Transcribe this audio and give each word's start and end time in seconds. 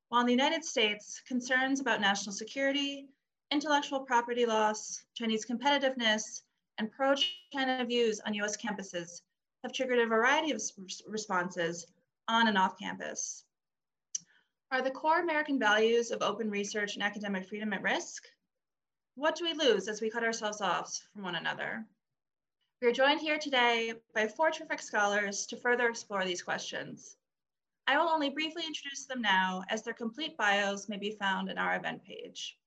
while 0.10 0.22
in 0.22 0.28
the 0.28 0.34
United 0.34 0.66
States, 0.66 1.22
concerns 1.28 1.80
about 1.80 2.02
national 2.02 2.34
security, 2.34 3.10
intellectual 3.52 4.00
property 4.00 4.46
loss, 4.46 5.04
Chinese 5.14 5.46
competitiveness, 5.46 6.42
and 6.80 6.92
pro-China 6.92 7.86
views 7.86 8.20
on 8.22 8.34
US 8.34 8.58
campuses 8.58 9.22
have 9.64 9.74
triggered 9.74 10.00
a 10.00 10.08
variety 10.08 10.52
of 10.52 10.62
responses 11.08 11.86
on 12.28 12.48
and 12.48 12.58
off 12.58 12.80
campus. 12.80 13.44
Are 14.72 14.82
the 14.82 14.92
core 14.92 15.20
American 15.20 15.60
values 15.60 16.12
of 16.12 16.22
open 16.22 16.50
research 16.50 16.96
and 16.96 17.04
academic 17.04 17.48
freedom 17.48 17.74
at 17.74 17.82
risk? 17.82 18.24
What 19.18 19.36
do 19.36 19.46
we 19.46 19.54
lose 19.54 19.88
as 19.88 20.00
we 20.00 20.12
cut 20.12 20.24
ourselves 20.24 20.62
off 20.62 20.96
from 21.12 21.24
one 21.24 21.34
another? 21.34 21.84
We 22.80 22.88
are 22.88 22.92
joined 22.92 23.20
here 23.20 23.40
today 23.40 23.94
by 24.14 24.28
four 24.28 24.52
terrific 24.52 24.80
scholars 24.80 25.48
to 25.48 25.58
further 25.58 25.90
explore 25.90 26.24
these 26.24 26.44
questions. 26.44 27.18
I 27.88 27.98
will 27.98 28.10
only 28.10 28.30
briefly 28.30 28.64
introduce 28.64 29.08
them 29.08 29.24
now 29.24 29.64
as 29.70 29.82
their 29.82 29.96
complete 29.96 30.38
bios 30.38 30.88
may 30.88 30.98
be 30.98 31.18
found 31.20 31.50
in 31.50 31.58
our 31.58 31.76
event 31.76 32.04
page. 32.04 32.60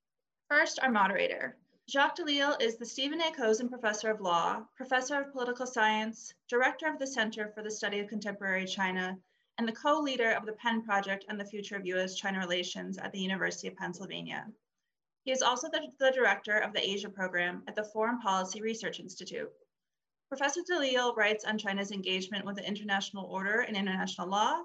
First, 0.48 0.81
our 0.81 0.91
moderator. 0.91 1.56
Jacques 1.89 2.17
deLisle 2.17 2.61
is 2.61 2.77
the 2.77 2.84
Stephen 2.84 3.21
A. 3.21 3.31
Cozen 3.31 3.69
Professor 3.69 4.11
of 4.11 4.21
Law, 4.21 4.67
Professor 4.75 5.21
of 5.21 5.31
Political 5.31 5.69
Science, 5.69 6.34
Director 6.48 6.89
of 6.89 6.98
the 6.98 7.06
Center 7.06 7.53
for 7.55 7.62
the 7.62 7.71
Study 7.71 8.01
of 8.01 8.09
Contemporary 8.09 8.67
China, 8.67 9.17
and 9.59 9.69
the 9.69 9.73
co-leader 9.73 10.33
of 10.33 10.47
the 10.47 10.55
Penn 10.55 10.83
Project 10.83 11.27
on 11.28 11.39
the 11.39 11.45
Future 11.45 11.77
of 11.77 11.87
U.S.-China 11.87 12.41
Relations 12.41 12.98
at 12.98 13.12
the 13.12 13.21
University 13.21 13.69
of 13.69 13.77
Pennsylvania. 13.77 14.51
He 15.31 15.34
is 15.34 15.42
also 15.42 15.69
the, 15.70 15.86
the 16.00 16.11
director 16.11 16.59
of 16.59 16.73
the 16.73 16.84
Asia 16.84 17.09
program 17.09 17.62
at 17.69 17.77
the 17.77 17.84
Foreign 17.84 18.19
Policy 18.19 18.61
Research 18.61 18.98
Institute. 18.98 19.48
Professor 20.28 20.61
deLisle 20.69 21.17
writes 21.17 21.45
on 21.45 21.56
China's 21.56 21.92
engagement 21.92 22.45
with 22.45 22.56
the 22.56 22.67
international 22.67 23.27
order 23.27 23.61
and 23.61 23.77
international 23.77 24.28
law, 24.28 24.61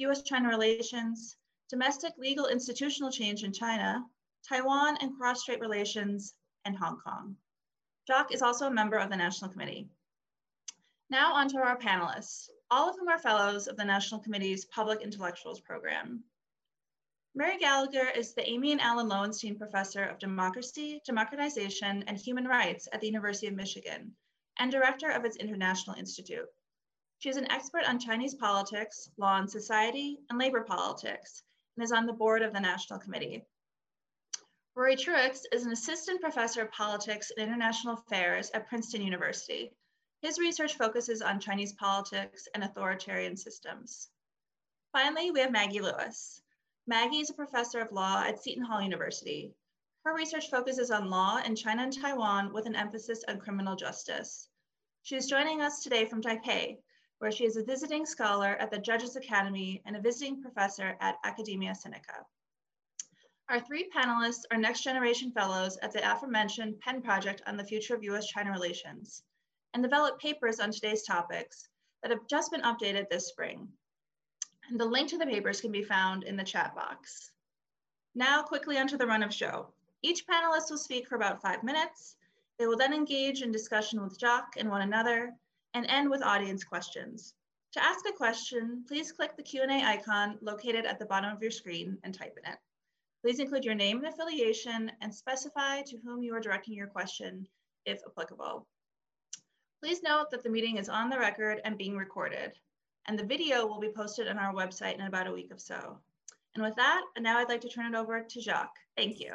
US-China 0.00 0.50
relations, 0.50 1.38
domestic 1.70 2.12
legal 2.18 2.48
institutional 2.48 3.10
change 3.10 3.42
in 3.42 3.54
China, 3.54 4.04
Taiwan 4.46 4.98
and 5.00 5.16
cross-strait 5.16 5.60
relations, 5.60 6.34
and 6.66 6.76
Hong 6.76 6.98
Kong. 7.00 7.34
Jacques 8.06 8.34
is 8.34 8.42
also 8.42 8.66
a 8.66 8.70
member 8.70 8.98
of 8.98 9.08
the 9.08 9.16
National 9.16 9.50
Committee. 9.50 9.88
Now 11.08 11.32
on 11.32 11.48
to 11.48 11.56
our 11.56 11.78
panelists, 11.78 12.50
all 12.70 12.90
of 12.90 12.98
whom 12.98 13.08
are 13.08 13.18
fellows 13.18 13.66
of 13.66 13.78
the 13.78 13.84
National 13.86 14.20
Committee's 14.20 14.66
Public 14.66 15.00
Intellectuals 15.00 15.62
Program. 15.62 16.22
Mary 17.34 17.56
Gallagher 17.56 18.10
is 18.10 18.34
the 18.34 18.46
Amy 18.46 18.72
and 18.72 18.80
Alan 18.82 19.08
Lowenstein 19.08 19.56
Professor 19.56 20.04
of 20.04 20.18
Democracy, 20.18 21.00
Democratization, 21.06 22.04
and 22.06 22.18
Human 22.18 22.46
Rights 22.46 22.88
at 22.92 23.00
the 23.00 23.06
University 23.06 23.46
of 23.46 23.54
Michigan 23.54 24.14
and 24.58 24.70
director 24.70 25.08
of 25.08 25.24
its 25.24 25.38
International 25.38 25.96
Institute. 25.96 26.46
She 27.20 27.30
is 27.30 27.38
an 27.38 27.50
expert 27.50 27.88
on 27.88 27.98
Chinese 27.98 28.34
politics, 28.34 29.08
law 29.16 29.38
and 29.38 29.50
society, 29.50 30.18
and 30.28 30.38
labor 30.38 30.62
politics, 30.62 31.42
and 31.74 31.82
is 31.82 31.90
on 31.90 32.04
the 32.04 32.12
board 32.12 32.42
of 32.42 32.52
the 32.52 32.60
National 32.60 32.98
Committee. 32.98 33.46
Rory 34.74 34.96
Truex 34.96 35.44
is 35.52 35.64
an 35.64 35.72
assistant 35.72 36.20
professor 36.20 36.60
of 36.60 36.70
politics 36.72 37.32
and 37.34 37.48
international 37.48 37.94
affairs 37.94 38.50
at 38.52 38.68
Princeton 38.68 39.00
University. 39.00 39.72
His 40.20 40.38
research 40.38 40.74
focuses 40.74 41.22
on 41.22 41.40
Chinese 41.40 41.72
politics 41.72 42.46
and 42.54 42.62
authoritarian 42.62 43.38
systems. 43.38 44.10
Finally, 44.92 45.30
we 45.30 45.40
have 45.40 45.50
Maggie 45.50 45.80
Lewis. 45.80 46.42
Maggie 46.88 47.20
is 47.20 47.30
a 47.30 47.34
professor 47.34 47.78
of 47.78 47.92
law 47.92 48.24
at 48.26 48.42
Seton 48.42 48.64
Hall 48.64 48.82
University. 48.82 49.54
Her 50.04 50.12
research 50.12 50.50
focuses 50.50 50.90
on 50.90 51.10
law 51.10 51.38
in 51.38 51.54
China 51.54 51.84
and 51.84 51.92
Taiwan 51.92 52.52
with 52.52 52.66
an 52.66 52.74
emphasis 52.74 53.22
on 53.28 53.38
criminal 53.38 53.76
justice. 53.76 54.48
She 55.04 55.14
is 55.14 55.28
joining 55.28 55.60
us 55.60 55.84
today 55.84 56.06
from 56.06 56.20
Taipei, 56.20 56.78
where 57.18 57.30
she 57.30 57.44
is 57.44 57.56
a 57.56 57.62
visiting 57.62 58.04
scholar 58.04 58.56
at 58.56 58.72
the 58.72 58.80
Judges 58.80 59.14
Academy 59.14 59.80
and 59.86 59.94
a 59.94 60.00
visiting 60.00 60.42
professor 60.42 60.96
at 61.00 61.18
Academia 61.22 61.70
Sinica. 61.70 62.24
Our 63.48 63.60
three 63.60 63.88
panelists 63.94 64.42
are 64.50 64.58
next 64.58 64.82
generation 64.82 65.30
fellows 65.30 65.78
at 65.82 65.92
the 65.92 66.02
aforementioned 66.02 66.80
Penn 66.80 67.00
Project 67.00 67.42
on 67.46 67.56
the 67.56 67.64
future 67.64 67.94
of 67.94 68.02
US-China 68.02 68.50
relations 68.50 69.22
and 69.72 69.84
developed 69.84 70.20
papers 70.20 70.58
on 70.58 70.72
today's 70.72 71.04
topics 71.04 71.68
that 72.02 72.10
have 72.10 72.26
just 72.28 72.50
been 72.50 72.62
updated 72.62 73.08
this 73.08 73.28
spring. 73.28 73.72
The 74.74 74.86
link 74.86 75.10
to 75.10 75.18
the 75.18 75.26
papers 75.26 75.60
can 75.60 75.70
be 75.70 75.82
found 75.82 76.24
in 76.24 76.34
the 76.34 76.42
chat 76.42 76.74
box. 76.74 77.30
Now 78.14 78.42
quickly 78.42 78.78
onto 78.78 78.96
the 78.96 79.06
run 79.06 79.22
of 79.22 79.34
show. 79.34 79.74
Each 80.00 80.26
panelist 80.26 80.70
will 80.70 80.78
speak 80.78 81.06
for 81.06 81.16
about 81.16 81.42
five 81.42 81.62
minutes. 81.62 82.16
They 82.58 82.66
will 82.66 82.78
then 82.78 82.94
engage 82.94 83.42
in 83.42 83.52
discussion 83.52 84.02
with 84.02 84.18
Jacques 84.18 84.56
and 84.56 84.70
one 84.70 84.80
another 84.80 85.34
and 85.74 85.84
end 85.90 86.08
with 86.08 86.22
audience 86.22 86.64
questions. 86.64 87.34
To 87.72 87.84
ask 87.84 88.08
a 88.08 88.16
question, 88.16 88.82
please 88.88 89.12
click 89.12 89.36
the 89.36 89.42
Q&A 89.42 89.84
icon 89.84 90.38
located 90.40 90.86
at 90.86 90.98
the 90.98 91.04
bottom 91.04 91.36
of 91.36 91.42
your 91.42 91.50
screen 91.50 91.98
and 92.02 92.14
type 92.14 92.38
in 92.42 92.50
it. 92.50 92.58
Please 93.20 93.40
include 93.40 93.66
your 93.66 93.74
name 93.74 93.98
and 93.98 94.06
affiliation 94.06 94.90
and 95.02 95.14
specify 95.14 95.82
to 95.82 95.98
whom 95.98 96.22
you 96.22 96.34
are 96.34 96.40
directing 96.40 96.72
your 96.72 96.86
question 96.86 97.46
if 97.84 98.00
applicable. 98.06 98.66
Please 99.82 100.02
note 100.02 100.30
that 100.30 100.42
the 100.42 100.48
meeting 100.48 100.78
is 100.78 100.88
on 100.88 101.10
the 101.10 101.18
record 101.18 101.60
and 101.66 101.76
being 101.76 101.94
recorded 101.94 102.52
and 103.06 103.18
the 103.18 103.24
video 103.24 103.66
will 103.66 103.80
be 103.80 103.88
posted 103.88 104.28
on 104.28 104.38
our 104.38 104.54
website 104.54 104.94
in 104.94 105.02
about 105.02 105.26
a 105.26 105.32
week 105.32 105.48
or 105.50 105.58
so. 105.58 105.98
And 106.54 106.62
with 106.62 106.76
that, 106.76 107.02
now 107.18 107.38
I'd 107.38 107.48
like 107.48 107.62
to 107.62 107.68
turn 107.68 107.94
it 107.94 107.98
over 107.98 108.20
to 108.22 108.40
Jacques. 108.40 108.76
Thank 108.96 109.20
you. 109.20 109.34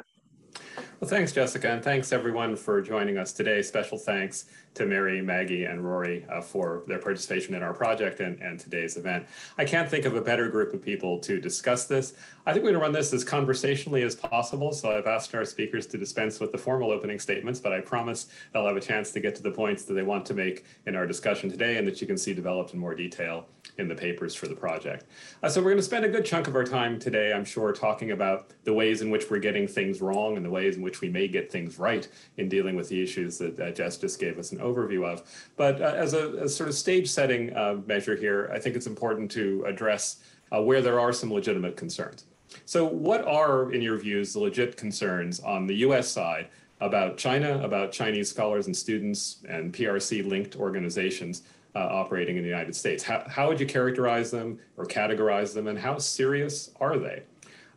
Well, 1.00 1.08
thanks, 1.08 1.32
Jessica, 1.32 1.70
and 1.70 1.82
thanks 1.82 2.12
everyone 2.12 2.56
for 2.56 2.80
joining 2.80 3.18
us 3.18 3.32
today. 3.32 3.62
Special 3.62 3.98
thanks 3.98 4.46
to 4.74 4.86
Mary, 4.86 5.20
Maggie, 5.20 5.64
and 5.64 5.84
Rory 5.84 6.24
uh, 6.28 6.40
for 6.40 6.82
their 6.88 6.98
participation 6.98 7.54
in 7.54 7.62
our 7.62 7.72
project 7.72 8.20
and, 8.20 8.40
and 8.40 8.58
today's 8.58 8.96
event. 8.96 9.26
I 9.58 9.64
can't 9.64 9.88
think 9.88 10.04
of 10.06 10.16
a 10.16 10.20
better 10.20 10.48
group 10.48 10.74
of 10.74 10.82
people 10.82 11.18
to 11.20 11.40
discuss 11.40 11.86
this. 11.86 12.14
I 12.46 12.52
think 12.52 12.64
we're 12.64 12.70
going 12.70 12.80
to 12.80 12.86
run 12.86 12.92
this 12.92 13.12
as 13.12 13.22
conversationally 13.22 14.02
as 14.02 14.16
possible, 14.16 14.72
so 14.72 14.90
I've 14.90 15.06
asked 15.06 15.34
our 15.34 15.44
speakers 15.44 15.86
to 15.88 15.98
dispense 15.98 16.40
with 16.40 16.50
the 16.50 16.58
formal 16.58 16.90
opening 16.90 17.20
statements, 17.20 17.60
but 17.60 17.72
I 17.72 17.80
promise 17.80 18.26
they'll 18.52 18.66
have 18.66 18.76
a 18.76 18.80
chance 18.80 19.12
to 19.12 19.20
get 19.20 19.36
to 19.36 19.42
the 19.42 19.52
points 19.52 19.84
that 19.84 19.94
they 19.94 20.02
want 20.02 20.26
to 20.26 20.34
make 20.34 20.64
in 20.86 20.96
our 20.96 21.06
discussion 21.06 21.48
today 21.48 21.76
and 21.76 21.86
that 21.86 22.00
you 22.00 22.06
can 22.06 22.18
see 22.18 22.34
developed 22.34 22.74
in 22.74 22.80
more 22.80 22.94
detail 22.94 23.46
in 23.78 23.86
the 23.86 23.94
papers 23.94 24.34
for 24.34 24.48
the 24.48 24.54
project. 24.54 25.06
Uh, 25.42 25.48
so 25.48 25.60
we're 25.60 25.70
going 25.70 25.76
to 25.76 25.82
spend 25.82 26.04
a 26.04 26.08
good 26.08 26.24
chunk 26.24 26.48
of 26.48 26.56
our 26.56 26.64
time 26.64 26.98
today, 26.98 27.32
I'm 27.32 27.44
sure, 27.44 27.72
talking 27.72 28.10
about 28.10 28.50
the 28.64 28.74
ways 28.74 29.02
in 29.02 29.10
which 29.10 29.30
we're 29.30 29.38
getting 29.38 29.68
things 29.68 30.00
wrong 30.00 30.36
and 30.36 30.44
the 30.44 30.50
ways 30.50 30.76
in 30.76 30.82
which 30.82 31.00
we 31.00 31.08
may 31.08 31.28
get 31.28 31.50
things 31.50 31.78
right 31.78 32.06
in 32.36 32.48
dealing 32.48 32.74
with 32.74 32.88
the 32.88 33.00
issues 33.00 33.38
that 33.38 33.58
uh, 33.58 33.70
Jess 33.70 33.96
just 33.96 34.18
gave 34.18 34.38
us 34.38 34.52
an 34.52 34.58
overview 34.58 35.06
of. 35.06 35.22
But 35.56 35.80
uh, 35.80 35.94
as 35.96 36.12
a, 36.12 36.48
sort 36.48 36.68
of 36.68 36.74
stage 36.74 37.08
setting 37.08 37.56
uh, 37.56 37.78
measure 37.86 38.16
here, 38.16 38.50
I 38.52 38.58
think 38.58 38.74
it's 38.74 38.88
important 38.88 39.30
to 39.32 39.64
address 39.66 40.22
uh, 40.50 40.60
where 40.60 40.82
there 40.82 40.98
are 40.98 41.12
some 41.12 41.32
legitimate 41.32 41.76
concerns. 41.76 42.24
So 42.64 42.84
what 42.84 43.24
are, 43.26 43.72
in 43.72 43.80
your 43.80 43.98
views, 43.98 44.32
the 44.32 44.40
legit 44.40 44.76
concerns 44.76 45.38
on 45.40 45.66
the 45.66 45.76
US 45.76 46.08
side 46.08 46.48
about 46.80 47.16
China, 47.16 47.62
about 47.62 47.92
Chinese 47.92 48.30
scholars 48.30 48.66
and 48.66 48.76
students 48.76 49.44
and 49.48 49.72
PRC 49.72 50.26
linked 50.26 50.56
organizations 50.56 51.42
uh, 51.78 51.88
operating 51.92 52.36
in 52.36 52.42
the 52.42 52.48
United 52.48 52.74
States. 52.74 53.04
How, 53.04 53.24
how 53.28 53.48
would 53.48 53.60
you 53.60 53.66
characterize 53.66 54.30
them 54.30 54.58
or 54.76 54.84
categorize 54.84 55.54
them, 55.54 55.68
and 55.68 55.78
how 55.78 55.98
serious 55.98 56.72
are 56.80 56.98
they? 56.98 57.22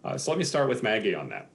Uh, 0.03 0.17
so 0.17 0.31
let 0.31 0.37
me 0.37 0.43
start 0.43 0.67
with 0.67 0.81
Maggie 0.81 1.13
on 1.13 1.29
that. 1.29 1.49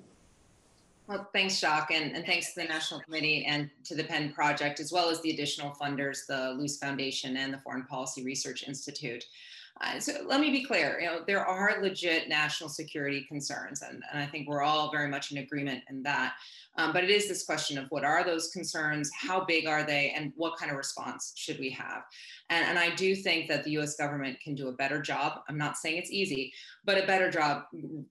Well, 1.08 1.28
thanks, 1.32 1.58
Jacques, 1.58 1.90
and, 1.92 2.16
and 2.16 2.24
thanks 2.24 2.54
to 2.54 2.62
the 2.62 2.68
National 2.68 3.00
Committee 3.00 3.44
and 3.46 3.70
to 3.84 3.94
the 3.94 4.04
Penn 4.04 4.32
Project, 4.32 4.80
as 4.80 4.92
well 4.92 5.08
as 5.08 5.20
the 5.22 5.30
additional 5.30 5.70
funders, 5.80 6.26
the 6.26 6.54
Luce 6.58 6.78
Foundation 6.78 7.36
and 7.36 7.52
the 7.52 7.58
Foreign 7.58 7.84
Policy 7.84 8.24
Research 8.24 8.66
Institute. 8.66 9.24
Uh, 9.80 10.00
so 10.00 10.12
let 10.24 10.40
me 10.40 10.50
be 10.50 10.64
clear, 10.64 10.98
you 11.00 11.06
know, 11.06 11.20
there 11.26 11.44
are 11.44 11.82
legit 11.82 12.28
national 12.28 12.70
security 12.70 13.24
concerns, 13.28 13.82
and, 13.82 14.02
and 14.10 14.22
I 14.22 14.26
think 14.26 14.48
we're 14.48 14.62
all 14.62 14.90
very 14.90 15.08
much 15.08 15.32
in 15.32 15.38
agreement 15.38 15.84
in 15.90 16.02
that. 16.04 16.34
Um, 16.78 16.92
but 16.92 17.04
it 17.04 17.10
is 17.10 17.28
this 17.28 17.44
question 17.44 17.78
of 17.78 17.86
what 17.90 18.04
are 18.04 18.24
those 18.24 18.48
concerns, 18.48 19.10
how 19.14 19.44
big 19.44 19.66
are 19.66 19.82
they, 19.82 20.14
and 20.16 20.32
what 20.36 20.58
kind 20.58 20.70
of 20.70 20.76
response 20.76 21.32
should 21.36 21.58
we 21.58 21.70
have? 21.70 22.02
And, 22.50 22.66
and 22.66 22.78
I 22.78 22.94
do 22.94 23.14
think 23.14 23.48
that 23.48 23.64
the 23.64 23.78
US 23.78 23.96
government 23.96 24.40
can 24.40 24.54
do 24.54 24.68
a 24.68 24.72
better 24.72 25.00
job. 25.00 25.40
I'm 25.48 25.58
not 25.58 25.76
saying 25.76 25.96
it's 25.96 26.10
easy, 26.10 26.52
but 26.84 27.02
a 27.02 27.06
better 27.06 27.30
job 27.30 27.64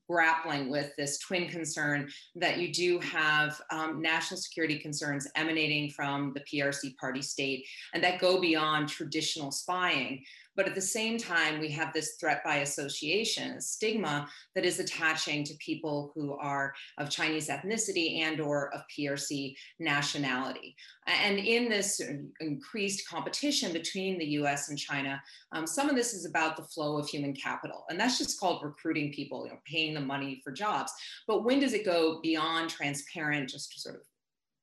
grappling 0.10 0.70
with 0.70 0.92
this 0.98 1.20
twin 1.20 1.48
concern 1.48 2.10
that 2.36 2.58
you 2.58 2.74
do 2.74 3.00
have 3.00 3.60
um, 3.72 4.02
national 4.02 4.40
security 4.40 4.80
concerns 4.80 5.28
emanating 5.36 5.90
from 5.90 6.34
the 6.34 6.42
PRC 6.42 6.96
party 6.98 7.22
state 7.22 7.66
and 7.94 8.04
that 8.04 8.20
go 8.20 8.40
beyond 8.42 8.90
traditional 8.90 9.52
spying. 9.52 10.24
But 10.56 10.68
at 10.68 10.76
the 10.76 10.82
same 10.82 11.18
time, 11.18 11.60
we 11.60 11.70
have 11.72 11.94
this 11.94 12.16
threat 12.20 12.44
by 12.44 12.58
association, 12.58 13.60
stigma 13.60 14.28
that 14.56 14.66
is 14.66 14.80
attaching 14.80 15.44
to 15.46 15.54
people 15.56 16.12
who 16.16 16.34
are 16.34 16.74
of 16.98 17.10
Chinese 17.10 17.50
ethnicity 17.50 18.20
and 18.22 18.40
or 18.40 18.74
of 18.74 18.82
PRC 18.98 19.56
nationality. 19.80 20.76
And 21.08 21.38
in 21.38 21.70
this 21.70 22.02
increased 22.40 23.08
competition 23.08 23.74
between 23.74 24.18
the 24.18 24.26
US 24.40 24.70
and 24.70 24.78
China, 24.78 25.22
um, 25.52 25.68
some 25.68 25.90
of 25.90 25.96
this 25.96 26.14
is 26.14 26.26
about 26.26 26.58
the 26.58 26.64
flow 26.64 26.98
of 26.98 27.08
human 27.08 27.34
capital. 27.34 27.86
And 27.90 28.00
that's 28.00 28.18
just 28.18 28.40
called 28.40 28.64
recruiting 28.64 29.12
people, 29.12 29.46
you 29.46 29.52
know, 29.52 29.60
paying 29.66 29.94
the 29.94 30.02
money 30.02 30.42
for 30.44 30.52
jobs. 30.52 30.92
But 31.28 31.44
when 31.44 31.60
does 31.60 31.74
it 31.74 31.86
go 31.86 32.20
beyond 32.22 32.70
transparent, 32.70 33.50
just 33.50 33.80
sort 33.80 33.96
of 33.96 34.02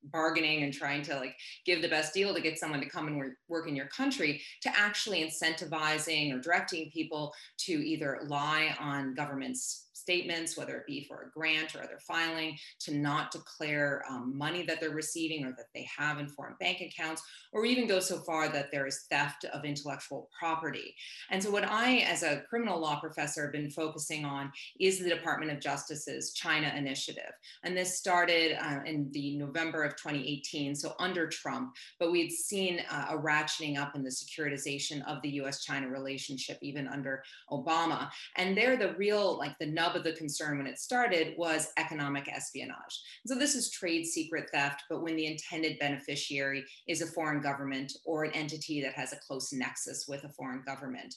bargaining 0.05 0.63
and 0.63 0.73
trying 0.73 1.03
to 1.03 1.17
like 1.17 1.37
give 1.65 1.83
the 1.83 1.89
best 1.89 2.13
deal 2.15 2.35
to 2.35 2.41
get 2.41 2.59
someone 2.59 2.81
to 2.81 2.89
come 2.89 3.07
and 3.07 3.17
work, 3.17 3.35
work 3.49 3.69
in 3.69 3.77
your 3.77 3.87
country 3.87 4.41
to 4.63 4.71
actually 4.77 5.25
incentivizing 5.25 6.35
or 6.35 6.41
directing 6.41 6.91
people 6.91 7.33
to 7.59 7.73
either 7.73 8.21
lie 8.27 8.75
on 8.81 9.15
government's 9.15 9.89
statements, 10.03 10.59
whether 10.59 10.77
it 10.77 10.87
be 10.87 11.05
for 11.05 11.23
a 11.23 11.31
grant 11.31 11.75
or 11.75 11.83
other 11.83 11.99
filing, 12.07 12.59
to 12.81 12.95
not 12.95 13.31
declare 13.31 14.03
um, 14.11 14.37
money 14.37 14.65
that 14.65 14.81
they're 14.81 14.91
receiving 14.91 15.45
or 15.45 15.53
that 15.53 15.69
they 15.75 15.87
have 15.97 16.19
in 16.19 16.29
foreign 16.29 16.57
bank 16.59 16.81
accounts, 16.81 17.23
or 17.53 17.65
even 17.65 17.87
go 17.87 18.01
so 18.01 18.19
far 18.19 18.49
that 18.49 18.71
there 18.73 18.87
is 18.87 19.07
theft 19.09 19.45
of 19.53 19.65
intellectual 19.65 20.29
property. 20.39 20.95
And 21.31 21.41
so, 21.43 21.51
what 21.51 21.65
I, 21.65 21.99
as 21.99 22.25
a 22.25 22.43
criminal 22.49 22.81
law 22.81 22.99
professor, 22.99 23.45
have 23.45 23.53
been 23.53 23.71
focusing 23.71 24.25
on 24.25 24.51
is 24.81 24.99
the 24.99 25.09
Department 25.09 25.53
of 25.53 25.61
Justice's 25.61 26.33
China 26.33 26.73
initiative. 26.77 27.33
And 27.63 27.77
this 27.77 27.97
started 27.97 28.57
uh, 28.61 28.81
in 28.85 29.09
the 29.13 29.37
November 29.37 29.85
of 29.85 29.93
2018, 29.97 30.75
so 30.75 30.95
under 30.99 31.29
Trump, 31.29 31.75
but 32.01 32.11
we'd 32.11 32.33
seen 32.33 32.83
uh, 32.91 33.07
a 33.11 33.19
ratcheting 33.19 33.79
up 33.79 33.95
in 33.95 34.03
the 34.03 34.11
securitization 34.11 35.07
of 35.07 35.23
the 35.23 35.31
US 35.43 35.65
China 35.65 35.89
relationship, 35.89 36.59
even 36.61 36.89
under 36.89 37.23
Obama. 37.51 38.11
And 38.37 38.57
they're 38.57 38.77
the 38.77 38.95
real, 38.95 39.39
like 39.39 39.57
the 39.59 39.67
nub 39.67 39.92
of 39.97 40.05
the 40.05 40.13
concern 40.13 40.59
when 40.59 40.67
it 40.67 40.79
started 40.79 41.35
was 41.37 41.73
economic 41.79 42.29
espionage. 42.29 43.01
So 43.27 43.35
this 43.35 43.55
is 43.55 43.71
trade 43.71 44.05
secret 44.05 44.49
theft, 44.53 44.85
but 44.89 45.03
when 45.03 45.17
the 45.17 45.27
intended 45.27 45.79
beneficiary 45.79 46.65
is 46.89 47.03
a 47.03 47.07
foreign 47.07 47.41
government 47.43 47.93
or 48.05 48.25
an 48.25 48.33
entity 48.33 48.83
that 48.83 48.95
has 48.95 49.13
a 49.13 49.17
close 49.17 49.53
nexus 49.53 50.07
with 50.09 50.25
a 50.25 50.29
foreign 50.29 50.63
government 50.65 51.15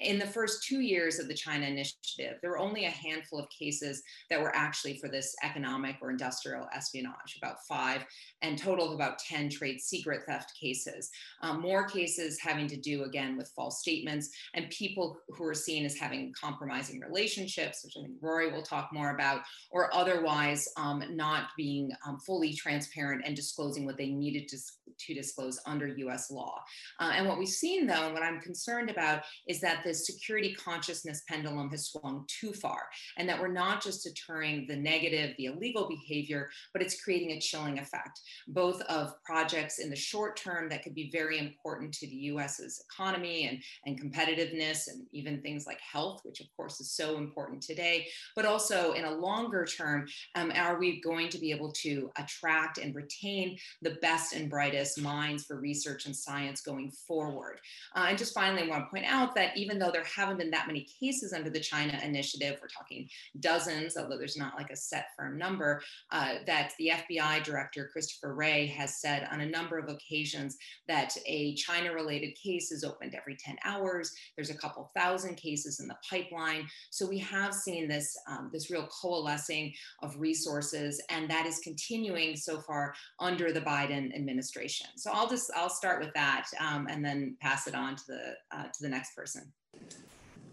in 0.00 0.18
the 0.18 0.26
first 0.26 0.64
two 0.64 0.80
years 0.80 1.18
of 1.18 1.28
the 1.28 1.34
China 1.34 1.66
initiative, 1.66 2.38
there 2.40 2.50
were 2.50 2.58
only 2.58 2.84
a 2.84 2.90
handful 2.90 3.38
of 3.38 3.48
cases 3.50 4.02
that 4.30 4.40
were 4.40 4.54
actually 4.54 4.98
for 4.98 5.08
this 5.08 5.34
economic 5.42 5.96
or 6.00 6.10
industrial 6.10 6.66
espionage, 6.74 7.36
about 7.36 7.56
five, 7.68 8.04
and 8.42 8.58
total 8.58 8.86
of 8.86 8.92
about 8.92 9.18
10 9.18 9.50
trade 9.50 9.80
secret 9.80 10.22
theft 10.28 10.52
cases. 10.60 11.10
Um, 11.42 11.60
more 11.60 11.84
cases 11.88 12.38
having 12.40 12.68
to 12.68 12.76
do, 12.76 13.04
again, 13.04 13.36
with 13.36 13.52
false 13.56 13.80
statements 13.80 14.30
and 14.54 14.70
people 14.70 15.18
who 15.28 15.44
are 15.44 15.54
seen 15.54 15.84
as 15.84 15.96
having 15.96 16.32
compromising 16.38 17.00
relationships, 17.00 17.84
which 17.84 17.94
I 17.98 18.02
think 18.02 18.16
Rory 18.20 18.52
will 18.52 18.62
talk 18.62 18.90
more 18.92 19.14
about, 19.14 19.42
or 19.70 19.94
otherwise 19.94 20.68
um, 20.76 21.02
not 21.10 21.48
being 21.56 21.90
um, 22.06 22.18
fully 22.20 22.52
transparent 22.52 23.22
and 23.24 23.34
disclosing 23.34 23.84
what 23.84 23.96
they 23.96 24.10
needed 24.10 24.48
to, 24.48 24.58
to 25.06 25.14
disclose 25.14 25.60
under 25.66 25.88
US 25.88 26.30
law. 26.30 26.60
Uh, 27.00 27.12
and 27.14 27.26
what 27.26 27.38
we've 27.38 27.48
seen, 27.48 27.86
though, 27.86 28.04
and 28.04 28.14
what 28.14 28.22
I'm 28.22 28.40
concerned 28.40 28.90
about 28.90 29.22
is 29.48 29.60
that 29.60 29.82
the 29.88 29.94
security 29.94 30.54
consciousness 30.54 31.22
pendulum 31.28 31.70
has 31.70 31.88
swung 31.88 32.24
too 32.28 32.52
far, 32.52 32.82
and 33.16 33.28
that 33.28 33.40
we're 33.40 33.48
not 33.48 33.82
just 33.82 34.04
deterring 34.04 34.66
the 34.68 34.76
negative, 34.76 35.34
the 35.38 35.46
illegal 35.46 35.88
behavior, 35.88 36.50
but 36.72 36.82
it's 36.82 37.02
creating 37.02 37.32
a 37.32 37.40
chilling 37.40 37.78
effect, 37.78 38.20
both 38.48 38.80
of 38.82 39.14
projects 39.24 39.78
in 39.78 39.88
the 39.88 39.96
short 39.96 40.36
term 40.36 40.68
that 40.68 40.82
could 40.82 40.94
be 40.94 41.10
very 41.10 41.38
important 41.38 41.92
to 41.94 42.06
the 42.06 42.16
US's 42.16 42.84
economy 42.90 43.46
and, 43.46 43.62
and 43.86 44.00
competitiveness, 44.00 44.88
and 44.88 45.06
even 45.12 45.40
things 45.40 45.66
like 45.66 45.80
health, 45.80 46.20
which 46.24 46.40
of 46.40 46.46
course 46.56 46.80
is 46.80 46.90
so 46.90 47.16
important 47.16 47.62
today, 47.62 48.06
but 48.36 48.44
also 48.44 48.92
in 48.92 49.04
a 49.04 49.14
longer 49.14 49.64
term, 49.64 50.06
um, 50.34 50.52
are 50.54 50.78
we 50.78 51.00
going 51.00 51.28
to 51.30 51.38
be 51.38 51.50
able 51.50 51.72
to 51.72 52.10
attract 52.18 52.78
and 52.78 52.94
retain 52.94 53.56
the 53.82 53.96
best 54.02 54.34
and 54.34 54.50
brightest 54.50 55.00
minds 55.00 55.44
for 55.44 55.58
research 55.58 56.06
and 56.06 56.14
science 56.14 56.60
going 56.60 56.90
forward? 56.90 57.58
Uh, 57.94 58.06
and 58.08 58.18
just 58.18 58.34
finally, 58.34 58.62
I 58.62 58.68
want 58.68 58.84
to 58.84 58.90
point 58.90 59.06
out 59.06 59.34
that 59.34 59.56
even 59.56 59.77
though 59.78 59.90
there 59.90 60.04
haven't 60.04 60.38
been 60.38 60.50
that 60.50 60.66
many 60.66 60.86
cases 61.00 61.32
under 61.32 61.50
the 61.50 61.60
China 61.60 61.98
initiative, 62.02 62.58
we're 62.60 62.68
talking 62.68 63.08
dozens, 63.40 63.96
although 63.96 64.18
there's 64.18 64.36
not 64.36 64.56
like 64.56 64.70
a 64.70 64.76
set 64.76 65.06
firm 65.16 65.38
number, 65.38 65.82
uh, 66.10 66.34
that 66.46 66.72
the 66.78 66.92
FBI 66.94 67.42
director, 67.42 67.88
Christopher 67.92 68.34
Wray, 68.34 68.66
has 68.66 69.00
said 69.00 69.28
on 69.30 69.40
a 69.40 69.46
number 69.46 69.78
of 69.78 69.88
occasions 69.88 70.56
that 70.86 71.16
a 71.26 71.54
China 71.54 71.92
related 71.92 72.34
case 72.34 72.70
is 72.72 72.84
opened 72.84 73.14
every 73.14 73.36
10 73.36 73.56
hours. 73.64 74.12
There's 74.36 74.50
a 74.50 74.56
couple 74.56 74.90
thousand 74.96 75.36
cases 75.36 75.80
in 75.80 75.88
the 75.88 75.96
pipeline. 76.08 76.66
So 76.90 77.06
we 77.06 77.18
have 77.18 77.54
seen 77.54 77.88
this, 77.88 78.16
um, 78.28 78.50
this 78.52 78.70
real 78.70 78.88
coalescing 79.00 79.72
of 80.02 80.18
resources, 80.18 81.02
and 81.10 81.28
that 81.30 81.46
is 81.46 81.58
continuing 81.60 82.36
so 82.36 82.60
far 82.60 82.94
under 83.20 83.52
the 83.52 83.60
Biden 83.60 84.14
administration. 84.14 84.86
So 84.96 85.10
I'll 85.12 85.28
just, 85.28 85.50
I'll 85.56 85.70
start 85.70 86.00
with 86.00 86.12
that 86.14 86.46
um, 86.60 86.86
and 86.88 87.04
then 87.04 87.36
pass 87.40 87.66
it 87.66 87.74
on 87.74 87.96
to 87.96 88.02
the, 88.06 88.34
uh, 88.50 88.64
to 88.64 88.82
the 88.82 88.88
next 88.88 89.14
person. 89.14 89.52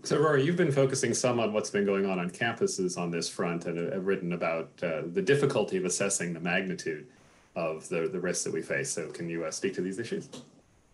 So, 0.06 0.20
Rory, 0.20 0.46
you've 0.46 0.56
been 0.56 0.72
focusing 0.72 1.16
some 1.16 1.40
on 1.40 1.52
what's 1.52 1.72
been 1.72 1.84
going 1.84 2.06
on 2.06 2.20
on 2.20 2.30
campuses 2.30 2.96
on 2.96 3.10
this 3.10 3.28
front 3.28 3.66
and 3.66 3.92
have 3.92 4.06
written 4.06 4.34
about 4.34 4.70
uh, 4.84 5.02
the 5.12 5.22
difficulty 5.22 5.78
of 5.78 5.86
assessing 5.86 6.32
the 6.32 6.40
magnitude 6.40 7.08
of 7.56 7.90
the, 7.90 8.08
the 8.08 8.20
risks 8.20 8.44
that 8.44 8.54
we 8.54 8.62
face. 8.62 8.92
So, 8.92 9.10
can 9.10 9.28
you 9.28 9.46
uh, 9.46 9.52
speak 9.52 9.74
to 9.76 9.82
these 9.82 9.98
issues? 9.98 10.30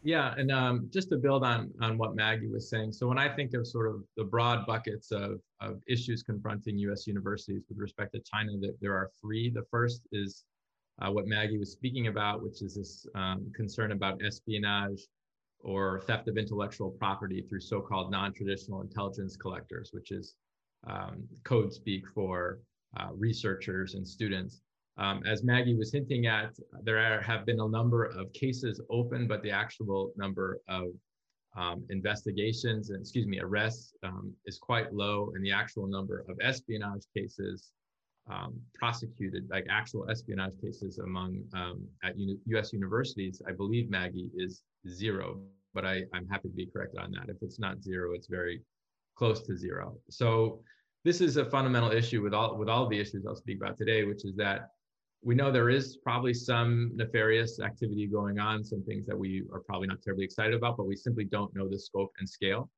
Yeah, 0.01 0.33
and 0.38 0.50
um, 0.50 0.88
just 0.94 1.09
to 1.09 1.18
build 1.18 1.44
on 1.44 1.71
on 1.81 1.98
what 1.98 2.15
Maggie 2.15 2.48
was 2.48 2.69
saying, 2.69 2.93
so 2.93 3.05
when 3.05 3.17
I 3.17 3.27
think 3.27 3.53
of 3.53 3.67
sort 3.67 3.88
of 3.88 4.01
the 4.15 4.24
broad 4.24 4.65
buckets 4.65 5.12
of, 5.12 5.41
of 5.60 5.81
issues 5.89 6.24
confronting 6.24 6.77
U.S. 6.77 7.05
universities 7.05 7.63
with 7.67 7.79
respect 7.79 8.13
to 8.13 8.22
China, 8.22 8.53
that 8.62 8.77
there 8.79 8.93
are 8.93 9.12
three. 9.22 9.50
The 9.50 9.65
first 9.69 10.07
is 10.13 10.45
uh, 11.01 11.12
what 11.12 11.27
Maggie 11.27 11.57
was 11.57 11.74
speaking 11.74 12.07
about, 12.07 12.41
which 12.41 12.62
is 12.62 12.75
this 12.75 13.05
um, 13.13 13.51
concern 13.53 13.91
about 13.91 14.22
espionage 14.25 15.01
or 15.63 16.01
theft 16.01 16.27
of 16.27 16.38
intellectual 16.38 16.91
property 16.91 17.41
through 17.41 17.62
so-called 17.62 18.12
non-traditional 18.12 18.82
intelligence 18.82 19.36
collectors, 19.38 19.89
which 19.94 20.12
is 20.12 20.36
um, 20.89 21.24
code 21.44 21.72
speak 21.74 22.03
for 22.13 22.60
uh, 22.98 23.10
researchers 23.15 23.94
and 23.96 24.08
students. 24.08 24.62
Um, 24.98 25.24
as 25.25 25.44
Maggie 25.44 25.77
was 25.77 25.91
hinting 25.91 26.27
at, 26.27 26.51
there 26.84 26.98
are, 26.98 27.22
have 27.22 27.46
been 27.46 27.60
a 27.60 27.68
number 27.68 28.06
of 28.06 28.32
cases 28.34 28.82
open, 28.89 29.27
but 29.27 29.41
the 29.41 29.51
actual 29.51 30.12
number 30.18 30.60
of 30.68 30.88
um, 31.58 31.84
investigations 31.89 32.89
and 32.89 33.01
excuse 33.01 33.27
me 33.27 33.39
arrests 33.39 33.94
um, 34.03 34.34
is 34.46 34.58
quite 34.58 34.94
low, 34.94 35.32
and 35.36 35.44
the 35.46 35.51
actual 35.51 35.88
number 35.88 36.25
of 36.30 36.38
espionage 36.41 37.03
cases 37.15 37.72
um, 38.30 38.60
prosecuted, 38.74 39.48
like 39.50 39.65
actual 39.70 40.10
espionage 40.10 40.53
cases 40.62 41.00
among 41.00 41.44
um, 41.53 41.86
at 42.03 42.18
uni 42.18 42.38
U.S. 42.48 42.72
universities, 42.72 43.41
I 43.48 43.51
believe 43.51 43.89
Maggie 43.89 44.30
is 44.36 44.63
zero, 44.88 45.41
but 45.73 45.85
I, 45.85 46.03
I'm 46.13 46.27
happy 46.27 46.50
to 46.50 46.55
be 46.55 46.65
corrected 46.65 47.00
on 47.00 47.11
that. 47.11 47.29
If 47.29 47.38
it's 47.41 47.59
not 47.59 47.81
zero, 47.81 48.13
it's 48.13 48.27
very 48.27 48.61
close 49.15 49.41
to 49.43 49.55
zero. 49.55 49.97
So 50.09 50.61
this 51.03 51.21
is 51.21 51.38
a 51.38 51.45
fundamental 51.45 51.91
issue 51.91 52.21
with 52.21 52.33
all 52.33 52.57
with 52.57 52.69
all 52.69 52.88
the 52.88 53.00
issues 53.00 53.25
I'll 53.27 53.35
speak 53.35 53.57
about 53.57 53.77
today, 53.77 54.03
which 54.03 54.25
is 54.25 54.35
that 54.38 54.69
we 55.23 55.35
know 55.35 55.51
there 55.51 55.69
is 55.69 55.97
probably 55.97 56.33
some 56.33 56.91
nefarious 56.95 57.59
activity 57.59 58.07
going 58.07 58.39
on, 58.39 58.63
some 58.63 58.83
things 58.83 59.05
that 59.05 59.17
we 59.17 59.43
are 59.53 59.59
probably 59.59 59.88
not 59.88 60.01
terribly 60.01 60.25
excited 60.25 60.53
about, 60.53 60.77
but 60.77 60.88
we 60.88 60.95
simply 60.95 61.25
don't 61.25 61.55
know 61.55 61.67
the 61.69 61.77
scope 61.77 62.11
and 62.19 62.27
scale. 62.27 62.69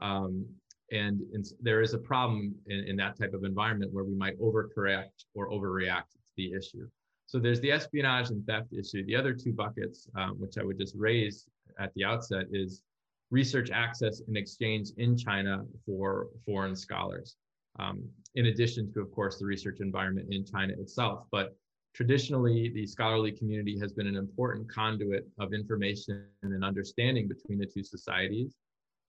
Um, 0.00 0.46
and, 0.92 1.20
and, 1.32 1.44
there 1.60 1.82
is 1.82 1.94
a 1.94 1.98
problem 1.98 2.54
in, 2.66 2.84
in 2.84 2.96
that 2.96 3.18
type 3.18 3.34
of 3.34 3.44
environment 3.44 3.92
where 3.92 4.04
we 4.04 4.14
might 4.14 4.40
overcorrect 4.40 5.24
or 5.34 5.50
overreact 5.50 6.10
to 6.12 6.18
the 6.36 6.52
issue. 6.52 6.88
So 7.30 7.38
there's 7.38 7.60
the 7.60 7.70
espionage 7.70 8.30
and 8.30 8.44
theft 8.44 8.72
issue. 8.72 9.04
The 9.06 9.14
other 9.14 9.32
two 9.32 9.52
buckets, 9.52 10.08
um, 10.16 10.30
which 10.40 10.58
I 10.58 10.64
would 10.64 10.76
just 10.76 10.96
raise 10.96 11.46
at 11.78 11.94
the 11.94 12.04
outset, 12.04 12.46
is 12.50 12.82
research 13.30 13.70
access 13.70 14.20
and 14.26 14.36
exchange 14.36 14.88
in 14.96 15.16
China 15.16 15.64
for 15.86 16.26
foreign 16.44 16.74
scholars. 16.74 17.36
Um, 17.78 18.02
in 18.34 18.46
addition 18.46 18.92
to, 18.94 19.00
of 19.00 19.12
course, 19.12 19.38
the 19.38 19.46
research 19.46 19.78
environment 19.78 20.26
in 20.32 20.44
China 20.44 20.72
itself. 20.72 21.24
But 21.30 21.56
traditionally, 21.94 22.68
the 22.74 22.84
scholarly 22.84 23.30
community 23.30 23.78
has 23.78 23.92
been 23.92 24.08
an 24.08 24.16
important 24.16 24.68
conduit 24.68 25.28
of 25.38 25.54
information 25.54 26.26
and 26.42 26.64
understanding 26.64 27.28
between 27.28 27.60
the 27.60 27.66
two 27.66 27.84
societies. 27.84 28.56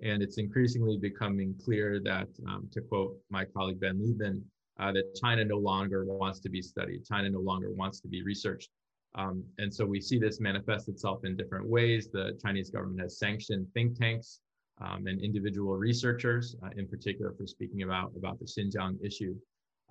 And 0.03 0.21
it's 0.21 0.37
increasingly 0.37 0.99
becoming 0.99 1.55
clear 1.65 1.99
that, 2.03 2.27
um, 2.47 2.69
to 2.73 2.81
quote 2.81 3.17
my 3.31 3.45
colleague 3.45 3.79
Ben 3.79 3.99
Lieben, 3.99 4.45
uh, 4.81 4.91
that 4.91 5.15
China 5.15 5.45
no 5.45 5.57
longer 5.57 6.03
wants 6.05 6.39
to 6.39 6.49
be 6.49 6.61
studied. 6.61 7.05
China 7.05 7.29
no 7.29 7.39
longer 7.39 7.71
wants 7.71 7.99
to 8.01 8.07
be 8.07 8.23
researched. 8.23 8.69
Um, 9.15 9.43
and 9.57 9.73
so 9.73 9.85
we 9.85 10.01
see 10.01 10.17
this 10.17 10.39
manifest 10.39 10.89
itself 10.89 11.23
in 11.23 11.35
different 11.35 11.67
ways. 11.67 12.09
The 12.11 12.37
Chinese 12.43 12.69
government 12.69 13.01
has 13.01 13.19
sanctioned 13.19 13.67
think 13.73 13.99
tanks 13.99 14.39
um, 14.81 15.05
and 15.05 15.21
individual 15.21 15.75
researchers, 15.75 16.55
uh, 16.63 16.69
in 16.77 16.87
particular 16.87 17.33
for 17.37 17.45
speaking 17.45 17.83
about, 17.83 18.13
about 18.17 18.39
the 18.39 18.45
Xinjiang 18.45 18.97
issue. 19.05 19.35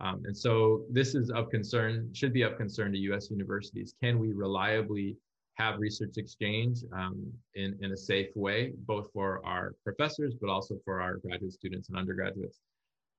Um, 0.00 0.22
and 0.24 0.36
so 0.36 0.84
this 0.90 1.14
is 1.14 1.30
of 1.30 1.50
concern, 1.50 2.08
should 2.14 2.32
be 2.32 2.42
of 2.42 2.56
concern 2.56 2.92
to 2.92 2.98
US 3.10 3.30
universities. 3.30 3.94
Can 4.02 4.18
we 4.18 4.32
reliably 4.32 5.16
have 5.54 5.78
research 5.78 6.16
exchange 6.16 6.78
um, 6.94 7.30
in, 7.54 7.78
in 7.82 7.92
a 7.92 7.96
safe 7.96 8.34
way, 8.34 8.72
both 8.86 9.12
for 9.12 9.44
our 9.44 9.74
professors, 9.84 10.34
but 10.40 10.48
also 10.48 10.78
for 10.84 11.02
our 11.02 11.18
graduate 11.18 11.52
students 11.52 11.90
and 11.90 11.98
undergraduates? 11.98 12.58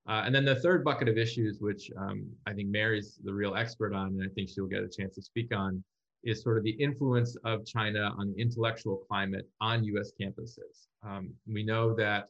Uh, 0.08 0.22
and 0.24 0.34
then 0.34 0.44
the 0.44 0.56
third 0.56 0.82
bucket 0.82 1.08
of 1.08 1.16
issues, 1.16 1.60
which 1.60 1.90
um, 1.96 2.28
I 2.46 2.52
think 2.52 2.68
Mary's 2.68 3.20
the 3.22 3.32
real 3.32 3.54
expert 3.54 3.94
on, 3.94 4.08
and 4.08 4.22
I 4.22 4.32
think 4.34 4.48
she'll 4.48 4.66
get 4.66 4.82
a 4.82 4.88
chance 4.88 5.14
to 5.14 5.22
speak 5.22 5.54
on, 5.54 5.82
is 6.24 6.42
sort 6.42 6.58
of 6.58 6.64
the 6.64 6.70
influence 6.70 7.36
of 7.44 7.64
China 7.64 8.12
on 8.18 8.32
the 8.32 8.40
intellectual 8.40 8.96
climate 8.96 9.48
on 9.60 9.84
US 9.84 10.12
campuses. 10.20 10.86
Um, 11.04 11.32
we 11.46 11.64
know 11.64 11.94
that 11.94 12.28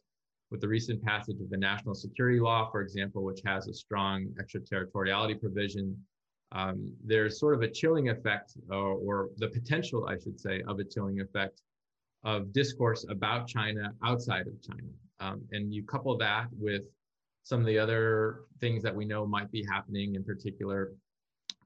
with 0.50 0.60
the 0.60 0.68
recent 0.68 1.02
passage 1.02 1.40
of 1.40 1.48
the 1.48 1.56
national 1.56 1.94
security 1.94 2.38
law, 2.38 2.70
for 2.70 2.82
example, 2.82 3.24
which 3.24 3.40
has 3.44 3.68
a 3.68 3.74
strong 3.74 4.28
extraterritoriality 4.38 5.34
provision, 5.34 5.96
um, 6.52 6.92
there's 7.02 7.40
sort 7.40 7.54
of 7.54 7.62
a 7.62 7.68
chilling 7.68 8.10
effect, 8.10 8.52
or, 8.70 8.92
or 8.92 9.30
the 9.38 9.48
potential, 9.48 10.06
I 10.06 10.18
should 10.18 10.38
say, 10.38 10.62
of 10.68 10.78
a 10.78 10.84
chilling 10.84 11.20
effect 11.20 11.62
of 12.24 12.52
discourse 12.52 13.06
about 13.08 13.48
China 13.48 13.94
outside 14.04 14.46
of 14.46 14.60
China. 14.62 14.88
Um, 15.20 15.42
and 15.52 15.72
you 15.72 15.82
couple 15.84 16.16
that 16.18 16.48
with 16.58 16.82
some 17.42 17.60
of 17.60 17.66
the 17.66 17.78
other 17.78 18.42
things 18.60 18.82
that 18.82 18.94
we 18.94 19.04
know 19.04 19.26
might 19.26 19.50
be 19.50 19.64
happening, 19.70 20.14
in 20.14 20.24
particular, 20.24 20.92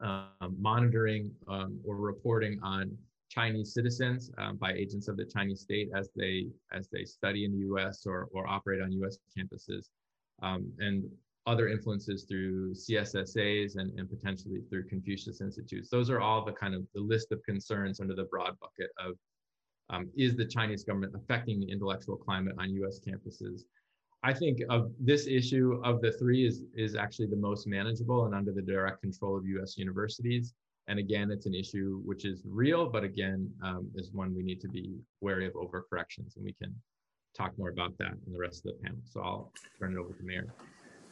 um, 0.01 0.57
monitoring 0.59 1.31
um, 1.49 1.79
or 1.85 1.97
reporting 1.97 2.59
on 2.63 2.97
Chinese 3.29 3.75
citizens 3.75 4.31
um, 4.39 4.57
by 4.57 4.73
agents 4.73 5.09
of 5.09 5.17
the 5.17 5.25
Chinese 5.25 5.61
state 5.61 5.91
as 5.95 6.11
they 6.15 6.47
as 6.73 6.89
they 6.89 7.05
study 7.05 7.45
in 7.45 7.53
the 7.53 7.59
U.S. 7.59 8.07
or 8.07 8.29
or 8.33 8.47
operate 8.47 8.81
on 8.81 8.93
U.S. 8.93 9.19
campuses, 9.37 9.89
um, 10.43 10.71
and 10.79 11.05
other 11.47 11.69
influences 11.69 12.25
through 12.25 12.75
CSSAs 12.75 13.77
and, 13.77 13.97
and 13.99 14.11
potentially 14.11 14.63
through 14.69 14.85
Confucius 14.89 15.41
Institutes. 15.41 15.89
Those 15.89 16.11
are 16.11 16.21
all 16.21 16.45
the 16.45 16.53
kind 16.53 16.75
of 16.75 16.83
the 16.93 17.01
list 17.01 17.31
of 17.31 17.43
concerns 17.45 18.01
under 18.01 18.15
the 18.15 18.25
broad 18.25 18.59
bucket 18.59 18.91
of 18.99 19.15
um, 19.89 20.11
is 20.17 20.35
the 20.35 20.45
Chinese 20.45 20.83
government 20.83 21.15
affecting 21.15 21.61
the 21.61 21.71
intellectual 21.71 22.17
climate 22.17 22.57
on 22.59 22.71
U.S. 22.71 23.01
campuses? 23.01 23.63
I 24.27 24.35
think 24.35 24.59
of 24.71 24.91
this 24.99 25.29
issue 25.29 25.81
of 25.85 26.01
the 26.01 26.11
three 26.11 26.45
is 26.45 26.65
is 26.75 26.97
actually 26.97 27.29
the 27.29 27.37
most 27.37 27.69
manageable 27.69 28.25
and 28.25 28.35
under 28.35 28.53
the 28.53 28.61
direct 28.61 29.01
control 29.01 29.37
of 29.37 29.47
U.S. 29.47 29.79
universities. 29.79 30.53
And 30.89 30.99
again, 30.99 31.31
it's 31.31 31.47
an 31.47 31.55
issue 31.55 32.01
which 32.05 32.25
is 32.25 32.43
real, 32.45 32.91
but 32.91 33.05
again, 33.05 33.49
um, 33.63 33.89
is 33.95 34.11
one 34.13 34.35
we 34.35 34.43
need 34.43 34.61
to 34.63 34.69
be 34.69 34.97
wary 35.21 35.47
of 35.47 35.53
overcorrections, 35.53 36.35
and 36.35 36.45
we 36.45 36.53
can 36.53 36.75
talk 37.37 37.57
more 37.57 37.69
about 37.69 37.97
that 37.99 38.15
in 38.27 38.33
the 38.33 38.39
rest 38.39 38.67
of 38.67 38.73
the 38.73 38.83
panel. 38.83 38.99
So 39.05 39.21
I'll 39.21 39.53
turn 39.79 39.93
it 39.93 39.99
over 39.99 40.13
to 40.13 40.23
Mary. 40.25 40.49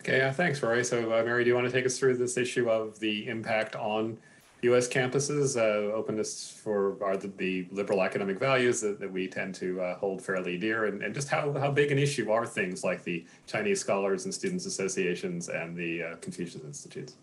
Okay, 0.00 0.28
thanks, 0.34 0.60
Rory. 0.60 0.84
So, 0.84 1.12
uh, 1.12 1.22
Mary, 1.22 1.44
do 1.44 1.50
you 1.50 1.54
want 1.54 1.68
to 1.68 1.72
take 1.72 1.86
us 1.86 1.96
through 1.96 2.16
this 2.16 2.36
issue 2.36 2.68
of 2.68 2.98
the 2.98 3.28
impact 3.28 3.76
on 3.76 4.18
U.S. 4.64 4.88
campuses, 4.88 5.56
uh, 5.56 5.92
openness 5.92 6.50
for 6.50 7.02
are 7.02 7.16
the, 7.16 7.28
the, 7.36 7.66
liberal 7.70 8.02
academic 8.02 8.38
values 8.38 8.80
that, 8.80 8.98
that 8.98 9.10
we 9.10 9.28
tend 9.28 9.54
to 9.56 9.80
uh, 9.80 9.96
hold 9.96 10.22
fairly 10.22 10.56
dear, 10.56 10.86
and, 10.86 11.02
and 11.02 11.14
just 11.14 11.28
how, 11.28 11.52
how 11.52 11.70
big 11.70 11.92
an 11.92 11.98
issue 11.98 12.30
are 12.30 12.46
things 12.46 12.82
like 12.82 13.04
the 13.04 13.24
Chinese 13.46 13.80
Scholars 13.80 14.24
and 14.24 14.32
Students 14.32 14.66
Associations 14.66 15.48
and 15.48 15.76
the 15.76 16.02
uh, 16.02 16.16
Confucius 16.16 16.64
Institutes? 16.64 17.14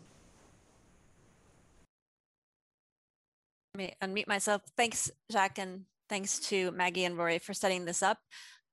Let 3.73 3.77
me 3.77 3.93
unmute 4.03 4.27
myself. 4.27 4.61
Thanks, 4.77 5.09
Jacques, 5.31 5.57
and 5.57 5.85
thanks 6.09 6.39
to 6.49 6.71
Maggie 6.71 7.05
and 7.05 7.17
Rory 7.17 7.39
for 7.39 7.53
setting 7.53 7.85
this 7.85 8.03
up. 8.03 8.19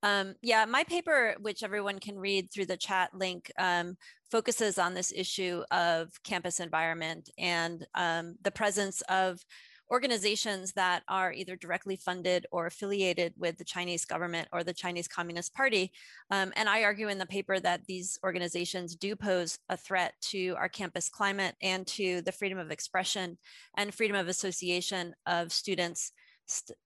Um, 0.03 0.35
yeah, 0.41 0.65
my 0.65 0.83
paper, 0.83 1.35
which 1.41 1.63
everyone 1.63 1.99
can 1.99 2.17
read 2.17 2.51
through 2.51 2.67
the 2.67 2.77
chat 2.77 3.11
link, 3.13 3.51
um, 3.57 3.97
focuses 4.31 4.77
on 4.77 4.93
this 4.93 5.11
issue 5.15 5.63
of 5.71 6.11
campus 6.23 6.59
environment 6.59 7.29
and 7.37 7.85
um, 7.95 8.35
the 8.43 8.51
presence 8.51 9.01
of 9.09 9.43
organizations 9.91 10.73
that 10.73 11.03
are 11.07 11.33
either 11.33 11.55
directly 11.55 11.95
funded 11.95 12.45
or 12.51 12.67
affiliated 12.67 13.33
with 13.37 13.57
the 13.57 13.63
Chinese 13.63 14.05
government 14.05 14.47
or 14.53 14.63
the 14.63 14.73
Chinese 14.73 15.07
Communist 15.07 15.53
Party. 15.53 15.91
Um, 16.29 16.53
and 16.55 16.69
I 16.69 16.83
argue 16.83 17.07
in 17.07 17.17
the 17.17 17.25
paper 17.25 17.59
that 17.59 17.85
these 17.85 18.19
organizations 18.23 18.95
do 18.95 19.15
pose 19.15 19.57
a 19.69 19.75
threat 19.75 20.13
to 20.29 20.55
our 20.57 20.69
campus 20.69 21.09
climate 21.09 21.55
and 21.61 21.87
to 21.87 22.21
the 22.21 22.31
freedom 22.31 22.59
of 22.59 22.71
expression 22.71 23.37
and 23.77 23.93
freedom 23.93 24.15
of 24.15 24.27
association 24.27 25.15
of 25.25 25.51
students, 25.51 26.11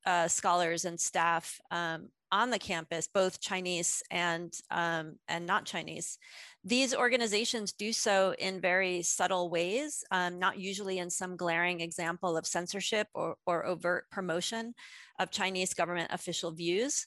uh, 0.05 0.27
scholars, 0.29 0.85
and 0.85 0.99
staff 0.99 1.59
um, 1.71 2.07
on 2.33 2.49
the 2.49 2.57
campus, 2.57 3.07
both 3.07 3.39
Chinese 3.39 4.01
and, 4.09 4.51
um, 4.71 5.17
and 5.27 5.45
not 5.45 5.65
Chinese. 5.65 6.17
These 6.63 6.95
organizations 6.95 7.73
do 7.73 7.93
so 7.93 8.33
in 8.39 8.59
very 8.59 9.03
subtle 9.03 9.51
ways, 9.51 10.03
um, 10.09 10.39
not 10.39 10.57
usually 10.57 10.97
in 10.97 11.11
some 11.11 11.37
glaring 11.37 11.79
example 11.81 12.35
of 12.35 12.47
censorship 12.47 13.07
or, 13.13 13.35
or 13.45 13.67
overt 13.67 14.09
promotion 14.09 14.73
of 15.19 15.29
Chinese 15.29 15.75
government 15.75 16.09
official 16.11 16.51
views. 16.51 17.05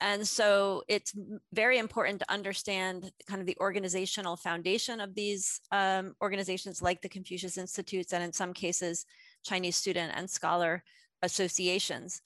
And 0.00 0.26
so 0.26 0.82
it's 0.88 1.12
very 1.52 1.78
important 1.78 2.20
to 2.20 2.32
understand 2.32 3.12
kind 3.28 3.42
of 3.42 3.46
the 3.46 3.58
organizational 3.60 4.36
foundation 4.36 5.00
of 5.00 5.14
these 5.14 5.60
um, 5.70 6.14
organizations 6.22 6.80
like 6.80 7.02
the 7.02 7.10
Confucius 7.10 7.58
Institutes 7.58 8.14
and 8.14 8.24
in 8.24 8.32
some 8.32 8.54
cases, 8.54 9.04
Chinese 9.44 9.76
student 9.76 10.14
and 10.16 10.30
scholar 10.30 10.82
associations. 11.22 12.22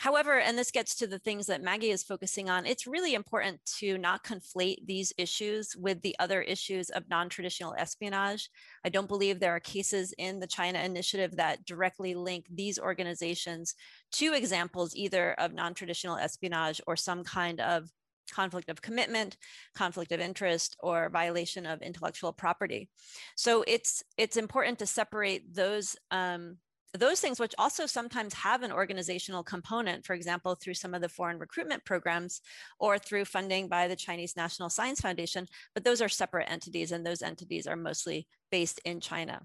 However, 0.00 0.38
and 0.38 0.56
this 0.56 0.70
gets 0.70 0.94
to 0.94 1.06
the 1.06 1.18
things 1.18 1.46
that 1.48 1.62
Maggie 1.62 1.90
is 1.90 2.02
focusing 2.02 2.48
on, 2.48 2.64
it's 2.64 2.86
really 2.86 3.12
important 3.12 3.60
to 3.80 3.98
not 3.98 4.24
conflate 4.24 4.86
these 4.86 5.12
issues 5.18 5.76
with 5.76 6.00
the 6.00 6.16
other 6.18 6.40
issues 6.40 6.88
of 6.88 7.10
non-traditional 7.10 7.74
espionage. 7.76 8.48
I 8.82 8.88
don't 8.88 9.08
believe 9.08 9.40
there 9.40 9.54
are 9.54 9.60
cases 9.60 10.14
in 10.16 10.40
the 10.40 10.46
China 10.46 10.78
initiative 10.78 11.36
that 11.36 11.66
directly 11.66 12.14
link 12.14 12.46
these 12.50 12.78
organizations 12.78 13.74
to 14.12 14.32
examples 14.32 14.96
either 14.96 15.34
of 15.34 15.52
non-traditional 15.52 16.16
espionage 16.16 16.80
or 16.86 16.96
some 16.96 17.22
kind 17.22 17.60
of 17.60 17.90
conflict 18.32 18.70
of 18.70 18.80
commitment, 18.80 19.36
conflict 19.74 20.12
of 20.12 20.20
interest, 20.20 20.76
or 20.80 21.10
violation 21.10 21.66
of 21.66 21.82
intellectual 21.82 22.32
property. 22.32 22.88
So 23.36 23.64
it's 23.66 24.02
it's 24.16 24.38
important 24.38 24.78
to 24.78 24.86
separate 24.86 25.54
those 25.54 25.94
um, 26.10 26.56
those 26.98 27.20
things, 27.20 27.38
which 27.38 27.54
also 27.56 27.86
sometimes 27.86 28.34
have 28.34 28.62
an 28.62 28.72
organizational 28.72 29.44
component, 29.44 30.04
for 30.04 30.14
example, 30.14 30.56
through 30.56 30.74
some 30.74 30.92
of 30.92 31.00
the 31.00 31.08
foreign 31.08 31.38
recruitment 31.38 31.84
programs 31.84 32.40
or 32.80 32.98
through 32.98 33.24
funding 33.26 33.68
by 33.68 33.86
the 33.86 33.94
Chinese 33.94 34.36
National 34.36 34.68
Science 34.68 35.00
Foundation, 35.00 35.46
but 35.74 35.84
those 35.84 36.02
are 36.02 36.08
separate 36.08 36.50
entities 36.50 36.90
and 36.90 37.06
those 37.06 37.22
entities 37.22 37.66
are 37.66 37.76
mostly 37.76 38.26
based 38.50 38.80
in 38.84 39.00
China. 39.00 39.40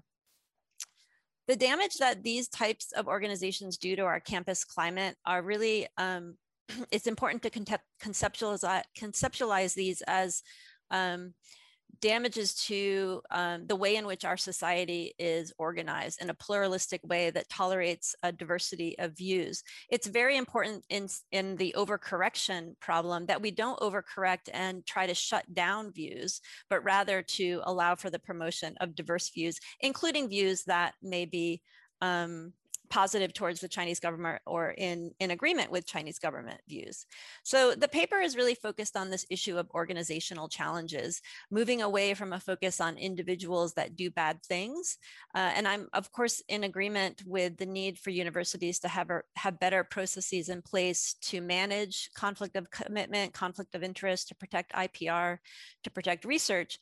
The 1.46 1.56
damage 1.56 1.98
that 1.98 2.24
these 2.24 2.48
types 2.48 2.90
of 2.92 3.06
organizations 3.06 3.76
do 3.76 3.94
to 3.94 4.02
our 4.02 4.18
campus 4.18 4.64
climate 4.64 5.16
are 5.24 5.42
really, 5.42 5.86
um, 5.96 6.34
it's 6.90 7.06
important 7.06 7.42
to 7.44 7.50
conceptualize, 8.02 8.82
conceptualize 8.98 9.74
these 9.74 10.02
as 10.08 10.42
um, 10.90 11.34
damages 12.00 12.54
to 12.54 13.22
um, 13.30 13.66
the 13.66 13.76
way 13.76 13.96
in 13.96 14.06
which 14.06 14.24
our 14.24 14.36
society 14.36 15.14
is 15.18 15.52
organized 15.58 16.20
in 16.22 16.30
a 16.30 16.34
pluralistic 16.34 17.00
way 17.04 17.30
that 17.30 17.48
tolerates 17.48 18.14
a 18.22 18.32
diversity 18.32 18.98
of 18.98 19.16
views. 19.16 19.62
It's 19.90 20.06
very 20.06 20.36
important 20.36 20.84
in, 20.88 21.08
in 21.32 21.56
the 21.56 21.74
overcorrection 21.76 22.78
problem 22.80 23.26
that 23.26 23.42
we 23.42 23.50
don't 23.50 23.80
overcorrect 23.80 24.48
and 24.52 24.84
try 24.86 25.06
to 25.06 25.14
shut 25.14 25.52
down 25.54 25.92
views, 25.92 26.40
but 26.68 26.84
rather 26.84 27.22
to 27.22 27.60
allow 27.64 27.94
for 27.94 28.10
the 28.10 28.18
promotion 28.18 28.76
of 28.80 28.94
diverse 28.94 29.30
views, 29.30 29.58
including 29.80 30.28
views 30.28 30.64
that 30.64 30.94
may 31.02 31.24
be 31.24 31.62
um, 32.02 32.52
positive 32.88 33.32
towards 33.32 33.60
the 33.60 33.68
Chinese 33.68 34.00
government 34.00 34.40
or 34.46 34.70
in, 34.70 35.12
in 35.20 35.30
agreement 35.30 35.70
with 35.70 35.86
Chinese 35.86 36.18
government 36.18 36.60
views. 36.68 37.06
So 37.42 37.74
the 37.74 37.88
paper 37.88 38.18
is 38.18 38.36
really 38.36 38.54
focused 38.54 38.96
on 38.96 39.10
this 39.10 39.26
issue 39.30 39.58
of 39.58 39.70
organizational 39.70 40.48
challenges, 40.48 41.22
moving 41.50 41.82
away 41.82 42.14
from 42.14 42.32
a 42.32 42.40
focus 42.40 42.80
on 42.80 42.96
individuals 42.96 43.74
that 43.74 43.96
do 43.96 44.10
bad 44.10 44.42
things. 44.42 44.98
Uh, 45.34 45.52
and 45.54 45.66
I'm 45.66 45.88
of 45.92 46.12
course 46.12 46.42
in 46.48 46.64
agreement 46.64 47.22
with 47.26 47.56
the 47.56 47.66
need 47.66 47.98
for 47.98 48.10
universities 48.10 48.78
to 48.80 48.88
have, 48.88 49.10
have 49.36 49.60
better 49.60 49.84
processes 49.84 50.48
in 50.48 50.62
place 50.62 51.14
to 51.22 51.40
manage 51.40 52.10
conflict 52.14 52.56
of 52.56 52.70
commitment, 52.70 53.32
conflict 53.32 53.74
of 53.74 53.82
interest, 53.82 54.28
to 54.28 54.34
protect 54.34 54.72
IPR, 54.72 55.38
to 55.84 55.90
protect 55.90 56.24
research. 56.24 56.78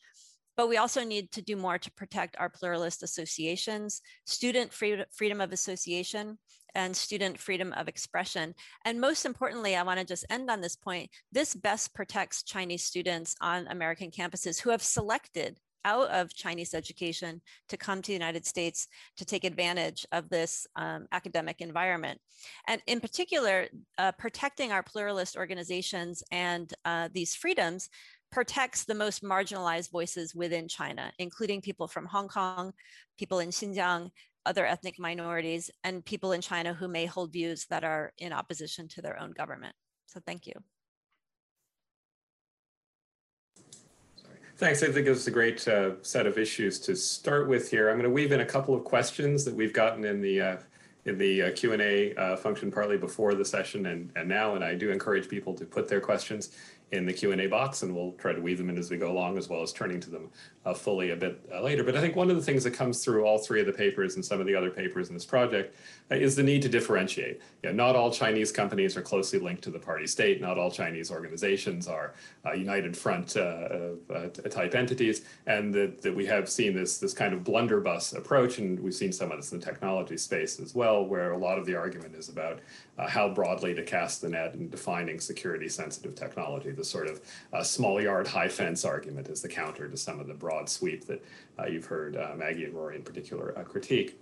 But 0.56 0.68
we 0.68 0.76
also 0.76 1.04
need 1.04 1.30
to 1.32 1.42
do 1.42 1.56
more 1.56 1.78
to 1.78 1.92
protect 1.92 2.36
our 2.38 2.48
pluralist 2.48 3.02
associations, 3.02 4.00
student 4.26 4.72
freedom 4.72 5.40
of 5.40 5.52
association, 5.52 6.38
and 6.74 6.96
student 6.96 7.38
freedom 7.38 7.72
of 7.74 7.88
expression. 7.88 8.54
And 8.84 9.00
most 9.00 9.24
importantly, 9.24 9.76
I 9.76 9.82
want 9.82 10.00
to 10.00 10.06
just 10.06 10.26
end 10.28 10.50
on 10.50 10.60
this 10.60 10.76
point. 10.76 11.10
This 11.32 11.54
best 11.54 11.94
protects 11.94 12.42
Chinese 12.42 12.84
students 12.84 13.36
on 13.40 13.66
American 13.68 14.10
campuses 14.10 14.60
who 14.60 14.70
have 14.70 14.82
selected 14.82 15.58
out 15.84 16.08
of 16.08 16.34
Chinese 16.34 16.74
education 16.74 17.40
to 17.68 17.76
come 17.76 18.00
to 18.00 18.08
the 18.08 18.14
United 18.14 18.46
States 18.46 18.88
to 19.18 19.24
take 19.24 19.44
advantage 19.44 20.06
of 20.12 20.28
this 20.28 20.66
um, 20.76 21.06
academic 21.12 21.60
environment. 21.60 22.18
And 22.66 22.80
in 22.86 23.00
particular, 23.00 23.68
uh, 23.98 24.12
protecting 24.12 24.72
our 24.72 24.82
pluralist 24.82 25.36
organizations 25.36 26.22
and 26.30 26.72
uh, 26.84 27.08
these 27.12 27.34
freedoms 27.34 27.90
protects 28.34 28.84
the 28.84 28.94
most 28.96 29.22
marginalized 29.22 29.92
voices 29.92 30.34
within 30.34 30.66
China, 30.66 31.12
including 31.20 31.60
people 31.60 31.86
from 31.86 32.04
Hong 32.04 32.26
Kong, 32.26 32.72
people 33.16 33.38
in 33.38 33.50
Xinjiang, 33.50 34.10
other 34.44 34.66
ethnic 34.66 34.98
minorities, 34.98 35.70
and 35.84 36.04
people 36.04 36.32
in 36.32 36.40
China 36.40 36.74
who 36.74 36.88
may 36.88 37.06
hold 37.06 37.32
views 37.32 37.64
that 37.70 37.84
are 37.84 38.12
in 38.18 38.32
opposition 38.32 38.88
to 38.88 39.00
their 39.00 39.20
own 39.20 39.30
government. 39.30 39.76
So 40.06 40.20
thank 40.26 40.48
you. 40.48 40.54
Thanks. 44.56 44.82
I 44.82 44.90
think 44.90 45.06
it's 45.06 45.28
a 45.28 45.30
great 45.30 45.66
uh, 45.68 46.02
set 46.02 46.26
of 46.26 46.36
issues 46.36 46.80
to 46.80 46.96
start 46.96 47.48
with 47.48 47.70
here. 47.70 47.88
I'm 47.88 47.94
going 47.94 48.02
to 48.02 48.10
weave 48.10 48.32
in 48.32 48.40
a 48.40 48.44
couple 48.44 48.74
of 48.74 48.82
questions 48.82 49.44
that 49.44 49.54
we've 49.54 49.72
gotten 49.72 50.04
in 50.04 50.20
the 50.20 50.40
uh, 50.40 50.56
in 51.04 51.18
the 51.18 51.42
uh, 51.42 51.52
Q&A 51.52 52.14
uh, 52.14 52.36
function 52.36 52.70
partly 52.70 52.96
before 52.96 53.34
the 53.34 53.44
session 53.44 53.86
and, 53.86 54.10
and 54.16 54.28
now, 54.28 54.54
and 54.54 54.64
I 54.64 54.74
do 54.74 54.90
encourage 54.90 55.28
people 55.28 55.52
to 55.54 55.64
put 55.66 55.86
their 55.86 56.00
questions 56.00 56.56
in 56.92 57.06
the 57.06 57.12
Q&A 57.12 57.46
box 57.46 57.82
and 57.82 57.94
we'll 57.94 58.12
try 58.12 58.32
to 58.32 58.40
weave 58.40 58.58
them 58.58 58.70
in 58.70 58.78
as 58.78 58.90
we 58.90 58.96
go 58.96 59.10
along 59.10 59.36
as 59.36 59.48
well 59.48 59.62
as 59.62 59.72
turning 59.72 60.00
to 60.00 60.10
them 60.10 60.30
uh, 60.64 60.72
fully 60.72 61.10
a 61.10 61.16
bit 61.16 61.40
uh, 61.52 61.60
later. 61.60 61.82
But 61.82 61.96
I 61.96 62.00
think 62.00 62.16
one 62.16 62.30
of 62.30 62.36
the 62.36 62.42
things 62.42 62.64
that 62.64 62.70
comes 62.72 63.04
through 63.04 63.24
all 63.24 63.38
three 63.38 63.60
of 63.60 63.66
the 63.66 63.72
papers 63.72 64.14
and 64.14 64.24
some 64.24 64.40
of 64.40 64.46
the 64.46 64.54
other 64.54 64.70
papers 64.70 65.08
in 65.08 65.14
this 65.14 65.24
project 65.24 65.76
uh, 66.10 66.14
is 66.14 66.36
the 66.36 66.42
need 66.42 66.62
to 66.62 66.68
differentiate. 66.68 67.40
You 67.62 67.70
know, 67.70 67.86
not 67.86 67.96
all 67.96 68.10
Chinese 68.10 68.52
companies 68.52 68.96
are 68.96 69.02
closely 69.02 69.38
linked 69.38 69.62
to 69.64 69.70
the 69.70 69.78
party 69.78 70.06
state. 70.06 70.40
Not 70.40 70.58
all 70.58 70.70
Chinese 70.70 71.10
organizations 71.10 71.88
are 71.88 72.14
uh, 72.46 72.52
United 72.52 72.96
Front 72.96 73.36
uh, 73.36 73.94
uh, 74.14 74.28
type 74.50 74.74
entities. 74.74 75.22
And 75.46 75.74
that, 75.74 76.00
that 76.02 76.14
we 76.14 76.26
have 76.26 76.48
seen 76.48 76.74
this, 76.74 76.98
this 76.98 77.12
kind 77.12 77.34
of 77.34 77.44
blunderbuss 77.44 78.12
approach. 78.12 78.58
And 78.58 78.78
we've 78.80 78.94
seen 78.94 79.12
some 79.12 79.32
of 79.32 79.38
this 79.38 79.52
in 79.52 79.60
the 79.60 79.64
technology 79.64 80.16
space 80.16 80.60
as 80.60 80.74
well, 80.74 81.04
where 81.04 81.32
a 81.32 81.38
lot 81.38 81.58
of 81.58 81.66
the 81.66 81.74
argument 81.74 82.14
is 82.14 82.28
about 82.28 82.60
how 82.96 83.28
broadly 83.28 83.74
to 83.74 83.82
cast 83.82 84.20
the 84.20 84.28
net 84.28 84.54
in 84.54 84.68
defining 84.68 85.18
security 85.18 85.68
sensitive 85.68 86.14
technology. 86.14 86.70
The 86.70 86.84
sort 86.84 87.08
of 87.08 87.20
small 87.66 88.00
yard, 88.00 88.26
high 88.26 88.48
fence 88.48 88.84
argument 88.84 89.28
is 89.28 89.42
the 89.42 89.48
counter 89.48 89.88
to 89.88 89.96
some 89.96 90.20
of 90.20 90.26
the 90.26 90.34
broad 90.34 90.68
sweep 90.68 91.06
that 91.06 91.24
uh, 91.58 91.66
you've 91.66 91.86
heard 91.86 92.16
uh, 92.16 92.34
Maggie 92.36 92.64
and 92.64 92.74
Rory 92.74 92.96
in 92.96 93.02
particular 93.02 93.56
uh, 93.58 93.62
critique. 93.62 94.20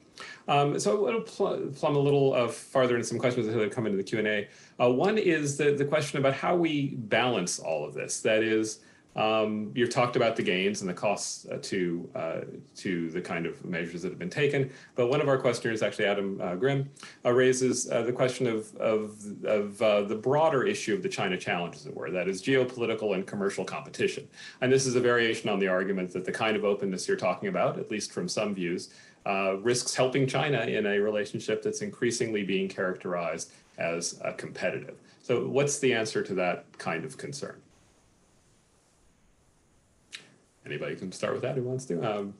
Um, 0.48 0.78
so 0.78 1.08
I'll 1.08 1.20
pl 1.20 1.70
plumb 1.74 1.96
a 1.96 1.98
little 1.98 2.34
uh, 2.34 2.48
farther 2.48 2.96
into 2.96 3.06
some 3.06 3.18
questions 3.18 3.46
that 3.46 3.58
have 3.58 3.70
come 3.70 3.86
into 3.86 3.96
the 3.96 4.04
Q&A. 4.04 4.48
Uh, 4.80 4.90
one 4.90 5.18
is 5.18 5.56
the, 5.56 5.72
the 5.72 5.84
question 5.84 6.18
about 6.18 6.34
how 6.34 6.54
we 6.54 6.88
balance 6.94 7.58
all 7.58 7.84
of 7.84 7.94
this. 7.94 8.20
That 8.20 8.42
is, 8.42 8.80
um, 9.14 9.70
you've 9.74 9.90
talked 9.90 10.16
about 10.16 10.36
the 10.36 10.42
gains 10.42 10.80
and 10.80 10.88
the 10.88 10.94
costs 10.94 11.46
uh, 11.46 11.58
to 11.62 12.08
uh, 12.14 12.40
to 12.76 13.10
the 13.10 13.20
kind 13.20 13.46
of 13.46 13.62
measures 13.64 14.02
that 14.02 14.10
have 14.10 14.18
been 14.18 14.30
taken, 14.30 14.70
but 14.94 15.08
one 15.08 15.20
of 15.20 15.28
our 15.28 15.38
questioners, 15.38 15.82
actually 15.82 16.06
Adam 16.06 16.40
uh, 16.40 16.54
Grimm, 16.54 16.88
uh, 17.24 17.32
raises 17.32 17.90
uh, 17.90 18.02
the 18.02 18.12
question 18.12 18.46
of 18.46 18.74
of, 18.76 19.16
of 19.44 19.82
uh, 19.82 20.02
the 20.02 20.14
broader 20.14 20.64
issue 20.64 20.94
of 20.94 21.02
the 21.02 21.08
China 21.08 21.36
challenge, 21.36 21.76
as 21.76 21.86
it 21.86 21.94
were, 21.94 22.10
that 22.10 22.28
is 22.28 22.42
geopolitical 22.42 23.14
and 23.14 23.26
commercial 23.26 23.64
competition. 23.64 24.26
And 24.60 24.72
this 24.72 24.86
is 24.86 24.94
a 24.96 25.00
variation 25.00 25.50
on 25.50 25.58
the 25.58 25.68
argument 25.68 26.12
that 26.12 26.24
the 26.24 26.32
kind 26.32 26.56
of 26.56 26.64
openness 26.64 27.06
you're 27.06 27.16
talking 27.16 27.48
about, 27.48 27.78
at 27.78 27.90
least 27.90 28.12
from 28.12 28.28
some 28.28 28.54
views, 28.54 28.90
risks 29.60 29.94
helping 29.94 30.26
China 30.26 30.62
in 30.62 30.86
a 30.86 30.98
relationship 30.98 31.62
that's 31.62 31.82
increasingly 31.82 32.44
being 32.44 32.68
characterized 32.68 33.52
as 33.78 34.20
competitive. 34.36 34.96
So, 35.22 35.46
what's 35.46 35.78
the 35.78 35.94
answer 35.94 36.22
to 36.22 36.34
that 36.34 36.66
kind 36.78 37.04
of 37.04 37.16
concern? 37.16 37.61
Anybody 40.66 40.96
can 40.96 41.12
start 41.12 41.32
with 41.34 41.42
that 41.42 41.56
who 41.56 41.62
wants 41.62 41.84
to. 41.86 42.00
Um, 42.02 42.34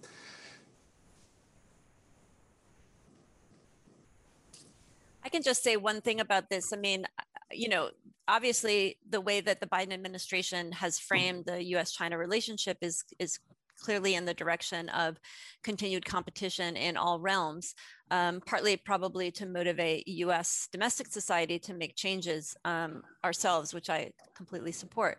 I 5.24 5.28
can 5.28 5.42
just 5.42 5.62
say 5.62 5.76
one 5.76 6.00
thing 6.00 6.20
about 6.20 6.50
this. 6.50 6.72
I 6.72 6.76
mean, 6.76 7.06
you 7.50 7.68
know, 7.68 7.90
obviously 8.28 8.98
the 9.08 9.20
way 9.20 9.40
that 9.40 9.60
the 9.60 9.66
Biden 9.66 9.92
administration 9.92 10.72
has 10.72 10.98
framed 10.98 11.44
the 11.44 11.62
U.S.-China 11.64 12.18
relationship 12.18 12.78
is 12.80 13.04
is 13.18 13.38
clearly 13.82 14.14
in 14.14 14.24
the 14.24 14.34
direction 14.34 14.88
of 14.90 15.18
continued 15.62 16.04
competition 16.04 16.76
in 16.76 16.96
all 16.96 17.20
realms, 17.20 17.74
um, 18.10 18.40
partly 18.46 18.76
probably 18.76 19.30
to 19.32 19.46
motivate 19.46 20.06
US 20.06 20.68
domestic 20.70 21.08
society 21.08 21.58
to 21.60 21.74
make 21.74 21.96
changes 21.96 22.56
um, 22.64 23.02
ourselves, 23.24 23.74
which 23.74 23.90
I 23.90 24.12
completely 24.34 24.72
support. 24.72 25.18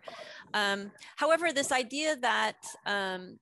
Um, 0.54 0.90
however, 1.16 1.52
this 1.52 1.72
idea 1.72 2.16
that 2.16 2.56
um, 2.86 3.38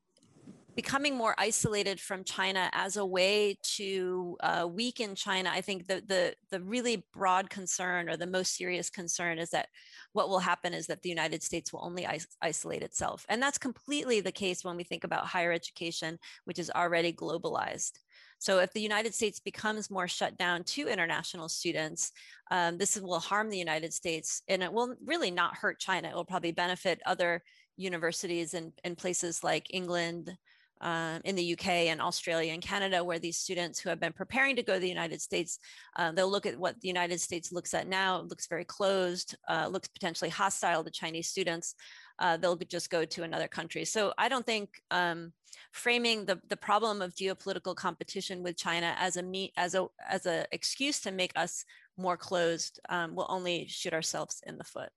becoming 0.75 1.17
more 1.17 1.35
isolated 1.39 2.01
from 2.01 2.25
China 2.25 2.71
as 2.73 2.97
a 2.97 3.05
way 3.05 3.59
to 3.63 4.37
uh, 4.43 4.69
weaken 4.71 5.15
China, 5.15 5.51
I 5.53 5.61
think 5.61 5.87
the, 5.87 6.03
the, 6.07 6.35
the 6.51 6.61
really 6.61 7.05
broad 7.13 7.51
concern 7.51 8.09
or 8.09 8.17
the 8.17 8.27
most 8.27 8.57
serious 8.57 8.91
concern 8.91 9.39
is 9.39 9.51
that 9.51 9.69
what 10.13 10.29
will 10.29 10.39
happen 10.39 10.73
is 10.75 10.87
that 10.87 11.03
the 11.03 11.09
United 11.09 11.43
States 11.43 11.73
will 11.73 11.85
only 11.85 12.05
is 12.05 12.27
isolate 12.41 12.83
itself. 12.83 13.27
And 13.29 13.43
that's 13.43 13.59
completely 13.59 14.21
the 14.21 14.33
case 14.33 14.65
when 14.65 14.77
we 14.77 14.85
think 14.85 15.05
about 15.05 15.27
higher 15.27 15.53
education, 15.53 16.19
which 16.45 16.59
is 16.59 16.71
already 16.71 17.13
globalized. 17.13 17.93
So 18.39 18.59
if 18.59 18.73
the 18.73 18.81
United 18.81 19.15
States 19.15 19.39
becomes 19.39 19.89
more 19.89 20.09
shut 20.09 20.37
down 20.37 20.65
to 20.65 20.89
international 20.89 21.49
students, 21.49 22.11
um, 22.51 22.77
this 22.77 22.99
will 23.01 23.21
harm 23.21 23.51
the 23.51 23.59
United 23.59 23.95
States 23.95 24.43
and 24.49 24.65
it 24.65 24.73
will 24.73 24.97
really 25.05 25.31
not 25.31 25.55
hurt 25.55 25.79
China. 25.79 26.09
It 26.09 26.15
will 26.15 26.25
probably 26.25 26.51
benefit 26.51 27.01
other 27.07 27.43
universities 27.77 28.55
in, 28.55 28.73
in 28.83 28.97
places 28.97 29.45
like 29.45 29.73
England, 29.73 30.37
uh, 30.83 31.21
in 31.25 31.37
the 31.37 31.53
UK 31.53 31.69
and 31.91 32.01
Australia 32.01 32.53
and 32.53 32.63
Canada, 32.63 33.03
where 33.03 33.19
these 33.19 33.37
students 33.37 33.79
who 33.79 33.89
have 33.89 34.01
been 34.01 34.13
preparing 34.13 34.57
to 34.57 34.63
go 34.63 34.75
to 34.75 34.81
the 34.81 34.89
United 34.89 35.23
States, 35.23 35.59
uh, 35.97 36.13
they'll 36.13 36.31
look 36.31 36.47
at 36.47 36.59
what 36.59 36.81
the 36.81 36.89
United 36.89 37.21
States 37.21 37.53
looks 37.53 37.73
at 37.73 37.87
now, 37.87 38.21
it 38.21 38.29
looks 38.29 38.49
very 38.49 38.65
closed, 38.65 39.37
uh, 39.49 39.69
looks 39.71 39.89
potentially 39.89 40.31
hostile 40.31 40.83
to 40.83 40.91
Chinese 40.91 41.29
students. 41.29 41.75
Uh, 42.19 42.37
they'll 42.37 42.57
just 42.57 42.91
go 42.91 43.05
to 43.05 43.23
another 43.23 43.49
country. 43.49 43.85
So 43.85 44.13
I 44.19 44.29
don't 44.29 44.45
think 44.45 44.83
um, 44.91 45.33
framing 45.73 46.25
the, 46.27 46.41
the 46.49 46.57
problem 46.57 47.01
of 47.01 47.15
geopolitical 47.15 47.75
competition 47.75 48.43
with 48.43 48.57
China 48.57 48.95
as 48.99 49.17
a 49.17 49.23
me, 49.23 49.53
as 49.57 49.75
a 49.75 49.87
as 50.09 50.27
a 50.27 50.47
excuse 50.53 51.01
to 51.01 51.11
make 51.11 51.33
us 51.37 51.65
more 51.97 52.17
closed 52.17 52.81
um, 52.89 53.15
will 53.15 53.27
only 53.29 53.67
shoot 53.69 53.93
ourselves 53.93 54.43
in 54.47 54.59
the 54.59 54.65
foot. 54.65 54.91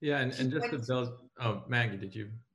Yeah, 0.00 0.20
and, 0.20 0.32
and 0.38 0.50
just 0.50 0.70
to 0.70 0.78
build, 0.78 1.12
oh, 1.40 1.62
Maggie, 1.68 1.98
did 1.98 2.14
you 2.14 2.24
want 2.24 2.30
to 2.30 2.30
go? 2.30 2.49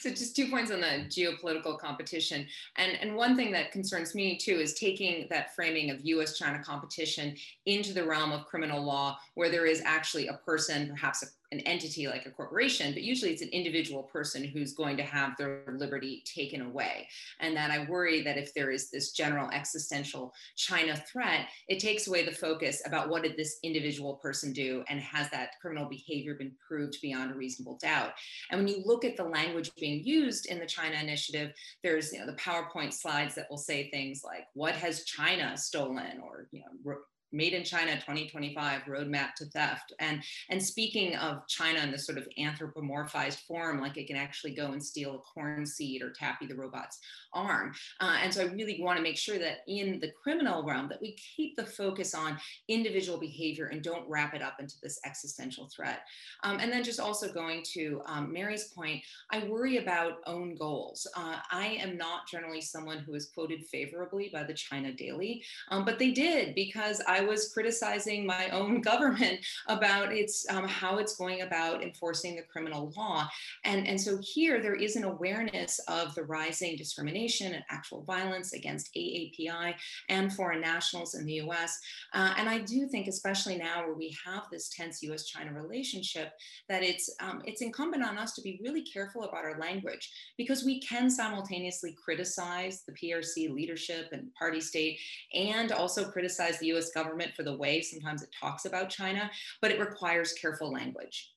So 0.00 0.10
just 0.10 0.36
two 0.36 0.48
points 0.48 0.70
on 0.70 0.80
the 0.80 1.06
geopolitical 1.08 1.78
competition. 1.78 2.46
And, 2.76 2.92
and 3.00 3.16
one 3.16 3.36
thing 3.36 3.50
that 3.52 3.72
concerns 3.72 4.14
me 4.14 4.36
too 4.36 4.58
is 4.58 4.74
taking 4.74 5.26
that 5.30 5.54
framing 5.54 5.90
of 5.90 6.04
US 6.04 6.38
China 6.38 6.62
competition 6.62 7.36
into 7.66 7.92
the 7.92 8.04
realm 8.04 8.32
of 8.32 8.46
criminal 8.46 8.82
law 8.82 9.18
where 9.34 9.50
there 9.50 9.66
is 9.66 9.82
actually 9.84 10.28
a 10.28 10.34
person, 10.34 10.88
perhaps 10.88 11.22
a 11.22 11.26
an 11.54 11.60
entity 11.60 12.08
like 12.08 12.26
a 12.26 12.30
corporation, 12.30 12.92
but 12.92 13.02
usually 13.02 13.30
it's 13.30 13.42
an 13.42 13.48
individual 13.50 14.02
person 14.02 14.44
who's 14.44 14.74
going 14.74 14.96
to 14.96 15.02
have 15.02 15.36
their 15.36 15.62
liberty 15.78 16.22
taken 16.26 16.62
away. 16.62 17.08
And 17.40 17.56
that 17.56 17.70
I 17.70 17.86
worry 17.88 18.22
that 18.22 18.36
if 18.36 18.52
there 18.54 18.70
is 18.70 18.90
this 18.90 19.12
general 19.12 19.48
existential 19.50 20.34
China 20.56 20.96
threat, 20.96 21.46
it 21.68 21.78
takes 21.78 22.08
away 22.08 22.24
the 22.24 22.32
focus 22.32 22.82
about 22.84 23.08
what 23.08 23.22
did 23.22 23.36
this 23.36 23.58
individual 23.62 24.14
person 24.14 24.52
do 24.52 24.82
and 24.88 25.00
has 25.00 25.30
that 25.30 25.50
criminal 25.60 25.88
behavior 25.88 26.34
been 26.34 26.52
proved 26.66 26.98
beyond 27.00 27.30
a 27.30 27.34
reasonable 27.34 27.78
doubt. 27.80 28.12
And 28.50 28.60
when 28.60 28.68
you 28.68 28.82
look 28.84 29.04
at 29.04 29.16
the 29.16 29.24
language 29.24 29.70
being 29.78 30.04
used 30.04 30.46
in 30.46 30.58
the 30.58 30.66
China 30.66 30.96
initiative, 31.00 31.52
there's 31.82 32.12
you 32.12 32.18
know 32.18 32.26
the 32.26 32.32
PowerPoint 32.32 32.92
slides 32.92 33.34
that 33.36 33.46
will 33.48 33.58
say 33.58 33.90
things 33.90 34.22
like, 34.24 34.46
what 34.54 34.74
has 34.74 35.04
China 35.04 35.56
stolen 35.56 36.20
or 36.20 36.48
you 36.50 36.60
know 36.60 36.96
made 37.34 37.52
in 37.52 37.64
China 37.64 37.94
2025 37.94 38.82
roadmap 38.82 39.34
to 39.34 39.44
theft. 39.46 39.92
And, 39.98 40.22
and 40.48 40.62
speaking 40.62 41.16
of 41.16 41.46
China 41.48 41.80
in 41.80 41.90
this 41.90 42.06
sort 42.06 42.18
of 42.18 42.28
anthropomorphized 42.38 43.40
form, 43.40 43.80
like 43.80 43.96
it 43.96 44.06
can 44.06 44.16
actually 44.16 44.54
go 44.54 44.72
and 44.72 44.82
steal 44.82 45.16
a 45.16 45.18
corn 45.18 45.66
seed 45.66 46.02
or 46.02 46.10
Tappy 46.10 46.46
the 46.46 46.54
robot's 46.54 47.00
arm. 47.32 47.74
Uh, 48.00 48.18
and 48.22 48.32
so 48.32 48.42
I 48.42 48.46
really 48.46 48.80
want 48.80 48.96
to 48.96 49.02
make 49.02 49.18
sure 49.18 49.38
that 49.38 49.58
in 49.66 49.98
the 50.00 50.12
criminal 50.22 50.62
realm 50.62 50.88
that 50.88 51.02
we 51.02 51.16
keep 51.36 51.56
the 51.56 51.66
focus 51.66 52.14
on 52.14 52.38
individual 52.68 53.18
behavior 53.18 53.66
and 53.66 53.82
don't 53.82 54.08
wrap 54.08 54.34
it 54.34 54.42
up 54.42 54.60
into 54.60 54.76
this 54.82 55.00
existential 55.04 55.68
threat. 55.74 56.00
Um, 56.44 56.58
and 56.60 56.72
then 56.72 56.84
just 56.84 57.00
also 57.00 57.32
going 57.32 57.62
to 57.72 58.00
um, 58.06 58.32
Mary's 58.32 58.68
point, 58.68 59.02
I 59.32 59.44
worry 59.44 59.78
about 59.78 60.18
own 60.26 60.54
goals. 60.54 61.06
Uh, 61.16 61.36
I 61.50 61.78
am 61.80 61.96
not 61.96 62.28
generally 62.28 62.60
someone 62.60 62.98
who 62.98 63.14
is 63.14 63.30
quoted 63.34 63.64
favorably 63.66 64.30
by 64.32 64.44
the 64.44 64.54
China 64.54 64.92
Daily, 64.92 65.42
um, 65.70 65.84
but 65.84 65.98
they 65.98 66.12
did 66.12 66.54
because 66.54 67.02
I 67.08 67.23
was 67.26 67.52
criticizing 67.52 68.26
my 68.26 68.48
own 68.50 68.80
government 68.90 69.40
about 69.68 70.12
its 70.12 70.46
um, 70.50 70.66
how 70.66 70.98
it's 70.98 71.16
going 71.16 71.42
about 71.42 71.82
enforcing 71.82 72.36
the 72.36 72.42
criminal 72.42 72.92
law. 72.96 73.28
And, 73.64 73.86
and 73.86 74.00
so 74.00 74.18
here 74.20 74.60
there 74.60 74.74
is 74.74 74.96
an 74.96 75.04
awareness 75.04 75.80
of 75.88 76.14
the 76.14 76.24
rising 76.24 76.76
discrimination 76.76 77.54
and 77.54 77.64
actual 77.70 78.02
violence 78.04 78.52
against 78.52 78.94
AAPI 78.94 79.74
and 80.08 80.32
foreign 80.32 80.60
nationals 80.60 81.14
in 81.14 81.24
the 81.24 81.34
US. 81.34 81.78
Uh, 82.12 82.34
and 82.36 82.48
I 82.48 82.58
do 82.58 82.86
think, 82.88 83.06
especially 83.06 83.56
now 83.56 83.84
where 83.84 83.94
we 83.94 84.16
have 84.24 84.44
this 84.50 84.68
tense 84.68 85.02
US 85.02 85.26
China 85.26 85.52
relationship, 85.52 86.32
that 86.68 86.82
it's, 86.82 87.14
um, 87.20 87.42
it's 87.44 87.62
incumbent 87.62 88.04
on 88.04 88.18
us 88.18 88.34
to 88.34 88.42
be 88.42 88.60
really 88.62 88.82
careful 88.82 89.24
about 89.24 89.44
our 89.44 89.58
language 89.58 90.10
because 90.36 90.64
we 90.64 90.80
can 90.80 91.10
simultaneously 91.10 91.96
criticize 92.02 92.82
the 92.86 92.92
PRC 92.92 93.52
leadership 93.52 94.08
and 94.12 94.32
party 94.34 94.60
state 94.60 94.98
and 95.32 95.72
also 95.72 96.04
criticize 96.10 96.58
the 96.58 96.72
US 96.74 96.90
government 96.90 97.03
for 97.36 97.42
the 97.42 97.56
way 97.56 97.80
sometimes 97.80 98.22
it 98.22 98.30
talks 98.38 98.64
about 98.64 98.90
China, 98.90 99.30
but 99.60 99.70
it 99.70 99.80
requires 99.80 100.32
careful 100.32 100.72
language. 100.72 101.30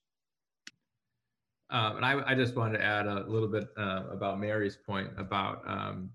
Um, 1.69 1.97
and 1.97 2.05
I, 2.05 2.31
I, 2.31 2.33
just 2.33 2.55
wanted 2.55 2.77
to 2.77 2.83
add 2.83 3.07
a 3.07 3.25
little 3.27 3.49
bit 3.49 3.67
uh, 3.77 4.03
about 4.09 4.39
Mary's 4.39 4.77
point 4.77 5.09
about 5.17 5.61
um, 5.67 6.09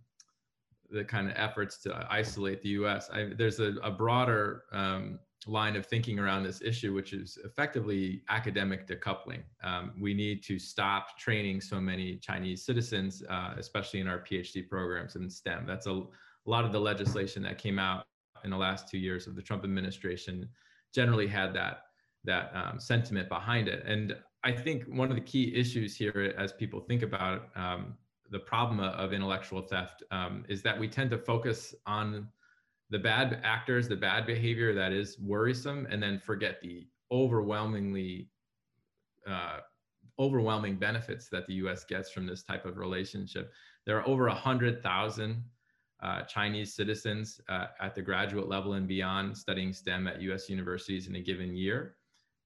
the 0.90 1.04
kind 1.04 1.28
of 1.28 1.34
efforts 1.36 1.76
to 1.82 2.06
isolate 2.10 2.62
the 2.62 2.70
U.S. 2.70 3.10
I, 3.12 3.32
there's 3.36 3.60
a, 3.60 3.74
a 3.82 3.90
broader 3.90 4.64
um, 4.72 5.18
line 5.46 5.76
of 5.76 5.84
thinking 5.84 6.18
around 6.18 6.42
this 6.42 6.62
issue, 6.62 6.94
which 6.94 7.12
is 7.12 7.38
effectively 7.44 8.22
academic 8.30 8.86
decoupling. 8.86 9.42
Um, 9.62 9.92
we 10.00 10.14
need 10.14 10.42
to 10.44 10.58
stop 10.58 11.18
training 11.18 11.60
so 11.60 11.80
many 11.80 12.16
Chinese 12.16 12.64
citizens, 12.64 13.22
uh, 13.28 13.54
especially 13.58 14.00
in 14.00 14.08
our 14.08 14.20
PhD 14.20 14.66
programs 14.68 15.16
in 15.16 15.28
STEM. 15.28 15.64
That's 15.66 15.86
a, 15.86 15.90
a 15.92 16.06
lot 16.46 16.64
of 16.64 16.72
the 16.72 16.80
legislation 16.80 17.42
that 17.42 17.58
came 17.58 17.78
out 17.78 18.06
in 18.44 18.50
the 18.50 18.56
last 18.56 18.88
two 18.88 18.98
years 18.98 19.26
of 19.26 19.34
the 19.34 19.42
Trump 19.42 19.64
administration 19.64 20.48
generally 20.94 21.26
had 21.26 21.54
that 21.54 21.84
that 22.24 22.52
um, 22.54 22.78
sentiment 22.78 23.28
behind 23.28 23.66
it. 23.66 23.84
And 23.84 24.16
I 24.44 24.52
think 24.52 24.84
one 24.84 25.10
of 25.10 25.16
the 25.16 25.22
key 25.22 25.52
issues 25.56 25.96
here, 25.96 26.34
as 26.38 26.52
people 26.52 26.80
think 26.80 27.02
about 27.02 27.48
um, 27.56 27.94
the 28.30 28.38
problem 28.38 28.78
of 28.80 29.12
intellectual 29.12 29.62
theft, 29.62 30.04
um, 30.12 30.44
is 30.48 30.62
that 30.62 30.78
we 30.78 30.88
tend 30.88 31.10
to 31.10 31.18
focus 31.18 31.74
on 31.84 32.28
the 32.90 32.98
bad 32.98 33.40
actors, 33.42 33.88
the 33.88 33.96
bad 33.96 34.26
behavior 34.26 34.72
that 34.74 34.92
is 34.92 35.18
worrisome, 35.18 35.86
and 35.90 36.00
then 36.02 36.18
forget 36.18 36.60
the 36.60 36.86
overwhelmingly 37.10 38.28
uh, 39.26 39.58
overwhelming 40.18 40.76
benefits 40.76 41.28
that 41.28 41.46
the 41.46 41.54
U.S. 41.54 41.84
gets 41.84 42.10
from 42.10 42.26
this 42.26 42.42
type 42.42 42.66
of 42.66 42.76
relationship. 42.76 43.52
There 43.86 43.98
are 43.98 44.06
over 44.06 44.28
a 44.28 44.34
hundred 44.34 44.82
thousand 44.82 45.42
uh, 46.02 46.22
Chinese 46.22 46.74
citizens 46.74 47.40
uh, 47.48 47.66
at 47.80 47.94
the 47.94 48.02
graduate 48.02 48.48
level 48.48 48.74
and 48.74 48.88
beyond 48.88 49.36
studying 49.36 49.72
STEM 49.72 50.06
at 50.08 50.20
U.S. 50.22 50.50
universities 50.50 51.06
in 51.06 51.16
a 51.16 51.20
given 51.20 51.54
year. 51.54 51.94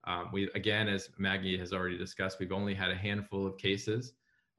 Um, 0.05 0.29
we 0.33 0.49
again, 0.55 0.89
as 0.89 1.09
Maggie 1.19 1.59
has 1.59 1.73
already 1.73 1.99
discussed, 1.99 2.39
we've 2.39 2.53
only 2.53 2.75
had 2.75 2.91
a 2.91 2.95
handful 2.95 3.47
of 3.47 3.57
cases, 3.59 4.13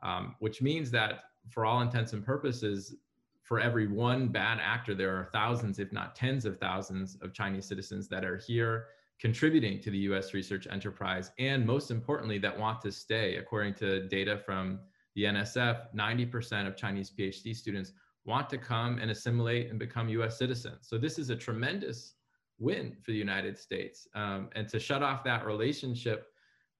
um, 0.03 0.35
which 0.39 0.61
means 0.61 0.91
that 0.91 1.25
for 1.49 1.65
all 1.65 1.81
intents 1.81 2.13
and 2.13 2.25
purposes, 2.25 2.95
for 3.43 3.59
every 3.59 3.87
one 3.87 4.27
bad 4.27 4.59
actor, 4.61 4.93
there 4.93 5.15
are 5.15 5.29
thousands, 5.31 5.79
if 5.79 5.93
not 5.93 6.15
tens 6.15 6.43
of 6.43 6.57
thousands, 6.57 7.17
of 7.21 7.33
Chinese 7.33 7.65
citizens 7.65 8.09
that 8.09 8.25
are 8.25 8.35
here 8.35 8.87
contributing 9.19 9.79
to 9.81 9.89
the 9.89 9.97
US 9.99 10.33
research 10.33 10.67
enterprise, 10.69 11.31
and 11.39 11.65
most 11.65 11.91
importantly, 11.91 12.37
that 12.39 12.57
want 12.57 12.81
to 12.81 12.91
stay. 12.91 13.37
According 13.37 13.75
to 13.75 14.07
data 14.07 14.37
from 14.37 14.79
the 15.15 15.23
NSF, 15.23 15.95
90% 15.95 16.67
of 16.67 16.75
Chinese 16.75 17.11
PhD 17.17 17.55
students 17.55 17.93
want 18.27 18.49
to 18.49 18.57
come 18.57 18.99
and 18.99 19.09
assimilate 19.09 19.69
and 19.69 19.79
become 19.79 20.09
US 20.09 20.37
citizens. 20.37 20.79
So 20.81 20.97
this 20.97 21.17
is 21.17 21.29
a 21.29 21.35
tremendous 21.35 22.13
win 22.59 22.95
for 23.01 23.11
the 23.11 23.17
United 23.17 23.57
States. 23.57 24.07
Um, 24.13 24.49
and 24.55 24.67
to 24.69 24.79
shut 24.79 25.01
off 25.01 25.23
that 25.23 25.45
relationship 25.45 26.27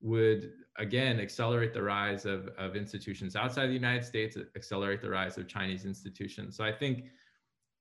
would 0.02 0.52
again 0.78 1.20
accelerate 1.20 1.74
the 1.74 1.82
rise 1.82 2.26
of, 2.26 2.50
of 2.58 2.76
institutions 2.76 3.36
outside 3.36 3.68
the 3.68 3.74
United 3.74 4.04
States, 4.06 4.38
accelerate 4.56 5.02
the 5.02 5.10
rise 5.10 5.38
of 5.38 5.48
Chinese 5.48 5.86
institutions. 5.86 6.56
So 6.56 6.64
I 6.64 6.72
think 6.72 7.06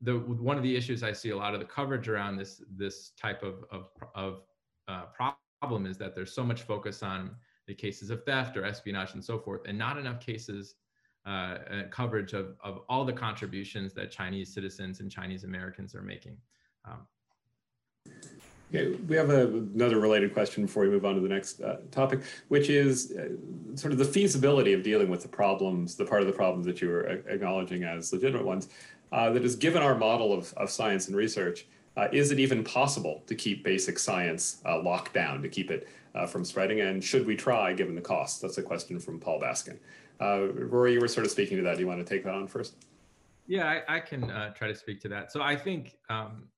the 0.00 0.18
one 0.18 0.56
of 0.56 0.62
the 0.62 0.76
issues 0.76 1.02
I 1.02 1.12
see 1.12 1.30
a 1.30 1.36
lot 1.36 1.54
of 1.54 1.60
the 1.60 1.66
coverage 1.66 2.08
around 2.08 2.36
this 2.36 2.62
this 2.76 3.12
type 3.20 3.42
of 3.42 3.64
of, 3.70 3.88
of 4.14 4.42
uh, 4.88 5.04
problem 5.60 5.86
is 5.86 5.98
that 5.98 6.14
there's 6.14 6.34
so 6.34 6.44
much 6.44 6.62
focus 6.62 7.02
on 7.02 7.30
the 7.66 7.74
cases 7.74 8.10
of 8.10 8.24
theft 8.24 8.56
or 8.56 8.64
espionage 8.64 9.14
and 9.14 9.24
so 9.24 9.38
forth, 9.38 9.62
and 9.66 9.76
not 9.76 9.98
enough 9.98 10.20
cases 10.20 10.76
uh, 11.26 11.58
coverage 11.90 12.32
of, 12.32 12.54
of 12.62 12.80
all 12.88 13.04
the 13.04 13.12
contributions 13.12 13.92
that 13.94 14.10
Chinese 14.10 14.52
citizens 14.52 15.00
and 15.00 15.10
Chinese 15.10 15.44
Americans 15.44 15.94
are 15.94 16.02
making. 16.02 16.36
Um, 16.84 17.06
Okay, 18.74 18.96
we 19.08 19.14
have 19.14 19.30
a, 19.30 19.46
another 19.46 20.00
related 20.00 20.32
question 20.32 20.66
before 20.66 20.82
we 20.82 20.90
move 20.90 21.04
on 21.04 21.14
to 21.14 21.20
the 21.20 21.28
next 21.28 21.60
uh, 21.60 21.76
topic, 21.92 22.22
which 22.48 22.68
is 22.68 23.12
uh, 23.12 23.28
sort 23.76 23.92
of 23.92 23.98
the 23.98 24.04
feasibility 24.04 24.72
of 24.72 24.82
dealing 24.82 25.08
with 25.08 25.22
the 25.22 25.28
problems, 25.28 25.94
the 25.94 26.04
part 26.04 26.20
of 26.20 26.26
the 26.26 26.32
problems 26.32 26.66
that 26.66 26.82
you 26.82 26.88
were 26.88 27.04
acknowledging 27.28 27.84
as 27.84 28.12
legitimate 28.12 28.44
ones, 28.44 28.68
uh, 29.12 29.30
that 29.30 29.44
is 29.44 29.54
given 29.54 29.82
our 29.82 29.94
model 29.94 30.32
of, 30.32 30.52
of 30.54 30.68
science 30.68 31.06
and 31.06 31.16
research, 31.16 31.66
uh, 31.96 32.08
is 32.12 32.32
it 32.32 32.40
even 32.40 32.64
possible 32.64 33.22
to 33.28 33.36
keep 33.36 33.62
basic 33.62 34.00
science 34.00 34.60
uh, 34.66 34.82
locked 34.82 35.14
down, 35.14 35.42
to 35.42 35.48
keep 35.48 35.70
it 35.70 35.86
uh, 36.16 36.26
from 36.26 36.44
spreading? 36.44 36.80
And 36.80 37.02
should 37.02 37.24
we 37.24 37.36
try 37.36 37.72
given 37.72 37.94
the 37.94 38.00
cost? 38.00 38.42
That's 38.42 38.58
a 38.58 38.62
question 38.62 38.98
from 38.98 39.20
Paul 39.20 39.40
Basken. 39.40 39.78
Rory, 40.20 40.92
you 40.92 41.00
were 41.00 41.08
sort 41.08 41.26
of 41.26 41.32
speaking 41.32 41.56
to 41.58 41.62
that. 41.64 41.74
Do 41.74 41.80
you 41.80 41.86
want 41.86 42.04
to 42.04 42.14
take 42.14 42.24
that 42.24 42.34
on 42.34 42.46
first? 42.46 42.76
Yeah, 43.46 43.66
I, 43.66 43.96
I 43.96 44.00
can 44.00 44.28
try 44.54 44.68
to 44.68 44.74
speak 44.74 45.00
to 45.02 45.08
that. 45.08 45.30
So 45.30 45.42
I 45.42 45.54
think 45.56 45.96
um, 46.08 46.48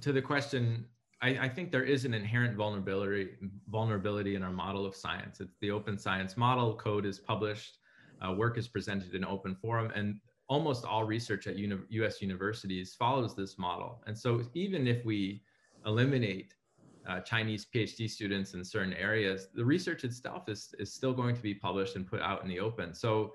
to 0.00 0.12
the 0.12 0.22
question 0.22 0.84
I, 1.20 1.30
I, 1.30 1.48
think 1.48 1.72
there 1.72 1.82
is 1.82 2.04
an 2.04 2.14
inherent 2.14 2.56
vulnerability 2.56 3.30
vulnerability 3.68 4.36
in 4.36 4.42
our 4.42 4.52
model 4.52 4.86
of 4.86 4.94
science. 4.94 5.40
It's 5.40 5.56
the 5.60 5.70
open 5.70 5.98
science 5.98 6.36
model. 6.36 6.74
Code 6.76 7.04
is 7.04 7.18
published, 7.18 7.78
uh, 8.22 8.32
work 8.32 8.56
is 8.56 8.68
presented 8.68 9.14
in 9.14 9.24
open 9.24 9.56
forum, 9.56 9.90
and 9.94 10.20
almost 10.48 10.84
all 10.84 11.04
research 11.04 11.46
at 11.46 11.56
uni- 11.56 11.84
U.S. 11.90 12.22
universities 12.22 12.94
follows 12.94 13.34
this 13.34 13.58
model. 13.58 14.02
And 14.06 14.16
so, 14.16 14.42
even 14.54 14.86
if 14.86 15.04
we 15.04 15.42
eliminate 15.86 16.54
uh, 17.08 17.20
Chinese 17.20 17.66
PhD 17.74 18.08
students 18.08 18.54
in 18.54 18.64
certain 18.64 18.92
areas, 18.94 19.48
the 19.54 19.64
research 19.64 20.04
itself 20.04 20.48
is 20.48 20.74
is 20.78 20.92
still 20.92 21.12
going 21.12 21.34
to 21.34 21.42
be 21.42 21.54
published 21.54 21.96
and 21.96 22.06
put 22.06 22.20
out 22.20 22.42
in 22.42 22.48
the 22.48 22.60
open. 22.60 22.94
So, 22.94 23.32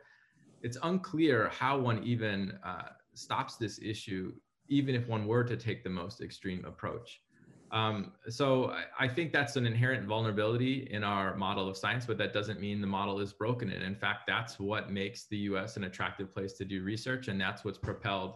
it's 0.62 0.78
unclear 0.84 1.50
how 1.50 1.78
one 1.78 2.02
even 2.04 2.58
uh, 2.64 2.90
stops 3.14 3.58
this 3.58 3.80
issue, 3.82 4.34
even 4.70 4.96
if 4.96 5.08
one 5.08 5.28
were 5.28 5.44
to 5.44 5.58
take 5.58 5.84
the 5.84 5.90
most 5.90 6.22
extreme 6.22 6.64
approach. 6.66 7.22
Um, 7.72 8.12
so 8.30 8.70
I, 8.70 9.06
I, 9.06 9.08
think 9.08 9.34
that's 9.34 9.56
an 9.56 9.66
inherent 9.66 10.06
vulnerability 10.06 10.88
in 10.92 11.04
our 11.04 11.36
model 11.36 11.68
of 11.68 11.76
science, 11.76 12.06
but 12.06 12.20
that 12.20 12.32
doesn't 12.32 12.62
mean 12.62 12.82
the 12.82 12.88
model 12.88 13.20
is 13.20 13.34
broken. 13.34 13.72
And 13.72 13.82
in 13.82 13.96
fact, 13.96 14.28
that's 14.28 14.60
what 14.60 14.92
makes 14.92 15.26
the 15.26 15.38
US 15.50 15.76
an 15.76 15.86
attractive 15.86 16.32
place 16.32 16.54
to 16.54 16.66
do 16.66 16.84
research. 16.84 17.30
And 17.30 17.42
that's 17.42 17.66
what's 17.66 17.80
propelled 17.80 18.36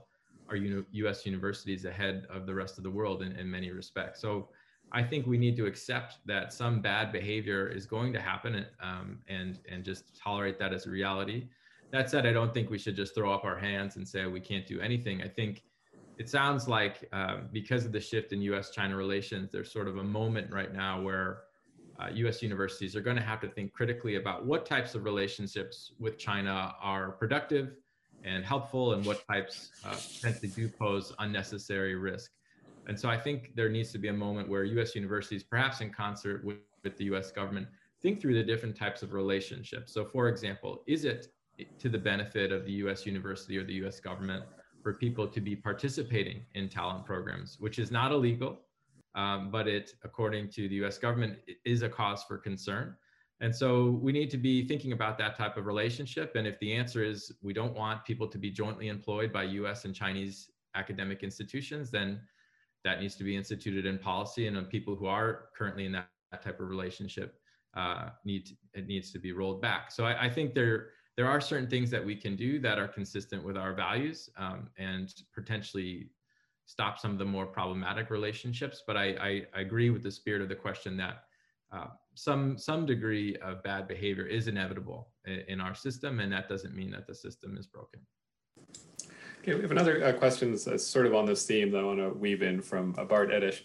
our 0.50 0.56
US 0.56 1.26
universities 1.26 1.86
ahead 1.86 2.26
of 2.32 2.48
the 2.48 2.56
rest 2.56 2.80
of 2.80 2.84
the 2.84 2.90
world 2.90 3.22
in, 3.22 3.34
in 3.34 3.50
many 3.50 3.70
respects. 3.70 4.22
So 4.22 4.50
I 4.92 5.04
think 5.04 5.28
we 5.28 5.38
need 5.38 5.58
to 5.58 5.66
accept 5.66 6.20
that 6.26 6.54
some 6.54 6.82
bad 6.82 7.12
behavior 7.12 7.68
is 7.68 7.86
going 7.86 8.14
to 8.14 8.22
happen 8.22 8.66
um, 8.82 9.20
and, 9.28 9.60
and 9.70 9.84
just 9.84 10.18
tolerate 10.18 10.58
that 10.60 10.74
as 10.74 10.86
a 10.86 10.90
reality. 10.90 11.48
That 11.92 12.10
said, 12.10 12.26
I 12.26 12.34
don't 12.34 12.54
think 12.54 12.70
we 12.70 12.78
should 12.78 12.96
just 12.96 13.14
throw 13.14 13.34
up 13.34 13.44
our 13.44 13.58
hands 13.58 13.96
and 13.96 14.08
say 14.08 14.26
we 14.26 14.40
can't 14.40 14.66
do 14.66 14.80
anything. 14.80 15.22
I 15.22 15.28
think 15.28 15.64
it 16.18 16.30
sounds 16.30 16.68
like 16.68 17.08
um, 17.14 17.50
because 17.52 17.86
of 17.86 17.92
the 17.92 18.00
shift 18.00 18.34
in 18.34 18.42
U.S. 18.42 18.72
China 18.72 18.96
relations, 18.96 19.52
there's 19.52 19.72
sort 19.72 19.88
of 19.88 19.98
a 19.98 20.04
moment 20.04 20.52
right 20.52 20.74
now 20.74 21.02
where 21.02 21.44
uh, 22.00 22.10
U.S. 22.14 22.42
universities 22.42 22.96
are 22.96 23.02
going 23.02 23.18
to 23.18 23.24
have 23.24 23.40
to 23.42 23.48
think 23.48 23.74
critically 23.74 24.16
about 24.16 24.46
what 24.46 24.66
types 24.66 24.96
of 24.96 25.04
relationships 25.04 25.94
with 26.00 26.18
China 26.18 26.74
are 26.82 27.12
productive 27.12 27.76
and 28.24 28.44
helpful, 28.44 28.94
and 28.94 29.06
what 29.06 29.26
types 29.28 29.70
uh, 29.86 29.96
potentially 30.16 30.50
do 30.50 30.68
pose 30.68 31.14
unnecessary 31.20 31.96
risk. 31.96 32.32
And 32.88 33.00
so 33.00 33.10
I 33.10 33.18
think 33.18 33.52
there 33.56 33.70
needs 33.70 33.92
to 33.92 33.98
be 33.98 34.08
a 34.08 34.14
moment 34.14 34.50
where 34.50 34.64
U.S. 34.64 34.96
universities, 34.96 35.44
perhaps 35.44 35.82
in 35.82 35.92
concert 35.92 36.44
with, 36.44 36.58
with 36.84 36.98
the 36.98 37.06
U.S. 37.06 37.32
government, 37.32 37.68
think 38.02 38.22
through 38.22 38.34
the 38.34 38.44
different 38.44 38.76
types 38.76 39.04
of 39.04 39.14
relationships. 39.14 39.94
So, 39.94 40.06
for 40.06 40.30
example, 40.30 40.84
is 40.88 41.04
it 41.04 41.28
to 41.80 41.90
the 41.90 41.98
benefit 41.98 42.52
of 42.52 42.66
the 42.66 42.72
U.S. 42.74 43.06
university 43.06 43.58
or 43.58 43.64
the 43.64 43.74
U.S. 43.76 44.00
government 44.00 44.44
for 44.82 44.94
people 44.94 45.28
to 45.28 45.42
be 45.42 45.56
participating 45.56 46.46
in 46.54 46.70
talent 46.70 47.06
programs, 47.06 47.58
which 47.60 47.78
is 47.78 47.92
not 47.92 48.12
illegal, 48.12 48.60
um, 49.16 49.50
but 49.52 49.68
it, 49.68 49.92
according 50.04 50.50
to 50.52 50.70
the 50.70 50.76
US 50.76 50.98
government, 50.98 51.40
is 51.66 51.82
a 51.82 51.90
cause 51.90 52.24
for 52.24 52.38
concern. 52.38 52.96
And 53.42 53.54
so 53.54 54.00
we 54.02 54.12
need 54.12 54.30
to 54.32 54.38
be 54.38 54.68
thinking 54.68 54.94
about 54.94 55.18
that 55.18 55.36
type 55.36 55.58
of 55.58 55.66
relationship. 55.66 56.36
And 56.36 56.48
if 56.48 56.60
the 56.60 56.74
answer 56.74 57.04
is 57.04 57.32
we 57.42 57.54
don't 57.54 57.76
want 57.76 58.06
people 58.06 58.28
to 58.28 58.38
be 58.38 58.50
jointly 58.50 58.88
employed 58.88 59.34
by 59.34 59.44
US 59.44 59.86
and 59.86 59.94
Chinese 59.94 60.52
academic 60.76 61.24
institutions, 61.24 61.92
then 61.92 62.22
that 62.88 63.02
needs 63.02 63.16
to 63.16 63.24
be 63.24 63.36
instituted 63.36 63.86
in 63.86 63.98
policy. 63.98 64.48
And 64.48 64.58
on 64.58 64.66
people 64.66 64.96
who 64.96 65.08
are 65.08 65.50
currently 65.58 65.86
in 65.86 65.92
that, 65.92 66.08
that 66.32 66.42
type 66.42 66.60
of 66.60 66.70
relationship 66.70 67.40
uh, 67.76 68.10
need 68.26 68.50
it 68.74 68.88
needs 68.88 69.12
to 69.12 69.20
be 69.20 69.32
rolled 69.34 69.62
back. 69.62 69.92
So 69.92 70.06
I, 70.06 70.26
I 70.26 70.30
think 70.30 70.54
there 70.54 70.90
there 71.18 71.28
are 71.28 71.42
certain 71.42 71.68
things 71.68 71.90
that 71.92 72.04
we 72.04 72.16
can 72.16 72.36
do 72.36 72.60
that 72.60 72.78
are 72.78 72.88
consistent 72.88 73.44
with 73.44 73.58
our 73.58 73.74
values 73.74 74.30
um, 74.38 74.70
and 74.78 75.14
potentially 75.34 76.10
stop 76.66 77.00
some 77.00 77.12
of 77.12 77.18
the 77.18 77.26
more 77.26 77.48
problematic 77.48 78.10
relationships. 78.10 78.84
But 78.86 78.98
I, 78.98 79.06
I, 79.30 79.42
I 79.56 79.62
agree 79.62 79.90
with 79.90 80.04
the 80.04 80.12
spirit 80.12 80.42
of 80.42 80.50
the 80.50 80.56
question 80.56 80.96
that 80.98 81.24
uh, 81.72 81.88
some 82.16 82.58
some 82.58 82.86
degree 82.86 83.36
of 83.38 83.64
bad 83.64 83.88
behavior 83.88 84.26
is 84.26 84.48
inevitable 84.48 85.10
in, 85.26 85.44
in, 85.48 85.62
our 85.62 85.76
system, 85.76 86.20
and 86.22 86.32
that 86.32 86.48
doesn't 86.48 86.76
mean 86.76 86.92
that 86.92 87.08
the 87.08 87.16
system 87.16 87.58
is 87.58 87.68
broken. 87.68 88.00
Okay, 89.48 89.56
we 89.56 89.62
have 89.62 89.72
another 89.72 90.04
uh, 90.04 90.12
question 90.12 90.58
that's 90.66 90.86
sort 90.86 91.06
of 91.06 91.16
on 91.16 91.26
this 91.26 91.46
theme 91.46 91.72
that 91.72 91.78
I 91.78 91.84
want 91.84 92.00
to 92.00 92.10
weave 92.10 92.42
in 92.42 92.62
from 92.62 92.94
uh, 92.98 93.06
Bart 93.06 93.30
Edish. 93.30 93.62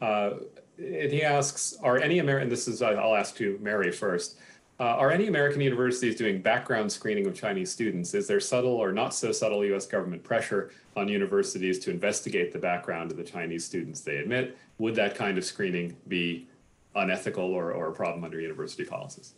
Uh, 0.00 0.30
and 0.78 1.12
he 1.12 1.22
asks, 1.22 1.76
are 1.82 1.98
any 1.98 2.20
American, 2.20 2.48
this 2.48 2.66
is, 2.66 2.80
I'll 2.80 3.14
ask 3.14 3.36
to 3.36 3.58
Mary 3.60 3.92
first, 3.92 4.38
uh, 4.80 4.84
are 4.84 5.10
any 5.10 5.26
American 5.26 5.60
universities 5.60 6.16
doing 6.16 6.40
background 6.40 6.90
screening 6.90 7.26
of 7.26 7.34
Chinese 7.34 7.70
students? 7.70 8.14
Is 8.14 8.26
there 8.26 8.40
subtle 8.40 8.72
or 8.72 8.92
not 8.92 9.12
so 9.12 9.30
subtle 9.30 9.62
US 9.74 9.84
government 9.84 10.24
pressure 10.24 10.70
on 10.96 11.06
universities 11.06 11.78
to 11.80 11.90
investigate 11.90 12.50
the 12.50 12.58
background 12.58 13.10
of 13.10 13.18
the 13.18 13.24
Chinese 13.24 13.62
students 13.62 14.00
they 14.00 14.16
admit? 14.16 14.56
Would 14.78 14.94
that 14.94 15.14
kind 15.16 15.36
of 15.36 15.44
screening 15.44 15.98
be 16.08 16.48
unethical 16.94 17.44
or, 17.44 17.72
or 17.72 17.88
a 17.88 17.92
problem 17.92 18.24
under 18.24 18.40
university 18.40 18.86
policies? 18.86 19.34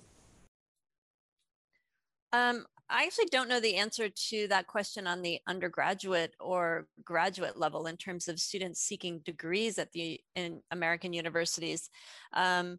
Um, 2.32 2.66
I 2.90 3.04
actually 3.04 3.26
don't 3.30 3.48
know 3.48 3.60
the 3.60 3.76
answer 3.76 4.08
to 4.08 4.48
that 4.48 4.66
question 4.66 5.06
on 5.06 5.20
the 5.20 5.40
undergraduate 5.46 6.34
or 6.40 6.86
graduate 7.04 7.58
level 7.58 7.86
in 7.86 7.96
terms 7.96 8.28
of 8.28 8.40
students 8.40 8.80
seeking 8.80 9.18
degrees 9.20 9.78
at 9.78 9.92
the 9.92 10.20
in 10.34 10.62
American 10.70 11.12
universities. 11.12 11.90
Um, 12.32 12.78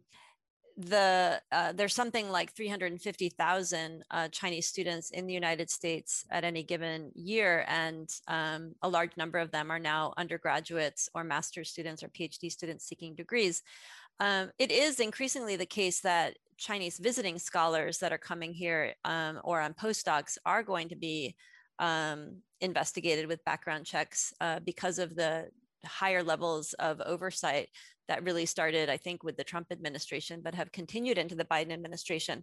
the 0.76 1.40
uh, 1.52 1.72
there's 1.72 1.94
something 1.94 2.30
like 2.30 2.52
350,000 2.54 4.04
uh, 4.10 4.28
Chinese 4.28 4.66
students 4.66 5.10
in 5.10 5.26
the 5.26 5.34
United 5.34 5.70
States 5.70 6.24
at 6.30 6.42
any 6.42 6.62
given 6.62 7.12
year, 7.14 7.64
and 7.68 8.08
um, 8.28 8.74
a 8.82 8.88
large 8.88 9.16
number 9.16 9.38
of 9.38 9.50
them 9.50 9.70
are 9.70 9.78
now 9.78 10.14
undergraduates 10.16 11.08
or 11.14 11.22
master's 11.22 11.70
students 11.70 12.02
or 12.02 12.08
PhD 12.08 12.50
students 12.50 12.86
seeking 12.86 13.14
degrees. 13.14 13.62
Um, 14.20 14.50
it 14.58 14.70
is 14.70 15.00
increasingly 15.00 15.56
the 15.56 15.66
case 15.66 16.00
that 16.00 16.36
Chinese 16.58 16.98
visiting 16.98 17.38
scholars 17.38 17.98
that 17.98 18.12
are 18.12 18.18
coming 18.18 18.52
here 18.52 18.94
um, 19.04 19.40
or 19.42 19.60
on 19.60 19.72
postdocs 19.72 20.36
are 20.44 20.62
going 20.62 20.90
to 20.90 20.96
be 20.96 21.34
um, 21.78 22.36
investigated 22.60 23.26
with 23.26 23.44
background 23.46 23.86
checks 23.86 24.34
uh, 24.42 24.60
because 24.60 24.98
of 24.98 25.16
the 25.16 25.48
higher 25.86 26.22
levels 26.22 26.74
of 26.74 27.00
oversight 27.00 27.70
that 28.10 28.24
really 28.24 28.44
started, 28.44 28.90
I 28.90 28.96
think, 28.96 29.22
with 29.22 29.36
the 29.36 29.44
Trump 29.44 29.68
administration, 29.70 30.40
but 30.42 30.52
have 30.56 30.72
continued 30.72 31.16
into 31.16 31.36
the 31.36 31.44
Biden 31.44 31.72
administration. 31.72 32.42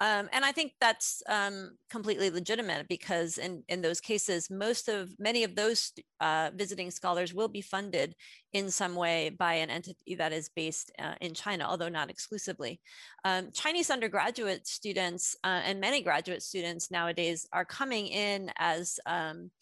Um, 0.00 0.28
and 0.32 0.44
I 0.44 0.50
think 0.50 0.72
that's 0.80 1.22
um, 1.28 1.76
completely 1.88 2.30
legitimate 2.30 2.88
because 2.88 3.38
in, 3.38 3.62
in 3.68 3.80
those 3.80 4.00
cases, 4.00 4.50
most 4.50 4.88
of 4.88 5.14
many 5.20 5.44
of 5.44 5.54
those 5.54 5.92
uh, 6.20 6.50
visiting 6.56 6.90
scholars 6.90 7.32
will 7.32 7.46
be 7.46 7.60
funded 7.60 8.16
in 8.52 8.72
some 8.72 8.96
way 8.96 9.30
by 9.30 9.54
an 9.54 9.70
entity 9.70 10.16
that 10.16 10.32
is 10.32 10.50
based 10.56 10.90
uh, 10.98 11.14
in 11.20 11.32
China, 11.32 11.64
although 11.64 11.88
not 11.88 12.10
exclusively. 12.10 12.80
Um, 13.24 13.52
Chinese 13.52 13.90
undergraduate 13.90 14.66
students 14.66 15.36
uh, 15.44 15.62
and 15.64 15.80
many 15.80 16.02
graduate 16.02 16.42
students 16.42 16.90
nowadays 16.90 17.46
are 17.52 17.64
coming 17.64 18.08
in 18.08 18.50
as 18.58 18.98
um, 19.06 19.52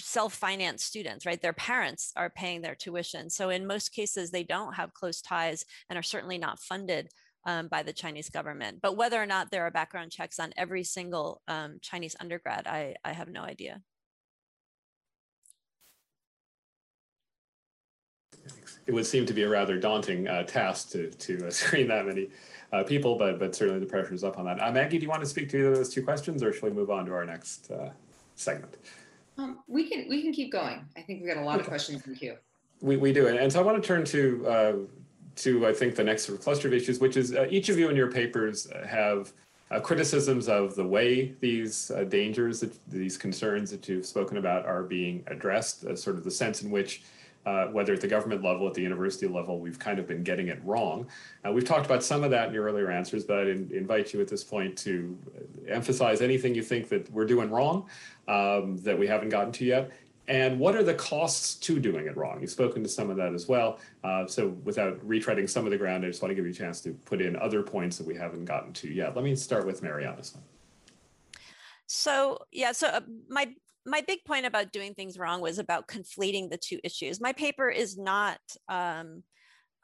self-financed 0.00 0.84
students, 0.84 1.26
right? 1.26 1.40
Their 1.40 1.52
parents 1.52 2.12
are 2.16 2.30
paying 2.30 2.62
their 2.62 2.74
tuition. 2.74 3.30
So 3.30 3.50
in 3.50 3.66
most 3.66 3.92
cases, 3.92 4.30
they 4.30 4.44
don't 4.44 4.74
have 4.74 4.94
close 4.94 5.20
ties 5.20 5.64
and 5.88 5.98
are 5.98 6.02
certainly 6.02 6.38
not 6.38 6.58
funded 6.58 7.08
um, 7.46 7.68
by 7.68 7.82
the 7.82 7.92
Chinese 7.92 8.28
government. 8.28 8.80
But 8.82 8.96
whether 8.96 9.20
or 9.20 9.26
not 9.26 9.50
there 9.50 9.64
are 9.64 9.70
background 9.70 10.12
checks 10.12 10.38
on 10.38 10.52
every 10.56 10.84
single 10.84 11.42
um, 11.48 11.78
Chinese 11.80 12.16
undergrad, 12.20 12.66
I, 12.66 12.96
I 13.04 13.12
have 13.12 13.28
no 13.28 13.42
idea. 13.42 13.80
It 18.86 18.92
would 18.92 19.06
seem 19.06 19.26
to 19.26 19.32
be 19.32 19.42
a 19.42 19.48
rather 19.48 19.78
daunting 19.78 20.26
uh, 20.26 20.42
task 20.44 20.90
to, 20.92 21.10
to 21.10 21.46
uh, 21.46 21.50
screen 21.50 21.88
that 21.88 22.06
many 22.06 22.28
uh, 22.72 22.82
people, 22.84 23.16
but, 23.16 23.38
but 23.38 23.54
certainly 23.54 23.80
the 23.80 23.86
pressure 23.86 24.14
is 24.14 24.24
up 24.24 24.38
on 24.38 24.44
that. 24.46 24.60
Uh, 24.60 24.72
Maggie, 24.72 24.98
do 24.98 25.02
you 25.02 25.08
want 25.08 25.22
to 25.22 25.28
speak 25.28 25.48
to 25.50 25.58
either 25.58 25.74
those 25.74 25.92
two 25.92 26.02
questions 26.02 26.42
or 26.42 26.52
shall 26.52 26.68
we 26.68 26.74
move 26.74 26.90
on 26.90 27.06
to 27.06 27.12
our 27.12 27.24
next 27.24 27.70
uh, 27.70 27.90
segment? 28.34 28.76
Um, 29.40 29.58
we 29.66 29.88
can 29.88 30.06
we 30.08 30.22
can 30.22 30.32
keep 30.32 30.52
going. 30.52 30.84
I 30.96 31.00
think 31.00 31.22
we've 31.22 31.32
got 31.32 31.40
a 31.40 31.44
lot 31.44 31.54
okay. 31.54 31.62
of 31.62 31.68
questions 31.68 32.06
in 32.06 32.14
queue. 32.14 32.36
We, 32.80 32.96
we 32.96 33.12
do, 33.12 33.26
and 33.26 33.52
so 33.52 33.60
I 33.60 33.62
want 33.62 33.82
to 33.82 33.86
turn 33.86 34.04
to 34.06 34.46
uh, 34.46 34.72
to 35.36 35.66
I 35.66 35.72
think 35.72 35.94
the 35.94 36.04
next 36.04 36.24
sort 36.24 36.38
of 36.38 36.44
cluster 36.44 36.68
of 36.68 36.74
issues, 36.74 36.98
which 36.98 37.16
is 37.16 37.34
uh, 37.34 37.46
each 37.50 37.68
of 37.68 37.78
you 37.78 37.88
in 37.88 37.96
your 37.96 38.10
papers 38.10 38.70
have 38.86 39.32
uh, 39.70 39.80
criticisms 39.80 40.48
of 40.48 40.74
the 40.74 40.84
way 40.84 41.34
these 41.40 41.90
uh, 41.92 42.04
dangers, 42.04 42.60
that, 42.60 42.72
these 42.88 43.16
concerns 43.16 43.70
that 43.70 43.88
you've 43.88 44.06
spoken 44.06 44.36
about, 44.36 44.66
are 44.66 44.82
being 44.82 45.24
addressed. 45.28 45.84
Uh, 45.84 45.96
sort 45.96 46.16
of 46.16 46.24
the 46.24 46.30
sense 46.30 46.62
in 46.62 46.70
which 46.70 47.02
uh, 47.46 47.66
whether 47.66 47.92
at 47.94 48.00
the 48.00 48.08
government 48.08 48.42
level, 48.44 48.66
at 48.66 48.74
the 48.74 48.82
university 48.82 49.26
level, 49.26 49.58
we've 49.58 49.78
kind 49.78 49.98
of 49.98 50.06
been 50.06 50.22
getting 50.22 50.48
it 50.48 50.60
wrong. 50.64 51.06
Uh, 51.46 51.52
we've 51.52 51.64
talked 51.64 51.86
about 51.86 52.02
some 52.02 52.22
of 52.22 52.30
that 52.30 52.48
in 52.48 52.54
your 52.54 52.64
earlier 52.64 52.90
answers, 52.90 53.24
but 53.24 53.38
I 53.38 53.50
invite 53.50 54.12
you 54.12 54.20
at 54.20 54.28
this 54.28 54.44
point 54.44 54.76
to 54.78 55.16
emphasize 55.68 56.20
anything 56.20 56.54
you 56.54 56.62
think 56.62 56.88
that 56.90 57.10
we're 57.10 57.24
doing 57.24 57.50
wrong 57.50 57.88
um, 58.28 58.76
that 58.78 58.98
we 58.98 59.06
haven't 59.06 59.30
gotten 59.30 59.52
to 59.52 59.64
yet. 59.64 59.90
And 60.28 60.60
what 60.60 60.76
are 60.76 60.84
the 60.84 60.94
costs 60.94 61.56
to 61.56 61.80
doing 61.80 62.06
it 62.06 62.16
wrong? 62.16 62.40
You've 62.40 62.50
spoken 62.50 62.84
to 62.84 62.88
some 62.88 63.10
of 63.10 63.16
that 63.16 63.34
as 63.34 63.48
well. 63.48 63.80
Uh, 64.04 64.26
so 64.26 64.48
without 64.64 65.00
retreading 65.00 65.48
some 65.48 65.64
of 65.64 65.72
the 65.72 65.78
ground, 65.78 66.04
I 66.04 66.08
just 66.08 66.22
want 66.22 66.30
to 66.30 66.36
give 66.36 66.44
you 66.44 66.52
a 66.52 66.54
chance 66.54 66.80
to 66.82 66.92
put 67.04 67.20
in 67.20 67.34
other 67.36 67.64
points 67.64 67.98
that 67.98 68.06
we 68.06 68.14
haven't 68.14 68.44
gotten 68.44 68.72
to 68.74 68.88
yet. 68.88 69.16
Let 69.16 69.24
me 69.24 69.34
start 69.34 69.66
with 69.66 69.82
Mary 69.82 70.06
one. 70.06 70.22
So 71.86 72.38
yeah, 72.52 72.70
so 72.70 72.86
uh, 72.86 73.00
my 73.28 73.52
my 73.86 74.02
big 74.06 74.24
point 74.24 74.46
about 74.46 74.72
doing 74.72 74.94
things 74.94 75.18
wrong 75.18 75.40
was 75.40 75.58
about 75.58 75.88
conflating 75.88 76.50
the 76.50 76.58
two 76.58 76.78
issues. 76.84 77.20
My 77.20 77.32
paper 77.32 77.68
is 77.68 77.96
not 77.96 78.40
um, 78.68 79.22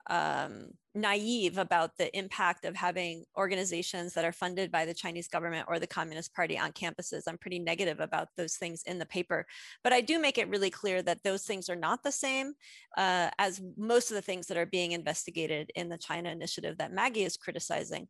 um, 0.08 0.68
naive 0.94 1.58
about 1.58 1.90
the 1.98 2.16
impact 2.16 2.64
of 2.64 2.74
having 2.74 3.24
organizations 3.36 4.14
that 4.14 4.24
are 4.24 4.32
funded 4.32 4.70
by 4.70 4.84
the 4.84 4.94
Chinese 4.94 5.28
government 5.28 5.66
or 5.68 5.78
the 5.78 5.86
Communist 5.86 6.34
Party 6.34 6.58
on 6.58 6.72
campuses. 6.72 7.22
I'm 7.26 7.38
pretty 7.38 7.58
negative 7.58 8.00
about 8.00 8.28
those 8.36 8.56
things 8.56 8.82
in 8.86 8.98
the 8.98 9.06
paper, 9.06 9.46
but 9.82 9.92
I 9.92 10.00
do 10.00 10.18
make 10.18 10.38
it 10.38 10.48
really 10.48 10.70
clear 10.70 11.02
that 11.02 11.22
those 11.22 11.44
things 11.44 11.68
are 11.68 11.76
not 11.76 12.02
the 12.02 12.12
same 12.12 12.54
uh, 12.96 13.30
as 13.38 13.60
most 13.76 14.10
of 14.10 14.14
the 14.14 14.22
things 14.22 14.46
that 14.46 14.56
are 14.56 14.66
being 14.66 14.92
investigated 14.92 15.70
in 15.74 15.88
the 15.88 15.98
China 15.98 16.30
initiative 16.30 16.78
that 16.78 16.92
Maggie 16.92 17.24
is 17.24 17.36
criticizing. 17.36 18.08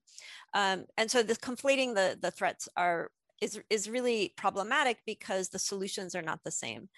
Um, 0.55 0.85
and 0.97 1.11
so 1.11 1.23
this 1.23 1.39
conflating 1.39 1.95
the, 1.95 2.19
the 2.21 2.31
threats 2.31 2.69
are 2.77 3.11
is, 3.41 3.61
is 3.71 3.91
really 3.91 4.33
problematic 4.37 4.99
because 5.07 5.49
the 5.49 5.59
solutions 5.59 6.15
are 6.15 6.23
not 6.23 6.41
the 6.45 6.51
same. 6.51 6.89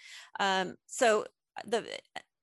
Um, 0.40 0.76
so 0.86 1.22
uh, 1.56 1.62
the 1.66 1.84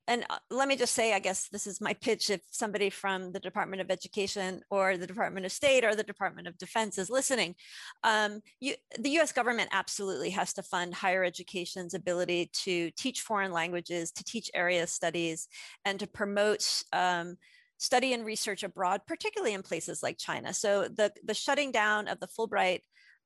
and 0.07 0.23
uh, 0.29 0.37
let 0.51 0.67
me 0.67 0.75
just 0.75 0.93
say, 0.93 1.13
I 1.13 1.19
guess 1.19 1.47
this 1.49 1.65
is 1.65 1.81
my 1.81 1.93
pitch. 2.01 2.29
If 2.29 2.41
somebody 2.51 2.89
from 2.89 3.31
the 3.31 3.39
Department 3.39 3.81
of 3.81 3.91
Education 3.91 4.61
or 4.69 4.97
the 4.97 5.07
Department 5.07 5.45
of 5.45 5.51
State 5.51 5.83
or 5.83 5.95
the 5.95 6.03
Department 6.03 6.47
of 6.47 6.57
Defense 6.57 6.97
is 6.97 7.09
listening, 7.09 7.55
um, 8.03 8.41
you, 8.59 8.75
the 8.99 9.17
US 9.19 9.31
government 9.31 9.69
absolutely 9.71 10.29
has 10.31 10.53
to 10.53 10.63
fund 10.63 10.93
higher 10.93 11.23
education's 11.23 11.93
ability 11.93 12.49
to 12.53 12.91
teach 12.91 13.21
foreign 13.21 13.51
languages, 13.51 14.11
to 14.11 14.23
teach 14.23 14.51
area 14.53 14.85
studies, 14.87 15.47
and 15.85 15.99
to 15.99 16.07
promote 16.07 16.83
um, 16.93 17.37
study 17.77 18.13
and 18.13 18.25
research 18.25 18.63
abroad, 18.63 19.01
particularly 19.07 19.53
in 19.53 19.63
places 19.63 20.01
like 20.01 20.17
China. 20.17 20.53
So 20.53 20.87
the, 20.87 21.11
the 21.23 21.33
shutting 21.33 21.71
down 21.71 22.07
of 22.07 22.19
the 22.19 22.27
Fulbright 22.27 22.81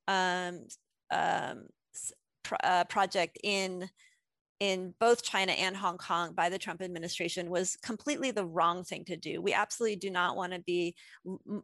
um, 0.09 0.65
um, 1.11 1.67
uh, 2.63 2.83
project 2.85 3.37
in 3.43 3.89
in 4.59 4.93
both 4.99 5.23
China 5.23 5.53
and 5.53 5.77
Hong 5.77 5.97
Kong 5.97 6.33
by 6.33 6.49
the 6.49 6.57
Trump 6.57 6.81
administration 6.81 7.49
was 7.49 7.77
completely 7.77 8.31
the 8.31 8.43
wrong 8.43 8.83
thing 8.83 9.05
to 9.05 9.15
do. 9.15 9.41
We 9.41 9.53
absolutely 9.53 9.95
do 9.95 10.09
not 10.09 10.35
want 10.35 10.51
to 10.51 10.59
be 10.59 10.95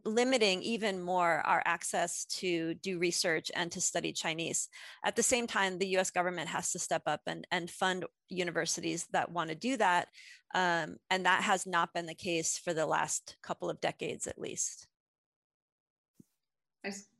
limiting 0.06 0.62
even 0.62 1.02
more 1.02 1.42
our 1.44 1.62
access 1.66 2.24
to 2.36 2.72
do 2.76 2.98
research 2.98 3.50
and 3.54 3.70
to 3.72 3.82
study 3.82 4.14
Chinese. 4.14 4.70
At 5.04 5.14
the 5.14 5.22
same 5.22 5.46
time, 5.46 5.76
the 5.76 5.98
US 5.98 6.10
government 6.10 6.48
has 6.48 6.72
to 6.72 6.78
step 6.78 7.02
up 7.04 7.20
and, 7.26 7.46
and 7.50 7.70
fund 7.70 8.06
universities 8.30 9.06
that 9.12 9.30
want 9.30 9.50
to 9.50 9.56
do 9.56 9.76
that. 9.76 10.08
Um, 10.54 10.96
and 11.10 11.26
that 11.26 11.42
has 11.42 11.66
not 11.66 11.92
been 11.92 12.06
the 12.06 12.14
case 12.14 12.56
for 12.56 12.72
the 12.72 12.86
last 12.86 13.36
couple 13.42 13.68
of 13.68 13.78
decades 13.82 14.26
at 14.26 14.38
least 14.38 14.86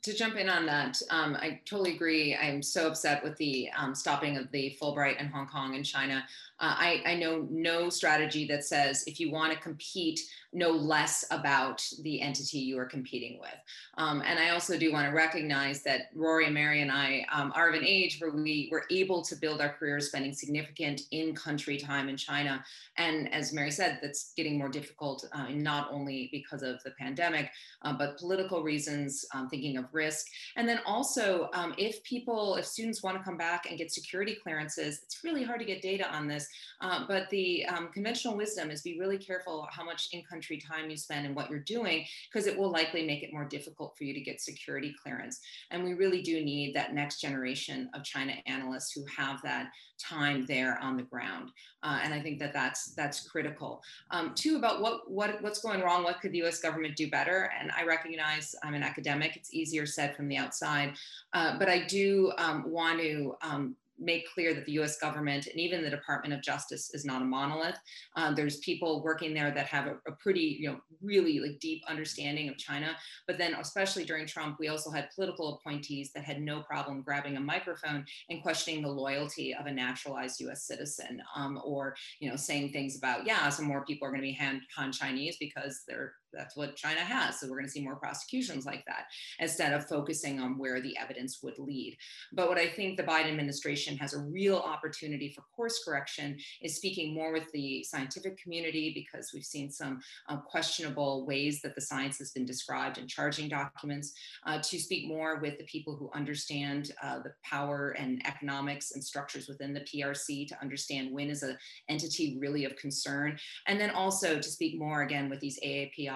to 0.06 0.14
jump 0.14 0.36
in 0.36 0.48
on 0.48 0.66
that, 0.66 1.02
um, 1.10 1.34
I 1.34 1.60
totally 1.64 1.96
agree. 1.96 2.36
I'm 2.36 2.62
so 2.62 2.86
upset 2.86 3.24
with 3.24 3.36
the 3.38 3.68
um, 3.76 3.92
stopping 3.92 4.36
of 4.36 4.48
the 4.52 4.78
Fulbright 4.80 5.20
in 5.20 5.26
Hong 5.26 5.48
Kong 5.48 5.74
and 5.74 5.84
China. 5.84 6.24
Uh, 6.60 6.74
I, 6.78 7.02
I, 7.04 7.16
know 7.16 7.46
no 7.50 7.90
strategy 7.90 8.46
that 8.46 8.64
says 8.64 9.04
if 9.06 9.20
you 9.20 9.30
want 9.30 9.52
to 9.52 9.58
compete, 9.58 10.20
know 10.54 10.70
less 10.70 11.26
about 11.30 11.86
the 12.00 12.22
entity 12.22 12.58
you 12.58 12.78
are 12.78 12.86
competing 12.86 13.38
with. 13.38 13.58
Um, 13.98 14.22
and 14.24 14.38
I 14.38 14.50
also 14.50 14.78
do 14.78 14.90
want 14.90 15.06
to 15.06 15.14
recognize 15.14 15.82
that 15.82 16.08
Rory 16.14 16.46
and 16.46 16.54
Mary 16.54 16.80
and 16.80 16.90
I 16.90 17.26
um, 17.30 17.52
are 17.54 17.68
of 17.68 17.74
an 17.74 17.84
age 17.84 18.20
where 18.20 18.30
we 18.30 18.70
were 18.72 18.84
able 18.90 19.20
to 19.22 19.36
build 19.36 19.60
our 19.60 19.68
careers 19.68 20.06
spending 20.06 20.32
significant 20.32 21.02
in-country 21.10 21.76
time 21.76 22.08
in 22.08 22.16
China. 22.16 22.64
And 22.96 23.30
as 23.34 23.52
Mary 23.52 23.70
said, 23.70 23.98
that's 24.00 24.32
getting 24.34 24.56
more 24.56 24.70
difficult, 24.70 25.28
uh, 25.34 25.48
not 25.50 25.88
only 25.90 26.30
because 26.32 26.62
of 26.62 26.82
the 26.84 26.92
pandemic, 26.92 27.50
uh, 27.82 27.92
but 27.92 28.16
political 28.16 28.62
reasons, 28.62 29.26
um, 29.34 29.50
thinking 29.50 29.76
of 29.76 29.92
risk. 29.96 30.26
And 30.56 30.68
then 30.68 30.80
also, 30.86 31.48
um, 31.58 31.74
if 31.78 31.94
people, 32.04 32.56
if 32.56 32.66
students 32.66 33.02
want 33.02 33.16
to 33.16 33.24
come 33.24 33.36
back 33.36 33.66
and 33.68 33.78
get 33.78 33.90
security 33.90 34.36
clearances, 34.42 35.00
it's 35.04 35.24
really 35.24 35.42
hard 35.42 35.60
to 35.60 35.66
get 35.72 35.82
data 35.82 36.06
on 36.14 36.28
this. 36.28 36.46
Uh, 36.80 37.04
but 37.08 37.28
the 37.30 37.66
um, 37.66 37.88
conventional 37.92 38.36
wisdom 38.36 38.70
is 38.70 38.82
be 38.82 39.00
really 39.00 39.18
careful 39.18 39.66
how 39.70 39.84
much 39.84 40.08
in-country 40.12 40.58
time 40.58 40.90
you 40.90 40.96
spend 40.96 41.26
and 41.26 41.34
what 41.34 41.50
you're 41.50 41.60
doing, 41.76 42.04
because 42.28 42.46
it 42.46 42.56
will 42.58 42.70
likely 42.70 43.06
make 43.06 43.22
it 43.22 43.32
more 43.32 43.46
difficult 43.46 43.96
for 43.96 44.04
you 44.04 44.14
to 44.14 44.20
get 44.20 44.40
security 44.40 44.94
clearance. 45.02 45.40
And 45.70 45.82
we 45.82 45.94
really 45.94 46.22
do 46.22 46.44
need 46.44 46.74
that 46.76 46.94
next 46.94 47.20
generation 47.20 47.88
of 47.94 48.04
China 48.04 48.34
analysts 48.46 48.92
who 48.92 49.04
have 49.16 49.40
that 49.42 49.70
time 49.98 50.44
there 50.46 50.78
on 50.80 50.96
the 50.96 51.02
ground. 51.02 51.50
Uh, 51.82 52.00
and 52.02 52.12
I 52.12 52.20
think 52.20 52.38
that 52.40 52.52
that's 52.52 52.94
that's 52.94 53.28
critical. 53.28 53.82
Um, 54.10 54.32
two 54.34 54.56
about 54.56 54.82
what 54.82 55.10
what 55.10 55.40
what's 55.42 55.60
going 55.60 55.80
wrong. 55.80 56.04
What 56.04 56.20
could 56.20 56.32
the 56.32 56.38
U.S. 56.38 56.60
government 56.60 56.96
do 56.96 57.08
better? 57.08 57.50
And 57.58 57.70
I 57.70 57.84
recognize 57.84 58.54
I'm 58.62 58.74
an 58.74 58.82
academic. 58.82 59.36
It's 59.36 59.54
easier 59.54 59.85
said 59.86 60.16
from 60.16 60.28
the 60.28 60.36
outside, 60.36 60.94
uh, 61.32 61.58
but 61.58 61.68
I 61.68 61.86
do 61.86 62.32
um, 62.38 62.70
want 62.70 63.00
to 63.00 63.34
um, 63.42 63.76
make 63.98 64.30
clear 64.32 64.54
that 64.54 64.66
the 64.66 64.72
US 64.72 64.98
government 64.98 65.46
and 65.46 65.58
even 65.58 65.82
the 65.82 65.90
Department 65.90 66.34
of 66.34 66.42
Justice 66.42 66.90
is 66.92 67.04
not 67.04 67.22
a 67.22 67.24
monolith. 67.24 67.78
Um, 68.16 68.34
there's 68.34 68.58
people 68.58 69.02
working 69.02 69.32
there 69.32 69.50
that 69.50 69.66
have 69.66 69.86
a, 69.86 69.96
a, 70.06 70.12
pretty, 70.12 70.58
you 70.60 70.68
know, 70.68 70.80
really 71.02 71.40
like 71.40 71.58
deep 71.60 71.82
understanding 71.88 72.48
of 72.48 72.58
China. 72.58 72.96
But 73.26 73.38
then 73.38 73.54
especially 73.54 74.04
during 74.04 74.26
Trump, 74.26 74.58
we 74.58 74.68
also 74.68 74.90
had 74.90 75.10
political 75.14 75.54
appointees 75.54 76.12
that 76.12 76.24
had 76.24 76.40
no 76.40 76.62
problem 76.62 77.02
grabbing 77.02 77.36
a 77.36 77.40
microphone 77.40 78.04
and 78.28 78.42
questioning 78.42 78.82
the 78.82 78.88
loyalty 78.88 79.54
of 79.54 79.66
a 79.66 79.72
naturalized 79.72 80.40
US 80.42 80.64
citizen 80.64 81.22
um, 81.34 81.60
or, 81.64 81.96
you 82.20 82.28
know, 82.28 82.36
saying 82.36 82.72
things 82.72 82.96
about, 82.96 83.26
yeah, 83.26 83.48
some 83.48 83.66
more 83.66 83.84
people 83.84 84.06
are 84.06 84.10
going 84.10 84.22
to 84.22 84.28
be 84.28 84.34
Han, 84.34 84.60
Han 84.76 84.92
Chinese 84.92 85.36
because 85.38 85.82
they're 85.88 86.14
that's 86.32 86.56
what 86.56 86.76
China 86.76 87.00
has. 87.00 87.40
So 87.40 87.46
we're 87.46 87.56
going 87.56 87.66
to 87.66 87.70
see 87.70 87.82
more 87.82 87.96
prosecutions 87.96 88.66
like 88.66 88.84
that 88.86 89.06
instead 89.38 89.72
of 89.72 89.88
focusing 89.88 90.40
on 90.40 90.58
where 90.58 90.80
the 90.80 90.96
evidence 90.96 91.40
would 91.42 91.58
lead. 91.58 91.96
But 92.32 92.48
what 92.48 92.58
I 92.58 92.68
think 92.68 92.96
the 92.96 93.02
Biden 93.02 93.28
administration 93.28 93.96
has 93.98 94.14
a 94.14 94.20
real 94.20 94.56
opportunity 94.56 95.32
for 95.34 95.42
course 95.54 95.82
correction 95.84 96.36
is 96.62 96.76
speaking 96.76 97.14
more 97.14 97.32
with 97.32 97.50
the 97.52 97.82
scientific 97.84 98.40
community 98.42 98.92
because 98.94 99.30
we've 99.32 99.44
seen 99.44 99.70
some 99.70 100.00
uh, 100.28 100.36
questionable 100.36 101.26
ways 101.26 101.60
that 101.62 101.74
the 101.74 101.80
science 101.80 102.18
has 102.18 102.32
been 102.32 102.44
described 102.44 102.98
in 102.98 103.06
charging 103.06 103.48
documents, 103.48 104.12
uh, 104.46 104.60
to 104.62 104.78
speak 104.78 105.08
more 105.08 105.38
with 105.40 105.58
the 105.58 105.64
people 105.64 105.96
who 105.96 106.10
understand 106.14 106.92
uh, 107.02 107.18
the 107.20 107.32
power 107.44 107.90
and 107.98 108.24
economics 108.26 108.92
and 108.92 109.02
structures 109.02 109.48
within 109.48 109.72
the 109.72 109.80
PRC 109.80 110.46
to 110.48 110.60
understand 110.60 111.12
when 111.12 111.30
is 111.30 111.42
an 111.42 111.56
entity 111.88 112.36
really 112.40 112.64
of 112.64 112.76
concern, 112.76 113.38
and 113.66 113.80
then 113.80 113.90
also 113.90 114.36
to 114.36 114.48
speak 114.48 114.78
more 114.78 115.02
again 115.02 115.28
with 115.28 115.40
these 115.40 115.58
AAPI 115.64 116.15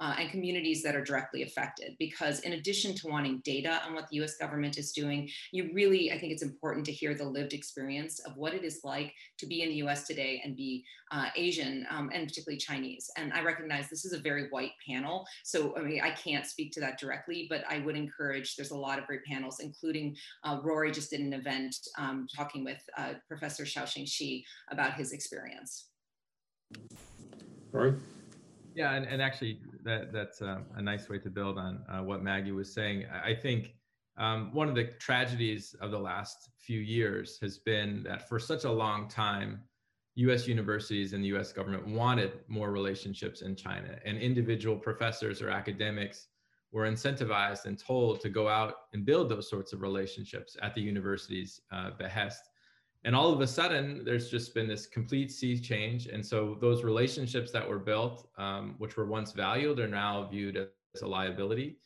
uh, 0.00 0.14
and 0.18 0.30
communities 0.30 0.82
that 0.82 0.94
are 0.94 1.04
directly 1.04 1.42
affected. 1.42 1.94
Because 1.98 2.40
in 2.40 2.54
addition 2.54 2.94
to 2.96 3.08
wanting 3.08 3.40
data 3.44 3.80
on 3.86 3.94
what 3.94 4.08
the 4.08 4.22
US 4.22 4.36
government 4.36 4.78
is 4.78 4.92
doing, 4.92 5.28
you 5.52 5.70
really, 5.72 6.12
I 6.12 6.18
think 6.18 6.32
it's 6.32 6.42
important 6.42 6.84
to 6.86 6.92
hear 6.92 7.14
the 7.14 7.24
lived 7.24 7.52
experience 7.52 8.20
of 8.20 8.36
what 8.36 8.54
it 8.54 8.64
is 8.64 8.80
like 8.84 9.12
to 9.38 9.46
be 9.46 9.62
in 9.62 9.68
the 9.68 9.76
US 9.76 10.06
today 10.06 10.40
and 10.44 10.56
be 10.56 10.84
uh, 11.10 11.26
Asian 11.36 11.86
um, 11.90 12.10
and 12.12 12.26
particularly 12.28 12.58
Chinese. 12.58 13.10
And 13.16 13.32
I 13.32 13.42
recognize 13.42 13.88
this 13.88 14.04
is 14.04 14.12
a 14.12 14.18
very 14.18 14.48
white 14.50 14.72
panel. 14.86 15.26
So, 15.44 15.76
I 15.76 15.82
mean, 15.82 16.00
I 16.02 16.10
can't 16.10 16.46
speak 16.46 16.72
to 16.72 16.80
that 16.80 16.98
directly, 16.98 17.46
but 17.48 17.64
I 17.68 17.78
would 17.78 17.96
encourage, 17.96 18.56
there's 18.56 18.70
a 18.70 18.76
lot 18.76 18.98
of 18.98 19.06
great 19.06 19.24
panels, 19.24 19.60
including 19.60 20.16
uh, 20.44 20.58
Rory 20.62 20.92
just 20.92 21.10
did 21.10 21.20
an 21.20 21.32
event 21.32 21.74
um, 21.96 22.26
talking 22.34 22.64
with 22.64 22.82
uh, 22.96 23.14
Professor 23.26 23.64
Xiaoxing 23.64 24.08
Xi 24.08 24.44
about 24.70 24.94
his 24.94 25.12
experience. 25.12 25.86
Rory? 27.72 27.94
Yeah, 28.78 28.92
and, 28.94 29.06
and 29.06 29.20
actually, 29.20 29.58
that 29.82 30.12
that's 30.12 30.40
a, 30.40 30.62
a 30.76 30.80
nice 30.80 31.08
way 31.08 31.18
to 31.18 31.30
build 31.30 31.58
on 31.58 31.82
uh, 31.88 32.04
what 32.04 32.22
Maggie 32.22 32.52
was 32.52 32.72
saying. 32.72 33.06
I 33.24 33.34
think 33.34 33.74
um, 34.16 34.54
one 34.54 34.68
of 34.68 34.76
the 34.76 34.84
tragedies 35.00 35.74
of 35.80 35.90
the 35.90 35.98
last 35.98 36.50
few 36.60 36.78
years 36.78 37.40
has 37.42 37.58
been 37.58 38.04
that 38.04 38.28
for 38.28 38.38
such 38.38 38.62
a 38.62 38.70
long 38.70 39.08
time, 39.08 39.64
US 40.14 40.46
universities 40.46 41.12
and 41.12 41.24
the 41.24 41.28
US 41.36 41.52
government 41.52 41.88
wanted 41.88 42.30
more 42.46 42.70
relationships 42.70 43.42
in 43.42 43.56
China, 43.56 43.98
and 44.04 44.16
individual 44.16 44.76
professors 44.76 45.42
or 45.42 45.50
academics 45.50 46.28
were 46.70 46.88
incentivized 46.88 47.64
and 47.64 47.80
told 47.80 48.20
to 48.20 48.28
go 48.28 48.46
out 48.46 48.74
and 48.92 49.04
build 49.04 49.28
those 49.28 49.50
sorts 49.50 49.72
of 49.72 49.82
relationships 49.82 50.56
at 50.62 50.72
the 50.76 50.80
university's 50.80 51.62
uh, 51.72 51.90
behest 51.98 52.42
and 53.04 53.14
all 53.14 53.32
of 53.32 53.40
a 53.40 53.46
sudden 53.46 54.02
there's 54.04 54.30
just 54.30 54.54
been 54.54 54.68
this 54.68 54.86
complete 54.86 55.30
sea 55.30 55.58
change. 55.58 56.06
And 56.06 56.24
so 56.24 56.58
those 56.60 56.82
relationships 56.82 57.52
that 57.52 57.68
were 57.68 57.78
built 57.78 58.28
um, 58.38 58.74
which 58.78 58.96
were 58.96 59.06
once 59.06 59.32
valued 59.32 59.78
are 59.78 59.88
now 59.88 60.28
viewed 60.28 60.56
as 60.56 61.02
a 61.02 61.06
liability. 61.06 61.78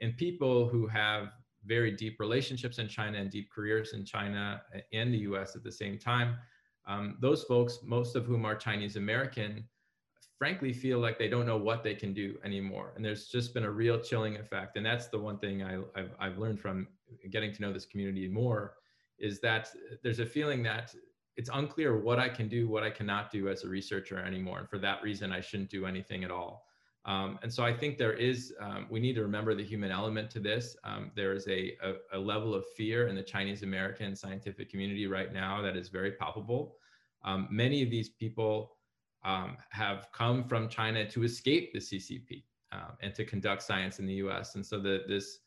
And 0.00 0.16
people 0.16 0.68
who 0.68 0.86
have 0.86 1.32
very 1.66 1.90
deep 1.90 2.18
relationships 2.18 2.78
in 2.78 2.88
china 2.88 3.18
and 3.18 3.30
deep 3.30 3.50
careers 3.54 3.92
in 3.92 4.02
china 4.02 4.62
and 4.94 5.12
the 5.12 5.18
us 5.18 5.54
at 5.54 5.62
the 5.62 5.70
same 5.70 5.98
time 5.98 6.38
um, 6.88 7.18
those 7.20 7.44
folks 7.44 7.80
most 7.84 8.16
of 8.16 8.24
whom 8.24 8.46
are 8.46 8.54
chinese 8.54 8.96
american 8.96 9.62
frankly 10.40 10.72
feel 10.72 10.98
like 10.98 11.18
they 11.18 11.28
don't 11.28 11.44
know 11.44 11.58
what 11.58 11.84
they 11.84 11.94
can 11.94 12.14
do 12.14 12.38
anymore. 12.44 12.94
And 12.96 13.04
there's 13.04 13.28
just 13.28 13.52
been 13.52 13.64
a 13.64 13.70
real 13.70 14.00
chilling 14.00 14.38
effect. 14.38 14.78
And 14.78 14.86
that's 14.86 15.08
the 15.08 15.18
one 15.18 15.38
thing 15.38 15.62
I, 15.62 15.80
I've 16.18 16.38
learned 16.38 16.58
from 16.58 16.88
getting 17.30 17.52
to 17.52 17.60
know 17.60 17.74
this 17.74 17.84
community 17.84 18.26
more 18.26 18.76
is 19.20 19.40
that 19.40 19.70
there's 20.02 20.20
a 20.20 20.26
feeling 20.26 20.62
that 20.64 20.94
it's 21.36 21.50
unclear 21.52 21.98
what 21.98 22.18
I 22.18 22.28
can 22.28 22.48
do, 22.48 22.68
what 22.68 22.82
I 22.82 22.90
cannot 22.90 23.30
do 23.30 23.48
as 23.48 23.64
a 23.64 23.68
researcher 23.68 24.18
anymore. 24.18 24.58
And 24.58 24.68
for 24.68 24.78
that 24.78 25.02
reason, 25.02 25.32
I 25.32 25.40
shouldn't 25.40 25.70
do 25.70 25.86
anything 25.86 26.24
at 26.24 26.30
all. 26.30 26.66
Um, 27.06 27.38
and 27.42 27.52
so 27.52 27.64
I 27.64 27.72
think 27.72 27.96
there 27.96 28.12
is, 28.12 28.52
um, 28.60 28.86
we 28.90 29.00
need 29.00 29.14
to 29.14 29.22
remember 29.22 29.54
the 29.54 29.64
human 29.64 29.90
element 29.90 30.30
to 30.32 30.40
this. 30.40 30.76
Um, 30.84 31.12
there 31.16 31.32
is 31.32 31.48
a, 31.48 31.76
a, 31.82 31.94
a, 32.12 32.18
level 32.18 32.54
of 32.54 32.66
fear 32.76 33.08
in 33.08 33.16
the 33.16 33.22
Chinese 33.22 33.62
American 33.62 34.14
scientific 34.14 34.70
community 34.70 35.06
right 35.06 35.32
now 35.32 35.62
that 35.62 35.76
is 35.76 35.88
very 35.88 36.12
palpable. 36.12 36.76
Um, 37.24 37.48
many 37.50 37.82
of 37.82 37.90
these 37.90 38.10
people 38.10 38.76
um, 39.24 39.56
have 39.70 40.08
come 40.12 40.44
from 40.44 40.68
China 40.68 41.08
to 41.10 41.24
escape 41.24 41.72
the 41.72 41.78
CCP 41.78 42.44
um, 42.72 42.98
and 43.00 43.14
to 43.14 43.24
conduct 43.24 43.62
science 43.62 43.98
in 43.98 44.04
the 44.04 44.14
US. 44.14 44.54
And 44.56 44.64
so 44.64 44.78
the, 44.78 45.04
this 45.08 45.38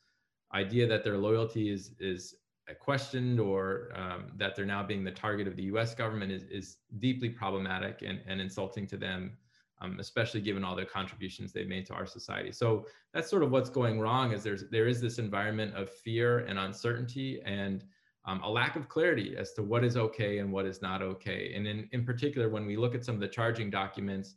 idea 0.55 0.87
that 0.87 1.03
their 1.03 1.17
loyalty 1.19 1.69
is, 1.69 1.91
is 1.99 2.35
questioned 2.79 3.39
or 3.39 3.89
um, 3.95 4.31
that 4.37 4.55
they're 4.55 4.65
now 4.65 4.83
being 4.83 5.03
the 5.03 5.11
target 5.11 5.47
of 5.47 5.55
the 5.55 5.63
US 5.63 5.93
government 5.93 6.31
is, 6.31 6.43
is 6.43 6.77
deeply 6.99 7.29
problematic 7.29 8.01
and, 8.05 8.21
and 8.25 8.39
insulting 8.39 8.87
to 8.87 8.97
them, 8.97 9.37
um, 9.81 9.99
especially 9.99 10.39
given 10.39 10.63
all 10.63 10.75
the 10.75 10.85
contributions 10.85 11.51
they've 11.51 11.67
made 11.67 11.85
to 11.87 11.93
our 11.93 12.05
society. 12.05 12.51
So 12.51 12.85
that's 13.13 13.29
sort 13.29 13.43
of 13.43 13.51
what's 13.51 13.69
going 13.69 13.99
wrong 13.99 14.31
is 14.31 14.43
there's, 14.43 14.69
there 14.69 14.87
is 14.87 15.01
this 15.01 15.19
environment 15.19 15.75
of 15.75 15.89
fear 15.89 16.39
and 16.39 16.57
uncertainty 16.57 17.41
and 17.45 17.83
um, 18.25 18.41
a 18.43 18.49
lack 18.49 18.77
of 18.77 18.87
clarity 18.87 19.35
as 19.37 19.51
to 19.53 19.63
what 19.63 19.83
is 19.83 19.97
okay 19.97 20.37
and 20.37 20.49
what 20.49 20.65
is 20.65 20.81
not 20.81 21.01
okay. 21.01 21.53
And 21.55 21.67
in, 21.67 21.89
in 21.91 22.05
particular, 22.05 22.47
when 22.47 22.65
we 22.65 22.77
look 22.77 22.95
at 22.95 23.03
some 23.03 23.15
of 23.15 23.21
the 23.21 23.27
charging 23.27 23.69
documents, 23.69 24.35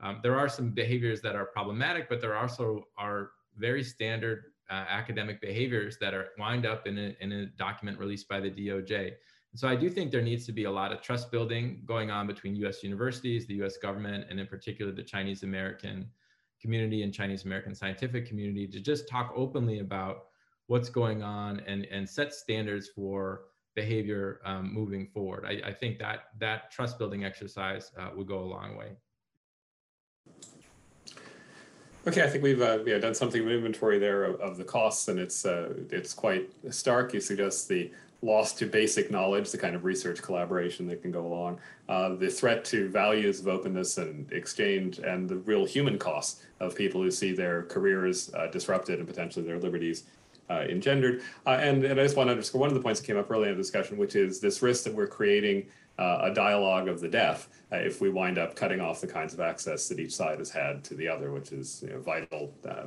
um, 0.00 0.20
there 0.22 0.38
are 0.38 0.48
some 0.48 0.70
behaviors 0.70 1.20
that 1.22 1.34
are 1.34 1.46
problematic, 1.46 2.08
but 2.08 2.20
there 2.20 2.36
also 2.36 2.84
are 2.96 3.30
very 3.56 3.82
standard 3.82 4.52
uh, 4.70 4.84
academic 4.88 5.40
behaviors 5.40 5.96
that 5.98 6.14
are 6.14 6.28
wind 6.38 6.66
up 6.66 6.86
in 6.86 6.98
a, 6.98 7.16
in 7.20 7.32
a 7.32 7.46
document 7.46 7.98
released 7.98 8.28
by 8.28 8.40
the 8.40 8.50
DOJ. 8.50 9.12
And 9.52 9.60
so 9.60 9.68
I 9.68 9.76
do 9.76 9.88
think 9.88 10.10
there 10.10 10.22
needs 10.22 10.44
to 10.46 10.52
be 10.52 10.64
a 10.64 10.70
lot 10.70 10.92
of 10.92 11.00
trust 11.02 11.30
building 11.30 11.82
going 11.86 12.10
on 12.10 12.26
between 12.26 12.54
US 12.56 12.82
universities, 12.82 13.46
the 13.46 13.62
US 13.62 13.76
government, 13.76 14.26
and 14.28 14.38
in 14.38 14.46
particular 14.46 14.92
the 14.92 15.02
Chinese 15.02 15.42
American 15.42 16.08
community 16.60 17.02
and 17.02 17.12
Chinese 17.12 17.44
American 17.44 17.74
scientific 17.74 18.26
community 18.26 18.66
to 18.66 18.80
just 18.80 19.08
talk 19.08 19.32
openly 19.36 19.80
about 19.80 20.24
what's 20.66 20.88
going 20.88 21.22
on 21.22 21.60
and, 21.60 21.84
and 21.86 22.08
set 22.08 22.34
standards 22.34 22.88
for 22.88 23.42
behavior 23.74 24.40
um, 24.44 24.72
moving 24.72 25.06
forward. 25.06 25.44
I, 25.46 25.68
I, 25.68 25.72
think 25.72 25.98
that 25.98 26.30
that 26.38 26.70
trust 26.70 26.98
building 26.98 27.24
exercise 27.24 27.92
uh, 27.98 28.08
would 28.16 28.26
go 28.26 28.38
a 28.38 28.48
long 28.56 28.76
way. 28.76 28.96
Okay, 32.06 32.22
I 32.22 32.28
think 32.28 32.44
we've 32.44 32.62
uh, 32.62 32.78
yeah, 32.86 32.98
done 32.98 33.14
something 33.14 33.42
of 33.42 33.50
inventory 33.50 33.98
there 33.98 34.22
of, 34.22 34.40
of 34.40 34.56
the 34.56 34.62
costs, 34.62 35.08
and 35.08 35.18
it's 35.18 35.44
uh, 35.44 35.74
it's 35.90 36.14
quite 36.14 36.48
stark. 36.70 37.12
You 37.12 37.20
suggest 37.20 37.68
the 37.68 37.90
loss 38.22 38.52
to 38.54 38.66
basic 38.66 39.10
knowledge, 39.10 39.50
the 39.50 39.58
kind 39.58 39.74
of 39.74 39.84
research 39.84 40.22
collaboration 40.22 40.86
that 40.86 41.02
can 41.02 41.10
go 41.10 41.26
along, 41.26 41.58
uh, 41.88 42.14
the 42.14 42.30
threat 42.30 42.64
to 42.66 42.88
values 42.88 43.40
of 43.40 43.48
openness 43.48 43.98
and 43.98 44.30
exchange, 44.32 45.00
and 45.00 45.28
the 45.28 45.36
real 45.38 45.64
human 45.64 45.98
costs 45.98 46.44
of 46.60 46.76
people 46.76 47.02
who 47.02 47.10
see 47.10 47.32
their 47.32 47.64
careers 47.64 48.32
uh, 48.34 48.46
disrupted 48.46 49.00
and 49.00 49.08
potentially 49.08 49.44
their 49.44 49.58
liberties 49.58 50.04
uh, 50.48 50.64
engendered. 50.68 51.22
Uh, 51.44 51.58
and, 51.60 51.84
and 51.84 51.98
I 52.00 52.04
just 52.04 52.16
want 52.16 52.28
to 52.28 52.32
underscore 52.32 52.60
one 52.60 52.68
of 52.68 52.74
the 52.74 52.80
points 52.80 53.00
that 53.00 53.06
came 53.06 53.18
up 53.18 53.30
earlier 53.30 53.50
in 53.50 53.56
the 53.56 53.62
discussion, 53.62 53.98
which 53.98 54.14
is 54.14 54.38
this 54.38 54.62
risk 54.62 54.84
that 54.84 54.94
we're 54.94 55.08
creating 55.08 55.66
uh, 55.98 56.18
a 56.22 56.34
dialogue 56.34 56.88
of 56.88 57.00
the 57.00 57.08
deaf 57.08 57.48
uh, 57.72 57.76
if 57.76 58.00
we 58.00 58.10
wind 58.10 58.38
up 58.38 58.54
cutting 58.54 58.80
off 58.80 59.00
the 59.00 59.06
kinds 59.06 59.32
of 59.34 59.40
access 59.40 59.88
that 59.88 59.98
each 59.98 60.14
side 60.14 60.38
has 60.38 60.50
had 60.50 60.84
to 60.84 60.94
the 60.94 61.08
other, 61.08 61.32
which 61.32 61.52
is 61.52 61.82
you 61.82 61.92
know, 61.92 62.00
vital, 62.00 62.52
uh, 62.68 62.84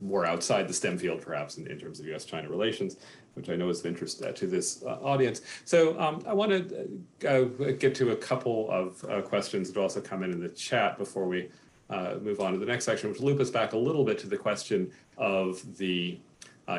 more 0.00 0.24
outside 0.24 0.68
the 0.68 0.72
STEM 0.72 0.98
field 0.98 1.20
perhaps 1.20 1.58
in, 1.58 1.66
in 1.66 1.78
terms 1.78 2.00
of 2.00 2.06
US 2.08 2.24
China 2.24 2.48
relations, 2.48 2.96
which 3.34 3.48
I 3.48 3.56
know 3.56 3.68
is 3.68 3.80
of 3.80 3.86
interest 3.86 4.22
uh, 4.22 4.32
to 4.32 4.46
this 4.46 4.82
uh, 4.82 4.98
audience. 5.02 5.42
So 5.64 5.98
um, 6.00 6.22
I 6.26 6.32
want 6.32 6.50
to 6.50 7.28
uh, 7.28 7.72
get 7.72 7.94
to 7.96 8.10
a 8.10 8.16
couple 8.16 8.70
of 8.70 9.24
questions 9.24 9.70
that 9.70 9.80
also 9.80 10.00
come 10.00 10.22
in 10.22 10.32
in 10.32 10.40
the 10.40 10.48
chat 10.48 10.98
before 10.98 11.26
we 11.26 11.48
move 12.22 12.40
on 12.40 12.52
to 12.52 12.58
the 12.58 12.66
next 12.66 12.84
section, 12.84 13.10
which 13.10 13.20
loop 13.20 13.40
us 13.40 13.50
back 13.50 13.72
a 13.72 13.76
little 13.76 14.04
bit 14.04 14.18
to 14.20 14.28
the 14.28 14.36
question 14.36 14.90
of 15.16 15.76
the 15.76 16.18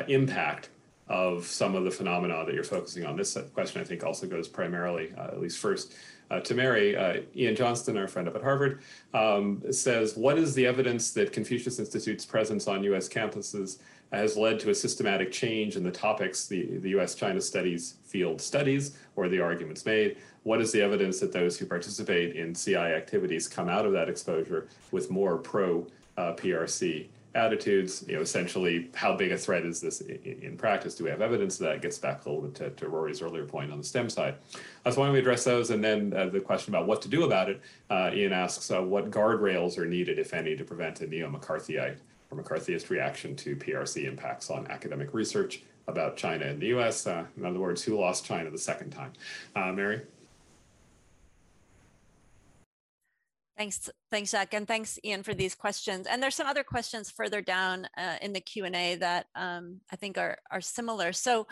impact 0.08 0.70
of 1.12 1.46
some 1.46 1.74
of 1.74 1.84
the 1.84 1.90
phenomena 1.90 2.42
that 2.46 2.54
you're 2.54 2.64
focusing 2.64 3.04
on. 3.04 3.16
This 3.16 3.36
question, 3.52 3.82
I 3.82 3.84
think, 3.84 4.02
also 4.02 4.26
goes 4.26 4.48
primarily, 4.48 5.12
uh, 5.18 5.24
at 5.24 5.40
least 5.40 5.58
first, 5.58 5.94
uh, 6.30 6.40
to 6.40 6.54
Mary. 6.54 6.96
Uh, 6.96 7.20
Iain 7.36 7.54
Johnston, 7.54 7.98
our 7.98 8.08
friend 8.08 8.26
up 8.26 8.34
at 8.34 8.42
Harvard, 8.42 8.80
um, 9.12 9.62
says, 9.70 10.16
What 10.16 10.38
is 10.38 10.54
the 10.54 10.66
evidence 10.66 11.10
that 11.10 11.30
Confucius 11.30 11.78
Institute's 11.78 12.24
presence 12.24 12.66
on 12.66 12.82
US 12.84 13.10
campuses 13.10 13.80
has 14.10 14.38
led 14.38 14.58
to 14.60 14.70
a 14.70 14.74
systematic 14.74 15.30
change 15.30 15.76
in 15.76 15.82
the 15.82 15.90
topics 15.90 16.46
the, 16.46 16.78
the 16.78 16.88
US 16.98 17.14
China 17.14 17.42
studies 17.42 17.96
field 18.04 18.40
studies 18.40 18.96
or 19.14 19.28
the 19.28 19.38
arguments 19.38 19.84
made? 19.84 20.16
What 20.44 20.62
is 20.62 20.72
the 20.72 20.80
evidence 20.80 21.20
that 21.20 21.30
those 21.30 21.58
who 21.58 21.66
participate 21.66 22.36
in 22.36 22.54
CI 22.54 22.76
activities 22.76 23.48
come 23.48 23.68
out 23.68 23.84
of 23.84 23.92
that 23.92 24.08
exposure 24.08 24.66
with 24.90 25.10
more 25.10 25.36
pro 25.36 25.86
uh, 26.16 26.32
PRC 26.32 27.08
attitudes? 27.34 28.04
You 28.06 28.16
know, 28.16 28.22
essentially, 28.22 28.90
how 28.94 29.16
big 29.16 29.32
a 29.32 29.38
threat 29.38 29.64
is 29.64 29.80
this 29.80 30.00
in, 30.00 30.38
in, 30.42 30.56
practice? 30.56 30.94
Do 30.94 31.04
we 31.04 31.10
have 31.10 31.20
evidence 31.20 31.60
of 31.60 31.66
that? 31.66 31.76
It 31.76 31.82
gets 31.82 31.98
back 31.98 32.24
a 32.24 32.28
little 32.28 32.42
bit 32.42 32.54
to, 32.56 32.70
to 32.70 32.88
Rory's 32.88 33.22
earlier 33.22 33.44
point 33.44 33.72
on 33.72 33.78
the 33.78 33.84
STEM 33.84 34.10
side. 34.10 34.36
Uh, 34.84 34.90
so 34.90 35.00
why 35.00 35.06
don't 35.06 35.14
we 35.14 35.18
address 35.18 35.44
those? 35.44 35.70
And 35.70 35.82
then 35.82 36.12
uh, 36.14 36.26
the 36.26 36.40
question 36.40 36.74
about 36.74 36.86
what 36.86 37.02
to 37.02 37.08
do 37.08 37.24
about 37.24 37.48
it. 37.48 37.60
Uh, 37.90 38.10
Iain 38.12 38.32
asks, 38.32 38.70
uh, 38.70 38.82
what 38.82 39.10
guardrails 39.10 39.78
are 39.78 39.86
needed, 39.86 40.18
if 40.18 40.34
any, 40.34 40.56
to 40.56 40.64
prevent 40.64 41.00
a 41.00 41.06
neo-McCarthyite 41.06 41.96
or 42.30 42.42
McCarthyist 42.42 42.90
reaction 42.90 43.36
to 43.36 43.56
PRC 43.56 44.06
impacts 44.06 44.50
on 44.50 44.66
academic 44.68 45.12
research 45.14 45.62
about 45.88 46.16
China 46.16 46.46
and 46.46 46.60
the 46.60 46.66
US. 46.68 47.06
Uh, 47.06 47.24
in 47.36 47.44
other 47.44 47.58
words, 47.58 47.82
who 47.82 47.98
lost 47.98 48.24
China 48.24 48.50
the 48.50 48.58
second 48.58 48.90
time? 48.90 49.12
Uh, 49.56 49.72
Mary? 49.72 50.02
Thanks, 53.56 53.90
thanks, 54.10 54.30
Jack, 54.30 54.54
and 54.54 54.66
thanks, 54.66 54.98
Iain, 55.04 55.22
for 55.22 55.34
these 55.34 55.54
questions. 55.54 56.06
And 56.06 56.22
there's 56.22 56.34
some 56.34 56.46
other 56.46 56.64
questions 56.64 57.10
further 57.10 57.42
down 57.42 57.86
uh, 57.98 58.16
in 58.22 58.32
the 58.32 58.40
Q&A 58.40 58.96
that 58.96 59.26
um, 59.34 59.80
I 59.92 59.96
think 59.96 60.16
are, 60.16 60.38
are 60.50 60.62
similar. 60.62 61.12
So 61.12 61.46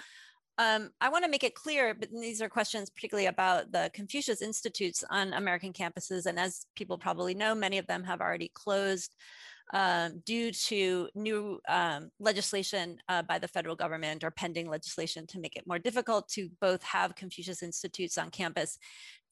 um, 0.56 0.90
I 1.00 1.10
want 1.10 1.24
to 1.24 1.30
make 1.30 1.44
it 1.44 1.54
clear, 1.54 1.94
but 1.94 2.10
these 2.10 2.40
are 2.40 2.48
questions 2.48 2.90
particularly 2.90 3.26
about 3.26 3.72
the 3.72 3.90
Confucius 3.94 4.42
Institutes 4.42 5.04
on 5.10 5.34
American 5.34 5.72
campuses. 5.72 6.26
And 6.26 6.38
as 6.38 6.66
people 6.74 6.98
probably 6.98 7.34
know, 7.34 7.54
many 7.54 7.78
of 7.78 7.86
them 7.86 8.04
have 8.04 8.20
already 8.20 8.50
closed 8.54 9.14
um, 9.72 10.22
due 10.24 10.50
to 10.50 11.08
new 11.14 11.60
um, 11.68 12.10
legislation 12.18 12.98
uh, 13.08 13.22
by 13.22 13.38
the 13.38 13.48
federal 13.48 13.76
government 13.76 14.24
or 14.24 14.30
pending 14.30 14.68
legislation 14.68 15.26
to 15.28 15.38
make 15.38 15.56
it 15.56 15.66
more 15.66 15.78
difficult 15.78 16.28
to 16.28 16.48
both 16.60 16.82
have 16.82 17.14
Confucius 17.14 17.62
Institutes 17.62 18.18
on 18.18 18.30
campus 18.30 18.78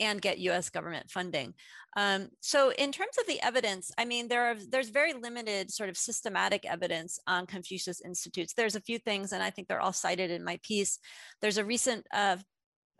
and 0.00 0.22
get 0.22 0.38
US 0.38 0.70
government 0.70 1.10
funding. 1.10 1.54
Um, 1.96 2.28
so 2.40 2.70
in 2.78 2.92
terms 2.92 3.18
of 3.18 3.26
the 3.26 3.42
evidence, 3.42 3.90
I 3.98 4.04
mean, 4.04 4.28
there 4.28 4.52
are, 4.52 4.56
there's 4.70 4.90
very 4.90 5.12
limited 5.12 5.72
sort 5.72 5.88
of 5.88 5.96
systematic 5.96 6.64
evidence 6.64 7.18
on 7.26 7.46
Confucius 7.46 8.00
Institutes. 8.00 8.54
There's 8.54 8.76
a 8.76 8.80
few 8.80 8.98
things, 8.98 9.32
and 9.32 9.42
I 9.42 9.50
think 9.50 9.66
they're 9.66 9.80
all 9.80 9.92
cited 9.92 10.30
in 10.30 10.44
my 10.44 10.60
piece. 10.62 11.00
There's 11.40 11.58
a 11.58 11.64
recent 11.64 12.06
uh, 12.12 12.36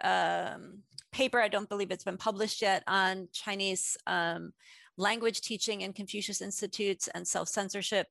um, 0.02 0.82
paper, 1.12 1.40
I 1.40 1.48
don't 1.48 1.68
believe 1.68 1.90
it's 1.90 2.04
been 2.04 2.16
published 2.16 2.62
yet, 2.62 2.82
on 2.86 3.28
Chinese 3.32 3.96
um, 4.06 4.52
language 4.98 5.40
teaching 5.40 5.80
in 5.82 5.92
Confucius 5.92 6.42
Institutes 6.42 7.08
and 7.14 7.26
self-censorship. 7.26 8.08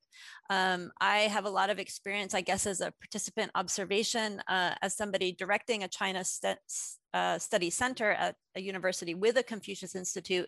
Um, 0.50 0.92
I 1.02 1.20
have 1.20 1.46
a 1.46 1.50
lot 1.50 1.70
of 1.70 1.80
experience, 1.80 2.34
I 2.34 2.42
guess, 2.42 2.66
as 2.66 2.82
a 2.82 2.94
participant 3.00 3.52
observation, 3.56 4.42
uh, 4.48 4.76
as 4.82 4.96
somebody 4.96 5.34
directing 5.34 5.84
a 5.84 5.88
China 5.88 6.24
st 6.24 6.58
uh, 7.14 7.40
study 7.40 7.70
center 7.70 8.12
at 8.12 8.36
a 8.56 8.62
university 8.62 9.16
with 9.16 9.38
a 9.38 9.44
Confucius 9.44 9.96
Institute. 9.96 10.48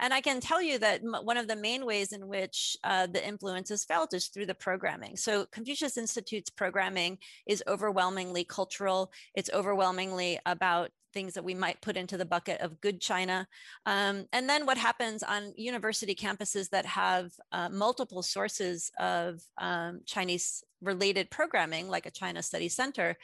And 0.00 0.12
I 0.12 0.20
can 0.20 0.40
tell 0.40 0.60
you 0.60 0.78
that 0.78 1.00
one 1.02 1.36
of 1.36 1.46
the 1.46 1.54
main 1.54 1.86
ways 1.86 2.12
in 2.12 2.26
which 2.26 2.76
uh, 2.82 3.06
the 3.06 3.26
influence 3.26 3.70
is 3.70 3.84
felt 3.84 4.14
is 4.14 4.26
through 4.26 4.46
the 4.46 4.54
programming. 4.54 5.16
So 5.16 5.46
Confucius 5.52 5.96
Institute's 5.96 6.50
programming 6.50 7.18
is 7.46 7.62
overwhelmingly 7.68 8.44
cultural. 8.44 9.12
It's 9.34 9.50
overwhelmingly 9.52 10.40
about 10.44 10.90
things 11.12 11.34
that 11.34 11.44
we 11.44 11.54
might 11.54 11.80
put 11.80 11.96
into 11.96 12.16
the 12.16 12.24
bucket 12.24 12.60
of 12.60 12.80
good 12.80 13.00
China. 13.00 13.46
Um, 13.86 14.26
and 14.32 14.48
then 14.48 14.66
what 14.66 14.78
happens 14.78 15.22
on 15.22 15.52
university 15.56 16.14
campuses 16.14 16.70
that 16.70 16.86
have 16.86 17.32
uh, 17.52 17.68
multiple 17.68 18.22
sources 18.22 18.90
of 18.98 19.40
um, 19.58 20.00
Chinese 20.06 20.62
related 20.80 21.30
programming, 21.30 21.88
like 21.88 22.06
a 22.06 22.10
China 22.10 22.42
Study 22.42 22.68
Center, 22.68 23.16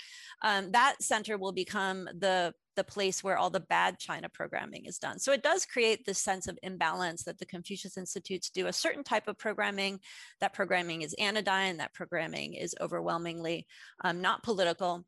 um, 0.42 0.72
that 0.72 0.96
center 1.00 1.38
will 1.38 1.52
become 1.52 2.08
the 2.18 2.54
the 2.76 2.84
place 2.84 3.22
where 3.22 3.38
all 3.38 3.50
the 3.50 3.60
bad 3.60 4.00
China 4.00 4.28
programming 4.28 4.86
is 4.86 4.98
done. 4.98 5.20
So 5.20 5.30
it 5.32 5.44
does 5.44 5.64
create 5.64 6.04
this 6.04 6.18
sense 6.18 6.48
of 6.48 6.58
imbalance 6.62 7.22
that 7.22 7.38
the 7.38 7.46
Confucius 7.46 7.96
Institutes 7.96 8.50
do 8.50 8.66
a 8.66 8.72
certain 8.72 9.04
type 9.04 9.28
of 9.28 9.38
programming. 9.38 10.00
That 10.40 10.54
programming 10.54 11.02
is 11.02 11.14
anodyne, 11.14 11.76
that 11.76 11.94
programming 11.94 12.54
is 12.54 12.74
overwhelmingly 12.80 13.68
um, 14.02 14.20
not 14.20 14.42
political 14.42 15.04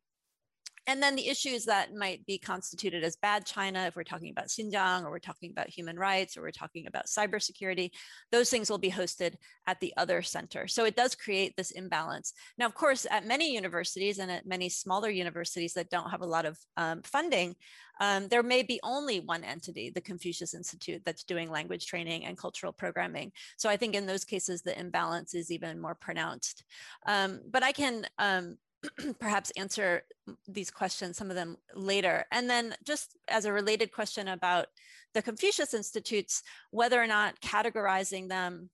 and 0.87 1.03
then 1.03 1.17
the 1.17 1.29
issues 1.29 1.65
that 1.65 1.95
might 1.95 2.25
be 2.27 2.39
constituted 2.39 3.03
as 3.03 3.17
bad 3.17 3.45
China, 3.45 3.87
if 3.87 3.97
we're 3.97 4.05
talking 4.05 4.31
about 4.31 4.49
Xinjiang 4.49 5.05
or 5.05 5.11
we're 5.11 5.19
talking 5.19 5.51
about 5.51 5.69
human 5.69 5.99
rights 5.99 6.37
or 6.37 6.43
we're 6.43 6.51
talking 6.51 6.87
about 6.87 7.07
cybersecurity, 7.07 7.91
those 8.31 8.51
things 8.51 8.71
will 8.71 8.79
be 8.79 8.91
hosted 8.91 9.35
at 9.67 9.81
the 9.81 9.93
other 9.97 10.23
center. 10.23 10.69
So 10.69 10.85
it 10.85 10.95
does 10.95 11.15
create 11.15 11.55
this 11.57 11.73
imbalance. 11.73 12.33
Now, 12.57 12.67
of 12.67 12.75
course, 12.75 13.07
at 13.11 13.27
many 13.27 13.53
universities 13.53 14.19
and 14.19 14.31
at 14.31 14.47
many 14.47 14.69
smaller 14.69 15.11
universities 15.11 15.75
that 15.75 15.91
don't 15.91 16.11
have 16.11 16.23
a 16.23 16.27
lot 16.27 16.47
of 16.47 16.59
um, 16.77 17.03
funding, 17.03 17.57
um, 18.01 18.29
there 18.29 18.43
may 18.43 18.63
be 18.63 18.79
only 18.83 19.21
one 19.21 19.43
entity, 19.43 19.91
the 19.91 20.01
Confucius 20.01 20.55
Institute, 20.55 21.03
that's 21.05 21.25
doing 21.25 21.51
language 21.51 21.87
training 21.87 22.27
and 22.27 22.37
cultural 22.37 22.73
programming. 22.73 23.33
So 23.57 23.69
I 23.69 23.77
think 23.77 23.95
in 23.95 24.07
those 24.07 24.25
cases, 24.25 24.63
the 24.63 24.79
imbalance 24.79 25.35
is 25.35 25.51
even 25.51 25.81
more 25.81 25.95
pronounced. 25.95 26.63
Um, 27.07 27.41
but 27.51 27.63
I 27.63 27.73
can 27.73 28.07
um, 28.19 28.59
perhaps 29.19 29.53
answer 29.57 30.03
these 30.49 30.71
questions, 30.71 31.17
some 31.17 31.31
of 31.31 31.37
them 31.37 31.57
later. 31.75 32.25
And 32.33 32.49
then 32.49 32.75
just 32.85 33.17
as 33.29 33.45
a 33.45 33.53
related 33.53 33.93
question 33.93 34.29
about 34.29 34.67
the 35.15 35.23
Confucius 35.23 35.75
Institutes, 35.75 36.43
whether 36.71 37.03
or 37.03 37.07
not 37.07 37.41
categorizing 37.41 38.29
them 38.29 38.71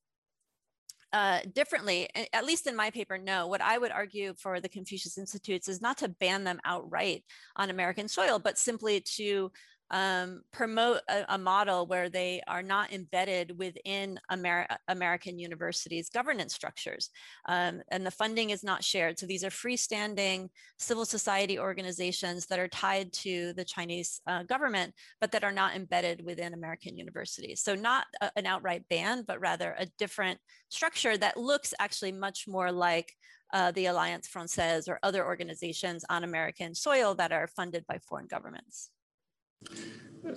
uh, 1.12 1.40
differently, 1.52 2.08
at 2.32 2.46
least 2.46 2.66
in 2.66 2.74
my 2.74 2.90
paper, 2.90 3.18
no. 3.18 3.46
What 3.46 3.60
I 3.60 3.76
would 3.76 3.92
argue 3.92 4.32
for 4.38 4.60
the 4.60 4.68
Confucius 4.68 5.18
Institutes 5.18 5.68
is 5.68 5.82
not 5.82 5.98
to 5.98 6.08
ban 6.08 6.44
them 6.44 6.58
outright 6.64 7.22
on 7.56 7.68
American 7.68 8.08
soil, 8.08 8.38
but 8.38 8.58
simply 8.58 9.02
to 9.16 9.52
um, 9.92 10.42
promote 10.52 11.00
a, 11.08 11.34
a, 11.34 11.38
model 11.38 11.86
where 11.86 12.08
they 12.08 12.40
are 12.48 12.62
not 12.62 12.92
embedded 12.92 13.58
within 13.58 14.18
Amer 14.30 14.66
American 14.88 15.38
universities' 15.38 16.08
governance 16.08 16.54
structures. 16.54 17.10
Um, 17.46 17.82
and 17.90 18.04
the 18.04 18.10
funding 18.10 18.50
is 18.50 18.64
not 18.64 18.82
shared. 18.82 19.18
So 19.18 19.26
these 19.26 19.44
are 19.44 19.50
freestanding 19.50 20.48
civil 20.78 21.04
society 21.04 21.58
organizations 21.58 22.46
that 22.46 22.58
are 22.58 22.68
tied 22.68 23.12
to 23.14 23.52
the 23.52 23.66
Chinese 23.66 24.22
uh, 24.26 24.44
government, 24.44 24.94
but 25.20 25.30
that 25.32 25.44
are 25.44 25.52
not 25.52 25.76
embedded 25.76 26.24
within 26.24 26.54
American 26.54 26.96
universities. 26.96 27.60
So 27.62 27.74
not 27.74 28.06
a, 28.22 28.30
an 28.36 28.46
outright 28.46 28.84
ban, 28.88 29.24
but 29.28 29.40
rather 29.40 29.74
a 29.78 29.86
different 29.98 30.40
structure 30.70 31.18
that 31.18 31.36
looks 31.36 31.74
actually 31.78 32.12
much 32.12 32.48
more 32.48 32.72
like 32.72 33.12
uh, 33.52 33.70
the 33.72 33.86
Alliance 33.86 34.26
Francaise 34.26 34.88
or 34.88 34.98
other 35.02 35.26
organizations 35.26 36.02
on 36.08 36.24
American 36.24 36.74
soil 36.74 37.14
that 37.16 37.32
are 37.32 37.46
funded 37.46 37.86
by 37.86 37.98
foreign 37.98 38.26
governments. 38.26 38.90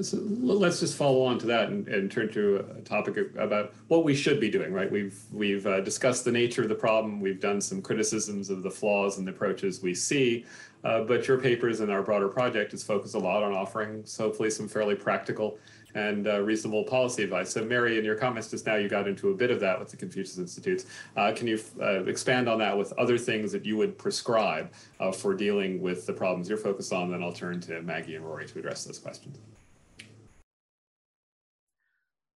So 0.01 0.17
let's 0.19 0.79
just 0.79 0.97
follow 0.97 1.23
on 1.23 1.37
to 1.39 1.45
that 1.45 1.69
and, 1.69 1.87
and, 1.87 2.11
turn 2.11 2.31
to 2.33 2.65
a 2.75 2.81
topic 2.81 3.17
about 3.37 3.75
what 3.87 4.03
we 4.03 4.15
should 4.15 4.39
be 4.39 4.49
doing. 4.49 4.73
Right? 4.73 4.91
We've 4.91 5.17
we've 5.31 5.65
uh, 5.67 5.81
discussed 5.81 6.25
the 6.25 6.31
nature 6.31 6.63
of 6.63 6.69
the 6.69 6.75
problem. 6.75 7.21
We've 7.21 7.39
done 7.39 7.61
some 7.61 7.83
criticisms 7.83 8.49
of 8.49 8.63
the 8.63 8.71
flaws 8.71 9.19
and 9.19 9.27
the 9.27 9.31
approaches 9.31 9.83
we 9.83 9.93
see. 9.93 10.45
Uh, 10.83 11.01
but 11.01 11.27
your 11.27 11.39
papers 11.39 11.81
and 11.81 11.91
our 11.91 12.01
broader 12.01 12.27
project 12.27 12.73
is 12.73 12.83
focused 12.83 13.15
a 13.15 13.19
lot 13.19 13.41
on 13.41 13.53
offering, 13.53 14.03
hopefully, 14.17 14.49
some 14.49 14.67
fairly 14.67 14.95
practical 14.95 15.57
and 15.95 16.27
uh, 16.27 16.41
reasonable 16.41 16.83
policy 16.83 17.23
advice. 17.23 17.49
So, 17.49 17.63
Mary, 17.63 17.97
in 17.97 18.05
your 18.05 18.15
comments 18.15 18.51
just 18.51 18.65
now, 18.65 18.75
you 18.75 18.87
got 18.87 19.07
into 19.07 19.29
a 19.29 19.33
bit 19.33 19.49
of 19.49 19.59
that 19.61 19.79
with 19.79 19.89
the 19.89 19.97
Confucius 19.97 20.37
Institutes. 20.37 20.85
Uh, 21.15 21.31
can 21.35 21.47
you 21.47 21.59
uh, 21.81 22.03
expand 22.03 22.47
on 22.47 22.59
that 22.59 22.77
with 22.77 22.93
other 22.93 23.17
things 23.17 23.51
that 23.53 23.65
you 23.65 23.77
would 23.77 23.97
prescribe 23.97 24.71
uh, 24.99 25.11
for 25.11 25.33
dealing 25.33 25.81
with 25.81 26.05
the 26.05 26.13
problems 26.13 26.49
you're 26.49 26.57
focused 26.57 26.93
on? 26.93 27.09
Then 27.09 27.23
I'll 27.23 27.33
turn 27.33 27.59
to 27.61 27.81
Maggie 27.81 28.15
and 28.15 28.25
Rory 28.25 28.45
to 28.45 28.59
address 28.59 28.83
those 28.83 28.99
questions. 28.99 29.39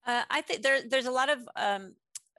Uh, 0.06 0.24
I 0.32 0.42
think 0.42 0.64
there, 0.64 0.82
there's 0.82 1.06
a 1.06 1.12
lot 1.12 1.30
of 1.30 1.48
um, 1.56 1.92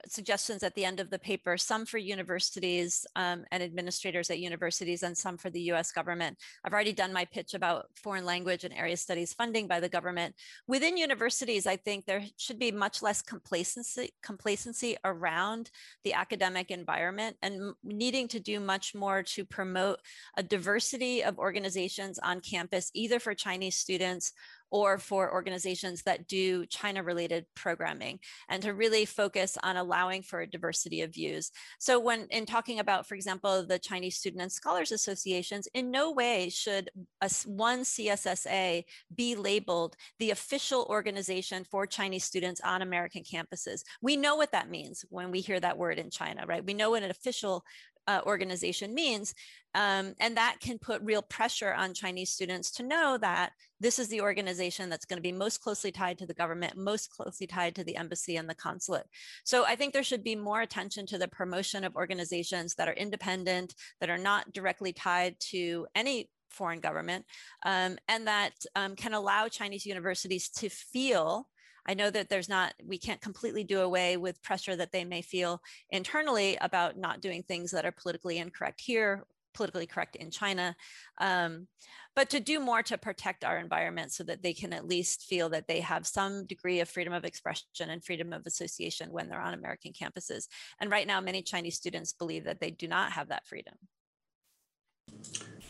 suggestions 0.07 0.63
at 0.63 0.75
the 0.75 0.85
end 0.85 0.99
of 0.99 1.09
the 1.09 1.19
paper, 1.19 1.57
some 1.57 1.85
for 1.85 1.97
universities 1.97 3.05
um, 3.15 3.45
and 3.51 3.61
administrators 3.63 4.29
at 4.29 4.39
universities 4.39 5.03
and 5.03 5.17
some 5.17 5.37
for 5.37 5.49
the 5.49 5.61
US 5.71 5.91
government. 5.91 6.37
I've 6.63 6.73
already 6.73 6.93
done 6.93 7.13
my 7.13 7.25
pitch 7.25 7.53
about 7.53 7.87
foreign 7.95 8.25
language 8.25 8.63
and 8.63 8.73
area 8.73 8.97
studies 8.97 9.33
funding 9.33 9.67
by 9.67 9.79
the 9.79 9.89
government. 9.89 10.35
Within 10.67 10.97
universities, 10.97 11.67
I 11.67 11.75
think 11.75 12.05
there 12.05 12.23
should 12.37 12.59
be 12.59 12.71
much 12.71 13.01
less 13.01 13.21
complacency, 13.21 14.13
complacency 14.21 14.97
around 15.03 15.71
the 16.03 16.13
academic 16.13 16.71
environment 16.71 17.37
and 17.41 17.73
needing 17.83 18.27
to 18.29 18.39
do 18.39 18.59
much 18.59 18.95
more 18.95 19.23
to 19.23 19.45
promote 19.45 19.99
a 20.37 20.43
diversity 20.43 21.23
of 21.23 21.39
organizations 21.39 22.19
on 22.19 22.41
campus, 22.41 22.91
either 22.93 23.19
for 23.19 23.33
Chinese 23.33 23.75
students 23.75 24.33
or 24.71 24.97
for 24.97 25.31
organizations 25.31 26.01
that 26.03 26.27
do 26.27 26.65
China 26.65 27.03
related 27.03 27.45
programming 27.55 28.19
and 28.49 28.63
to 28.63 28.73
really 28.73 29.05
focus 29.05 29.57
on 29.61 29.77
allowing 29.77 30.21
for 30.21 30.41
a 30.41 30.49
diversity 30.49 31.01
of 31.01 31.13
views. 31.13 31.51
So 31.79 31.99
when 31.99 32.27
in 32.29 32.45
talking 32.45 32.79
about, 32.79 33.05
for 33.05 33.15
example, 33.15 33.65
the 33.65 33.77
Chinese 33.79 34.17
Student 34.17 34.41
and 34.41 34.51
Scholars 34.51 34.91
Associations, 34.91 35.67
in 35.73 35.91
no 35.91 36.11
way 36.11 36.49
should 36.49 36.89
a, 37.21 37.29
one 37.45 37.81
CSSA 37.81 38.83
be 39.15 39.35
labeled 39.35 39.95
the 40.19 40.31
official 40.31 40.87
organization 40.89 41.65
for 41.69 41.85
Chinese 41.85 42.23
students 42.23 42.61
on 42.61 42.81
American 42.81 43.23
campuses. 43.23 43.81
We 44.01 44.15
know 44.15 44.35
what 44.35 44.53
that 44.53 44.69
means 44.69 45.03
when 45.09 45.31
we 45.31 45.41
hear 45.41 45.59
that 45.59 45.77
word 45.77 45.99
in 45.99 46.09
China, 46.09 46.45
right? 46.47 46.65
We 46.65 46.73
know 46.73 46.91
what 46.91 47.03
an 47.03 47.11
official 47.11 47.63
uh, 48.07 48.21
organization 48.25 48.93
means. 48.93 49.33
Um, 49.73 50.15
and 50.19 50.35
that 50.35 50.57
can 50.59 50.77
put 50.77 51.01
real 51.01 51.21
pressure 51.21 51.73
on 51.73 51.93
Chinese 51.93 52.31
students 52.31 52.71
to 52.71 52.83
know 52.83 53.17
that 53.21 53.53
this 53.79 53.99
is 53.99 54.09
the 54.09 54.21
organization 54.21 54.89
that's 54.89 55.05
going 55.05 55.17
to 55.17 55.21
be 55.21 55.31
most 55.31 55.61
closely 55.61 55.91
tied 55.91 56.17
to 56.17 56.25
the 56.25 56.33
government, 56.33 56.75
most 56.77 57.09
closely 57.09 57.47
tied 57.47 57.75
to 57.75 57.83
the 57.83 57.95
embassy 57.95 58.35
and 58.35 58.49
the 58.49 58.55
consulate. 58.55 59.07
So 59.45 59.65
I 59.65 59.75
think 59.75 59.93
there 59.93 60.03
should 60.03 60.23
be 60.23 60.35
more 60.35 60.61
attention 60.61 61.05
to 61.07 61.17
the 61.17 61.29
promotion 61.29 61.85
of 61.85 61.95
organizations 61.95 62.75
that 62.75 62.89
are 62.89 62.93
independent, 62.93 63.73
that 64.01 64.09
are 64.09 64.17
not 64.17 64.51
directly 64.51 64.91
tied 64.91 65.39
to 65.51 65.87
any 65.95 66.29
foreign 66.49 66.81
government, 66.81 67.25
um, 67.65 67.97
and 68.09 68.27
that 68.27 68.53
um, 68.75 68.95
can 68.95 69.13
allow 69.13 69.47
Chinese 69.47 69.85
universities 69.85 70.49
to 70.49 70.67
feel 70.69 71.47
I 71.87 71.93
know 71.93 72.09
that 72.09 72.29
there's 72.29 72.49
not, 72.49 72.73
we 72.83 72.97
can't 72.97 73.21
completely 73.21 73.63
do 73.63 73.81
away 73.81 74.17
with 74.17 74.41
pressure 74.43 74.75
that 74.75 74.91
they 74.91 75.03
may 75.03 75.21
feel 75.21 75.61
internally 75.89 76.57
about 76.61 76.97
not 76.97 77.21
doing 77.21 77.43
things 77.43 77.71
that 77.71 77.85
are 77.85 77.91
politically 77.91 78.37
incorrect 78.37 78.81
here, 78.81 79.25
politically 79.53 79.87
correct 79.87 80.15
in 80.15 80.31
China, 80.31 80.75
um, 81.19 81.67
but 82.15 82.29
to 82.29 82.39
do 82.39 82.59
more 82.59 82.83
to 82.83 82.97
protect 82.97 83.43
our 83.43 83.57
environment 83.57 84.11
so 84.11 84.23
that 84.23 84.43
they 84.43 84.53
can 84.53 84.73
at 84.73 84.87
least 84.87 85.23
feel 85.23 85.49
that 85.49 85.67
they 85.67 85.79
have 85.79 86.05
some 86.05 86.45
degree 86.45 86.79
of 86.79 86.89
freedom 86.89 87.13
of 87.13 87.25
expression 87.25 87.89
and 87.89 88.03
freedom 88.03 88.33
of 88.33 88.45
association 88.45 89.11
when 89.11 89.29
they're 89.29 89.41
on 89.41 89.53
American 89.53 89.91
campuses. 89.93 90.47
And 90.79 90.91
right 90.91 91.07
now, 91.07 91.21
many 91.21 91.41
Chinese 91.41 91.75
students 91.75 92.13
believe 92.13 92.43
that 92.45 92.59
they 92.59 92.71
do 92.71 92.87
not 92.87 93.13
have 93.13 93.29
that 93.29 93.47
freedom. 93.47 93.75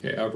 Okay, 0.03 0.16
uh, 0.16 0.30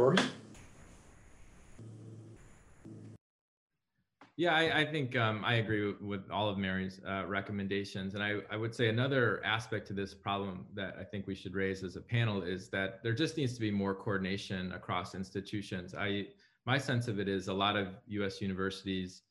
Yeah, 4.38 4.54
I, 4.54 4.82
I 4.82 4.86
think 4.86 5.16
um, 5.16 5.46
I 5.46 5.56
agree 5.56 5.86
with, 5.86 6.02
with, 6.02 6.30
all 6.30 6.50
of 6.50 6.58
Mary's 6.58 7.00
uh, 7.08 7.26
recommendations. 7.26 8.16
And 8.16 8.24
I, 8.24 8.40
I 8.52 8.58
would 8.58 8.76
say 8.76 8.90
another 8.90 9.42
aspect 9.46 9.88
to 9.88 9.94
this 9.94 10.14
problem 10.14 10.66
that 10.74 10.98
I 11.00 11.06
think 11.06 11.26
we 11.26 11.36
should 11.36 11.56
raise 11.56 11.84
as 11.84 11.96
a 11.96 12.02
panel 12.02 12.44
is 12.44 12.68
that 12.70 13.02
there 13.02 13.14
just 13.14 13.38
needs 13.38 13.54
to 13.54 13.62
be 13.62 13.72
more 13.72 13.96
coordination 13.96 14.74
across 14.74 15.16
institutions. 15.16 15.96
I, 15.96 16.28
my 16.66 16.78
sense 16.78 17.08
of 17.08 17.18
it 17.18 17.30
is 17.30 17.48
a 17.48 17.54
lot 17.54 17.78
of 17.78 17.88
US 18.08 18.42
universities, 18.42 19.22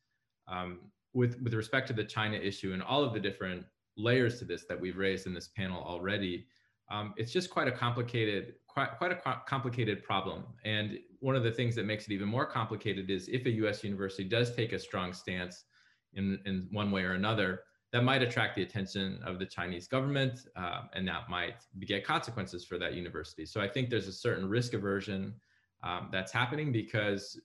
um, 0.49 0.79
with, 1.13 1.39
with 1.43 1.53
respect 1.53 1.87
to 1.89 1.93
the 1.93 2.05
China 2.05 2.39
issue 2.39 2.73
and 2.73 2.83
all 2.83 3.05
of 3.05 3.13
the 3.13 3.21
different 3.21 3.67
layers 3.99 4.39
to 4.39 4.47
this 4.47 4.65
that 4.71 4.81
we've 4.81 4.97
raised 4.97 5.27
in 5.27 5.35
this 5.35 5.49
panel 5.49 5.83
already, 5.83 6.47
um, 6.91 7.15
it's 7.17 7.33
just 7.33 7.51
quite 7.51 7.69
a 7.69 7.73
complicated 7.73 8.55
quite, 8.75 8.99
quite 8.99 9.13
a 9.13 9.41
complicated 9.47 10.03
problem. 10.03 10.45
And 10.65 10.99
one 11.21 11.37
of 11.37 11.45
the 11.45 11.53
things 11.53 11.77
that 11.77 11.87
makes 11.87 12.07
it 12.07 12.13
even 12.13 12.29
more 12.29 12.45
complicated 12.45 13.09
is 13.09 13.29
if 13.29 13.47
a 13.47 13.51
US 13.51 13.85
university 13.85 14.25
does 14.25 14.55
take 14.55 14.73
a 14.73 14.79
strong 14.79 15.13
stance 15.13 15.65
in, 16.15 16.41
in 16.45 16.69
one 16.73 16.91
way 16.91 17.05
or 17.05 17.13
another, 17.13 17.61
that 17.93 18.03
might 18.03 18.23
attract 18.23 18.57
the 18.57 18.63
attention 18.63 19.21
of 19.25 19.39
the 19.39 19.47
Chinese 19.47 19.87
government, 19.87 20.41
uh, 20.57 20.83
and 20.95 21.07
that 21.07 21.29
might 21.31 21.55
get 21.87 22.05
consequences 22.05 22.65
for 22.65 22.77
that 22.77 22.95
university. 22.95 23.47
So 23.47 23.61
I 23.61 23.69
think 23.69 23.89
there's 23.89 24.09
a 24.09 24.13
certain 24.13 24.49
risk 24.49 24.75
aversion 24.75 25.35
um, 25.85 26.09
that's 26.11 26.33
happening 26.33 26.73
because 26.73 27.41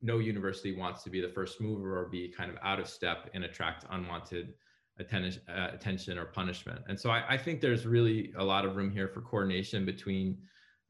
no 0.00 0.18
university 0.18 0.76
wants 0.76 1.02
to 1.02 1.10
be 1.10 1.20
the 1.20 1.28
first 1.28 1.60
mover 1.60 1.98
or 1.98 2.04
be 2.08 2.28
kind 2.28 2.48
of 2.48 2.56
out 2.62 2.78
of 2.78 2.88
step 2.88 3.28
and 3.34 3.42
attract 3.44 3.84
unwanted 3.90 4.54
attention, 4.98 5.42
uh, 5.48 5.68
attention 5.72 6.18
or 6.18 6.24
punishment. 6.24 6.80
And 6.88 6.98
so 6.98 7.10
I, 7.10 7.24
I, 7.28 7.36
think 7.38 7.60
there's 7.60 7.86
really 7.86 8.32
a 8.36 8.44
lot 8.44 8.64
of 8.64 8.76
room 8.76 8.90
here 8.90 9.08
for 9.08 9.20
coordination 9.20 9.84
between 9.84 10.38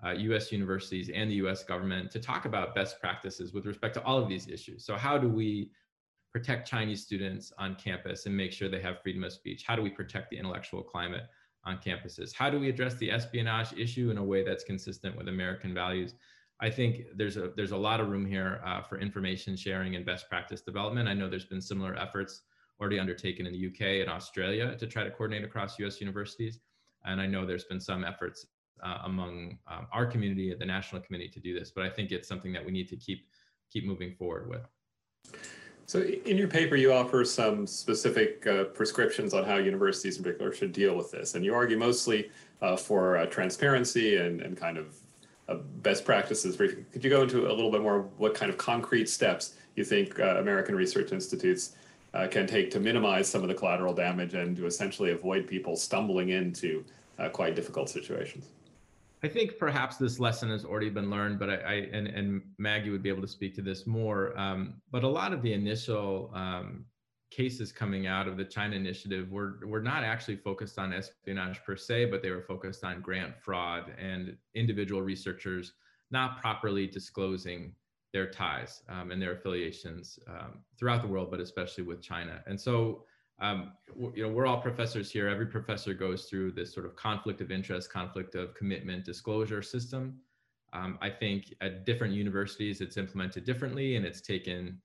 uh, 0.04 0.10
US 0.10 0.52
universities 0.52 1.10
and 1.12 1.30
the 1.30 1.36
US 1.36 1.64
government 1.64 2.10
to 2.12 2.20
talk 2.20 2.44
about 2.44 2.74
best 2.74 3.00
practices 3.00 3.52
with 3.52 3.66
respect 3.66 3.94
to 3.94 4.02
all 4.04 4.18
of 4.18 4.28
these 4.28 4.48
issues. 4.48 4.84
So, 4.84 4.96
how 4.96 5.18
do 5.18 5.28
we 5.28 5.70
protect 6.32 6.68
Chinese 6.68 7.02
students 7.02 7.52
on 7.58 7.74
campus 7.74 8.26
and 8.26 8.36
make 8.36 8.52
sure 8.52 8.68
they 8.68 8.80
have 8.80 9.02
freedom 9.02 9.24
of 9.24 9.32
speech? 9.32 9.64
How 9.66 9.76
do 9.76 9.82
we 9.82 9.90
protect 9.90 10.30
the 10.30 10.38
intellectual 10.38 10.82
climate 10.82 11.24
on 11.64 11.78
campuses? 11.78 12.32
How 12.32 12.48
do 12.48 12.58
we 12.58 12.68
address 12.68 12.94
the 12.96 13.10
espionage 13.10 13.72
issue 13.74 14.10
in 14.10 14.18
a 14.18 14.24
way 14.24 14.44
that's 14.44 14.64
consistent 14.64 15.16
with 15.16 15.28
American 15.28 15.74
values? 15.74 16.14
I 16.60 16.70
think 16.70 17.02
there's 17.14 17.36
a 17.36 17.52
there's 17.56 17.72
a 17.72 17.76
lot 17.76 18.00
of 18.00 18.08
room 18.08 18.26
here 18.26 18.60
uh, 18.64 18.82
for 18.82 18.98
information 18.98 19.56
sharing 19.56 19.96
and 19.96 20.04
best 20.04 20.28
practice 20.28 20.60
development. 20.60 21.08
I 21.08 21.14
know 21.14 21.28
there's 21.28 21.44
been 21.44 21.60
similar 21.60 21.96
efforts 21.96 22.42
already 22.80 22.98
undertaken 22.98 23.46
in 23.46 23.52
the 23.52 23.66
UK 23.66 24.02
and 24.02 24.08
Australia 24.08 24.76
to 24.76 24.86
try 24.86 25.04
to 25.04 25.10
coordinate 25.10 25.44
across 25.44 25.78
US 25.78 26.00
universities. 26.00 26.60
And 27.04 27.20
I 27.20 27.26
know 27.26 27.46
there's 27.46 27.64
been 27.64 27.80
some 27.80 28.04
efforts 28.04 28.46
uh, 28.82 28.98
among 29.04 29.58
um, 29.66 29.86
our 29.92 30.06
community 30.06 30.50
at 30.50 30.58
the 30.58 30.66
national 30.66 31.02
committee 31.02 31.28
to 31.28 31.40
do 31.40 31.58
this. 31.58 31.70
But 31.70 31.84
I 31.84 31.90
think 31.90 32.12
it's 32.12 32.28
something 32.28 32.52
that 32.52 32.64
we 32.64 32.72
need 32.72 32.88
to 32.88 32.96
keep 32.96 33.26
keep 33.70 33.84
moving 33.84 34.14
forward 34.14 34.48
with. 34.48 34.66
So 35.84 36.02
in 36.02 36.36
your 36.36 36.48
paper, 36.48 36.76
you 36.76 36.92
offer 36.92 37.24
some 37.24 37.66
specific 37.66 38.46
uh, 38.46 38.64
prescriptions 38.64 39.32
on 39.32 39.44
how 39.44 39.56
universities 39.56 40.18
in 40.18 40.22
particular 40.22 40.52
should 40.52 40.72
deal 40.72 40.94
with 40.94 41.10
this. 41.10 41.34
And 41.34 41.44
you 41.44 41.54
argue 41.54 41.78
mostly 41.78 42.30
uh, 42.60 42.76
for 42.76 43.16
uh, 43.16 43.26
transparency 43.26 44.16
and, 44.16 44.40
and 44.42 44.56
kind 44.56 44.76
of 44.76 44.96
uh, 45.48 45.54
best 45.82 46.04
practices. 46.04 46.56
Could 46.56 47.02
you 47.02 47.08
go 47.08 47.22
into 47.22 47.50
a 47.50 47.52
little 47.52 47.70
bit 47.70 47.80
more 47.80 48.02
what 48.18 48.34
kind 48.34 48.50
of 48.50 48.58
concrete 48.58 49.08
steps 49.08 49.54
you 49.76 49.84
think 49.84 50.20
uh, 50.20 50.36
American 50.38 50.74
research 50.74 51.12
institutes 51.12 51.74
uh, 52.14 52.26
can 52.28 52.46
take 52.46 52.70
to 52.70 52.80
minimize 52.80 53.28
some 53.28 53.42
of 53.42 53.48
the 53.48 53.54
collateral 53.54 53.94
damage 53.94 54.34
and 54.34 54.56
to 54.56 54.66
essentially 54.66 55.10
avoid 55.10 55.46
people 55.46 55.76
stumbling 55.76 56.30
into 56.30 56.84
quite 57.32 57.56
difficult 57.56 57.90
situations? 57.90 58.46
I 59.22 59.28
think 59.28 59.58
perhaps 59.58 59.96
this 59.96 60.20
lesson 60.20 60.50
has 60.50 60.64
already 60.64 60.90
been 60.90 61.10
learned, 61.10 61.38
but 61.40 61.50
I, 61.50 61.54
I 61.54 61.72
and, 61.92 62.06
and 62.06 62.42
Maggie 62.58 62.90
would 62.90 63.02
be 63.02 63.08
able 63.08 63.22
to 63.22 63.28
speak 63.28 63.54
to 63.56 63.62
this 63.62 63.86
more. 63.86 64.38
Um, 64.38 64.74
but 64.92 65.02
a 65.02 65.08
lot 65.08 65.32
of 65.32 65.42
the 65.42 65.52
initial 65.52 66.30
um, 66.34 66.84
cases 67.30 67.72
coming 67.72 68.06
out 68.06 68.28
of 68.28 68.36
the 68.36 68.44
China 68.44 68.76
initiative 68.76 69.30
were, 69.30 69.58
were 69.64 69.82
not 69.82 70.04
actually 70.04 70.36
focused 70.36 70.78
on 70.78 70.92
espionage 70.92 71.62
per 71.64 71.76
se, 71.76 72.06
but 72.06 72.22
they 72.22 72.30
were 72.30 72.42
focused 72.42 72.84
on 72.84 73.00
grant 73.00 73.34
fraud 73.42 73.92
and 73.98 74.36
individual 74.54 75.02
researchers 75.02 75.72
not 76.10 76.40
properly 76.40 76.86
disclosing 76.86 77.74
their 78.12 78.30
ties 78.30 78.82
um, 78.88 79.10
and 79.10 79.20
their 79.20 79.32
affiliations 79.32 80.18
um, 80.28 80.60
throughout 80.78 81.02
the 81.02 81.08
world, 81.08 81.30
but 81.30 81.40
especially 81.40 81.84
with 81.84 82.00
China. 82.00 82.42
And 82.46 82.58
so 82.60 83.04
um, 83.40 83.72
you 84.14 84.24
know, 84.24 84.28
we're 84.28 84.46
all 84.46 84.60
professors 84.60 85.10
here. 85.10 85.28
Every 85.28 85.46
professor 85.46 85.94
goes 85.94 86.24
through 86.24 86.52
this 86.52 86.72
sort 86.72 86.86
of 86.86 86.96
conflict 86.96 87.40
of 87.40 87.52
interest, 87.52 87.92
conflict 87.92 88.34
of 88.34 88.54
commitment 88.54 89.04
disclosure 89.04 89.62
system. 89.62 90.18
Um, 90.72 90.98
I 91.00 91.08
think 91.08 91.54
at 91.60 91.86
different 91.86 92.14
universities, 92.14 92.80
it's 92.80 92.96
implemented 92.96 93.44
differently 93.44 93.96
and 93.96 94.04
it's 94.04 94.20
taken 94.20 94.80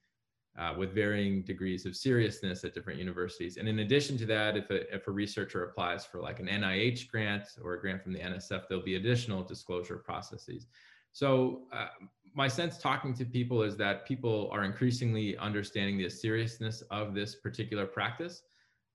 uh, 0.58 0.76
with 0.78 0.94
varying 0.94 1.42
degrees 1.42 1.88
of 1.88 1.96
seriousness 1.96 2.64
at 2.64 2.76
different 2.76 3.00
universities. 3.00 3.58
And 3.58 3.68
in 3.68 3.80
addition 3.80 4.18
to 4.20 4.26
that, 4.28 4.56
if 4.56 4.70
a, 4.70 4.94
if 4.94 5.08
a 5.08 5.12
researcher 5.12 5.64
applies 5.64 6.06
for 6.06 6.22
like 6.22 6.40
an 6.40 6.48
NIH 6.48 7.10
grant 7.10 7.48
or 7.64 7.74
a 7.74 7.82
grant 7.82 8.04
from 8.04 8.14
the 8.14 8.20
NSF, 8.20 8.68
there'll 8.70 8.84
be 8.84 8.96
additional 8.96 9.44
disclosure 9.44 9.98
processes. 9.98 10.68
So 11.12 11.64
uh, 11.74 11.88
my 12.34 12.48
sense 12.48 12.78
talking 12.78 13.14
to 13.14 13.26
people 13.26 13.62
is 13.62 13.78
that 13.78 14.06
people 14.06 14.50
are 14.52 14.64
increasingly 14.64 15.38
understanding 15.38 15.98
the 15.98 16.10
seriousness 16.10 16.82
of 16.90 17.14
this 17.14 17.36
particular 17.36 17.86
practice. 17.86 18.44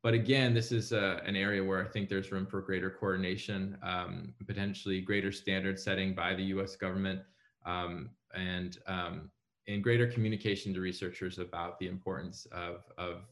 But 0.03 0.15
again, 0.15 0.55
this 0.55 0.73
is 0.73 0.93
uh, 0.93 1.21
an 1.25 1.37
area 1.37 1.63
where 1.63 1.85
I 1.85 1.89
think 1.89 2.09
there's 2.09 2.31
room 2.31 2.47
for 2.47 2.61
greater 2.61 2.91
coordination, 2.91 3.77
um, 3.83 4.35
potentially 4.47 5.01
greater 5.01 5.33
standard 5.33 5.79
setting 5.79 6.15
by 6.15 6.35
the 6.35 6.45
US 6.45 6.77
government, 6.77 7.21
um, 7.67 8.11
and, 8.35 8.79
um, 8.87 9.31
and 9.67 9.83
greater 9.83 10.07
communication 10.07 10.73
to 10.75 10.81
researchers 10.81 11.39
about 11.39 11.79
the 11.79 11.89
importance 11.89 12.47
of, 12.53 12.85
of 12.97 13.23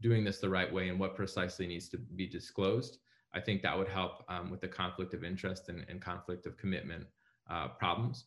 doing 0.00 0.24
this 0.24 0.38
the 0.38 0.48
right 0.48 0.72
way 0.72 0.88
and 0.88 0.98
what 0.98 1.14
precisely 1.14 1.66
needs 1.66 1.88
to 1.88 1.98
be 1.98 2.26
disclosed. 2.26 2.98
I 3.34 3.40
think 3.40 3.62
that 3.62 3.76
would 3.76 3.88
help 3.88 4.24
um, 4.28 4.50
with 4.50 4.60
the 4.60 4.68
conflict 4.68 5.14
of 5.14 5.24
interest 5.24 5.68
and, 5.68 5.84
and 5.88 6.00
conflict 6.00 6.46
of 6.46 6.56
commitment 6.56 7.06
uh, 7.48 7.68
problems. 7.68 8.24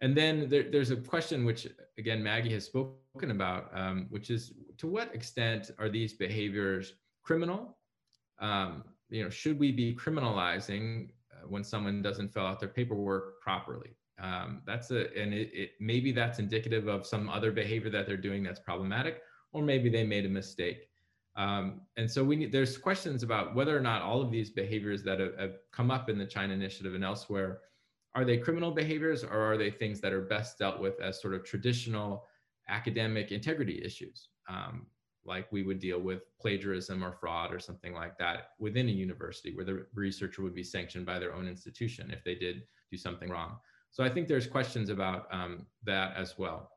And 0.00 0.16
then 0.16 0.48
there, 0.48 0.64
there's 0.70 0.90
a 0.90 0.96
question 0.96 1.44
which, 1.44 1.66
again, 1.98 2.22
Maggie 2.22 2.52
has 2.52 2.64
spoken 2.64 3.30
about, 3.30 3.70
um, 3.74 4.06
which 4.10 4.30
is 4.30 4.52
to 4.78 4.86
what 4.86 5.14
extent 5.14 5.70
are 5.78 5.88
these 5.88 6.12
behaviors 6.14 6.94
criminal? 7.22 7.76
Um, 8.38 8.84
you 9.10 9.24
know, 9.24 9.30
should 9.30 9.58
we 9.58 9.72
be 9.72 9.96
criminalizing 9.96 11.10
uh, 11.32 11.46
when 11.48 11.64
someone 11.64 12.00
doesn't 12.02 12.32
fill 12.32 12.46
out 12.46 12.60
their 12.60 12.68
paperwork 12.68 13.40
properly? 13.40 13.96
Um, 14.20 14.62
that's 14.66 14.90
a, 14.90 15.12
and 15.20 15.32
it, 15.32 15.50
it, 15.52 15.70
maybe 15.80 16.12
that's 16.12 16.38
indicative 16.38 16.88
of 16.88 17.06
some 17.06 17.28
other 17.28 17.50
behavior 17.52 17.90
that 17.90 18.06
they're 18.06 18.16
doing 18.16 18.42
that's 18.42 18.60
problematic, 18.60 19.22
or 19.52 19.62
maybe 19.62 19.88
they 19.88 20.04
made 20.04 20.26
a 20.26 20.28
mistake. 20.28 20.88
Um, 21.36 21.82
and 21.96 22.10
so 22.10 22.24
we 22.24 22.34
need, 22.36 22.52
there's 22.52 22.76
questions 22.76 23.22
about 23.22 23.54
whether 23.54 23.76
or 23.76 23.80
not 23.80 24.02
all 24.02 24.20
of 24.20 24.30
these 24.30 24.50
behaviors 24.50 25.04
that 25.04 25.20
have, 25.20 25.38
have 25.38 25.52
come 25.72 25.90
up 25.90 26.08
in 26.08 26.18
the 26.18 26.26
China 26.26 26.52
Initiative 26.52 26.94
and 26.94 27.04
elsewhere 27.04 27.60
are 28.18 28.24
they 28.24 28.36
criminal 28.36 28.72
behaviors 28.72 29.22
or 29.22 29.38
are 29.38 29.56
they 29.56 29.70
things 29.70 30.00
that 30.00 30.12
are 30.12 30.22
best 30.22 30.58
dealt 30.58 30.80
with 30.80 31.00
as 31.00 31.22
sort 31.22 31.34
of 31.34 31.44
traditional 31.44 32.24
academic 32.68 33.30
integrity 33.30 33.80
issues, 33.84 34.30
um, 34.48 34.86
like 35.24 35.46
we 35.52 35.62
would 35.62 35.78
deal 35.78 36.00
with 36.00 36.22
plagiarism 36.40 37.04
or 37.04 37.12
fraud 37.12 37.54
or 37.54 37.60
something 37.60 37.94
like 37.94 38.18
that 38.18 38.50
within 38.58 38.88
a 38.88 38.92
university 38.92 39.54
where 39.54 39.64
the 39.64 39.86
researcher 39.94 40.42
would 40.42 40.54
be 40.54 40.64
sanctioned 40.64 41.06
by 41.06 41.20
their 41.20 41.32
own 41.32 41.46
institution 41.46 42.10
if 42.10 42.24
they 42.24 42.34
did 42.34 42.64
do 42.90 42.96
something 42.96 43.30
wrong. 43.30 43.56
So 43.92 44.02
I 44.02 44.08
think 44.08 44.26
there's 44.26 44.48
questions 44.48 44.90
about 44.90 45.28
um, 45.30 45.66
that 45.84 46.16
as 46.16 46.36
well. 46.36 46.72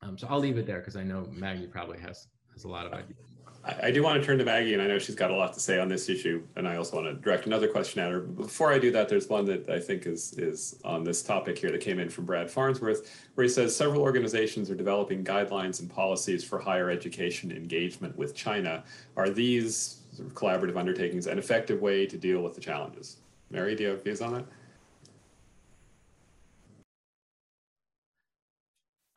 Um, 0.00 0.16
so 0.16 0.28
I'll 0.30 0.40
leave 0.40 0.56
it 0.56 0.66
there 0.66 0.78
because 0.78 0.96
I 0.96 1.02
know 1.02 1.28
Maggie 1.30 1.66
probably 1.66 1.98
has, 1.98 2.28
has 2.54 2.64
a 2.64 2.68
lot 2.68 2.86
of 2.86 2.94
ideas. 2.94 3.18
I, 3.62 3.90
do 3.90 4.02
want 4.02 4.20
to 4.20 4.26
turn 4.26 4.38
to 4.38 4.44
Maggie, 4.44 4.72
and 4.72 4.82
I 4.82 4.86
know 4.86 4.98
she's 4.98 5.14
got 5.14 5.30
a 5.30 5.36
lot 5.36 5.52
to 5.52 5.60
say 5.60 5.78
on 5.78 5.88
this 5.88 6.08
issue, 6.08 6.42
and 6.56 6.66
I 6.66 6.76
also 6.76 6.96
want 6.96 7.08
to 7.08 7.14
direct 7.14 7.44
another 7.44 7.68
question 7.68 8.00
at 8.00 8.10
her. 8.10 8.20
But 8.20 8.44
Before 8.44 8.72
I 8.72 8.78
do 8.78 8.90
that, 8.92 9.08
there's 9.08 9.28
one 9.28 9.44
that 9.46 9.68
I 9.68 9.78
think 9.78 10.06
is 10.06 10.32
is 10.38 10.80
on 10.82 11.04
this 11.04 11.22
topic 11.22 11.58
here 11.58 11.70
that 11.70 11.80
came 11.80 11.98
in 11.98 12.08
from 12.08 12.24
Brad 12.24 12.50
Farnsworth, 12.50 13.28
where 13.34 13.42
he 13.42 13.50
says 13.50 13.76
several 13.76 14.00
organizations 14.00 14.70
are 14.70 14.74
developing 14.74 15.22
guidelines 15.22 15.80
and 15.80 15.90
policies 15.90 16.42
for 16.42 16.58
higher 16.58 16.90
education 16.90 17.52
engagement 17.52 18.16
with 18.16 18.34
China. 18.34 18.82
Are 19.16 19.28
these 19.28 20.00
collaborative 20.34 20.76
undertakings 20.76 21.26
an 21.26 21.38
effective 21.38 21.82
way 21.82 22.06
to 22.06 22.16
deal 22.16 22.40
with 22.40 22.54
the 22.54 22.60
challenges? 22.62 23.18
Mary, 23.50 23.74
do 23.74 23.82
you 23.82 23.88
have 23.90 24.02
views 24.02 24.22
on 24.22 24.32
that? 24.32 24.44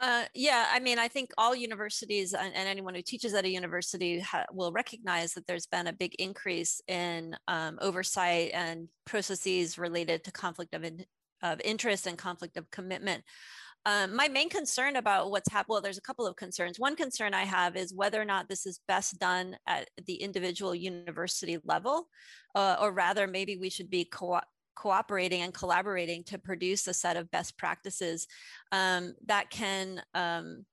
Uh, 0.04 0.26
yeah, 0.36 0.68
I 0.70 0.82
mean, 0.82 1.00
I 1.00 1.08
think 1.08 1.32
all 1.38 1.56
universities 1.56 2.34
and, 2.34 2.54
and 2.54 2.68
anyone 2.68 2.94
who 2.94 3.02
teaches 3.02 3.34
at 3.34 3.46
a 3.46 3.50
university 3.50 4.22
will 4.52 4.74
recognize 4.74 5.32
that 5.32 5.48
there's 5.48 5.66
been 5.66 5.88
a 5.88 5.94
big 5.94 6.14
increase 6.20 6.82
in 6.90 7.38
um, 7.48 7.80
oversight 7.80 8.52
and 8.54 8.90
processes 9.06 9.78
related 9.78 10.26
to 10.26 10.32
conflict 10.34 10.76
of, 10.76 10.84
in, 10.84 11.06
of 11.42 11.62
interest 11.64 12.06
and 12.06 12.18
conflict 12.18 12.58
of 12.58 12.70
commitment. 12.70 13.24
Um, 13.86 14.14
my 14.14 14.28
main 14.28 14.50
concern 14.50 14.98
about 14.98 15.32
what's 15.32 15.50
happened, 15.50 15.70
well, 15.70 15.82
there's 15.82 15.98
a 15.98 16.02
couple 16.02 16.28
of 16.28 16.36
concerns. 16.36 16.78
One 16.78 16.98
concern 16.98 17.34
I 17.34 17.46
have 17.46 17.78
is 17.78 17.94
whether 17.94 18.22
or 18.22 18.26
not 18.26 18.50
this 18.50 18.66
is 18.66 18.82
best 18.90 19.20
done 19.20 19.56
at 19.68 19.90
the 20.06 20.16
individual 20.16 20.76
university 20.76 21.60
level, 21.64 22.10
uh, 22.56 22.76
or 22.82 22.92
rather, 22.92 23.26
maybe 23.26 23.56
we 23.56 23.70
should 23.70 23.90
be 23.90 24.04
co 24.04 24.42
cooperating 24.76 25.42
and 25.42 25.54
collaborating 25.54 26.24
to 26.24 26.38
produce 26.38 26.88
a 26.88 26.94
set 26.94 27.18
of 27.18 27.32
best 27.32 27.58
practices 27.58 28.28
um, 28.72 29.14
that 29.26 29.50
can 29.50 30.02
um, 30.14 30.66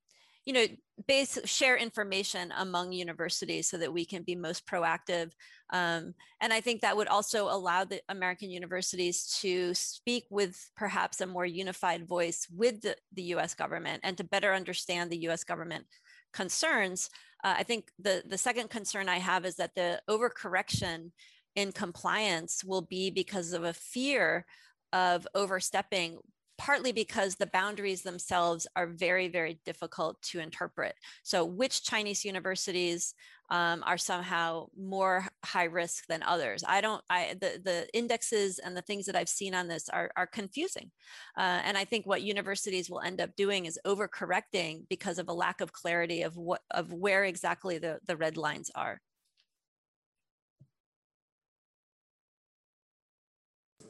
you 0.45 0.53
know 0.53 0.67
base 1.07 1.39
share 1.45 1.77
information 1.77 2.53
among 2.59 2.93
universities 2.93 3.69
so 3.69 3.77
that 3.79 3.93
we 3.93 4.05
can 4.05 4.23
be 4.23 4.35
most 4.35 4.67
proactive 4.67 5.31
um, 5.71 6.15
and 6.41 6.53
i 6.53 6.61
think 6.61 6.81
that 6.81 6.97
would 6.97 7.09
also 7.09 7.45
allow 7.49 7.85
the 7.85 8.01
american 8.09 8.51
universities 8.51 9.39
to 9.41 9.73
speak 9.75 10.25
with 10.31 10.71
perhaps 10.77 11.21
a 11.21 11.27
more 11.27 11.47
unified 11.47 12.07
voice 12.07 12.47
with 12.55 12.81
the, 12.83 12.97
the 13.15 13.23
us 13.23 13.55
government 13.55 14.01
and 14.03 14.17
to 14.17 14.25
better 14.25 14.53
understand 14.53 15.11
the 15.11 15.29
us 15.29 15.45
government 15.45 15.85
concerns. 16.33 17.11
Uh, 17.43 17.55
i 17.59 17.63
think 17.63 17.91
the 17.99 18.23
the 18.27 18.39
second 18.39 18.71
concern 18.71 19.09
i 19.09 19.19
have 19.19 19.45
is 19.45 19.57
that 19.57 19.75
the 19.75 20.01
overcorrection 20.09 21.11
in 21.57 21.73
compliance 21.73 22.63
will 22.65 22.83
be 22.83 23.11
because 23.11 23.53
of 23.53 23.65
a 23.65 23.73
fear 23.73 24.47
of 24.93 25.27
overstepping 25.35 26.19
partly 26.61 26.93
because 26.93 27.37
the 27.37 27.47
boundaries 27.47 28.03
themselves 28.03 28.67
are 28.77 28.87
very, 28.87 29.29
very 29.29 29.59
difficult 29.65 30.21
to 30.21 30.41
interpret. 30.41 30.95
So, 31.23 31.43
which 31.43 31.83
Chinese 31.85 32.23
universities 32.23 33.15
um, 33.49 33.83
are 33.87 33.97
somehow 33.97 34.67
more 34.79 35.27
high 35.43 35.65
risk 35.65 36.05
than 36.07 36.23
others? 36.23 36.63
I 36.69 36.83
don't. 36.83 37.03
I 37.09 37.35
the 37.41 37.63
the 37.65 37.89
indexes 37.95 38.59
and 38.59 38.77
the 38.77 38.83
things 38.83 39.07
that 39.07 39.17
I've 39.17 39.29
seen 39.31 39.55
on 39.55 39.69
this 39.69 39.89
are 39.89 40.11
are 40.17 40.27
confusing, 40.27 40.91
uh, 41.39 41.63
and 41.65 41.79
I 41.79 41.87
think 41.87 42.07
what 42.07 42.21
universities 42.21 42.91
will 42.91 43.01
end 43.01 43.23
up 43.23 43.35
doing 43.37 43.65
is 43.65 43.81
overcorrecting 43.87 44.83
because 44.91 45.19
of 45.19 45.31
a 45.31 45.33
lack 45.33 45.63
of 45.63 45.73
clarity 45.73 46.23
of 46.23 46.37
what 46.37 46.61
of 46.71 46.93
where 46.93 47.25
exactly 47.25 47.79
the 47.79 48.01
the 48.07 48.19
red 48.19 48.37
lines 48.37 48.71
are. 48.75 49.01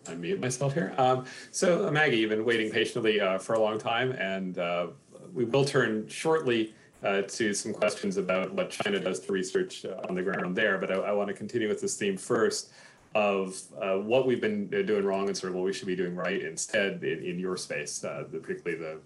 Unmute 0.04 0.40
myself 0.40 0.74
here. 0.74 0.94
Um, 0.98 1.24
so 1.50 1.86
uh, 1.86 1.90
Maggie, 1.90 2.18
you've 2.18 2.30
been 2.30 2.44
waiting 2.44 2.70
patiently 2.70 3.20
uh, 3.20 3.38
for 3.38 3.54
a 3.54 3.60
long 3.60 3.78
time, 3.78 4.12
and 4.12 4.58
uh, 4.58 4.88
we 5.32 5.44
will 5.44 5.64
turn 5.64 6.08
shortly 6.08 6.74
uh, 7.02 7.22
to 7.22 7.54
some 7.54 7.72
questions 7.72 8.16
about 8.16 8.52
what 8.52 8.70
China 8.70 8.98
does 8.98 9.20
to 9.20 9.32
research 9.32 9.84
uh, 9.84 10.06
on 10.08 10.14
the 10.14 10.22
ground 10.22 10.56
there. 10.56 10.78
But 10.78 10.90
I, 10.90 10.96
I 10.96 11.12
want 11.12 11.28
to 11.28 11.34
continue 11.34 11.68
with 11.68 11.80
this 11.80 11.96
theme 11.96 12.16
first 12.16 12.72
of 13.12 13.60
what 14.06 14.24
we've 14.24 14.40
been 14.40 14.68
doing 14.68 15.04
wrong 15.04 15.26
and 15.26 15.36
sort 15.36 15.50
of 15.50 15.56
what 15.56 15.64
we 15.64 15.72
should 15.72 15.88
be 15.88 15.96
doing 15.96 16.14
right 16.14 16.42
instead 16.42 17.02
in, 17.02 17.24
in 17.24 17.40
your 17.40 17.56
space, 17.56 17.98
particularly 17.98 18.78
the 18.78 19.00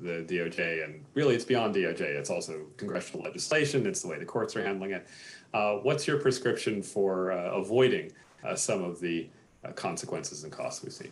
the 0.00 0.24
DOJ, 0.24 0.84
and 0.84 1.04
really 1.12 1.34
it's 1.34 1.44
beyond 1.44 1.74
DOJ. 1.74 2.00
It's 2.00 2.30
also 2.30 2.62
congressional 2.78 3.24
legislation. 3.24 3.86
It's 3.86 4.00
the 4.00 4.08
way 4.08 4.18
the 4.18 4.24
courts 4.24 4.56
are 4.56 4.64
handling 4.64 4.92
it. 4.92 5.06
what's 5.52 6.06
your 6.06 6.16
prescription 6.18 6.82
for 6.82 7.32
avoiding 7.32 8.10
some 8.54 8.82
of 8.82 9.00
the 9.00 9.28
Uh, 9.64 9.70
consequences 9.72 10.42
and 10.42 10.52
costs 10.52 10.82
we 10.82 10.90
see. 10.90 11.10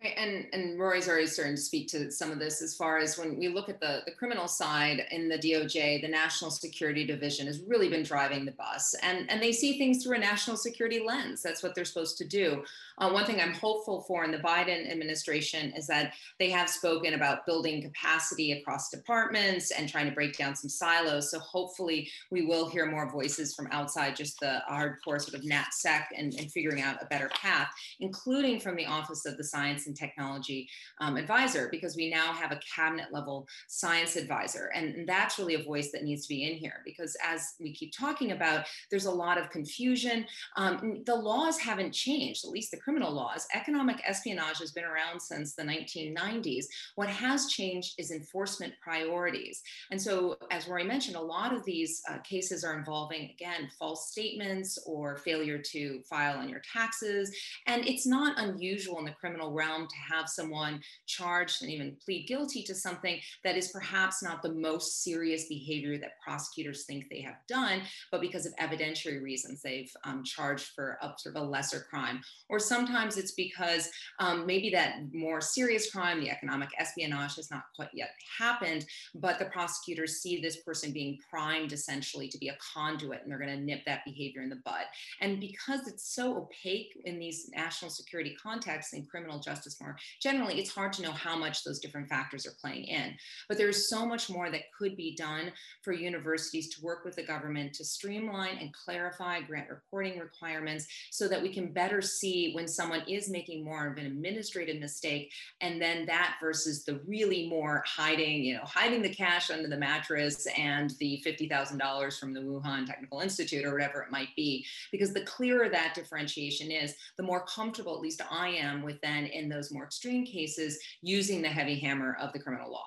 And 0.00 0.46
and 0.52 0.78
Rory's 0.78 1.08
already 1.08 1.26
starting 1.26 1.56
to 1.56 1.60
speak 1.60 1.88
to 1.88 2.08
some 2.12 2.30
of 2.30 2.38
this 2.38 2.62
as 2.62 2.76
far 2.76 2.98
as 2.98 3.18
when 3.18 3.36
we 3.36 3.48
look 3.48 3.68
at 3.68 3.80
the, 3.80 4.02
the 4.06 4.12
criminal 4.12 4.46
side 4.46 5.04
in 5.10 5.28
the 5.28 5.36
DOJ, 5.36 6.02
the 6.02 6.08
National 6.08 6.52
Security 6.52 7.04
Division 7.04 7.48
has 7.48 7.60
really 7.66 7.88
been 7.88 8.04
driving 8.04 8.44
the 8.44 8.52
bus, 8.52 8.94
and 9.02 9.28
and 9.28 9.42
they 9.42 9.50
see 9.50 9.76
things 9.76 10.04
through 10.04 10.14
a 10.14 10.20
national 10.20 10.56
security 10.56 11.02
lens. 11.04 11.42
That's 11.42 11.64
what 11.64 11.74
they're 11.74 11.84
supposed 11.84 12.16
to 12.18 12.24
do. 12.24 12.62
Uh, 12.98 13.10
one 13.10 13.24
thing 13.24 13.40
I'm 13.40 13.54
hopeful 13.54 14.02
for 14.02 14.22
in 14.24 14.30
the 14.30 14.38
Biden 14.38 14.88
administration 14.88 15.72
is 15.72 15.88
that 15.88 16.14
they 16.38 16.50
have 16.50 16.70
spoken 16.70 17.14
about 17.14 17.44
building 17.44 17.82
capacity 17.82 18.52
across 18.52 18.90
departments 18.90 19.72
and 19.72 19.88
trying 19.88 20.08
to 20.08 20.14
break 20.14 20.36
down 20.36 20.54
some 20.54 20.68
silos. 20.68 21.30
So 21.30 21.40
hopefully 21.40 22.08
we 22.30 22.46
will 22.46 22.68
hear 22.68 22.86
more 22.86 23.10
voices 23.10 23.54
from 23.54 23.68
outside 23.72 24.14
just 24.14 24.38
the 24.38 24.62
hardcore 24.70 25.20
sort 25.20 25.34
of 25.34 25.42
NatSec 25.42 26.06
and, 26.16 26.34
and 26.34 26.50
figuring 26.52 26.82
out 26.82 27.02
a 27.02 27.06
better 27.06 27.28
path, 27.30 27.68
including 27.98 28.60
from 28.60 28.76
the 28.76 28.86
Office 28.86 29.26
of 29.26 29.36
the 29.36 29.44
Science 29.44 29.87
and 29.88 29.96
Technology 29.96 30.68
um, 31.00 31.16
Advisor, 31.16 31.68
because 31.70 31.96
we 31.96 32.08
now 32.08 32.32
have 32.32 32.52
a 32.52 32.60
cabinet 32.74 33.06
level 33.12 33.48
science 33.66 34.16
advisor. 34.16 34.70
And, 34.74 35.08
that's 35.08 35.38
really 35.38 35.54
a 35.54 35.62
voice 35.62 35.90
that 35.90 36.04
needs 36.04 36.26
to 36.26 36.28
be 36.28 36.44
in 36.44 36.58
here 36.58 36.82
because 36.84 37.16
as 37.24 37.54
we 37.58 37.72
keep 37.72 37.96
talking 37.96 38.32
about, 38.32 38.66
there's 38.90 39.06
a 39.06 39.10
lot 39.10 39.38
of 39.38 39.48
confusion. 39.48 40.26
Um, 40.56 41.02
the 41.06 41.14
laws 41.14 41.58
haven't 41.58 41.92
changed, 41.92 42.44
at 42.44 42.50
least 42.50 42.70
the 42.72 42.76
criminal 42.76 43.10
laws. 43.10 43.46
Economic 43.54 44.02
espionage 44.06 44.58
has 44.58 44.72
been 44.72 44.84
around 44.84 45.20
since 45.20 45.54
the 45.54 45.62
1990s. 45.62 46.66
What 46.96 47.08
has 47.08 47.46
changed 47.46 47.94
is 47.96 48.10
enforcement 48.10 48.74
priorities. 48.82 49.62
And 49.90 50.00
so, 50.00 50.36
as 50.50 50.68
Rory 50.68 50.84
mentioned, 50.84 51.16
a 51.16 51.20
lot 51.20 51.54
of 51.54 51.64
these 51.64 52.02
uh, 52.10 52.18
cases 52.18 52.64
are 52.64 52.78
involving, 52.78 53.30
again, 53.30 53.70
false 53.78 54.10
statements 54.10 54.78
or 54.86 55.16
failure 55.16 55.58
to 55.58 56.00
file 56.08 56.38
on 56.38 56.48
your 56.48 56.62
taxes. 56.72 57.34
And 57.66 57.86
it's 57.86 58.06
not 58.06 58.38
unusual 58.38 58.98
in 58.98 59.04
the 59.04 59.12
criminal 59.12 59.52
realm 59.52 59.77
to 59.86 59.96
have 59.96 60.28
someone 60.28 60.80
charged 61.06 61.62
and 61.62 61.70
even 61.70 61.96
plead 62.04 62.26
guilty 62.26 62.62
to 62.64 62.74
something 62.74 63.20
that 63.44 63.56
is 63.56 63.68
perhaps 63.68 64.22
not 64.22 64.42
the 64.42 64.52
most 64.52 65.02
serious 65.02 65.46
behavior 65.48 65.98
that 65.98 66.20
prosecutors 66.24 66.84
think 66.84 67.06
they 67.08 67.20
have 67.20 67.36
done, 67.48 67.82
but 68.10 68.20
because 68.20 68.46
of 68.46 68.54
evidentiary 68.56 69.22
reasons, 69.22 69.62
they've 69.62 69.92
um, 70.04 70.24
charged 70.24 70.68
for 70.74 70.98
a 71.02 71.12
sort 71.18 71.36
of 71.36 71.42
a 71.42 71.44
lesser 71.44 71.86
crime 71.90 72.20
or 72.48 72.58
sometimes 72.58 73.16
it's 73.16 73.32
because 73.32 73.90
um, 74.18 74.46
maybe 74.46 74.70
that 74.70 74.96
more 75.12 75.40
serious 75.40 75.90
crime, 75.90 76.20
the 76.20 76.30
economic 76.30 76.70
espionage, 76.78 77.36
has 77.36 77.50
not 77.50 77.64
quite 77.74 77.90
yet 77.92 78.10
happened, 78.38 78.86
but 79.14 79.38
the 79.38 79.44
prosecutors 79.46 80.20
see 80.20 80.40
this 80.40 80.62
person 80.62 80.92
being 80.92 81.18
primed 81.30 81.72
essentially 81.72 82.28
to 82.28 82.38
be 82.38 82.48
a 82.48 82.56
conduit 82.74 83.22
and 83.22 83.30
they're 83.30 83.38
going 83.38 83.54
to 83.54 83.64
nip 83.64 83.82
that 83.86 84.04
behavior 84.04 84.42
in 84.42 84.48
the 84.48 84.60
bud. 84.64 84.84
And 85.20 85.40
because 85.40 85.86
it's 85.86 86.14
so 86.14 86.36
opaque 86.36 86.98
in 87.04 87.18
these 87.18 87.50
national 87.54 87.90
security 87.90 88.36
contexts 88.42 88.92
and 88.92 89.08
criminal 89.08 89.40
justice 89.40 89.67
more 89.80 89.96
generally, 90.22 90.58
it's 90.58 90.74
hard 90.74 90.92
to 90.94 91.02
know 91.02 91.12
how 91.12 91.36
much 91.36 91.64
those 91.64 91.78
different 91.78 92.08
factors 92.08 92.46
are 92.46 92.56
playing 92.60 92.84
in. 92.84 93.14
But 93.48 93.58
there's 93.58 93.88
so 93.88 94.06
much 94.06 94.30
more 94.30 94.50
that 94.50 94.72
could 94.76 94.96
be 94.96 95.14
done 95.16 95.52
for 95.82 95.92
universities 95.92 96.68
to 96.74 96.84
work 96.84 97.04
with 97.04 97.16
the 97.16 97.22
government 97.22 97.74
to 97.74 97.84
streamline 97.84 98.58
and 98.58 98.72
clarify 98.72 99.40
grant 99.40 99.68
reporting 99.68 100.18
requirements 100.18 100.86
so 101.10 101.28
that 101.28 101.42
we 101.42 101.52
can 101.52 101.72
better 101.72 102.00
see 102.02 102.52
when 102.52 102.68
someone 102.68 103.02
is 103.08 103.30
making 103.30 103.64
more 103.64 103.86
of 103.86 103.98
an 103.98 104.06
administrative 104.06 104.80
mistake 104.80 105.32
and 105.60 105.80
then 105.80 106.06
that 106.06 106.36
versus 106.40 106.84
the 106.84 107.00
really 107.06 107.48
more 107.48 107.82
hiding 107.86 108.42
you 108.42 108.54
know 108.54 108.64
hiding 108.64 109.02
the 109.02 109.14
cash 109.14 109.50
under 109.50 109.68
the 109.68 109.76
mattress 109.76 110.46
and 110.56 110.90
the 110.98 111.22
$50000 111.24 112.18
from 112.18 112.32
the 112.32 112.40
wuhan 112.40 112.86
technical 112.86 113.20
institute 113.20 113.64
or 113.64 113.72
whatever 113.72 114.02
it 114.02 114.10
might 114.10 114.34
be 114.36 114.64
because 114.92 115.12
the 115.12 115.22
clearer 115.22 115.68
that 115.68 115.94
differentiation 115.94 116.70
is 116.70 116.94
the 117.16 117.22
more 117.22 117.44
comfortable 117.46 117.94
at 117.94 118.00
least 118.00 118.22
i 118.30 118.48
am 118.48 118.82
with 118.82 119.00
then 119.00 119.26
in 119.26 119.48
those 119.58 119.72
more 119.72 119.84
extreme 119.84 120.24
cases 120.24 120.78
using 121.02 121.42
the 121.42 121.48
heavy 121.48 121.78
hammer 121.78 122.16
of 122.20 122.32
the 122.32 122.38
criminal 122.38 122.70
law 122.70 122.86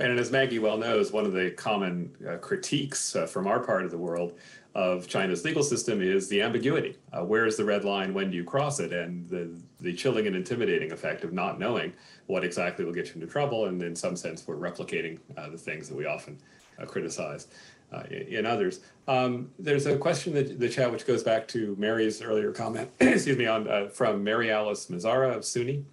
and 0.00 0.16
as 0.18 0.30
Maggie 0.30 0.60
well 0.60 0.78
knows, 0.78 1.10
one 1.10 1.26
of 1.26 1.32
the 1.32 1.50
common 1.50 2.14
uh, 2.26 2.36
critiques 2.36 3.16
uh, 3.16 3.26
from 3.26 3.48
our 3.48 3.58
part 3.58 3.84
of 3.84 3.90
the 3.90 3.98
world 3.98 4.34
of 4.76 5.08
China's 5.08 5.44
legal 5.44 5.64
system 5.64 6.00
is 6.00 6.28
the 6.28 6.40
ambiguity. 6.40 6.96
Uh, 7.12 7.24
where 7.24 7.46
is 7.46 7.56
the 7.56 7.64
red 7.64 7.84
line? 7.84 8.14
When 8.14 8.30
do 8.30 8.36
you 8.36 8.44
cross 8.44 8.78
it? 8.78 8.92
And 8.92 9.28
the, 9.28 9.50
the 9.80 9.92
chilling 9.92 10.28
and 10.28 10.36
intimidating 10.36 10.92
effect 10.92 11.24
of 11.24 11.32
not 11.32 11.58
knowing 11.58 11.92
what 12.26 12.44
exactly 12.44 12.84
will 12.84 12.92
get 12.92 13.08
you 13.08 13.14
into 13.14 13.26
trouble. 13.26 13.66
And 13.66 13.82
in 13.82 13.96
some 13.96 14.14
sense, 14.14 14.46
we're 14.46 14.54
replicating 14.54 15.18
uh, 15.36 15.48
the 15.48 15.58
things 15.58 15.88
that 15.88 15.96
we 15.96 16.06
often 16.06 16.38
uh, 16.80 16.86
criticize 16.86 17.48
uh, 17.92 18.02
in 18.10 18.46
others. 18.46 18.80
Um, 19.06 19.50
there's 19.58 19.86
a 19.86 19.96
question 19.96 20.34
that 20.34 20.58
the 20.58 20.68
chat 20.68 20.90
which 20.90 21.06
goes 21.06 21.22
back 21.22 21.48
to 21.48 21.74
Mary's 21.78 22.20
earlier 22.22 22.52
comment, 22.52 22.90
excuse 23.00 23.36
me, 23.36 23.46
on 23.46 23.68
uh, 23.68 23.88
from 23.88 24.22
Mary 24.22 24.50
Alice 24.50 24.86
Mazzara 24.86 25.34
of 25.34 25.42
SUNY. 25.42 25.84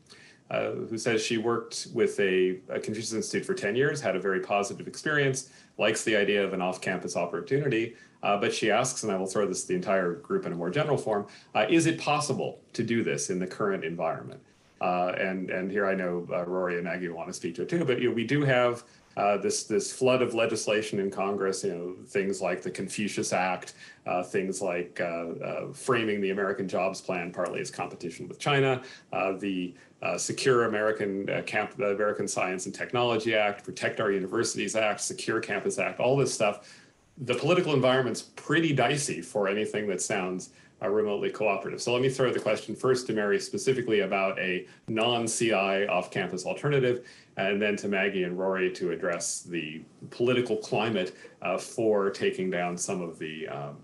Uh, 0.52 0.74
who 0.74 0.96
says 0.96 1.24
she 1.24 1.38
worked 1.39 1.88
with 1.91 2.20
a, 2.20 2.60
a 2.70 2.80
Confucius 2.80 3.14
Institute 3.14 3.43
for 3.43 3.56
10 3.56 3.76
years, 3.76 4.00
had 4.00 4.16
a 4.16 4.20
very 4.20 4.39
positive 4.39 4.88
experience, 4.88 5.50
likes 5.80 6.04
the 6.04 6.16
idea 6.16 6.46
of 6.46 6.54
an 6.54 6.62
off 6.62 6.80
campus 6.80 7.18
opportunity, 7.18 7.96
uh, 8.22 8.38
but 8.38 8.54
she 8.54 8.70
asks, 8.70 9.02
and 9.02 9.12
I 9.12 9.18
will 9.18 9.26
throw 9.26 9.48
this 9.48 9.64
to 9.64 9.70
the 9.70 9.74
entire 9.74 10.14
group 10.14 10.46
in 10.46 10.52
a 10.52 10.56
more 10.56 10.70
general 10.70 10.98
form, 10.98 11.26
uh, 11.56 11.66
is 11.68 11.88
it 11.88 12.00
possible 12.00 12.60
to 12.74 12.84
do 12.84 13.04
this 13.04 13.32
in 13.32 13.39
the 13.39 13.48
current 13.48 13.84
environment? 13.84 14.39
Uh, 14.82 15.14
and, 15.18 15.50
and 15.50 15.72
here 15.72 15.88
I 15.88 15.96
know 15.96 16.20
Rory 16.46 16.76
and 16.76 16.84
Maggie 16.84 17.10
want 17.10 17.28
to 17.28 17.34
speak 17.34 17.56
to 17.56 17.64
it 17.64 17.70
too, 17.70 17.84
but 17.84 18.00
you 18.00 18.10
know, 18.10 18.16
we 18.16 18.24
do 18.24 18.43
have 18.43 18.84
uh, 19.18 19.38
this 19.38 19.63
this 19.63 19.93
flood 19.93 20.22
of 20.22 20.34
legislation 20.34 20.99
in 20.99 21.09
Congress, 21.09 21.63
you 21.63 21.74
know, 21.74 21.95
things 22.07 22.41
like 22.41 22.61
the 22.61 22.72
Confucius 22.72 23.32
Act, 23.32 23.74
uh, 24.05 24.22
things 24.24 24.61
like 24.61 24.99
uh, 25.01 25.30
uh 25.43 25.74
framing 25.74 26.22
the 26.22 26.32
American 26.32 26.68
Jobs 26.68 27.01
Plan 27.01 27.32
partly 27.32 27.61
as 27.61 27.72
competition 27.72 28.28
with 28.28 28.39
China, 28.39 28.82
uh, 29.13 29.34
the 29.34 29.74
uh, 30.01 30.18
Secure 30.18 30.66
American 30.66 31.26
Camp, 31.45 31.76
the 31.78 31.91
American 31.91 32.28
Science 32.28 32.66
and 32.66 32.76
Technology 32.76 33.36
Act, 33.36 33.63
Protect 33.63 33.99
Our 33.99 34.11
Universities 34.11 34.76
Act, 34.76 35.01
Secure 35.01 35.39
Campus 35.39 35.80
Act, 35.80 35.99
all 35.99 36.18
this 36.18 36.34
stuff. 36.34 36.82
The 37.20 37.34
political 37.34 37.74
environment's 37.74 38.22
pretty 38.22 38.74
dicey 38.74 39.22
for 39.22 39.47
anything 39.47 39.88
that 39.88 40.01
sounds 40.01 40.49
remotely 40.82 41.30
cooperative. 41.30 41.82
So 41.82 41.93
let 41.93 42.01
me 42.01 42.09
throw 42.09 42.32
the 42.32 42.39
question 42.39 42.76
first 42.76 43.07
to 43.07 43.13
Mary 43.13 43.39
specifically 43.39 44.01
about 44.01 44.38
a 44.39 44.67
non-CI 44.88 45.88
off-campus 45.88 46.45
alternative, 46.45 47.07
and 47.38 47.61
then 47.61 47.76
to 47.78 47.88
Maggie 47.88 48.23
and 48.23 48.38
Rory 48.38 48.71
to 48.73 48.91
address 48.91 49.41
the 49.41 49.82
political 50.09 50.57
climate 50.57 51.15
uh, 51.41 51.57
for 51.57 52.09
taking 52.09 52.49
down 52.49 52.78
some 52.78 53.01
of 53.01 53.17
the, 53.19 53.47
um, 53.47 53.78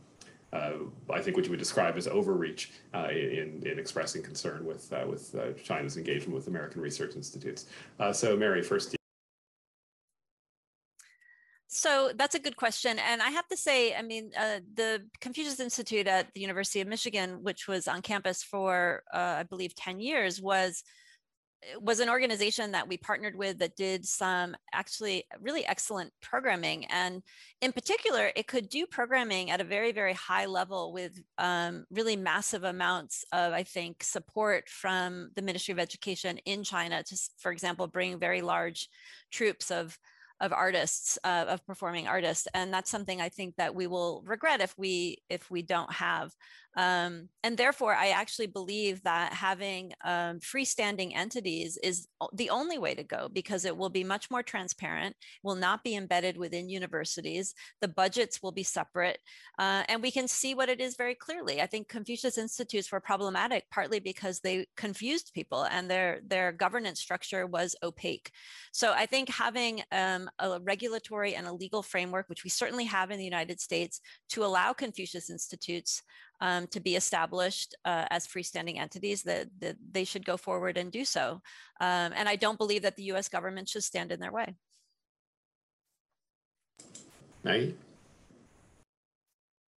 uh, 0.53 0.71
I 1.09 1.21
think 1.21 1.37
what 1.37 1.45
you 1.45 1.51
would 1.51 1.59
describe 1.59 1.97
as 1.97 2.07
overreach 2.07 2.71
uh, 2.93 3.07
in, 3.09 3.63
in 3.65 3.79
expressing 3.79 4.21
concern 4.21 4.65
with, 4.65 4.91
uh, 4.91 5.05
with 5.07 5.33
uh, 5.35 5.53
China's 5.63 5.97
engagement 5.97 6.35
with 6.35 6.47
American 6.47 6.81
research 6.81 7.15
institutes. 7.15 7.65
Uh, 7.99 8.11
so 8.11 8.35
Mary, 8.35 8.61
first 8.61 8.95
so 11.74 12.11
that's 12.17 12.36
a 12.36 12.39
good 12.39 12.57
question. 12.57 12.99
And 12.99 13.22
I 13.22 13.30
have 13.30 13.47
to 13.47 13.55
say, 13.55 13.95
I 13.95 14.01
mean, 14.01 14.32
uh, 14.38 14.59
the 14.74 15.03
Confucius 15.22 15.61
Institute 15.61 16.05
at 16.05 16.28
the 16.34 16.41
University 16.41 16.82
of 16.82 16.88
Michigan, 16.89 17.43
which 17.43 17.65
was 17.65 17.88
on 17.88 18.01
campus 18.01 18.43
for, 18.43 19.03
uh, 19.13 19.36
I 19.39 19.43
believe, 19.43 19.74
10 19.76 20.01
years, 20.01 20.41
was 20.41 20.84
was 21.80 21.99
an 21.99 22.09
organization 22.09 22.72
that 22.72 22.88
we 22.88 22.97
partnered 22.97 23.36
with 23.36 23.59
that 23.59 23.76
did 23.76 24.03
some 24.03 24.55
actually 24.74 25.24
really 25.39 25.63
excellent 25.67 26.11
programming 26.19 26.86
and 26.86 27.22
in 27.61 27.72
particular 27.72 28.32
it 28.36 28.47
could 28.47 28.67
do 28.67 28.88
programming 28.88 29.51
at 29.51 29.61
a 29.61 29.63
very 29.63 29.91
very 29.91 30.13
high 30.13 30.47
level 30.47 30.91
with 30.91 31.22
um, 31.38 31.86
really 31.91 32.15
massive 32.15 32.63
amounts 32.63 33.24
of 33.32 33.53
i 33.53 33.61
think 33.61 34.03
support 34.03 34.67
from 34.69 35.30
the 35.36 35.41
ministry 35.43 35.72
of 35.72 35.78
education 35.78 36.39
in 36.45 36.63
china 36.63 37.03
to 37.03 37.15
for 37.38 37.51
example 37.51 37.86
bring 37.86 38.17
very 38.17 38.41
large 38.41 38.89
troops 39.32 39.69
of 39.69 39.99
of 40.41 40.51
artists 40.51 41.17
uh, 41.23 41.45
of 41.47 41.65
performing 41.65 42.07
artists 42.07 42.47
and 42.53 42.73
that's 42.73 42.91
something 42.91 43.21
i 43.21 43.29
think 43.29 43.55
that 43.55 43.73
we 43.73 43.87
will 43.87 44.21
regret 44.25 44.59
if 44.59 44.77
we 44.77 45.17
if 45.29 45.49
we 45.49 45.61
don't 45.61 45.91
have 45.93 46.33
um, 46.77 47.27
and 47.43 47.57
therefore, 47.57 47.95
I 47.95 48.09
actually 48.09 48.47
believe 48.47 49.03
that 49.03 49.33
having 49.33 49.91
um, 50.03 50.39
freestanding 50.39 51.11
entities 51.15 51.77
is 51.83 52.07
the 52.33 52.49
only 52.49 52.77
way 52.77 52.95
to 52.95 53.03
go 53.03 53.27
because 53.31 53.65
it 53.65 53.75
will 53.75 53.89
be 53.89 54.03
much 54.03 54.31
more 54.31 54.43
transparent, 54.43 55.15
will 55.43 55.55
not 55.55 55.83
be 55.83 55.95
embedded 55.95 56.37
within 56.37 56.69
universities, 56.69 57.53
the 57.81 57.87
budgets 57.89 58.41
will 58.41 58.53
be 58.53 58.63
separate, 58.63 59.19
uh, 59.59 59.83
and 59.89 60.01
we 60.01 60.11
can 60.11 60.27
see 60.27 60.55
what 60.55 60.69
it 60.69 60.79
is 60.79 60.95
very 60.95 61.15
clearly. 61.15 61.61
I 61.61 61.65
think 61.65 61.89
Confucius 61.89 62.37
Institutes 62.37 62.91
were 62.91 63.01
problematic 63.01 63.65
partly 63.69 63.99
because 63.99 64.39
they 64.39 64.65
confused 64.77 65.31
people 65.33 65.63
and 65.63 65.89
their, 65.89 66.21
their 66.25 66.53
governance 66.53 67.01
structure 67.01 67.45
was 67.45 67.75
opaque. 67.83 68.31
So 68.71 68.93
I 68.93 69.05
think 69.07 69.29
having 69.29 69.81
um, 69.91 70.29
a 70.39 70.59
regulatory 70.61 71.36
and 71.36 71.47
a 71.47 71.53
legal 71.53 71.84
framework, 71.84 72.29
which 72.29 72.43
we 72.43 72.49
certainly 72.49 72.86
have 72.86 73.11
in 73.11 73.17
the 73.17 73.25
United 73.25 73.59
States, 73.59 74.01
to 74.29 74.43
allow 74.43 74.73
Confucius 74.73 75.29
Institutes 75.29 76.01
um, 76.41 76.67
to 76.67 76.79
be 76.79 76.95
established 76.95 77.75
uh, 77.86 78.05
as 78.09 78.27
freestanding 78.27 78.79
entities, 78.79 79.23
that, 79.23 79.47
that, 79.59 79.75
they 79.91 80.03
should 80.03 80.25
go 80.25 80.38
forward 80.38 80.77
and 80.77 80.91
do 80.91 81.05
so. 81.05 81.41
Um, 81.79 82.13
and 82.15 82.27
I 82.27 82.36
don't 82.36 82.57
believe 82.57 82.82
that 82.82 82.95
the 82.95 83.11
US 83.11 83.29
government 83.29 83.69
should 83.69 83.84
stand 83.84 84.11
in 84.11 84.19
their 84.19 84.32
way. 84.32 84.55
Maggie? 87.43 87.75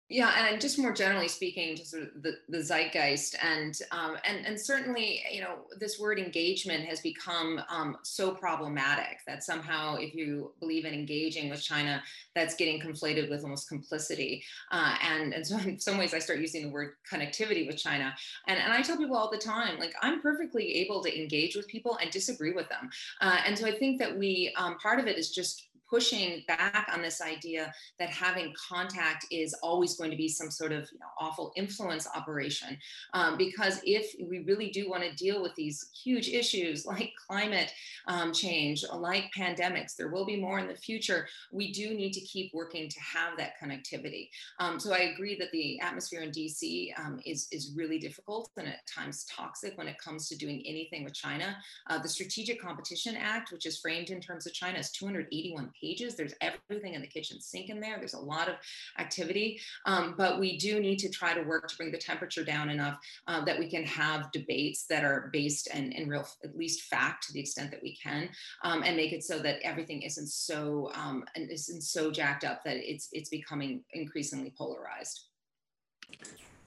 Yeah, 0.07 0.31
and 0.37 0.61
just 0.61 0.77
more 0.77 0.93
generally 0.93 1.27
speaking, 1.27 1.75
to 1.77 1.83
sort 1.83 2.03
of 2.03 2.21
the, 2.21 2.37
the 2.47 2.59
zeitgeist, 2.59 3.35
and 3.43 3.75
um, 3.91 4.17
and 4.23 4.45
and 4.45 4.61
certainly, 4.61 5.23
you 5.31 5.41
know, 5.41 5.61
this 5.79 5.99
word 5.99 6.19
engagement 6.19 6.85
has 6.85 7.01
become 7.01 7.59
um, 7.69 7.97
so 8.03 8.31
problematic 8.31 9.17
that 9.25 9.43
somehow, 9.43 9.95
if 9.95 10.13
you 10.13 10.51
believe 10.59 10.85
in 10.85 10.93
engaging 10.93 11.49
with 11.49 11.59
China, 11.59 12.03
that's 12.35 12.53
getting 12.53 12.79
conflated 12.79 13.31
with 13.31 13.41
almost 13.41 13.67
complicity. 13.67 14.43
Uh, 14.71 14.95
and 15.01 15.33
and 15.33 15.47
so, 15.47 15.57
in 15.65 15.79
some 15.79 15.97
ways, 15.97 16.13
I 16.13 16.19
start 16.19 16.37
using 16.37 16.67
the 16.67 16.69
word 16.69 16.97
connectivity 17.11 17.65
with 17.65 17.77
China, 17.77 18.13
and 18.47 18.59
and 18.59 18.71
I 18.71 18.83
tell 18.83 18.97
people 18.97 19.17
all 19.17 19.31
the 19.31 19.39
time, 19.39 19.79
like 19.79 19.95
I'm 20.03 20.21
perfectly 20.21 20.75
able 20.75 21.01
to 21.01 21.19
engage 21.19 21.55
with 21.55 21.67
people 21.67 21.97
and 21.99 22.11
disagree 22.11 22.53
with 22.53 22.69
them, 22.69 22.91
uh, 23.21 23.39
and 23.43 23.57
so 23.57 23.65
I 23.65 23.71
think 23.71 23.97
that 24.01 24.15
we 24.15 24.53
um, 24.55 24.77
part 24.77 24.99
of 24.99 25.07
it 25.07 25.17
is 25.17 25.31
just 25.31 25.69
pushing 25.89 26.43
back 26.47 26.89
on 26.93 27.01
this 27.01 27.21
idea 27.21 27.73
that 27.99 28.09
having 28.09 28.53
contact 28.69 29.25
is 29.31 29.53
always 29.61 29.95
going 29.95 30.11
to 30.11 30.17
be 30.17 30.27
some 30.27 30.51
sort 30.51 30.71
of 30.71 30.89
you 30.91 30.99
know, 30.99 31.05
awful 31.19 31.51
influence 31.55 32.07
operation. 32.15 32.77
Um, 33.13 33.37
because 33.37 33.81
if 33.85 34.13
we 34.29 34.39
really 34.39 34.69
do 34.69 34.89
want 34.89 35.03
to 35.03 35.13
deal 35.15 35.41
with 35.41 35.55
these 35.55 35.89
huge 36.03 36.29
issues 36.29 36.85
like 36.95 37.13
climate 37.27 37.71
um, 38.07 38.33
change, 38.33 38.83
like 38.93 39.31
pandemics, 39.37 39.95
there 39.95 40.09
will 40.09 40.25
be 40.25 40.39
more 40.39 40.59
in 40.59 40.67
the 40.67 40.75
future. 40.75 41.27
We 41.51 41.71
do 41.71 41.93
need 41.93 42.13
to 42.13 42.21
keep 42.21 42.51
working 42.53 42.89
to 42.89 42.99
have 42.99 43.37
that 43.37 43.53
connectivity. 43.61 44.29
Um, 44.59 44.79
so 44.79 44.93
I 44.93 45.11
agree 45.13 45.37
that 45.39 45.51
the 45.51 45.79
atmosphere 45.81 46.21
in 46.21 46.31
DC 46.31 46.91
um, 46.99 47.19
is, 47.25 47.47
is 47.51 47.73
really 47.75 47.99
difficult 47.99 48.49
and 48.57 48.67
at 48.67 48.85
times 48.87 49.25
toxic 49.29 49.77
when 49.77 49.87
it 49.87 49.97
comes 49.97 50.27
to 50.29 50.37
doing 50.37 50.63
anything 50.65 51.03
with 51.03 51.13
China. 51.13 51.57
Uh, 51.89 51.99
the 51.99 52.09
Strategic 52.09 52.61
Competition 52.61 53.15
Act, 53.15 53.51
which 53.51 53.65
is 53.65 53.79
framed 53.79 54.09
in 54.09 54.19
terms 54.19 54.45
of 54.45 54.53
China, 54.53 54.79
is 54.79 54.91
281 54.91 55.71
pages. 55.79 56.15
There's 56.15 56.33
everything 56.41 56.93
in 56.93 57.01
the 57.01 57.07
kitchen 57.07 57.39
sink 57.41 57.69
in 57.69 57.79
there. 57.79 57.97
There's 57.97 58.13
a 58.13 58.19
lot 58.19 58.49
of 58.49 58.55
activity, 58.99 59.59
um, 59.85 60.15
but 60.17 60.39
we 60.39 60.57
do 60.57 60.79
need 60.79 60.99
to 60.99 61.09
try 61.09 61.33
to 61.33 61.41
work 61.41 61.67
to 61.67 61.77
bring 61.77 61.91
the 61.91 61.97
temperature 61.97 62.43
down 62.43 62.69
enough 62.69 62.97
uh, 63.27 63.43
that 63.45 63.57
we 63.57 63.69
can 63.69 63.83
have 63.83 64.31
debates 64.31 64.85
that 64.89 65.03
are 65.03 65.29
based 65.31 65.67
in, 65.73 65.91
in 65.91 66.09
real, 66.09 66.27
at 66.43 66.55
least 66.55 66.83
fact 66.83 67.27
to 67.27 67.33
the 67.33 67.39
extent 67.39 67.71
that 67.71 67.81
we 67.81 67.95
can, 67.95 68.29
um, 68.63 68.83
and 68.83 68.95
make 68.95 69.13
it 69.13 69.23
so 69.23 69.39
that 69.39 69.59
everything 69.63 70.01
isn't 70.01 70.29
so 70.29 70.91
um, 70.95 71.23
and 71.35 71.49
isn't 71.49 71.81
so 71.81 72.11
jacked 72.11 72.43
up 72.43 72.63
that 72.63 72.77
it's 72.77 73.09
it's 73.11 73.29
becoming 73.29 73.83
increasingly 73.93 74.53
polarized. 74.57 75.27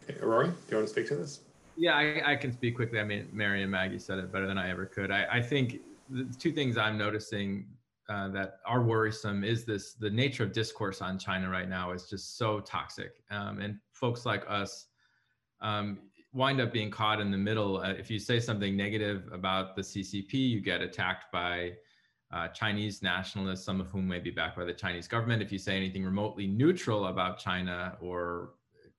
Okay, 0.08 0.18
Rory, 0.24 0.48
do 0.48 0.54
you 0.70 0.76
want 0.76 0.88
to 0.88 0.92
speak 0.92 1.08
to 1.08 1.16
this? 1.16 1.40
Yeah, 1.76 1.94
I, 1.94 2.32
I, 2.32 2.36
can 2.36 2.52
speak 2.52 2.74
quickly. 2.74 2.98
I 2.98 3.04
mean, 3.04 3.28
Mary 3.32 3.62
and 3.62 3.70
Maggie 3.70 4.00
said 4.00 4.18
it 4.18 4.32
better 4.32 4.48
than 4.48 4.58
I 4.58 4.68
ever 4.68 4.84
could. 4.84 5.12
I, 5.12 5.26
I 5.30 5.40
think 5.40 5.80
the 6.10 6.24
two 6.38 6.50
things 6.50 6.76
I'm 6.76 6.98
noticing 6.98 7.66
uh, 8.08 8.28
that 8.28 8.60
are 8.66 8.82
worrisome 8.82 9.44
is 9.44 9.64
this 9.64 9.94
the 9.94 10.10
nature 10.10 10.42
of 10.42 10.52
discourse 10.52 11.02
on 11.02 11.18
China 11.18 11.48
right 11.50 11.68
now 11.68 11.92
is 11.92 12.08
just 12.08 12.38
so 12.38 12.60
toxic. 12.60 13.22
Um, 13.30 13.60
and 13.60 13.78
folks 13.92 14.24
like 14.24 14.44
us 14.48 14.86
um, 15.60 15.98
wind 16.32 16.60
up 16.60 16.72
being 16.72 16.90
caught 16.90 17.20
in 17.20 17.30
the 17.30 17.38
middle. 17.38 17.78
Uh, 17.78 17.90
if 17.90 18.10
you 18.10 18.18
say 18.18 18.40
something 18.40 18.76
negative 18.76 19.28
about 19.32 19.76
the 19.76 19.82
CCP, 19.82 20.32
you 20.32 20.60
get 20.60 20.80
attacked 20.80 21.30
by 21.32 21.72
uh, 22.30 22.48
Chinese 22.48 23.02
nationalists, 23.02 23.64
some 23.64 23.80
of 23.80 23.88
whom 23.88 24.06
may 24.06 24.18
be 24.18 24.30
backed 24.30 24.56
by 24.56 24.64
the 24.64 24.72
Chinese 24.72 25.08
government. 25.08 25.42
If 25.42 25.50
you 25.50 25.58
say 25.58 25.76
anything 25.76 26.04
remotely 26.04 26.46
neutral 26.46 27.06
about 27.06 27.38
China 27.38 27.96
or 28.00 28.50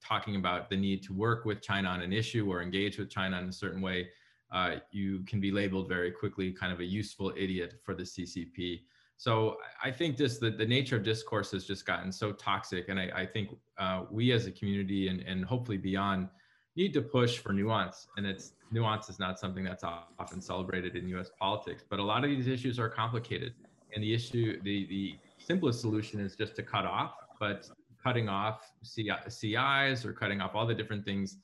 talking 0.04 0.36
about 0.36 0.70
the 0.70 0.76
need 0.76 1.02
to 1.04 1.12
work 1.12 1.44
with 1.44 1.60
China 1.60 1.88
on 1.88 2.00
an 2.00 2.12
issue 2.12 2.50
or 2.50 2.62
engage 2.62 2.98
with 2.98 3.10
China 3.10 3.38
in 3.38 3.48
a 3.48 3.52
certain 3.52 3.80
way, 3.80 4.08
uh, 4.52 4.76
you 4.90 5.22
can 5.26 5.40
be 5.40 5.52
labeled 5.52 5.88
very 5.88 6.10
quickly 6.10 6.52
kind 6.52 6.72
of 6.72 6.80
a 6.80 6.84
useful 6.84 7.32
idiot 7.36 7.74
for 7.84 7.94
the 7.94 8.02
CCP. 8.02 8.80
So 9.20 9.58
I 9.84 9.90
think 9.90 10.16
just 10.16 10.40
the, 10.40 10.50
the 10.50 10.64
nature 10.64 10.96
of 10.96 11.02
discourse 11.02 11.50
has 11.50 11.66
just 11.66 11.84
gotten 11.84 12.10
so 12.10 12.32
toxic. 12.32 12.88
And 12.88 12.98
I, 12.98 13.10
I 13.14 13.26
think 13.26 13.50
uh, 13.76 14.04
we 14.10 14.32
as 14.32 14.46
a 14.46 14.50
community 14.50 15.08
and, 15.08 15.20
and 15.20 15.44
hopefully 15.44 15.76
beyond 15.76 16.30
need 16.74 16.94
to 16.94 17.02
push 17.02 17.36
for 17.36 17.52
nuance. 17.52 18.08
And 18.16 18.24
it's 18.24 18.52
nuance 18.72 19.10
is 19.10 19.18
not 19.18 19.38
something 19.38 19.62
that's 19.62 19.84
often 19.84 20.40
celebrated 20.40 20.96
in 20.96 21.06
US 21.08 21.30
politics, 21.38 21.84
but 21.86 21.98
a 21.98 22.02
lot 22.02 22.24
of 22.24 22.30
these 22.30 22.46
issues 22.46 22.78
are 22.78 22.88
complicated. 22.88 23.52
And 23.94 24.02
the 24.02 24.14
issue, 24.14 24.58
the, 24.62 24.86
the 24.86 25.16
simplest 25.36 25.82
solution 25.82 26.18
is 26.18 26.34
just 26.34 26.56
to 26.56 26.62
cut 26.62 26.86
off. 26.86 27.12
But 27.38 27.68
cutting 28.02 28.30
off 28.30 28.72
CIs 28.82 30.06
or 30.06 30.14
cutting 30.14 30.40
off 30.40 30.54
all 30.54 30.66
the 30.66 30.74
different 30.74 31.04
things, 31.04 31.36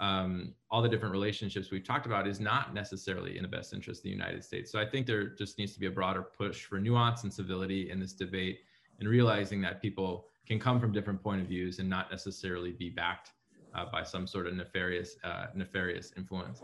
um, 0.00 0.54
all 0.70 0.80
the 0.80 0.88
different 0.88 1.12
relationships 1.12 1.70
we've 1.70 1.84
talked 1.84 2.06
about 2.06 2.26
is 2.26 2.40
not 2.40 2.72
necessarily 2.72 3.36
in 3.36 3.42
the 3.42 3.48
best 3.48 3.74
interest 3.74 4.00
of 4.00 4.04
the 4.04 4.10
United 4.10 4.42
States. 4.42 4.72
So 4.72 4.80
I 4.80 4.86
think 4.86 5.06
there 5.06 5.28
just 5.28 5.58
needs 5.58 5.74
to 5.74 5.80
be 5.80 5.86
a 5.86 5.90
broader 5.90 6.22
push 6.22 6.64
for 6.64 6.80
nuance 6.80 7.22
and 7.22 7.32
civility 7.32 7.90
in 7.90 8.00
this 8.00 8.14
debate 8.14 8.60
and 8.98 9.08
realizing 9.08 9.60
that 9.60 9.82
people 9.82 10.26
can 10.46 10.58
come 10.58 10.80
from 10.80 10.90
different 10.90 11.22
point 11.22 11.42
of 11.42 11.46
views 11.46 11.78
and 11.78 11.88
not 11.88 12.10
necessarily 12.10 12.72
be 12.72 12.88
backed 12.88 13.32
uh, 13.74 13.84
by 13.92 14.02
some 14.02 14.26
sort 14.26 14.46
of 14.46 14.54
nefarious, 14.54 15.16
uh, 15.22 15.46
nefarious 15.54 16.12
influence. 16.16 16.62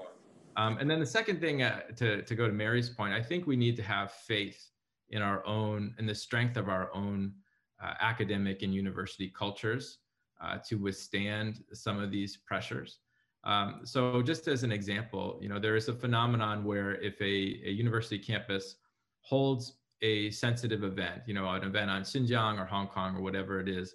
Um, 0.57 0.79
and 0.79 0.91
then 0.91 0.99
the 0.99 1.07
second 1.07 1.39
thing 1.39 1.63
uh, 1.63 1.81
to, 1.97 2.23
to 2.23 2.35
go 2.35 2.47
to 2.47 2.53
Mary's 2.55 2.89
point, 2.89 3.13
I 3.13 3.23
think 3.23 3.47
we 3.47 3.57
need 3.57 3.77
to 3.77 3.83
have 3.83 4.13
faith 4.13 4.71
in 5.11 5.21
our 5.21 5.47
own, 5.47 5.95
in 5.99 6.07
the 6.07 6.15
strength 6.15 6.57
of 6.57 6.71
our 6.71 6.93
own 6.95 7.35
uh, 7.83 7.93
academic 8.01 8.63
and 8.63 8.75
university 8.75 9.31
cultures 9.37 9.99
uh, 10.43 10.57
to 10.67 10.77
withstand 10.77 11.63
some 11.75 12.01
of 12.01 12.11
these 12.11 12.39
pressures. 12.39 13.01
Um, 13.47 13.81
so 13.85 14.23
just 14.23 14.49
as 14.49 14.65
an 14.65 14.73
example, 14.73 15.39
you 15.41 15.49
know, 15.49 15.61
there 15.61 15.77
is 15.77 15.89
a 15.89 15.93
phenomenon 15.95 16.65
where 16.65 16.97
if 16.97 17.19
a, 17.21 17.61
a 17.65 17.71
university 17.71 18.19
campus 18.19 18.77
holds 19.21 19.75
a 20.03 20.31
sensitive 20.31 20.83
event, 20.83 21.23
you 21.27 21.33
know, 21.33 21.49
an 21.49 21.63
event 21.63 21.89
on 21.89 22.03
Xinjiang 22.03 22.61
or 22.61 22.65
Hong 22.65 22.89
Kong 22.89 23.17
or 23.17 23.23
whatever 23.23 23.61
it 23.61 23.69
is, 23.69 23.95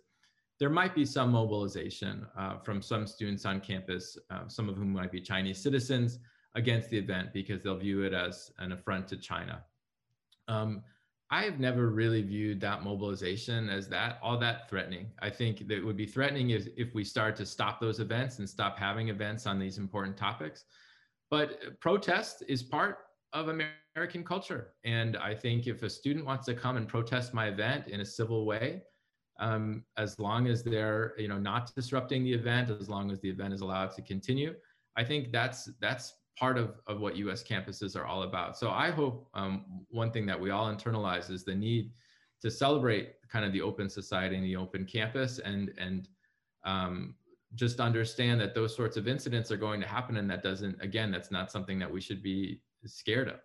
there 0.58 0.70
might 0.70 0.96
be 0.96 1.06
some 1.06 1.32
mobilization 1.32 2.26
uh, 2.38 2.60
from 2.60 2.82
some 2.82 3.06
students 3.06 3.46
on 3.46 3.60
campus, 3.60 4.18
uh, 4.30 4.48
some 4.48 4.70
of 4.70 4.78
whom 4.78 4.94
might 4.94 5.12
be 5.12 5.20
Chinese 5.20 5.62
citizens, 5.62 6.20
against 6.56 6.90
the 6.90 6.98
event 6.98 7.34
because 7.34 7.62
they'll 7.62 7.78
view 7.78 8.04
it 8.04 8.14
as 8.14 8.52
an 8.60 8.72
affront 8.72 9.08
to 9.08 9.18
China. 9.18 9.64
Um, 10.48 10.84
I 11.34 11.44
have 11.44 11.62
never 11.62 11.90
really 11.90 12.22
viewed 12.22 12.60
that 12.60 12.84
mobilization 12.84 13.70
as 13.70 13.88
that 13.88 14.20
all 14.22 14.38
that 14.40 14.70
threatening. 14.70 15.08
I 15.22 15.30
think 15.30 15.66
that 15.70 15.84
would 15.84 15.96
be 15.96 16.06
threatening 16.06 16.50
if, 16.50 16.68
if 16.76 16.94
we 16.94 17.06
start 17.06 17.38
to 17.38 17.46
stop 17.46 17.80
those 17.80 18.02
events 18.02 18.40
and 18.40 18.50
stop 18.50 18.78
having 18.78 19.08
events 19.08 19.48
on 19.48 19.58
these 19.58 19.78
important 19.78 20.18
topics. 20.18 20.66
But 21.30 21.80
protest 21.80 22.44
is 22.50 22.62
part 22.62 22.98
of 23.32 23.48
American 23.48 24.26
culture. 24.26 24.74
And 24.84 25.16
I 25.16 25.34
think 25.34 25.68
if 25.68 25.84
a 25.84 25.90
student 25.90 26.26
wants 26.26 26.46
to 26.48 26.54
come 26.54 26.76
and 26.76 26.86
protest 26.86 27.34
my 27.34 27.48
event 27.48 27.88
in 27.88 28.02
a 28.02 28.06
civil 28.06 28.46
way, 28.46 28.84
um, 29.40 29.86
as 29.98 30.20
long 30.20 30.48
as 30.48 30.64
they're 30.64 31.14
you 31.18 31.30
know 31.30 31.40
not 31.40 31.74
disrupting 31.74 32.26
the 32.26 32.34
event, 32.34 32.70
as 32.70 32.90
long 32.90 33.10
as 33.10 33.22
the 33.22 33.30
event 33.30 33.54
is 33.54 33.62
allowed 33.62 33.92
to 33.96 34.02
continue, 34.02 34.54
I 34.98 35.06
think 35.06 35.32
that's 35.32 35.70
that's 35.80 36.14
part 36.38 36.58
of, 36.58 36.80
of 36.88 37.00
what 37.00 37.16
US 37.18 37.44
campuses 37.44 37.96
are 37.96 38.06
all 38.06 38.24
about. 38.24 38.58
So 38.58 38.70
I 38.72 38.92
hope 38.92 39.28
um, 39.34 39.66
one 39.90 40.12
thing 40.12 40.26
that 40.26 40.40
we 40.40 40.50
all 40.50 40.74
internalize 40.74 41.30
is 41.30 41.44
the 41.44 41.56
need 41.56 41.92
to 42.42 42.50
celebrate 42.50 43.14
kind 43.30 43.46
of 43.46 43.54
the 43.54 43.62
open 43.62 43.90
society 43.90 44.36
and 44.36 44.44
the 44.44 44.56
open 44.56 44.86
campus 44.86 45.40
and, 45.40 45.72
and 45.78 46.08
um, 46.64 47.16
just 47.56 47.80
understand 47.80 48.40
that 48.42 48.56
those 48.56 48.76
sorts 48.76 48.98
of 48.98 49.08
incidents 49.08 49.52
are 49.52 49.58
going 49.58 49.82
to 49.82 49.88
happen 49.88 50.18
and 50.18 50.30
that 50.30 50.42
doesn't, 50.42 50.82
again, 50.82 51.12
that's 51.12 51.32
not 51.32 51.52
something 51.52 51.78
that 51.80 51.92
we 51.92 52.02
should 52.02 52.24
be 52.24 52.62
scared 52.86 53.28
of. 53.28 53.40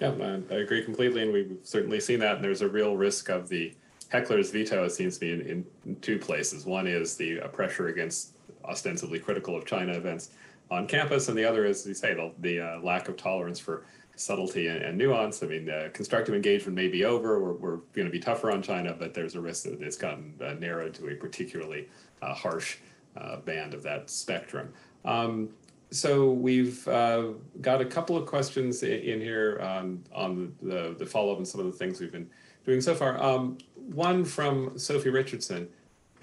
Yeah, 0.00 0.12
I 0.50 0.54
agree 0.54 0.84
completely. 0.84 1.22
And 1.22 1.32
we've 1.32 1.58
certainly 1.62 2.00
seen 2.00 2.20
that. 2.20 2.36
And 2.36 2.44
there's 2.44 2.62
a 2.62 2.68
real 2.68 2.96
risk 2.96 3.28
of 3.28 3.48
the 3.48 3.74
heckler's 4.08 4.50
veto, 4.50 4.84
it 4.84 4.90
seems 4.90 5.18
to 5.18 5.26
me, 5.26 5.50
in, 5.50 5.64
in 5.86 5.96
two 5.96 6.18
places. 6.18 6.64
One 6.64 6.86
is 6.86 7.16
the 7.16 7.40
uh, 7.40 7.48
pressure 7.48 7.88
against 7.88 8.36
ostensibly 8.64 9.18
critical 9.18 9.56
of 9.56 9.66
China 9.66 9.92
events 9.92 10.30
on 10.74 10.86
campus, 10.86 11.28
and 11.28 11.38
the 11.38 11.44
other 11.44 11.64
is, 11.64 11.80
as 11.80 11.86
you 11.86 11.94
say, 11.94 12.14
the, 12.14 12.32
the 12.40 12.60
uh, 12.60 12.80
lack 12.80 13.08
of 13.08 13.16
tolerance 13.16 13.58
for 13.58 13.86
subtlety 14.16 14.68
and, 14.68 14.82
and 14.82 14.98
nuance. 14.98 15.42
I 15.42 15.46
mean, 15.46 15.68
uh, 15.68 15.88
constructive 15.92 16.34
engagement 16.34 16.74
may 16.76 16.88
be 16.88 17.04
over. 17.04 17.40
We're, 17.40 17.52
we're 17.54 17.76
going 17.94 18.06
to 18.06 18.10
be 18.10 18.20
tougher 18.20 18.50
on 18.50 18.62
China, 18.62 18.94
but 18.98 19.14
there's 19.14 19.34
a 19.34 19.40
risk 19.40 19.64
that 19.64 19.80
it's 19.80 19.96
gotten 19.96 20.34
uh, 20.44 20.54
narrowed 20.54 20.94
to 20.94 21.08
a 21.08 21.14
particularly 21.14 21.88
uh, 22.22 22.34
harsh 22.34 22.78
uh, 23.16 23.36
band 23.38 23.74
of 23.74 23.82
that 23.82 24.10
spectrum. 24.10 24.72
Um, 25.04 25.48
so 25.90 26.30
we've 26.30 26.86
uh, 26.88 27.28
got 27.60 27.80
a 27.80 27.84
couple 27.84 28.16
of 28.16 28.26
questions 28.26 28.82
in, 28.82 29.20
here 29.20 29.60
on, 29.62 30.02
on 30.12 30.54
the, 30.60 30.94
the 30.98 31.06
follow-up 31.06 31.38
and 31.38 31.46
some 31.46 31.60
of 31.60 31.66
the 31.66 31.72
things 31.72 32.00
we've 32.00 32.12
been 32.12 32.28
doing 32.64 32.80
so 32.80 32.94
far. 32.94 33.22
Um, 33.22 33.58
one 33.74 34.24
from 34.24 34.76
Sophie 34.78 35.10
Richardson 35.10 35.68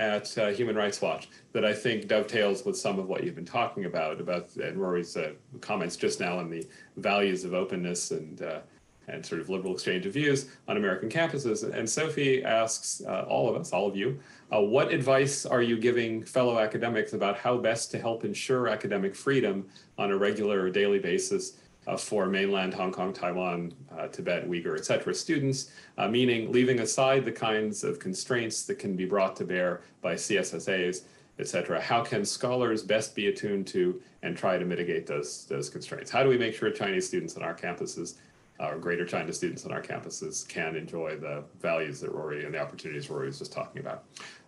at 0.01 0.35
uh, 0.39 0.47
Human 0.47 0.75
Rights 0.75 0.99
Watch 0.99 1.29
that 1.53 1.63
I 1.63 1.73
think 1.73 2.07
dovetails 2.07 2.65
with 2.65 2.75
some 2.75 2.97
of 2.97 3.07
what 3.07 3.23
you've 3.23 3.35
been 3.35 3.45
talking 3.45 3.85
about, 3.85 4.19
about 4.19 4.53
and 4.55 4.81
Rory's 4.81 5.15
uh, 5.15 5.33
comments 5.61 5.95
just 5.95 6.19
now 6.19 6.39
on 6.39 6.49
the 6.49 6.65
values 6.97 7.45
of 7.45 7.53
openness 7.53 8.09
and 8.09 8.41
uh, 8.41 8.59
and 9.07 9.25
sort 9.25 9.41
of 9.41 9.49
liberal 9.49 9.73
exchange 9.73 10.05
of 10.05 10.13
views 10.13 10.49
on 10.67 10.77
American 10.77 11.09
campuses. 11.09 11.63
And 11.63 11.89
Sophie 11.89 12.43
asks 12.43 13.01
uh, 13.05 13.25
all 13.27 13.49
of 13.49 13.59
us, 13.59 13.73
all 13.73 13.87
of 13.87 13.95
you, 13.95 14.19
uh, 14.53 14.61
what 14.61 14.91
advice 14.91 15.45
are 15.45 15.61
you 15.61 15.77
giving 15.77 16.23
fellow 16.23 16.59
academics 16.59 17.13
about 17.13 17.37
how 17.37 17.57
best 17.57 17.91
to 17.91 17.99
help 17.99 18.23
ensure 18.23 18.67
academic 18.67 19.15
freedom 19.15 19.67
on 19.97 20.11
a 20.11 20.17
regular 20.17 20.61
or 20.61 20.69
daily 20.69 20.99
basis 20.99 21.57
for 21.97 22.27
mainland 22.27 22.73
Hong 22.73 22.91
Kong, 22.91 23.11
Taiwan, 23.11 23.73
uh, 23.97 24.07
Tibet, 24.07 24.49
Uyghur, 24.49 24.77
et 24.77 24.85
cetera, 24.85 25.13
students, 25.13 25.71
uh, 25.97 26.07
meaning 26.07 26.51
leaving 26.51 26.79
aside 26.79 27.25
the 27.25 27.31
kinds 27.31 27.83
of 27.83 27.99
constraints 27.99 28.63
that 28.63 28.75
can 28.75 28.95
be 28.95 29.05
brought 29.05 29.35
to 29.37 29.43
bear 29.43 29.81
by 30.01 30.13
CSSAs, 30.13 31.03
et 31.39 31.47
cetera. 31.47 31.81
How 31.81 32.03
can 32.03 32.23
scholars 32.23 32.83
best 32.83 33.15
be 33.15 33.27
attuned 33.27 33.65
to 33.67 33.99
and 34.21 34.37
try 34.37 34.57
to 34.57 34.65
mitigate 34.65 35.07
those, 35.07 35.45
those 35.45 35.69
constraints? 35.69 36.11
How 36.11 36.21
do 36.23 36.29
we 36.29 36.37
make 36.37 36.53
sure 36.53 36.69
Chinese 36.69 37.07
students 37.07 37.35
on 37.35 37.43
our 37.43 37.55
campuses 37.55 38.15
uh, 38.59 38.67
or 38.67 38.77
greater 38.77 39.05
China 39.05 39.33
students 39.33 39.65
on 39.65 39.71
our 39.71 39.81
campuses 39.81 40.47
can 40.47 40.75
enjoy 40.75 41.17
the 41.17 41.43
values 41.59 41.99
that 42.01 42.11
Rory 42.11 42.45
and 42.45 42.53
the 42.53 42.59
opportunities 42.59 43.09
Rory 43.09 43.25
was 43.25 43.39
just 43.39 43.51
talking 43.51 43.81
about? 43.81 44.03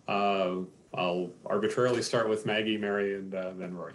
Uh, 0.06 0.58
I'll 0.96 1.30
arbitrarily 1.46 2.02
start 2.02 2.28
with 2.28 2.46
Maggie, 2.46 2.78
Mary, 2.78 3.16
and 3.16 3.34
uh, 3.34 3.50
then 3.58 3.74
Rory. 3.74 3.94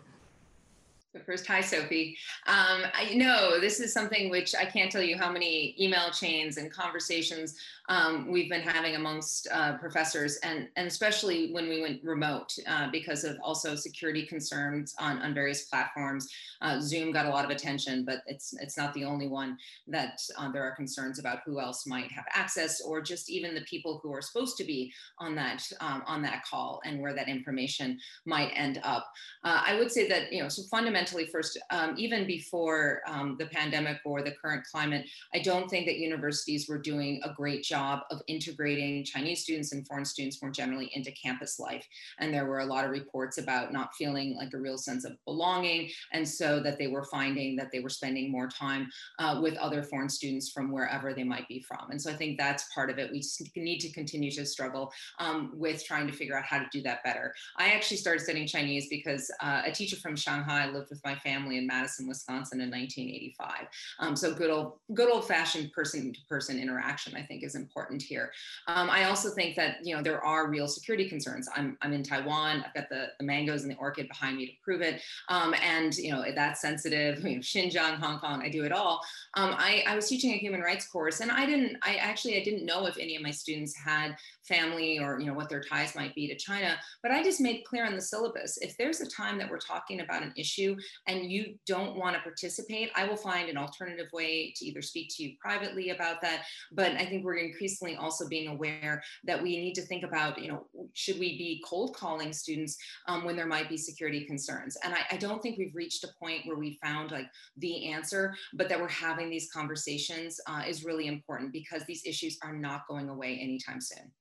So 1.11 1.19
first, 1.25 1.47
hi, 1.47 1.61
Sophie. 1.61 2.15
Um, 2.45 2.83
I 2.93 3.15
know 3.15 3.59
this 3.59 3.79
is 3.79 3.91
something 3.91 4.29
which 4.29 4.53
I 4.53 4.65
can't 4.65 4.91
tell 4.91 5.01
you 5.01 5.17
how 5.17 5.31
many 5.31 5.75
email 5.79 6.11
chains 6.11 6.57
and 6.57 6.71
conversations 6.71 7.55
um, 7.89 8.31
we've 8.31 8.49
been 8.49 8.61
having 8.61 8.95
amongst 8.95 9.47
uh, 9.51 9.75
professors, 9.77 10.37
and, 10.43 10.67
and 10.77 10.87
especially 10.87 11.51
when 11.51 11.67
we 11.67 11.81
went 11.81 12.03
remote 12.03 12.55
uh, 12.67 12.87
because 12.91 13.23
of 13.23 13.37
also 13.43 13.75
security 13.75 14.27
concerns 14.27 14.93
on, 14.99 15.19
on 15.23 15.33
various 15.33 15.65
platforms. 15.65 16.27
Uh, 16.61 16.79
Zoom 16.79 17.11
got 17.11 17.25
a 17.25 17.29
lot 17.29 17.43
of 17.43 17.49
attention, 17.49 18.05
but 18.05 18.19
it's 18.27 18.53
it's 18.61 18.77
not 18.77 18.93
the 18.93 19.03
only 19.03 19.27
one 19.27 19.57
that 19.87 20.21
uh, 20.37 20.51
there 20.51 20.63
are 20.63 20.75
concerns 20.75 21.17
about 21.17 21.39
who 21.45 21.59
else 21.59 21.87
might 21.87 22.11
have 22.11 22.25
access, 22.33 22.79
or 22.81 23.01
just 23.01 23.27
even 23.29 23.55
the 23.55 23.61
people 23.61 23.99
who 24.03 24.13
are 24.13 24.21
supposed 24.21 24.55
to 24.57 24.63
be 24.63 24.93
on 25.17 25.33
that 25.35 25.67
um, 25.81 26.03
on 26.05 26.21
that 26.21 26.43
call 26.45 26.81
and 26.85 27.01
where 27.01 27.13
that 27.13 27.27
information 27.27 27.99
might 28.25 28.51
end 28.53 28.79
up. 28.83 29.09
Uh, 29.43 29.63
I 29.65 29.79
would 29.79 29.91
say 29.91 30.07
that 30.09 30.31
you 30.31 30.43
know, 30.43 30.49
so 30.49 30.61
fundamentally, 30.69 31.25
first, 31.25 31.57
um, 31.71 31.95
even 31.97 32.27
before 32.27 33.01
um, 33.07 33.35
the 33.39 33.47
pandemic 33.47 33.97
or 34.05 34.21
the 34.21 34.35
current 34.39 34.63
climate, 34.71 35.07
I 35.33 35.39
don't 35.39 35.67
think 35.67 35.87
that 35.87 35.97
universities 35.97 36.69
were 36.69 36.77
doing 36.77 37.21
a 37.23 37.33
great 37.33 37.63
job 37.63 37.78
job 37.79 38.01
of 38.11 38.21
integrating 38.27 39.03
Chinese 39.03 39.41
students 39.43 39.71
and 39.71 39.87
foreign 39.87 40.05
students 40.05 40.41
more 40.41 40.51
generally 40.51 40.89
into 40.93 41.11
campus 41.11 41.59
life. 41.59 41.85
And 42.19 42.33
there 42.33 42.45
were 42.45 42.59
a 42.59 42.65
lot 42.65 42.85
of 42.85 42.91
reports 42.91 43.37
about 43.37 43.71
not 43.71 43.93
feeling 43.97 44.35
like 44.35 44.53
a 44.53 44.57
real 44.57 44.77
sense 44.77 45.05
of 45.05 45.13
belonging. 45.25 45.89
And 46.13 46.27
so 46.27 46.59
that 46.61 46.77
they 46.77 46.87
were 46.87 47.05
finding 47.05 47.55
that 47.55 47.69
they 47.71 47.79
were 47.79 47.89
spending 47.89 48.31
more 48.31 48.47
time 48.47 48.89
uh, 49.19 49.39
with 49.41 49.55
other 49.57 49.83
foreign 49.83 50.09
students 50.09 50.51
from 50.51 50.71
wherever 50.71 51.13
they 51.13 51.23
might 51.23 51.47
be 51.47 51.63
from. 51.67 51.91
And 51.91 52.01
so 52.01 52.11
I 52.11 52.15
think 52.15 52.37
that's 52.37 52.65
part 52.73 52.89
of 52.89 52.99
it. 52.99 53.11
We 53.11 53.23
need 53.55 53.79
to 53.79 53.91
continue 53.91 54.31
to 54.31 54.45
struggle 54.45 54.91
um, 55.19 55.51
with 55.53 55.85
trying 55.85 56.07
to 56.07 56.13
figure 56.13 56.37
out 56.37 56.43
how 56.43 56.59
to 56.59 56.67
do 56.71 56.81
that 56.83 57.03
better. 57.03 57.33
I 57.57 57.69
actually 57.69 57.97
started 57.97 58.21
studying 58.21 58.47
Chinese 58.47 58.87
because 58.89 59.31
uh, 59.41 59.61
a 59.65 59.71
teacher 59.71 59.95
from 59.97 60.15
Shanghai 60.15 60.69
lived 60.69 60.89
with 60.89 61.01
my 61.05 61.15
family 61.15 61.57
in 61.57 61.67
Madison, 61.67 62.07
Wisconsin 62.07 62.61
in 62.61 62.69
1985. 62.69 63.67
Um, 63.99 64.15
so 64.15 64.33
good 64.33 64.49
old, 64.49 64.73
good 64.93 65.09
old 65.09 65.25
fashioned 65.27 65.71
person 65.71 66.11
to 66.13 66.19
person 66.27 66.59
interaction, 66.59 67.15
I 67.15 67.23
think 67.23 67.43
is 67.43 67.55
important 67.55 67.68
important 67.69 68.01
here. 68.01 68.31
Um, 68.67 68.89
I 68.89 69.03
also 69.03 69.29
think 69.29 69.55
that 69.55 69.77
you 69.83 69.95
know 69.95 70.01
there 70.01 70.23
are 70.25 70.49
real 70.49 70.67
security 70.67 71.07
concerns. 71.07 71.47
I'm, 71.55 71.77
I'm 71.81 71.93
in 71.93 72.01
Taiwan. 72.01 72.63
I've 72.65 72.73
got 72.73 72.89
the, 72.89 73.09
the 73.19 73.25
mangoes 73.25 73.61
and 73.61 73.71
the 73.71 73.77
orchid 73.77 74.07
behind 74.07 74.37
me 74.37 74.47
to 74.47 74.51
prove 74.63 74.81
it. 74.81 75.01
Um, 75.29 75.53
and 75.61 75.95
you 75.95 76.11
know 76.11 76.23
that's 76.35 76.61
sensitive. 76.61 77.23
You 77.29 77.35
know, 77.35 77.41
Xinjiang, 77.41 77.99
Hong 77.99 78.19
Kong, 78.19 78.41
I 78.41 78.49
do 78.49 78.63
it 78.63 78.71
all. 78.71 79.01
Um, 79.35 79.53
I, 79.55 79.83
I 79.85 79.95
was 79.95 80.09
teaching 80.09 80.33
a 80.33 80.37
human 80.37 80.61
rights 80.61 80.87
course, 80.87 81.19
and 81.19 81.31
I 81.31 81.45
didn't. 81.45 81.77
I 81.83 81.95
actually 81.95 82.41
I 82.41 82.43
didn't 82.43 82.65
know 82.65 82.87
if 82.87 82.97
any 82.97 83.15
of 83.15 83.21
my 83.21 83.29
students 83.29 83.75
had 83.75 84.15
family 84.47 84.97
or 84.97 85.19
you 85.19 85.27
know 85.27 85.33
what 85.33 85.47
their 85.47 85.61
ties 85.61 85.95
might 85.95 86.15
be 86.15 86.27
to 86.27 86.35
China. 86.35 86.75
But 87.03 87.11
I 87.11 87.23
just 87.23 87.39
made 87.39 87.63
clear 87.65 87.85
on 87.85 87.93
the 87.93 88.01
syllabus 88.01 88.57
if 88.57 88.75
there's 88.77 89.01
a 89.01 89.09
time 89.09 89.37
that 89.37 89.49
we're 89.49 89.59
talking 89.59 90.01
about 90.01 90.23
an 90.23 90.33
issue 90.35 90.75
and 91.07 91.31
you 91.31 91.55
don't 91.67 91.95
want 91.95 92.15
to 92.15 92.21
participate, 92.21 92.89
I 92.95 93.07
will 93.07 93.15
find 93.15 93.47
an 93.47 93.57
alternative 93.57 94.07
way 94.11 94.53
to 94.55 94.65
either 94.65 94.81
speak 94.81 95.09
to 95.15 95.23
you 95.23 95.35
privately 95.39 95.91
about 95.91 96.21
that. 96.21 96.45
But 96.71 96.93
I 96.93 97.05
think 97.05 97.23
we're 97.23 97.37
increasingly 97.59 97.95
also 97.97 98.27
being 98.27 98.47
aware 98.47 99.03
that 99.25 99.41
we 99.41 99.57
need 99.57 99.73
to 99.73 99.81
think 99.81 100.03
about 100.03 100.39
you 100.41 100.47
know 100.47 100.65
should 100.93 101.19
we 101.19 101.37
be 101.37 101.61
cold 101.65 101.95
calling 101.95 102.31
students 102.31 102.77
um, 103.07 103.25
when 103.25 103.35
there 103.35 103.45
might 103.45 103.69
be 103.69 103.77
security 103.77 104.25
concerns? 104.25 104.77
And 104.83 104.93
I, 104.93 104.99
I 105.11 105.17
don't 105.17 105.41
think 105.41 105.57
we've 105.57 105.75
reached 105.75 106.03
a 106.03 106.09
point 106.19 106.45
where 106.45 106.57
we 106.57 106.79
found 106.81 107.11
like 107.11 107.27
the 107.57 107.91
answer, 107.91 108.35
but 108.53 108.69
that 108.69 108.79
we're 108.79 108.87
having 108.87 109.29
these 109.29 109.51
conversations 109.51 110.39
uh, 110.47 110.63
is 110.67 110.85
really 110.85 111.07
important 111.07 111.51
because 111.51 111.83
these 111.85 112.05
issues 112.05 112.37
are 112.43 112.53
not 112.53 112.87
going 112.87 113.09
away 113.09 113.37
anytime 113.41 113.81
soon. 113.81 114.11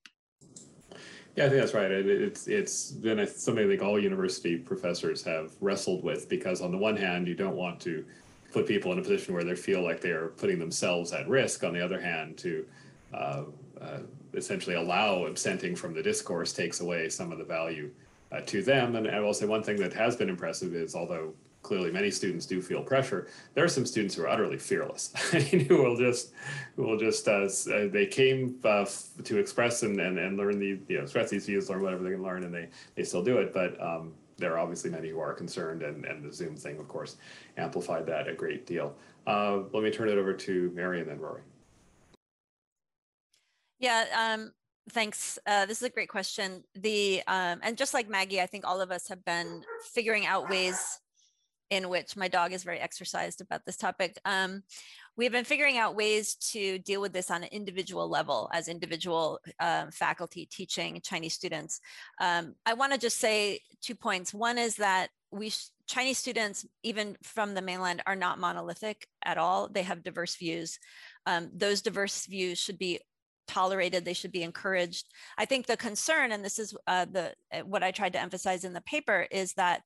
Yeah, 1.36 1.46
I 1.46 1.48
think 1.48 1.60
that's 1.60 1.74
right. 1.74 1.90
It, 1.90 2.06
it's 2.06 2.48
it's 2.48 2.90
been 2.90 3.24
something 3.26 3.64
I 3.64 3.68
think 3.68 3.82
all 3.82 4.00
university 4.00 4.56
professors 4.56 5.22
have 5.22 5.52
wrestled 5.60 6.02
with 6.02 6.28
because 6.28 6.60
on 6.60 6.72
the 6.72 6.78
one 6.78 6.96
hand, 6.96 7.28
you 7.28 7.34
don't 7.34 7.56
want 7.56 7.78
to 7.80 8.04
put 8.52 8.66
people 8.66 8.92
in 8.92 8.98
a 8.98 9.02
position 9.02 9.34
where 9.34 9.44
they 9.44 9.54
feel 9.54 9.82
like 9.82 10.00
they 10.00 10.10
are 10.10 10.28
putting 10.28 10.58
themselves 10.58 11.12
at 11.12 11.28
risk. 11.28 11.64
On 11.64 11.72
the 11.72 11.84
other 11.84 12.00
hand, 12.00 12.38
to 12.38 12.66
uh, 13.12 13.44
uh, 13.80 13.98
essentially 14.34 14.76
allow 14.76 15.26
absenting 15.26 15.74
from 15.74 15.94
the 15.94 16.02
discourse 16.02 16.52
takes 16.52 16.80
away 16.80 17.08
some 17.08 17.32
of 17.32 17.38
the 17.38 17.44
value 17.44 17.90
uh, 18.32 18.40
to 18.42 18.62
them. 18.62 18.96
And 18.96 19.08
I 19.08 19.20
will 19.20 19.34
say 19.34 19.46
one 19.46 19.62
thing 19.62 19.76
that 19.76 19.92
has 19.94 20.16
been 20.16 20.28
impressive 20.28 20.74
is 20.74 20.94
although 20.94 21.32
clearly 21.62 21.90
many 21.90 22.10
students 22.10 22.46
do 22.46 22.62
feel 22.62 22.82
pressure. 22.82 23.28
There 23.54 23.64
are 23.64 23.68
some 23.68 23.84
students 23.84 24.14
who 24.14 24.22
are 24.22 24.28
utterly 24.28 24.58
fearless, 24.58 25.12
who 25.68 25.82
will 25.82 25.96
just, 25.96 26.32
who 26.76 26.82
will 26.82 26.98
just, 26.98 27.28
uh, 27.28 27.48
uh, 27.72 27.88
they 27.88 28.06
came 28.06 28.58
uh, 28.64 28.86
to 29.24 29.38
express 29.38 29.82
and, 29.82 30.00
and, 30.00 30.18
and 30.18 30.36
learn 30.36 30.58
the, 30.58 30.78
you 30.88 30.96
know, 30.96 31.02
express 31.02 31.30
these 31.30 31.46
views, 31.46 31.68
learn 31.68 31.82
whatever 31.82 32.04
they 32.04 32.10
can 32.10 32.22
learn, 32.22 32.44
and 32.44 32.54
they, 32.54 32.68
they 32.94 33.04
still 33.04 33.22
do 33.22 33.38
it. 33.38 33.52
But 33.52 33.80
um, 33.82 34.14
there 34.38 34.54
are 34.54 34.58
obviously 34.58 34.90
many 34.90 35.10
who 35.10 35.18
are 35.18 35.34
concerned, 35.34 35.82
and, 35.82 36.04
and 36.04 36.24
the 36.24 36.32
Zoom 36.32 36.56
thing, 36.56 36.78
of 36.78 36.88
course, 36.88 37.16
amplified 37.56 38.06
that 38.06 38.28
a 38.28 38.34
great 38.34 38.66
deal. 38.66 38.94
Uh, 39.26 39.58
let 39.72 39.82
me 39.82 39.90
turn 39.90 40.08
it 40.08 40.16
over 40.16 40.32
to 40.32 40.70
Mary 40.74 41.00
and 41.00 41.08
then 41.10 41.18
Rory. 41.20 41.42
Yeah, 43.78 44.04
um, 44.16 44.52
thanks. 44.90 45.38
Uh, 45.46 45.66
this 45.66 45.78
is 45.78 45.84
a 45.84 45.90
great 45.90 46.08
question. 46.08 46.64
The 46.74 47.22
um, 47.26 47.60
and 47.62 47.76
just 47.76 47.94
like 47.94 48.08
Maggie, 48.08 48.40
I 48.40 48.46
think 48.46 48.66
all 48.66 48.80
of 48.80 48.90
us 48.90 49.08
have 49.08 49.24
been 49.24 49.62
figuring 49.92 50.26
out 50.26 50.50
ways 50.50 51.00
in 51.70 51.88
which 51.88 52.16
my 52.16 52.28
dog 52.28 52.52
is 52.52 52.64
very 52.64 52.78
exercised 52.78 53.40
about 53.40 53.64
this 53.66 53.76
topic. 53.76 54.18
Um, 54.24 54.62
we've 55.16 55.32
been 55.32 55.44
figuring 55.44 55.76
out 55.76 55.96
ways 55.96 56.34
to 56.52 56.78
deal 56.78 57.00
with 57.00 57.12
this 57.12 57.30
on 57.30 57.42
an 57.42 57.50
individual 57.52 58.08
level 58.08 58.48
as 58.54 58.68
individual 58.68 59.38
uh, 59.60 59.86
faculty 59.92 60.46
teaching 60.46 61.00
Chinese 61.04 61.34
students. 61.34 61.80
Um, 62.20 62.54
I 62.64 62.74
want 62.74 62.92
to 62.94 62.98
just 62.98 63.18
say 63.18 63.60
two 63.82 63.94
points. 63.94 64.32
One 64.32 64.56
is 64.58 64.76
that 64.76 65.08
we 65.30 65.52
Chinese 65.86 66.18
students, 66.18 66.66
even 66.82 67.16
from 67.22 67.54
the 67.54 67.62
mainland, 67.62 68.02
are 68.06 68.16
not 68.16 68.38
monolithic 68.38 69.06
at 69.24 69.38
all. 69.38 69.68
They 69.68 69.82
have 69.82 70.02
diverse 70.02 70.36
views. 70.36 70.78
Um, 71.26 71.50
those 71.54 71.82
diverse 71.82 72.26
views 72.26 72.58
should 72.58 72.78
be 72.78 73.00
tolerated 73.48 74.04
they 74.04 74.12
should 74.12 74.30
be 74.30 74.42
encouraged 74.42 75.06
i 75.38 75.44
think 75.44 75.66
the 75.66 75.76
concern 75.76 76.32
and 76.32 76.44
this 76.44 76.58
is 76.58 76.74
uh, 76.86 77.06
the 77.10 77.32
uh, 77.52 77.60
what 77.60 77.82
i 77.82 77.90
tried 77.90 78.12
to 78.12 78.20
emphasize 78.20 78.64
in 78.64 78.72
the 78.72 78.80
paper 78.82 79.26
is 79.30 79.54
that 79.54 79.82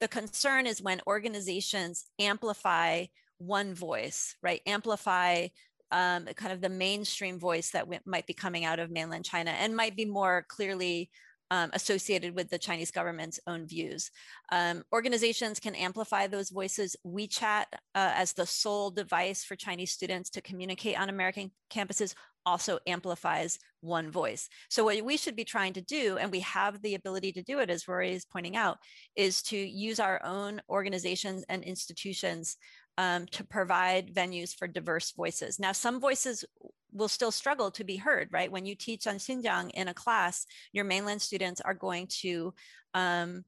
the 0.00 0.08
concern 0.08 0.66
is 0.66 0.82
when 0.82 1.00
organizations 1.06 2.06
amplify 2.20 3.04
one 3.38 3.74
voice 3.74 4.36
right 4.42 4.60
amplify 4.66 5.46
um, 5.92 6.26
kind 6.34 6.52
of 6.52 6.60
the 6.60 6.68
mainstream 6.68 7.38
voice 7.38 7.70
that 7.70 7.86
might 8.06 8.26
be 8.26 8.34
coming 8.34 8.64
out 8.64 8.78
of 8.78 8.90
mainland 8.90 9.24
china 9.24 9.50
and 9.50 9.74
might 9.74 9.96
be 9.96 10.04
more 10.04 10.44
clearly 10.48 11.10
um, 11.50 11.70
associated 11.72 12.34
with 12.34 12.50
the 12.50 12.58
Chinese 12.58 12.90
government's 12.90 13.40
own 13.46 13.66
views. 13.66 14.10
Um, 14.50 14.82
organizations 14.92 15.60
can 15.60 15.74
amplify 15.74 16.26
those 16.26 16.50
voices. 16.50 16.96
WeChat, 17.06 17.64
uh, 17.72 17.74
as 17.94 18.32
the 18.32 18.46
sole 18.46 18.90
device 18.90 19.44
for 19.44 19.56
Chinese 19.56 19.92
students 19.92 20.30
to 20.30 20.40
communicate 20.40 20.98
on 20.98 21.08
American 21.08 21.52
campuses, 21.70 22.14
also 22.46 22.78
amplifies 22.86 23.58
one 23.80 24.10
voice. 24.10 24.48
So 24.70 24.84
what 24.84 25.04
we 25.04 25.16
should 25.16 25.36
be 25.36 25.44
trying 25.44 25.74
to 25.74 25.82
do, 25.82 26.16
and 26.16 26.30
we 26.30 26.40
have 26.40 26.80
the 26.80 26.94
ability 26.94 27.32
to 27.32 27.42
do 27.42 27.58
it, 27.58 27.68
as 27.68 27.86
Rory 27.86 28.12
is 28.12 28.24
pointing 28.24 28.56
out, 28.56 28.78
is 29.16 29.42
to 29.44 29.56
use 29.56 30.00
our 30.00 30.24
own 30.24 30.62
organizations 30.70 31.44
and 31.48 31.62
institutions 31.62 32.56
um, 32.96 33.26
to 33.26 33.44
provide 33.44 34.14
venues 34.14 34.54
for 34.54 34.66
diverse 34.66 35.12
voices. 35.12 35.58
Now, 35.58 35.72
some 35.72 36.00
voices 36.00 36.44
will 36.92 37.08
still 37.08 37.30
struggle 37.30 37.70
to 37.72 37.84
be 37.84 37.96
heard, 37.96 38.28
right? 38.32 38.50
When 38.50 38.64
you 38.64 38.74
teach 38.74 39.06
on 39.06 39.16
Xinjiang 39.16 39.72
in 39.72 39.88
a 39.88 39.94
class, 39.94 40.46
your 40.72 40.84
mainland 40.84 41.20
students 41.20 41.60
are 41.60 41.74
going 41.74 42.06
to, 42.22 42.54
um, 42.94 43.44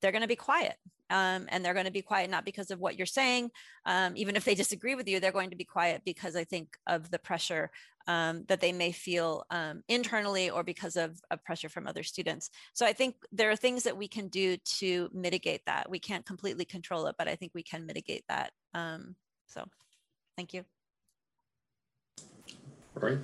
they're 0.00 0.12
going 0.12 0.22
to 0.22 0.28
be 0.28 0.36
quiet 0.36 0.76
um, 1.10 1.46
and 1.48 1.64
they're 1.64 1.74
going 1.74 1.86
to 1.86 1.92
be 1.92 2.02
quiet 2.02 2.30
not 2.30 2.44
because 2.44 2.70
of 2.70 2.80
what 2.80 2.96
you're 2.96 3.06
saying 3.06 3.50
um, 3.86 4.12
even 4.16 4.36
if 4.36 4.44
they 4.44 4.54
disagree 4.54 4.94
with 4.94 5.08
you 5.08 5.20
they're 5.20 5.32
going 5.32 5.50
to 5.50 5.56
be 5.56 5.64
quiet 5.64 6.02
because 6.04 6.36
i 6.36 6.44
think 6.44 6.76
of 6.86 7.10
the 7.10 7.18
pressure 7.18 7.70
um, 8.08 8.44
that 8.46 8.60
they 8.60 8.70
may 8.70 8.92
feel 8.92 9.44
um, 9.50 9.82
internally 9.88 10.48
or 10.48 10.62
because 10.62 10.94
of, 10.96 11.20
of, 11.32 11.42
pressure 11.42 11.68
from 11.68 11.88
other 11.88 12.04
students. 12.04 12.50
So 12.72 12.86
i 12.86 12.92
think 12.92 13.16
there 13.32 13.50
are 13.50 13.56
things 13.56 13.82
that 13.82 13.96
we 13.96 14.06
can 14.06 14.28
do 14.28 14.56
to 14.78 15.10
mitigate 15.12 15.62
that. 15.66 15.90
We 15.90 15.98
can't 15.98 16.24
completely 16.24 16.64
control 16.64 17.06
it 17.06 17.16
but 17.18 17.28
i 17.28 17.34
think 17.34 17.52
we 17.54 17.62
can 17.62 17.86
mitigate 17.86 18.24
that 18.28 18.52
um, 18.74 19.16
so 19.46 19.64
thank 20.36 20.54
you. 20.54 20.64
Right 22.94 23.18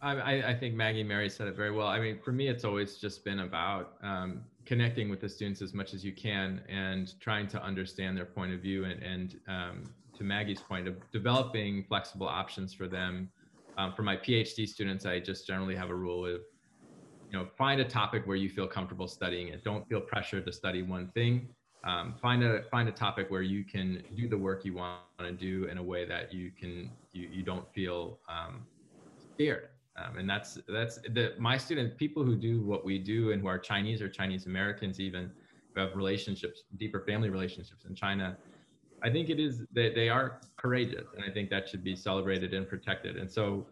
I, 0.00 0.42
I, 0.50 0.54
think 0.54 0.74
Maggie 0.74 1.02
Mary 1.02 1.28
said 1.28 1.48
it 1.48 1.56
very 1.56 1.70
well. 1.70 1.88
I 1.88 1.98
mean, 1.98 2.18
for 2.18 2.30
me, 2.30 2.48
it's 2.48 2.64
always 2.64 2.96
just 2.96 3.24
been 3.24 3.40
about 3.40 3.94
um, 4.02 4.42
connecting 4.68 5.08
with 5.08 5.18
the 5.18 5.28
students 5.28 5.62
as 5.62 5.72
much 5.72 5.94
as 5.94 6.04
you 6.04 6.12
can 6.12 6.60
and 6.68 7.18
trying 7.20 7.48
to 7.48 7.62
understand 7.64 8.14
their 8.14 8.26
point 8.26 8.52
of 8.52 8.60
view 8.60 8.84
and, 8.84 9.02
and 9.02 9.40
um, 9.48 9.82
to 10.14 10.22
Maggie's 10.22 10.60
point 10.60 10.86
of 10.86 10.94
developing 11.10 11.84
flexible 11.88 12.28
options 12.28 12.74
for 12.74 12.86
them. 12.86 13.30
Um, 13.78 13.94
for 13.94 14.02
my 14.02 14.14
PhD 14.14 14.68
students, 14.68 15.06
I 15.06 15.20
just 15.20 15.46
generally 15.46 15.74
have 15.74 15.88
a 15.88 15.94
rule 15.94 16.26
of, 16.26 16.42
you 17.30 17.38
know, 17.38 17.46
find 17.56 17.80
a 17.80 17.84
topic 17.84 18.26
where 18.26 18.36
you 18.36 18.50
feel 18.50 18.66
comfortable 18.66 19.08
studying 19.08 19.48
it. 19.48 19.64
Don't 19.64 19.88
feel 19.88 20.02
pressure 20.02 20.42
to 20.42 20.52
study 20.52 20.82
one 20.82 21.08
thing. 21.12 21.48
Um, 21.84 22.16
find 22.20 22.42
a 22.42 22.64
find 22.70 22.88
a 22.88 22.92
topic 22.92 23.30
where 23.30 23.40
you 23.40 23.64
can 23.64 24.02
do 24.16 24.28
the 24.28 24.36
work 24.36 24.66
you 24.66 24.74
want 24.74 25.00
to 25.20 25.32
do 25.32 25.64
in 25.66 25.78
a 25.78 25.82
way 25.82 26.04
that 26.04 26.34
you 26.34 26.50
can 26.50 26.90
you, 27.12 27.28
you 27.32 27.42
don't 27.42 27.72
feel 27.72 28.18
um, 28.28 28.66
scared 29.32 29.68
um, 29.98 30.18
and 30.18 30.28
that's 30.28 30.58
that's 30.68 30.98
the 30.98 31.34
my 31.38 31.56
students 31.56 31.94
people 31.96 32.24
who 32.24 32.36
do 32.36 32.62
what 32.62 32.84
we 32.84 32.98
do 32.98 33.32
and 33.32 33.42
who 33.42 33.48
are 33.48 33.58
chinese 33.58 34.00
or 34.00 34.08
chinese 34.08 34.46
americans 34.46 35.00
even 35.00 35.30
who 35.74 35.80
have 35.80 35.94
relationships 35.94 36.64
deeper 36.76 37.00
family 37.00 37.30
relationships 37.30 37.84
in 37.84 37.94
china 37.94 38.36
i 39.02 39.10
think 39.10 39.30
it 39.30 39.38
is 39.40 39.64
they, 39.72 39.92
they 39.92 40.08
are 40.08 40.40
courageous 40.56 41.06
and 41.14 41.24
i 41.24 41.30
think 41.30 41.50
that 41.50 41.68
should 41.68 41.84
be 41.84 41.96
celebrated 41.96 42.54
and 42.54 42.68
protected. 42.68 43.16
And 43.16 43.30
so 43.30 43.66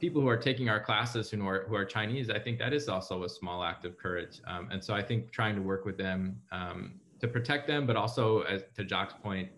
people 0.00 0.22
who 0.22 0.28
are 0.28 0.36
taking 0.36 0.68
our 0.68 0.80
classes 0.80 1.30
who 1.30 1.46
are 1.46 1.64
who 1.68 1.74
are 1.74 1.84
chinese 1.84 2.30
i 2.30 2.38
think 2.38 2.58
that 2.58 2.72
is 2.72 2.88
also 2.88 3.24
a 3.24 3.28
small 3.28 3.64
act 3.64 3.84
of 3.84 3.98
courage. 3.98 4.40
Um, 4.46 4.68
and 4.70 4.82
so 4.82 4.94
i 4.94 5.02
think 5.02 5.32
trying 5.32 5.56
to 5.56 5.62
work 5.62 5.84
with 5.84 5.98
them 5.98 6.40
um, 6.52 7.00
to 7.20 7.26
protect 7.26 7.66
them 7.66 7.86
but 7.86 7.96
also 7.96 8.42
as 8.42 8.62
to 8.76 8.86
Jacques' 8.86 9.20
point 9.22 9.48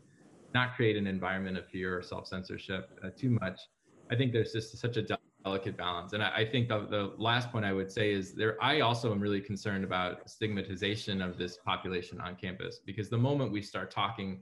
not 0.54 0.74
create 0.74 0.96
an 0.96 1.06
environment 1.06 1.56
of 1.56 1.66
fear 1.66 1.98
or 1.98 2.02
self-censorship 2.02 2.98
uh, 3.04 3.10
too 3.16 3.30
much. 3.30 3.60
I 4.10 4.16
think 4.16 4.32
there's 4.32 4.52
just 4.52 4.76
such 4.76 4.96
a 4.96 5.02
delicate 5.45 5.76
balance. 5.76 6.12
And 6.12 6.22
I, 6.22 6.30
I 6.36 6.45
think 6.45 6.68
the, 6.68 6.86
the, 6.86 7.12
last 7.16 7.51
point 7.51 7.64
I 7.64 7.72
would 7.72 7.91
say 7.91 8.12
is 8.12 8.32
there, 8.32 8.62
I 8.62 8.80
also 8.80 9.11
am 9.11 9.20
really 9.20 9.41
concerned 9.41 9.84
about 9.84 10.28
stigmatization 10.28 11.22
of 11.22 11.38
this 11.38 11.57
population 11.57 12.20
on 12.20 12.36
campus 12.36 12.80
because 12.84 13.09
the 13.09 13.18
moment 13.18 13.53
we 13.53 13.62
start 13.62 13.91
talking 13.91 14.41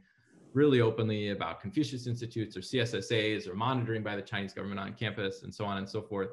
really 0.54 0.80
openly 0.80 1.30
about 1.30 1.60
Confucius 1.60 2.06
Institutes 2.06 2.56
or 2.56 2.60
CSSAs 2.60 3.46
or 3.48 3.54
monitoring 3.54 4.02
by 4.02 4.16
the 4.16 4.22
Chinese 4.22 4.52
government 4.52 4.80
on 4.80 4.92
campus 4.94 5.42
and 5.42 5.54
so 5.54 5.64
on 5.64 5.78
and 5.78 5.88
so 5.88 6.02
forth, 6.02 6.30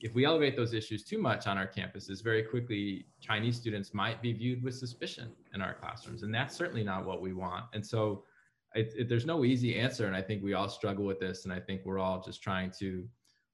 if 0.00 0.14
we 0.14 0.24
elevate 0.24 0.56
those 0.56 0.74
issues 0.74 1.04
too 1.04 1.18
much 1.18 1.46
on 1.46 1.58
our 1.58 1.66
campuses, 1.66 2.22
very 2.22 2.42
quickly 2.42 3.06
Chinese 3.20 3.56
students 3.56 3.92
might 3.92 4.22
be 4.22 4.32
viewed 4.32 4.62
with 4.62 4.74
suspicion 4.74 5.30
in 5.54 5.60
our 5.60 5.74
classrooms. 5.74 6.22
And 6.22 6.34
that's 6.34 6.56
certainly 6.56 6.84
not 6.84 7.04
what 7.04 7.20
we 7.20 7.32
want. 7.32 7.64
And 7.74 7.84
so 7.84 8.24
it, 8.74 8.92
it, 8.96 9.08
there's 9.08 9.26
no 9.26 9.44
easy 9.44 9.78
answer. 9.78 10.06
And 10.06 10.14
I 10.14 10.22
think 10.22 10.42
we 10.42 10.54
all 10.54 10.68
struggle 10.68 11.04
with 11.04 11.18
this. 11.18 11.44
And 11.44 11.52
I 11.52 11.58
think 11.58 11.82
we're 11.84 11.98
all 11.98 12.22
just 12.22 12.42
trying 12.42 12.70
to 12.78 13.08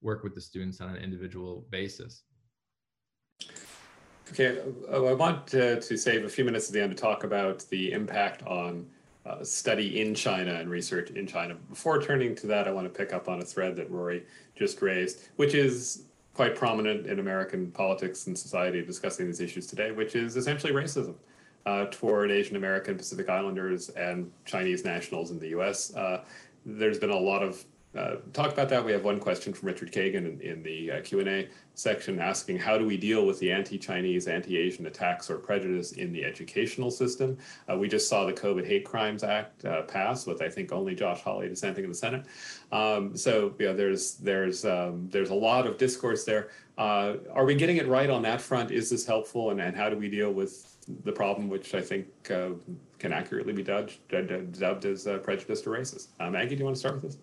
work 0.04 0.22
with 0.22 0.34
the 0.34 0.40
students 0.40 0.80
on 0.80 0.90
an 0.90 1.02
individual 1.02 1.66
basis. 1.70 2.22
Okay, 4.30 4.60
I 4.92 5.12
want 5.12 5.46
to, 5.48 5.80
to 5.80 5.96
save 5.96 6.24
a 6.24 6.28
few 6.28 6.44
minutes 6.44 6.68
at 6.68 6.74
the 6.74 6.82
end 6.82 6.96
to 6.96 7.00
talk 7.00 7.24
about 7.24 7.60
the 7.70 7.92
impact 7.92 8.42
on 8.44 8.86
uh, 9.26 9.42
study 9.42 10.00
in 10.00 10.14
China 10.14 10.54
and 10.54 10.70
research 10.70 11.10
in 11.10 11.26
China. 11.26 11.54
Before 11.68 12.00
turning 12.00 12.34
to 12.36 12.46
that, 12.48 12.68
I 12.68 12.70
want 12.70 12.86
to 12.86 12.96
pick 12.96 13.12
up 13.12 13.28
on 13.28 13.40
a 13.40 13.44
thread 13.44 13.74
that 13.76 13.90
Rory 13.90 14.24
just 14.54 14.80
raised, 14.82 15.28
which 15.36 15.54
is 15.54 16.04
quite 16.34 16.56
prominent 16.56 17.06
in 17.06 17.20
American 17.20 17.70
politics 17.70 18.26
and 18.26 18.36
society 18.36 18.84
discussing 18.84 19.26
these 19.26 19.40
issues 19.40 19.66
today, 19.66 19.92
which 19.92 20.14
is 20.14 20.36
essentially 20.36 20.72
racism 20.72 21.14
uh, 21.66 21.86
toward 21.90 22.30
Asian 22.30 22.56
American, 22.56 22.96
Pacific 22.96 23.28
Islanders, 23.28 23.88
and 23.90 24.30
Chinese 24.44 24.84
nationals 24.84 25.30
in 25.30 25.38
the 25.38 25.48
US. 25.48 25.94
Uh, 25.94 26.24
there's 26.66 26.98
been 26.98 27.10
a 27.10 27.16
lot 27.18 27.42
of 27.42 27.64
uh, 27.96 28.16
talk 28.32 28.52
about 28.52 28.68
that. 28.68 28.84
We 28.84 28.92
have 28.92 29.04
one 29.04 29.20
question 29.20 29.52
from 29.52 29.68
Richard 29.68 29.92
Kagan 29.92 30.26
in, 30.26 30.40
in 30.40 30.62
the 30.62 30.90
uh, 30.90 31.00
Q&A 31.02 31.48
section 31.74 32.18
asking 32.18 32.58
how 32.58 32.76
do 32.76 32.84
we 32.84 32.96
deal 32.96 33.24
with 33.24 33.38
the 33.38 33.52
anti-Chinese, 33.52 34.26
anti-Asian 34.26 34.86
attacks 34.86 35.30
or 35.30 35.38
prejudice 35.38 35.92
in 35.92 36.12
the 36.12 36.24
educational 36.24 36.90
system? 36.90 37.38
Uh, 37.70 37.76
we 37.76 37.88
just 37.88 38.08
saw 38.08 38.24
the 38.24 38.32
COVID 38.32 38.66
Hate 38.66 38.84
Crimes 38.84 39.22
Act 39.22 39.64
uh, 39.64 39.82
pass 39.82 40.26
with 40.26 40.42
I 40.42 40.48
think 40.48 40.72
only 40.72 40.94
Josh 40.94 41.20
Hawley 41.22 41.48
dissenting 41.48 41.84
in 41.84 41.90
the 41.90 41.96
Senate. 41.96 42.26
Um, 42.72 43.16
so 43.16 43.54
yeah, 43.60 43.72
there's 43.72 44.14
there's 44.14 44.64
um, 44.64 45.08
there's 45.10 45.30
a 45.30 45.34
lot 45.34 45.66
of 45.66 45.78
discourse 45.78 46.24
there. 46.24 46.50
Uh, 46.76 47.14
are 47.32 47.44
we 47.44 47.54
getting 47.54 47.76
it 47.76 47.86
right 47.86 48.10
on 48.10 48.22
that 48.22 48.40
front? 48.40 48.72
Is 48.72 48.90
this 48.90 49.06
helpful, 49.06 49.50
and, 49.50 49.60
and 49.60 49.76
how 49.76 49.88
do 49.88 49.96
we 49.96 50.08
deal 50.08 50.32
with 50.32 50.76
the 51.04 51.12
problem, 51.12 51.48
which 51.48 51.74
I 51.74 51.80
think 51.80 52.06
uh, 52.30 52.50
can 52.98 53.12
accurately 53.12 53.52
be 53.52 53.62
dubbed, 53.62 53.96
dubbed 54.08 54.84
as 54.84 55.08
prejudice 55.22 55.64
or 55.64 55.70
racist? 55.70 56.08
Maggie, 56.18 56.56
do 56.56 56.58
you 56.58 56.64
want 56.64 56.74
to 56.74 56.80
start 56.80 56.94
with 56.96 57.04
this? 57.04 57.18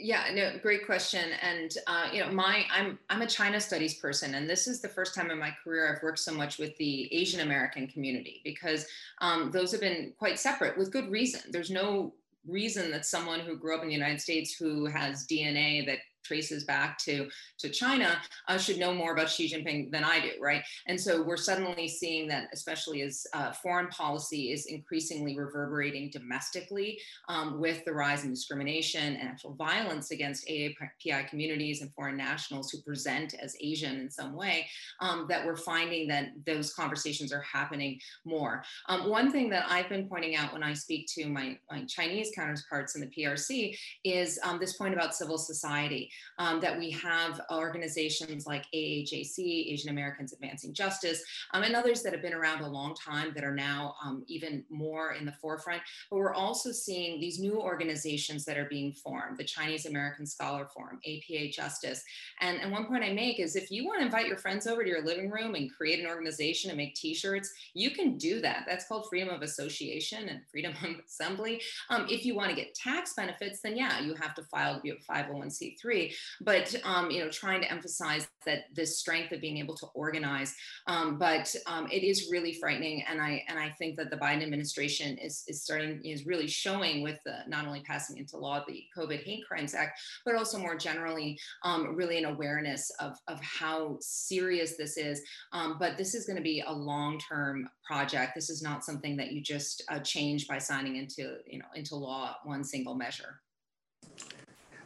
Yeah, 0.00 0.24
no, 0.32 0.52
great 0.62 0.86
question. 0.86 1.30
And 1.42 1.72
uh, 1.86 2.08
you 2.12 2.24
know, 2.24 2.30
my 2.30 2.64
I'm 2.70 2.98
I'm 3.10 3.22
a 3.22 3.26
China 3.26 3.60
studies 3.60 3.94
person, 3.94 4.34
and 4.34 4.48
this 4.48 4.66
is 4.68 4.80
the 4.80 4.88
first 4.88 5.14
time 5.14 5.30
in 5.30 5.38
my 5.38 5.52
career 5.64 5.92
I've 5.92 6.02
worked 6.02 6.20
so 6.20 6.32
much 6.32 6.58
with 6.58 6.76
the 6.76 7.12
Asian 7.12 7.40
American 7.40 7.88
community 7.88 8.40
because 8.44 8.86
um, 9.20 9.50
those 9.50 9.72
have 9.72 9.80
been 9.80 10.12
quite 10.18 10.38
separate 10.38 10.78
with 10.78 10.92
good 10.92 11.10
reason. 11.10 11.40
There's 11.50 11.70
no 11.70 12.14
reason 12.46 12.90
that 12.92 13.06
someone 13.06 13.40
who 13.40 13.56
grew 13.56 13.76
up 13.76 13.82
in 13.82 13.88
the 13.88 13.94
United 13.94 14.20
States 14.20 14.54
who 14.54 14.86
has 14.86 15.26
DNA 15.26 15.84
that 15.86 15.98
traces 16.28 16.64
back 16.64 16.98
to, 16.98 17.28
to 17.58 17.70
China 17.70 18.20
uh, 18.48 18.58
should 18.58 18.78
know 18.78 18.92
more 18.92 19.12
about 19.12 19.30
Xi 19.30 19.50
Jinping 19.50 19.90
than 19.90 20.04
I 20.04 20.20
do, 20.20 20.32
right? 20.40 20.62
And 20.86 21.00
so 21.00 21.22
we're 21.22 21.38
suddenly 21.38 21.88
seeing 21.88 22.28
that, 22.28 22.48
especially 22.52 23.02
as 23.02 23.26
uh, 23.32 23.52
foreign 23.52 23.88
policy 23.88 24.52
is 24.52 24.66
increasingly 24.66 25.36
reverberating 25.38 26.10
domestically 26.10 27.00
um, 27.28 27.58
with 27.58 27.84
the 27.84 27.92
rise 27.92 28.24
in 28.24 28.30
discrimination 28.30 29.16
and 29.16 29.28
actual 29.28 29.54
violence 29.54 30.10
against 30.10 30.46
AAPI 30.46 31.28
communities 31.28 31.80
and 31.80 31.92
foreign 31.94 32.16
nationals 32.16 32.70
who 32.70 32.82
present 32.82 33.34
as 33.40 33.56
Asian 33.60 34.00
in 34.00 34.10
some 34.10 34.34
way, 34.34 34.66
um, 35.00 35.26
that 35.28 35.44
we're 35.44 35.56
finding 35.56 36.06
that 36.08 36.28
those 36.46 36.74
conversations 36.74 37.32
are 37.32 37.40
happening 37.40 37.98
more. 38.26 38.62
Um, 38.88 39.08
one 39.08 39.32
thing 39.32 39.48
that 39.50 39.64
I've 39.68 39.88
been 39.88 40.08
pointing 40.08 40.36
out 40.36 40.52
when 40.52 40.62
I 40.62 40.74
speak 40.74 41.06
to 41.14 41.26
my, 41.26 41.58
my 41.70 41.84
Chinese 41.84 42.30
counterparts 42.34 42.94
in 42.94 43.00
the 43.00 43.06
PRC 43.06 43.76
is 44.04 44.38
um, 44.42 44.58
this 44.58 44.76
point 44.76 44.94
about 44.94 45.14
civil 45.14 45.38
society 45.38 46.10
um, 46.38 46.60
that 46.60 46.78
we 46.78 46.90
have 46.90 47.40
organizations 47.52 48.46
like 48.46 48.64
AAJC, 48.74 49.72
Asian 49.72 49.90
Americans 49.90 50.32
Advancing 50.32 50.72
Justice, 50.72 51.22
um, 51.52 51.62
and 51.62 51.74
others 51.74 52.02
that 52.02 52.12
have 52.12 52.22
been 52.22 52.34
around 52.34 52.62
a 52.62 52.68
long 52.68 52.94
time 52.94 53.32
that 53.34 53.44
are 53.44 53.54
now 53.54 53.94
um, 54.04 54.24
even 54.26 54.64
more 54.70 55.12
in 55.12 55.24
the 55.24 55.32
forefront. 55.32 55.82
But 56.10 56.18
we're 56.18 56.34
also 56.34 56.72
seeing 56.72 57.20
these 57.20 57.38
new 57.38 57.60
organizations 57.60 58.44
that 58.44 58.56
are 58.56 58.68
being 58.68 58.92
formed, 58.92 59.38
the 59.38 59.44
Chinese 59.44 59.86
American 59.86 60.26
Scholar 60.26 60.66
Forum, 60.66 61.00
APA 61.06 61.48
Justice. 61.50 62.02
And, 62.40 62.58
and 62.58 62.72
one 62.72 62.86
point 62.86 63.04
I 63.04 63.12
make 63.12 63.40
is 63.40 63.56
if 63.56 63.70
you 63.70 63.86
want 63.86 64.00
to 64.00 64.06
invite 64.06 64.26
your 64.26 64.36
friends 64.36 64.66
over 64.66 64.82
to 64.82 64.88
your 64.88 65.04
living 65.04 65.30
room 65.30 65.54
and 65.54 65.72
create 65.74 66.00
an 66.00 66.06
organization 66.06 66.70
and 66.70 66.76
make 66.76 66.94
t-shirts, 66.94 67.52
you 67.74 67.90
can 67.90 68.16
do 68.16 68.40
that. 68.40 68.64
That's 68.66 68.86
called 68.86 69.06
freedom 69.08 69.28
of 69.28 69.42
association 69.42 70.28
and 70.28 70.40
freedom 70.50 70.72
of 70.82 71.00
assembly. 71.06 71.60
Um, 71.90 72.06
if 72.08 72.24
you 72.24 72.34
want 72.34 72.50
to 72.50 72.56
get 72.56 72.74
tax 72.74 73.14
benefits, 73.14 73.60
then 73.60 73.76
yeah, 73.76 74.00
you 74.00 74.14
have 74.14 74.34
to 74.34 74.42
file 74.44 74.80
your 74.84 74.96
501c3 75.10 75.97
degree, 75.98 76.16
but 76.40 76.74
um, 76.84 77.10
you 77.10 77.20
know, 77.20 77.30
trying 77.30 77.60
to 77.62 77.70
emphasize 77.70 78.28
that 78.46 78.64
this 78.74 78.98
strength 78.98 79.32
of 79.32 79.40
being 79.40 79.58
able 79.58 79.76
to 79.76 79.86
organize. 79.94 80.54
Um, 80.86 81.18
but 81.18 81.54
um, 81.66 81.88
it 81.90 82.02
is 82.02 82.28
really 82.30 82.54
frightening, 82.54 83.04
and 83.08 83.20
I 83.20 83.44
and 83.48 83.58
I 83.58 83.70
think 83.78 83.96
that 83.96 84.10
the 84.10 84.16
Biden 84.16 84.42
administration 84.42 85.18
is 85.18 85.44
is 85.48 85.62
starting 85.62 86.00
is 86.04 86.26
really 86.26 86.46
showing 86.46 87.02
with 87.02 87.18
the, 87.24 87.38
not 87.48 87.66
only 87.66 87.80
passing 87.82 88.18
into 88.18 88.36
law 88.36 88.64
the 88.66 88.84
COVID 88.96 89.22
Hate 89.24 89.44
Crimes 89.46 89.74
Act, 89.74 90.00
but 90.24 90.34
also 90.34 90.58
more 90.58 90.76
generally, 90.76 91.38
um, 91.64 91.94
really 91.94 92.18
an 92.18 92.24
awareness 92.24 92.90
of 93.00 93.16
of 93.28 93.40
how 93.42 93.98
serious 94.00 94.76
this 94.76 94.96
is. 94.96 95.22
Um, 95.52 95.76
but 95.78 95.96
this 95.96 96.14
is 96.14 96.26
going 96.26 96.36
to 96.36 96.42
be 96.42 96.62
a 96.66 96.72
long 96.72 97.18
term 97.28 97.68
project. 97.84 98.32
This 98.34 98.50
is 98.50 98.62
not 98.62 98.84
something 98.84 99.16
that 99.16 99.32
you 99.32 99.40
just 99.40 99.82
uh, 99.88 99.98
change 100.00 100.46
by 100.46 100.58
signing 100.58 100.96
into 100.96 101.36
you 101.46 101.58
know 101.58 101.66
into 101.74 101.96
law 101.96 102.36
one 102.44 102.64
single 102.64 102.94
measure. 102.94 103.40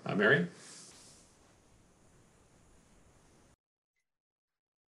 Uh, 0.05 0.17
Mary? 0.17 0.49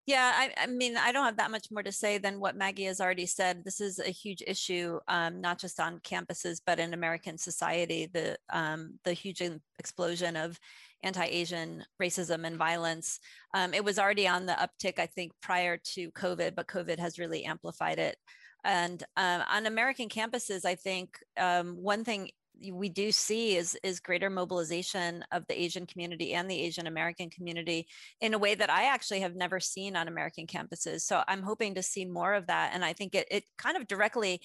Yeah, 0.06 0.34
I, 0.36 0.54
I, 0.64 0.68
mean, 0.68 0.98
I 0.98 1.14
don't 1.14 1.24
have 1.24 1.38
that 1.38 1.52
much 1.52 1.68
more 1.72 1.82
to 1.82 1.92
say 1.92 2.18
than 2.18 2.42
what 2.42 2.58
Maggie 2.58 2.84
has 2.86 3.00
already 3.00 3.26
said. 3.26 3.64
This 3.64 3.80
is 3.80 4.00
a 4.00 4.10
huge 4.10 4.44
issue, 4.46 5.00
um, 5.08 5.40
not 5.40 5.60
just 5.60 5.80
on 5.80 6.00
campuses, 6.00 6.60
but 6.66 6.78
in 6.78 6.94
American 6.94 7.38
society. 7.38 8.10
The 8.12 8.38
um, 8.50 9.00
the 9.06 9.14
huge 9.14 9.42
explosion 9.80 10.36
of 10.36 10.60
anti-Asian 11.04 11.86
racism 12.02 12.46
and 12.46 12.58
violence. 12.58 13.20
Um, 13.54 13.74
it 13.74 13.84
was 13.84 13.98
already 13.98 14.28
on 14.28 14.46
the 14.46 14.54
uptick, 14.54 15.00
I 15.00 15.06
think, 15.06 15.32
prior 15.42 15.78
to 15.94 16.12
COVID, 16.12 16.56
but 16.56 16.68
COVID 16.68 17.00
has 17.00 17.20
really 17.20 17.46
amplified 17.46 18.00
it. 18.00 18.18
And 18.64 19.04
uh, 19.18 19.44
on 19.50 19.66
American 19.66 20.10
campuses, 20.10 20.66
I 20.66 20.76
think 20.76 21.18
um, 21.38 21.76
one 21.76 22.04
thing 22.04 22.32
we 22.72 22.90
do 22.90 23.12
see 23.12 23.56
is 23.56 23.78
is 23.84 24.00
greater 24.00 24.30
mobilization 24.30 25.24
of 25.32 25.46
the 25.48 25.62
Asian 25.62 25.86
community 25.86 26.34
and 26.34 26.50
the 26.50 26.60
Asian 26.62 26.88
American 26.88 27.30
community 27.30 27.88
in 28.22 28.34
a 28.34 28.40
way 28.40 28.56
that 28.56 28.70
I 28.70 28.86
actually 28.86 29.22
have 29.22 29.36
never 29.36 29.60
seen 29.60 29.96
on 29.96 30.08
American 30.08 30.48
campuses. 30.48 31.02
So 31.02 31.24
I'm 31.28 31.42
hoping 31.42 31.76
to 31.76 31.84
see 31.84 32.06
more 32.06 32.34
of 32.34 32.48
that, 32.48 32.72
and 32.74 32.86
I 32.86 32.94
think 32.94 33.16
it 33.16 33.28
it 33.32 33.44
kind 33.58 33.78
of 33.78 33.88
directly 33.88 34.42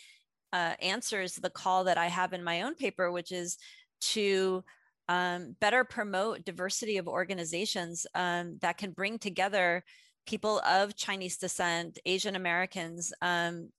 uh, 0.53 0.75
answers 0.81 1.35
the 1.35 1.51
call 1.51 1.85
that 1.85 1.99
I 1.99 2.07
have 2.07 2.33
in 2.33 2.43
my 2.43 2.62
own 2.62 2.75
paper, 2.75 3.11
which 3.11 3.33
is 3.33 3.59
to 4.01 4.64
um, 5.09 5.57
better 5.61 5.85
promote 5.85 6.45
diversity 6.45 6.99
of 6.99 7.09
organizations 7.09 8.07
um, 8.14 8.59
that 8.61 8.79
can 8.79 8.91
bring 8.93 9.19
together 9.19 9.85
people 10.29 10.61
of 10.61 10.95
Chinese 10.95 11.39
descent, 11.39 11.99
Asian 12.05 12.37
Americans, 12.37 13.14
um, 13.22 13.70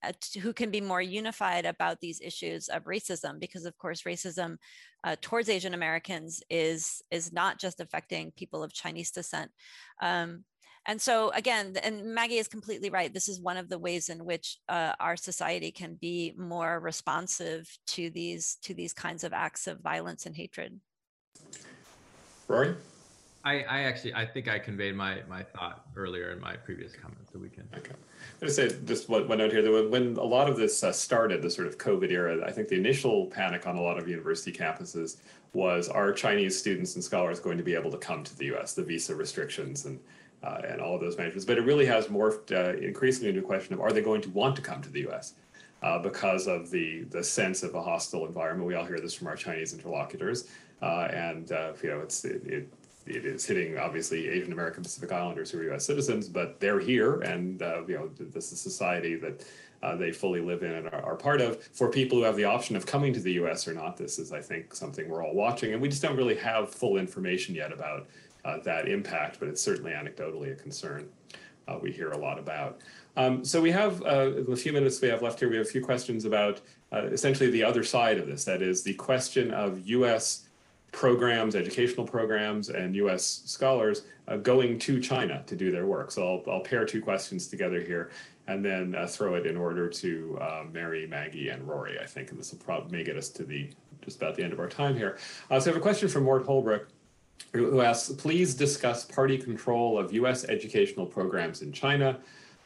who 0.41 0.51
can 0.51 0.71
be 0.71 0.81
more 0.81 1.01
unified 1.01 1.63
about 1.63 1.99
these 1.99 2.19
issues 2.21 2.69
of 2.69 2.85
racism, 2.85 3.39
because 3.39 3.65
of 3.65 3.77
course 3.77 4.01
racism 4.01 4.57
uh, 5.03 5.15
towards 5.21 5.47
Asian 5.47 5.75
Americans 5.75 6.41
is 6.49 7.03
is 7.11 7.31
not 7.31 7.59
just 7.59 7.79
affecting 7.79 8.31
people 8.31 8.63
of 8.63 8.73
Chinese 8.73 9.11
descent. 9.11 9.51
Um, 10.01 10.43
and 10.87 10.99
so 10.99 11.29
again, 11.41 11.75
and 11.83 12.15
Maggie 12.15 12.39
is 12.39 12.47
completely 12.47 12.89
right. 12.89 13.13
This 13.13 13.29
is 13.29 13.39
one 13.39 13.57
of 13.57 13.69
the 13.69 13.77
ways 13.77 14.09
in 14.09 14.25
which 14.25 14.57
uh, 14.67 14.93
our 14.99 15.17
society 15.17 15.71
can 15.71 15.99
be 16.01 16.33
more 16.35 16.79
responsive 16.79 17.69
to 17.93 18.09
these 18.09 18.57
to 18.63 18.73
these 18.73 18.93
kinds 18.93 19.23
of 19.23 19.33
acts 19.33 19.67
of 19.67 19.81
violence 19.81 20.25
and 20.25 20.35
hatred. 20.35 20.79
Rory. 22.47 22.73
I, 23.43 23.61
I 23.61 23.79
actually 23.83 24.13
I 24.13 24.25
think 24.25 24.49
I 24.49 24.59
conveyed 24.59 24.95
my 24.95 25.19
my 25.29 25.43
thought 25.43 25.85
earlier 25.95 26.31
in 26.31 26.41
my 26.41 26.57
previous 26.57 26.93
comment, 26.93 27.21
so 27.31 27.39
we 27.39 27.47
can. 27.47 27.67
Okay, 27.77 27.93
I'm 28.41 28.47
to 28.47 28.53
say 28.53 28.69
just 28.85 29.07
one, 29.07 29.27
note 29.27 29.51
here 29.51 29.61
that 29.61 29.89
when 29.89 30.17
a 30.17 30.23
lot 30.23 30.49
of 30.49 30.57
this 30.57 30.83
uh, 30.83 30.91
started, 30.91 31.41
the 31.41 31.49
sort 31.49 31.67
of 31.67 31.77
COVID 31.77 32.11
era, 32.11 32.45
I 32.45 32.51
think 32.51 32.67
the 32.67 32.75
initial 32.75 33.27
panic 33.27 33.65
on 33.65 33.77
a 33.77 33.81
lot 33.81 33.97
of 33.97 34.09
university 34.09 34.51
campuses 34.51 35.17
was: 35.53 35.87
Are 35.87 36.11
Chinese 36.11 36.59
students 36.59 36.95
and 36.95 37.03
scholars 37.03 37.39
going 37.39 37.57
to 37.57 37.63
be 37.63 37.75
able 37.75 37.91
to 37.91 37.97
come 37.97 38.25
to 38.25 38.37
the 38.37 38.45
U.S.? 38.47 38.73
The 38.73 38.83
visa 38.83 39.15
restrictions 39.15 39.85
and 39.85 39.99
uh, 40.43 40.61
and 40.67 40.81
all 40.81 40.95
of 40.95 41.01
those 41.01 41.17
measures, 41.17 41.45
but 41.45 41.57
it 41.57 41.61
really 41.61 41.85
has 41.85 42.07
morphed 42.07 42.51
uh, 42.51 42.77
increasingly 42.77 43.29
into 43.29 43.41
a 43.41 43.45
question 43.45 43.73
of: 43.73 43.79
Are 43.79 43.93
they 43.93 44.01
going 44.01 44.21
to 44.21 44.29
want 44.31 44.57
to 44.57 44.61
come 44.61 44.81
to 44.81 44.89
the 44.89 45.01
U.S.? 45.01 45.35
Uh, 45.81 45.97
because 45.97 46.45
of 46.47 46.69
the 46.71 47.03
the 47.03 47.23
sense 47.23 47.63
of 47.63 47.73
a 47.73 47.81
hostile 47.81 48.25
environment. 48.25 48.67
We 48.67 48.75
all 48.75 48.83
hear 48.83 48.99
this 48.99 49.13
from 49.13 49.27
our 49.27 49.37
Chinese 49.37 49.73
interlocutors, 49.73 50.49
uh, 50.81 51.07
and 51.09 51.49
you 51.49 51.89
know 51.89 52.01
it's 52.01 52.25
it, 52.25 52.43
it 52.45 52.73
it 53.05 53.25
is 53.25 53.45
hitting 53.45 53.77
obviously 53.77 54.27
Asian 54.29 54.51
American 54.51 54.83
Pacific 54.83 55.11
Islanders 55.11 55.51
who 55.51 55.59
are 55.59 55.63
U.S. 55.63 55.85
citizens, 55.85 56.27
but 56.27 56.59
they're 56.59 56.79
here, 56.79 57.21
and 57.21 57.61
uh, 57.61 57.81
you 57.87 57.95
know 57.95 58.09
this 58.17 58.47
is 58.47 58.53
a 58.53 58.57
society 58.57 59.15
that 59.15 59.45
uh, 59.81 59.95
they 59.95 60.11
fully 60.11 60.41
live 60.41 60.63
in 60.63 60.71
and 60.71 60.87
are, 60.87 61.03
are, 61.03 61.15
part 61.15 61.41
of. 61.41 61.63
For 61.73 61.89
people 61.89 62.17
who 62.17 62.23
have 62.25 62.35
the 62.35 62.45
option 62.45 62.75
of 62.75 62.85
coming 62.85 63.13
to 63.13 63.19
the 63.19 63.33
U.S. 63.33 63.67
or 63.67 63.73
not, 63.73 63.97
this 63.97 64.19
is 64.19 64.31
I 64.31 64.41
think 64.41 64.75
something 64.75 65.07
we're 65.07 65.25
all 65.25 65.33
watching, 65.33 65.73
and 65.73 65.81
we 65.81 65.89
just 65.89 66.01
don't 66.01 66.17
really 66.17 66.35
have 66.35 66.69
full 66.69 66.97
information 66.97 67.55
yet 67.55 67.71
about 67.71 68.07
uh, 68.45 68.59
that 68.59 68.87
impact, 68.87 69.39
but 69.39 69.47
it's 69.47 69.61
certainly 69.61 69.91
anecdotally 69.91 70.51
a 70.51 70.55
concern 70.55 71.09
uh, 71.67 71.77
we 71.81 71.91
hear 71.91 72.11
a 72.11 72.17
lot 72.17 72.37
about. 72.37 72.79
Um, 73.17 73.43
so 73.43 73.59
we 73.59 73.71
have 73.71 74.01
uh, 74.03 74.29
the 74.47 74.55
few 74.55 74.71
minutes 74.71 75.01
we 75.01 75.07
have 75.09 75.21
left 75.21 75.39
here. 75.39 75.49
We 75.49 75.57
have 75.57 75.65
a 75.65 75.69
few 75.69 75.83
questions 75.83 76.25
about 76.25 76.61
uh, 76.91 77.07
essentially 77.07 77.49
the 77.49 77.63
other 77.63 77.83
side 77.83 78.17
of 78.17 78.27
this. 78.27 78.45
That 78.45 78.61
is 78.61 78.83
the 78.83 78.93
question 78.93 79.51
of 79.51 79.87
U.S 79.87 80.48
programs, 80.91 81.55
educational 81.55 82.05
programs, 82.05 82.69
and 82.69 82.95
U.S. 82.95 83.43
scholars 83.45 84.03
uh, 84.27 84.37
going 84.37 84.79
to 84.79 84.99
China 84.99 85.43
to 85.45 85.55
do 85.55 85.71
their 85.71 85.85
work. 85.85 86.11
So 86.11 86.41
I'll, 86.47 86.53
I'll 86.53 86.61
pair 86.61 86.85
two 86.85 87.01
questions 87.01 87.47
together 87.47 87.81
here 87.81 88.11
and 88.47 88.65
then 88.65 88.95
uh, 88.95 89.05
throw 89.05 89.35
it 89.35 89.45
in 89.45 89.55
order 89.55 89.87
to 89.87 90.37
uh, 90.41 90.63
Mary, 90.71 91.05
Maggie, 91.05 91.49
and 91.49 91.67
Rory, 91.67 91.99
I 91.99 92.05
think. 92.05 92.31
And 92.31 92.39
this 92.39 92.51
will 92.51 92.59
probably 92.59 92.97
may 92.97 93.03
get 93.03 93.15
us 93.15 93.29
to 93.29 93.43
the 93.43 93.69
just 94.01 94.17
about 94.17 94.35
the 94.35 94.43
end 94.43 94.53
of 94.53 94.59
our 94.59 94.69
time 94.69 94.95
here. 94.95 95.17
Uh, 95.51 95.59
so 95.59 95.69
I 95.69 95.73
have 95.73 95.77
a 95.77 95.83
question 95.83 96.07
from 96.07 96.23
Mort 96.23 96.45
Holbrook 96.45 96.87
who 97.53 97.81
asks, 97.81 98.11
please 98.13 98.53
discuss 98.53 99.05
party 99.05 99.37
control 99.37 99.97
of 99.97 100.13
U.S. 100.13 100.45
educational 100.45 101.05
programs 101.05 101.61
in 101.61 101.71
China, 101.71 102.19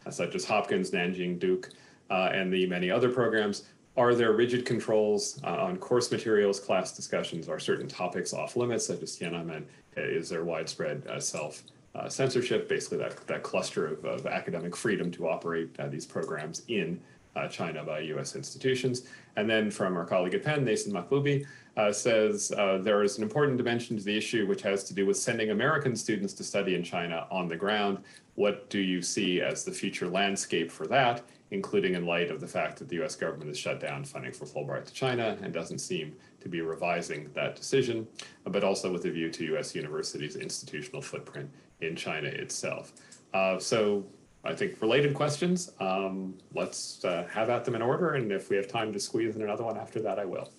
uh, 0.06 0.12
such 0.12 0.36
as 0.36 0.44
Hopkins, 0.46 0.92
Nanjing, 0.92 1.40
Duke, 1.40 1.70
uh, 2.10 2.30
and 2.34 2.52
the 2.52 2.66
many 2.68 2.92
other 2.92 3.10
programs. 3.10 3.64
Are 3.96 4.16
there 4.16 4.32
rigid 4.34 4.66
controls 4.66 5.40
uh, 5.44 5.50
on 5.50 5.78
course 5.78 6.12
materials, 6.12 6.60
class 6.60 6.96
discussions? 6.96 7.48
Are 7.48 7.60
certain 7.60 7.88
topics 7.88 8.34
off 8.34 8.56
limits, 8.56 8.88
such 8.88 9.04
as 9.04 9.18
Tiananmen? 9.18 9.66
Is 9.96 10.30
there 10.30 10.44
widespread 10.44 11.06
uh, 11.08 11.20
self 11.20 11.62
uh, 11.94 12.10
censorship, 12.10 12.68
basically 12.68 12.98
that, 12.98 13.16
that 13.28 13.44
cluster 13.44 13.86
of, 13.86 14.04
of 14.04 14.26
academic 14.26 14.76
freedom 14.76 15.12
to 15.12 15.28
operate 15.28 15.70
uh, 15.80 15.88
these 15.88 16.08
programs 16.08 16.64
in 16.70 17.00
uh, 17.36 17.48
China 17.48 17.84
by 17.84 18.00
US 18.00 18.36
institutions? 18.36 19.04
And 19.36 19.48
then 19.48 19.70
from 19.70 19.96
our 19.96 20.06
colleague 20.06 20.34
at 20.34 20.44
Penn, 20.44 20.66
Neysun 20.66 20.92
Mahboubi, 20.92 21.46
uh, 21.78 21.92
says 21.92 22.50
there 22.50 23.04
is 23.04 23.18
an 23.18 23.24
important 23.24 23.58
dimension 23.58 23.96
to 23.98 24.04
the 24.04 24.16
issue 24.18 24.48
which 24.48 24.64
has 24.64 24.84
to 24.86 24.96
do 24.96 25.06
with 25.06 25.18
sending 25.18 25.52
American 25.52 25.96
students 25.96 26.34
to 26.34 26.44
study 26.44 26.74
in 26.74 26.84
China 26.84 27.28
on 27.30 27.48
the 27.48 27.56
ground. 27.56 28.00
What 28.36 28.72
do 28.72 28.80
you 28.80 29.04
see 29.04 29.42
as 29.42 29.64
the 29.64 29.72
future 29.72 30.08
landscape 30.08 30.72
for 30.72 30.88
that? 30.88 31.22
Including 31.54 31.94
in 31.94 32.04
light 32.06 32.32
of 32.32 32.42
the 32.42 32.48
fact 32.48 32.80
that 32.80 32.90
the 32.90 33.02
US 33.04 33.16
government 33.16 33.48
has 33.48 33.58
shut 33.58 33.80
down 33.80 34.04
funding 34.04 34.34
for 34.34 34.46
Fulbright 34.46 34.86
to 34.86 34.94
China 34.94 35.38
and 35.42 35.54
doesn't 35.54 35.78
seem 35.78 36.16
to 36.42 36.50
be 36.50 36.62
revising 36.62 37.30
that 37.36 37.56
decision, 37.56 38.08
but 38.46 38.64
also 38.64 38.92
with 38.92 39.06
a 39.06 39.12
view 39.12 39.30
to 39.30 39.56
US 39.56 39.76
universities' 39.76 40.36
institutional 40.36 41.02
footprint 41.02 41.50
in 41.82 41.96
China 41.96 42.28
itself. 42.28 42.94
Uh, 43.36 43.60
so 43.60 44.04
I 44.44 44.56
think 44.56 44.82
related 44.82 45.14
questions, 45.14 45.72
um, 45.80 46.34
let's 46.54 47.06
uh, 47.06 47.28
have 47.32 47.50
at 47.52 47.66
them 47.66 47.76
in 47.76 47.84
order. 47.84 48.16
And 48.16 48.32
if 48.32 48.50
we 48.50 48.58
have 48.58 48.68
time 48.68 48.92
to 48.92 49.00
squeeze 49.00 49.36
in 49.36 49.44
another 49.44 49.64
one 49.64 49.78
after 49.78 50.02
that, 50.02 50.18
I 50.18 50.26
will. 50.26 50.52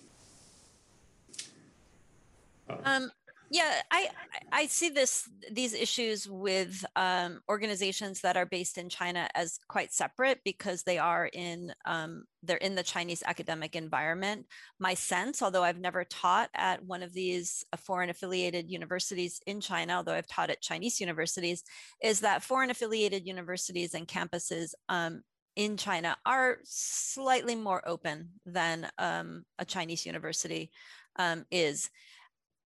Uh, 2.69 2.77
um, 2.85 3.11
yeah, 3.55 3.81
I 3.89 4.09
I 4.51 4.67
see 4.67 4.89
this 4.89 5.29
these 5.49 5.73
issues 5.73 6.27
with 6.27 6.83
um, 6.97 7.39
organizations 7.47 8.19
that 8.19 8.35
are 8.35 8.45
based 8.45 8.77
in 8.77 8.89
China 8.89 9.29
as 9.33 9.59
quite 9.69 9.93
separate 9.93 10.39
because 10.43 10.83
they 10.83 10.97
are 10.97 11.27
in 11.31 11.73
um, 11.85 12.25
they're 12.43 12.57
in 12.57 12.75
the 12.75 12.83
Chinese 12.83 13.23
academic 13.25 13.77
environment. 13.77 14.45
My 14.77 14.93
sense, 14.93 15.41
although 15.41 15.63
I've 15.63 15.79
never 15.79 16.03
taught 16.03 16.49
at 16.53 16.83
one 16.83 17.01
of 17.01 17.13
these 17.13 17.63
uh, 17.71 17.77
foreign 17.77 18.09
affiliated 18.09 18.69
universities 18.69 19.39
in 19.47 19.61
China, 19.61 19.93
although 19.93 20.15
I've 20.15 20.27
taught 20.27 20.49
at 20.49 20.61
Chinese 20.61 20.99
universities, 20.99 21.63
is 22.03 22.19
that 22.19 22.43
foreign 22.43 22.71
affiliated 22.71 23.25
universities 23.25 23.93
and 23.93 24.05
campuses 24.05 24.73
um, 24.89 25.21
in 25.55 25.77
China 25.77 26.17
are 26.25 26.57
slightly 26.65 27.55
more 27.55 27.81
open 27.87 28.31
than 28.45 28.89
um, 28.97 29.45
a 29.59 29.63
Chinese 29.63 30.05
university 30.05 30.71
um, 31.15 31.45
is 31.51 31.89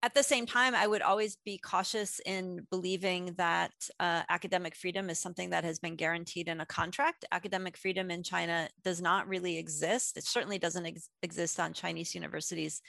at 0.02 0.14
the 0.14 0.22
same 0.22 0.46
time, 0.46 0.76
I 0.76 0.86
would 0.86 1.02
always 1.02 1.36
be 1.44 1.58
cautious 1.58 2.20
in 2.24 2.66
believing 2.70 3.34
that 3.36 3.72
uh, 3.98 4.22
academic 4.28 4.76
freedom 4.76 5.10
is 5.10 5.18
something 5.18 5.50
that 5.50 5.64
has 5.64 5.80
been 5.80 5.96
guaranteed 5.96 6.46
in 6.46 6.60
a 6.60 6.66
contract. 6.66 7.24
Academic 7.32 7.76
freedom 7.76 8.08
in 8.08 8.22
China 8.22 8.68
does 8.84 9.02
not 9.02 9.26
really 9.26 9.58
exist. 9.58 10.16
It 10.16 10.24
certainly 10.24 10.58
doesn't 10.58 10.86
ex 10.86 11.08
exist 11.22 11.58
on 11.58 11.72
Chinese 11.72 12.14
universities' 12.14 12.80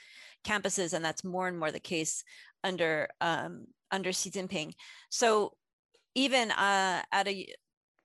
campuses, 0.44 0.92
and 0.92 1.04
that's 1.04 1.24
more 1.24 1.48
and 1.48 1.58
more 1.58 1.72
the 1.72 1.80
case 1.80 2.22
under 2.62 3.08
um, 3.20 3.66
under 3.90 4.12
Xi 4.12 4.30
Jinping. 4.30 4.72
So 5.08 5.54
even 6.14 6.52
uh, 6.52 7.02
at 7.10 7.26
a 7.26 7.46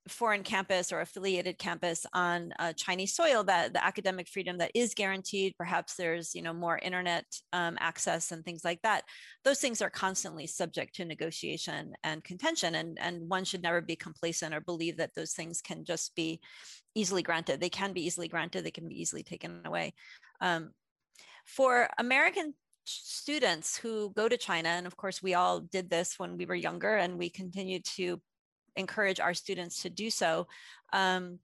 foreign 0.07 0.43
campus 0.43 0.91
or 0.91 1.01
affiliated 1.01 1.57
campus 1.57 2.05
on 2.13 2.53
uh, 2.59 2.73
Chinese 2.73 3.13
soil, 3.13 3.43
that 3.43 3.73
the 3.73 3.83
academic 3.83 4.27
freedom 4.27 4.57
that 4.59 4.71
is 4.75 4.93
guaranteed, 4.93 5.53
perhaps 5.57 5.95
there's 5.95 6.35
you 6.35 6.41
know 6.41 6.53
more 6.53 6.77
internet 6.77 7.25
um, 7.53 7.77
access 7.79 8.31
and 8.31 8.43
things 8.43 8.63
like 8.63 8.81
that. 8.83 9.03
Those 9.43 9.59
things 9.59 9.81
are 9.81 9.89
constantly 9.89 10.47
subject 10.47 10.95
to 10.95 11.05
negotiation 11.05 11.93
and 12.03 12.23
contention, 12.23 12.75
and 12.75 12.99
and 12.99 13.27
one 13.29 13.45
should 13.45 13.63
never 13.63 13.81
be 13.81 13.95
complacent 13.95 14.53
or 14.53 14.61
believe 14.61 14.97
that 14.97 15.15
those 15.15 15.33
things 15.33 15.61
can 15.61 15.83
just 15.85 16.15
be 16.15 16.39
easily 16.93 17.23
granted. 17.23 17.59
They 17.59 17.69
can 17.69 17.93
be 17.93 18.05
easily 18.05 18.27
granted. 18.27 18.63
They 18.63 18.71
can 18.71 18.87
be 18.87 19.01
easily 19.01 19.23
taken 19.23 19.61
away. 19.65 19.93
Um, 20.41 20.71
for 21.45 21.89
American 21.97 22.53
students 22.85 23.75
who 23.77 24.11
go 24.15 24.29
to 24.29 24.37
China, 24.37 24.69
and 24.69 24.85
of 24.85 24.95
course 24.95 25.21
we 25.21 25.33
all 25.33 25.59
did 25.59 25.89
this 25.89 26.19
when 26.19 26.37
we 26.37 26.45
were 26.45 26.55
younger, 26.55 26.95
and 26.95 27.17
we 27.17 27.29
continue 27.29 27.79
to 27.95 28.21
encourage 28.75 29.19
our 29.19 29.33
students 29.33 29.81
to 29.83 29.89
do 29.89 30.09
so. 30.09 30.47
Um, 30.93 31.39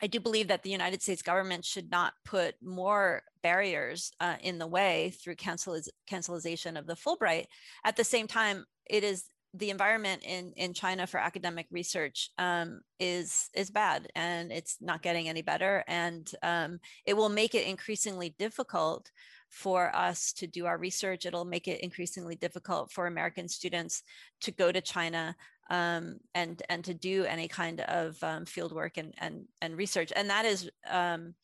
I 0.00 0.06
do 0.06 0.20
believe 0.20 0.48
that 0.48 0.62
the 0.62 0.70
United 0.70 1.02
States 1.02 1.22
government 1.22 1.64
should 1.64 1.90
not 1.90 2.12
put 2.24 2.54
more 2.62 3.22
barriers 3.42 4.12
uh, 4.20 4.36
in 4.40 4.58
the 4.58 4.66
way 4.66 5.10
through 5.20 5.34
canceliz- 5.34 5.88
cancelization 6.08 6.76
of 6.76 6.86
the 6.86 6.94
Fulbright. 6.94 7.46
At 7.84 7.96
the 7.96 8.04
same 8.04 8.26
time, 8.26 8.64
it 8.88 9.02
is 9.02 9.24
the 9.54 9.70
environment 9.70 10.22
in, 10.24 10.52
in 10.56 10.74
China 10.74 11.06
for 11.06 11.18
academic 11.18 11.66
research 11.70 12.30
um, 12.38 12.80
is 13.00 13.48
is 13.54 13.70
bad 13.70 14.08
and 14.14 14.52
it's 14.52 14.76
not 14.80 15.02
getting 15.02 15.28
any 15.28 15.40
better 15.40 15.82
and 15.88 16.30
um, 16.42 16.78
it 17.06 17.14
will 17.16 17.30
make 17.30 17.54
it 17.54 17.66
increasingly 17.66 18.34
difficult 18.38 19.10
for 19.48 19.94
us 19.96 20.34
to 20.34 20.46
do 20.46 20.66
our 20.66 20.76
research. 20.76 21.24
It'll 21.24 21.46
make 21.46 21.66
it 21.66 21.80
increasingly 21.80 22.36
difficult 22.36 22.92
for 22.92 23.06
American 23.06 23.48
students 23.48 24.02
to 24.42 24.50
go 24.50 24.70
to 24.70 24.82
China 24.82 25.34
um, 25.68 26.18
and 26.34 26.62
and 26.68 26.84
to 26.84 26.94
do 26.94 27.24
any 27.24 27.48
kind 27.48 27.80
of 27.80 28.22
um, 28.22 28.44
field 28.44 28.72
work 28.72 28.96
and 28.96 29.14
and 29.18 29.46
and 29.60 29.76
research. 29.76 30.12
And 30.14 30.30
that 30.30 30.44
is 30.44 30.70
um, 30.88 31.34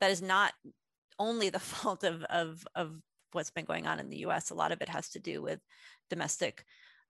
that 0.00 0.10
is 0.10 0.22
not 0.22 0.52
only 1.18 1.50
the 1.50 1.58
fault 1.58 2.04
of 2.04 2.22
of 2.24 2.66
of 2.74 2.96
what's 3.32 3.50
been 3.50 3.64
going 3.64 3.86
on 3.86 4.00
in 4.00 4.10
the 4.10 4.18
U.S. 4.18 4.50
A 4.50 4.54
lot 4.54 4.72
of 4.72 4.80
it 4.80 4.88
has 4.88 5.08
to 5.10 5.20
do 5.20 5.40
with 5.42 5.60
domestic 6.08 6.64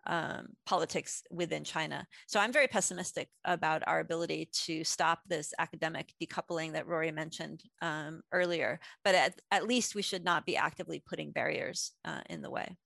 um, 0.07 0.49
politics 0.67 1.23
within 1.31 1.65
China. 1.65 2.07
So 2.27 2.41
I'm 2.41 2.53
very 2.53 2.69
pessimistic 2.69 3.29
about 3.45 3.83
our 3.87 4.01
ability 4.01 4.49
to 4.65 4.85
stop 4.85 5.21
this 5.27 5.53
academic 5.59 6.13
decoupling 6.23 6.73
that 6.73 6.87
Rory 6.87 7.13
mentioned 7.13 7.63
um, 7.83 8.23
earlier. 8.33 8.81
But 9.05 9.15
at, 9.15 9.41
at 9.51 9.67
least 9.67 9.95
we 9.95 10.03
should 10.03 10.25
not 10.25 10.47
be 10.47 10.57
actively 10.57 11.03
putting 11.07 11.33
barriers 11.33 11.93
uh, 12.05 12.21
in 12.31 12.43
the 12.43 12.51
way. 12.51 12.77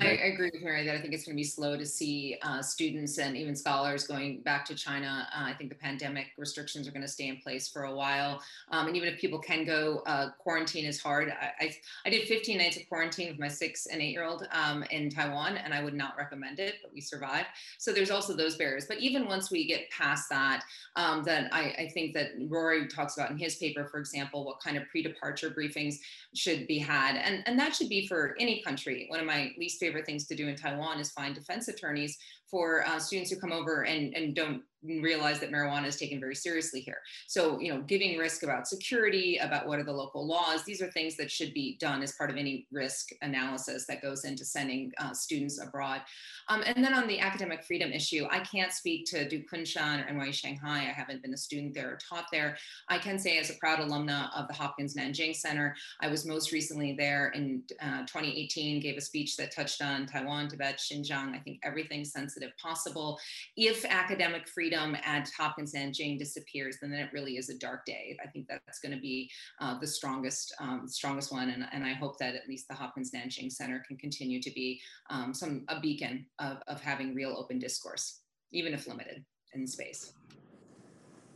I, 0.00 0.08
I, 0.08 0.26
agree 0.32 0.50
with 0.52 0.62
Mary 0.62 0.84
that 0.86 0.94
I 0.94 1.00
think 1.00 1.12
it's 1.12 1.24
going 1.24 1.36
to 1.36 1.40
be 1.40 1.44
slow 1.44 1.76
to 1.76 1.84
see 1.84 2.36
uh, 2.42 2.62
students 2.62 3.18
and 3.18 3.36
even 3.36 3.54
scholars 3.54 4.06
going 4.06 4.40
back 4.40 4.64
to 4.66 4.74
China. 4.74 5.28
Uh, 5.34 5.44
I 5.44 5.52
think 5.52 5.68
the 5.68 5.76
pandemic 5.76 6.28
restrictions 6.38 6.88
are 6.88 6.90
going 6.90 7.02
to 7.02 7.08
stay 7.08 7.28
in 7.28 7.36
place 7.38 7.68
for 7.68 7.84
a 7.84 7.94
while. 7.94 8.40
Um, 8.70 8.86
and 8.88 8.96
even 8.96 9.08
if 9.08 9.20
people 9.20 9.38
can 9.38 9.64
go, 9.64 10.02
uh, 10.06 10.30
quarantine 10.38 10.86
is 10.86 11.00
hard. 11.00 11.30
I, 11.30 11.64
I, 11.64 11.76
I, 12.06 12.10
did 12.10 12.26
15 12.28 12.58
nights 12.58 12.76
of 12.78 12.88
quarantine 12.88 13.28
with 13.28 13.38
my 13.38 13.48
six 13.48 13.86
and 13.86 14.00
eight 14.00 14.12
year 14.12 14.24
old 14.24 14.46
um, 14.52 14.84
in 14.90 15.10
Taiwan, 15.10 15.58
and 15.58 15.74
I 15.74 15.84
would 15.84 15.94
not 15.94 16.16
recommend 16.16 16.60
it, 16.60 16.76
but 16.82 16.92
we 16.94 17.00
survived. 17.00 17.48
So 17.78 17.92
there's 17.92 18.10
also 18.10 18.34
those 18.34 18.56
barriers. 18.56 18.86
But 18.86 18.98
even 19.00 19.26
once 19.26 19.50
we 19.50 19.66
get 19.66 19.90
past 19.90 20.30
that, 20.30 20.64
um, 20.96 21.22
then 21.22 21.50
I, 21.52 21.74
I 21.78 21.90
think 21.92 22.14
that 22.14 22.30
Rory 22.48 22.88
talks 22.88 23.16
about 23.16 23.30
in 23.30 23.38
his 23.38 23.56
paper, 23.56 23.86
for 23.86 23.98
example, 23.98 24.44
what 24.44 24.60
kind 24.60 24.76
of 24.76 24.88
pre 24.88 25.02
departure 25.02 25.50
briefings 25.50 25.96
should 26.34 26.66
be 26.66 26.78
had. 26.78 27.16
And, 27.16 27.42
and 27.46 27.58
that 27.58 27.74
should 27.74 27.88
be 27.88 28.06
for 28.06 28.34
any 28.40 28.62
country. 28.62 29.06
One 29.08 29.20
of 29.20 29.26
my 29.26 29.52
least 29.58 29.78
favorite 29.78 29.89
favorite 29.90 30.06
things 30.06 30.24
to 30.24 30.36
do 30.36 30.46
in 30.46 30.54
Taiwan 30.54 31.00
is 31.00 31.10
find 31.10 31.34
defense 31.34 31.66
attorneys 31.66 32.16
for 32.50 32.86
uh, 32.86 32.98
students 32.98 33.30
who 33.30 33.38
come 33.38 33.52
over 33.52 33.84
and, 33.84 34.14
and 34.14 34.34
don't 34.34 34.62
realize 34.82 35.40
that 35.40 35.50
marijuana 35.50 35.86
is 35.86 35.96
taken 35.96 36.18
very 36.18 36.34
seriously 36.34 36.80
here. 36.80 36.98
So, 37.26 37.60
you 37.60 37.72
know, 37.72 37.82
giving 37.82 38.16
risk 38.16 38.42
about 38.42 38.66
security, 38.66 39.36
about 39.36 39.66
what 39.66 39.78
are 39.78 39.84
the 39.84 39.92
local 39.92 40.26
laws, 40.26 40.64
these 40.64 40.80
are 40.80 40.90
things 40.90 41.16
that 41.16 41.30
should 41.30 41.52
be 41.52 41.76
done 41.78 42.02
as 42.02 42.12
part 42.12 42.30
of 42.30 42.36
any 42.36 42.66
risk 42.72 43.10
analysis 43.20 43.86
that 43.86 44.00
goes 44.00 44.24
into 44.24 44.44
sending 44.44 44.90
uh, 44.98 45.12
students 45.12 45.60
abroad. 45.60 46.00
Um, 46.48 46.62
and 46.64 46.82
then 46.82 46.94
on 46.94 47.06
the 47.06 47.20
academic 47.20 47.62
freedom 47.64 47.92
issue, 47.92 48.26
I 48.30 48.40
can't 48.40 48.72
speak 48.72 49.06
to 49.10 49.28
Duke 49.28 49.50
Kunshan 49.52 50.04
or 50.04 50.12
NYU 50.12 50.32
Shanghai. 50.32 50.78
I 50.78 50.92
haven't 50.92 51.22
been 51.22 51.34
a 51.34 51.38
student 51.38 51.74
there 51.74 51.92
or 51.92 51.98
taught 52.08 52.26
there. 52.32 52.56
I 52.88 52.98
can 52.98 53.18
say 53.18 53.38
as 53.38 53.50
a 53.50 53.54
proud 53.54 53.80
alumna 53.80 54.30
of 54.34 54.48
the 54.48 54.54
Hopkins 54.54 54.94
Nanjing 54.94 55.36
Center, 55.36 55.76
I 56.00 56.08
was 56.08 56.26
most 56.26 56.52
recently 56.52 56.94
there 56.98 57.28
in 57.30 57.62
uh, 57.82 58.00
2018, 58.00 58.80
gave 58.80 58.96
a 58.96 59.00
speech 59.00 59.36
that 59.36 59.54
touched 59.54 59.82
on 59.82 60.06
Taiwan, 60.06 60.48
Tibet, 60.48 60.78
Xinjiang, 60.78 61.34
I 61.34 61.38
think 61.38 61.60
everything 61.62 62.04
sensitive 62.40 62.56
possible. 62.58 63.18
If 63.56 63.84
academic 63.84 64.48
freedom 64.48 64.60
freedom 64.70 64.96
at 65.04 65.28
Hopkins 65.36 65.72
Nanjing 65.74 66.18
disappears, 66.18 66.78
then 66.80 66.92
it 66.92 67.10
really 67.12 67.36
is 67.36 67.48
a 67.48 67.58
dark 67.58 67.84
day. 67.84 68.16
I 68.24 68.28
think 68.28 68.46
that's 68.48 68.78
going 68.78 68.94
to 68.94 69.00
be 69.00 69.30
uh, 69.60 69.78
the 69.78 69.86
strongest, 69.86 70.54
um, 70.60 70.86
strongest 70.86 71.32
one, 71.32 71.50
and, 71.50 71.64
and 71.72 71.84
I 71.84 71.94
hope 71.94 72.18
that 72.18 72.34
at 72.34 72.48
least 72.48 72.68
the 72.68 72.74
Hopkins 72.74 73.10
Nanjing 73.14 73.50
Center 73.50 73.82
can 73.86 73.96
continue 73.96 74.40
to 74.42 74.50
be 74.50 74.80
um, 75.08 75.34
some 75.34 75.64
a 75.68 75.80
beacon 75.80 76.26
of, 76.38 76.58
of 76.68 76.80
having 76.80 77.14
real 77.14 77.34
open 77.36 77.58
discourse, 77.58 78.20
even 78.52 78.74
if 78.74 78.86
limited 78.86 79.24
in 79.54 79.66
space. 79.66 80.12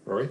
Rory. 0.04 0.30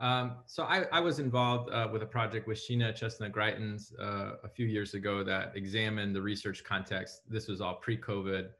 Um, 0.00 0.36
so 0.46 0.62
I, 0.62 0.84
I, 0.92 1.00
was 1.00 1.18
involved 1.18 1.70
uh, 1.72 1.88
with 1.92 2.04
a 2.04 2.06
project 2.06 2.46
with 2.46 2.56
Sheena 2.56 2.94
Chestnut 2.94 3.32
Greitens 3.32 3.92
uh, 4.00 4.36
a 4.44 4.48
few 4.48 4.64
years 4.64 4.94
ago 4.94 5.24
that 5.24 5.56
examined 5.56 6.14
the 6.14 6.22
research 6.22 6.62
context. 6.62 7.22
This 7.28 7.48
was 7.48 7.60
all 7.60 7.74
pre-COVID 7.74 8.50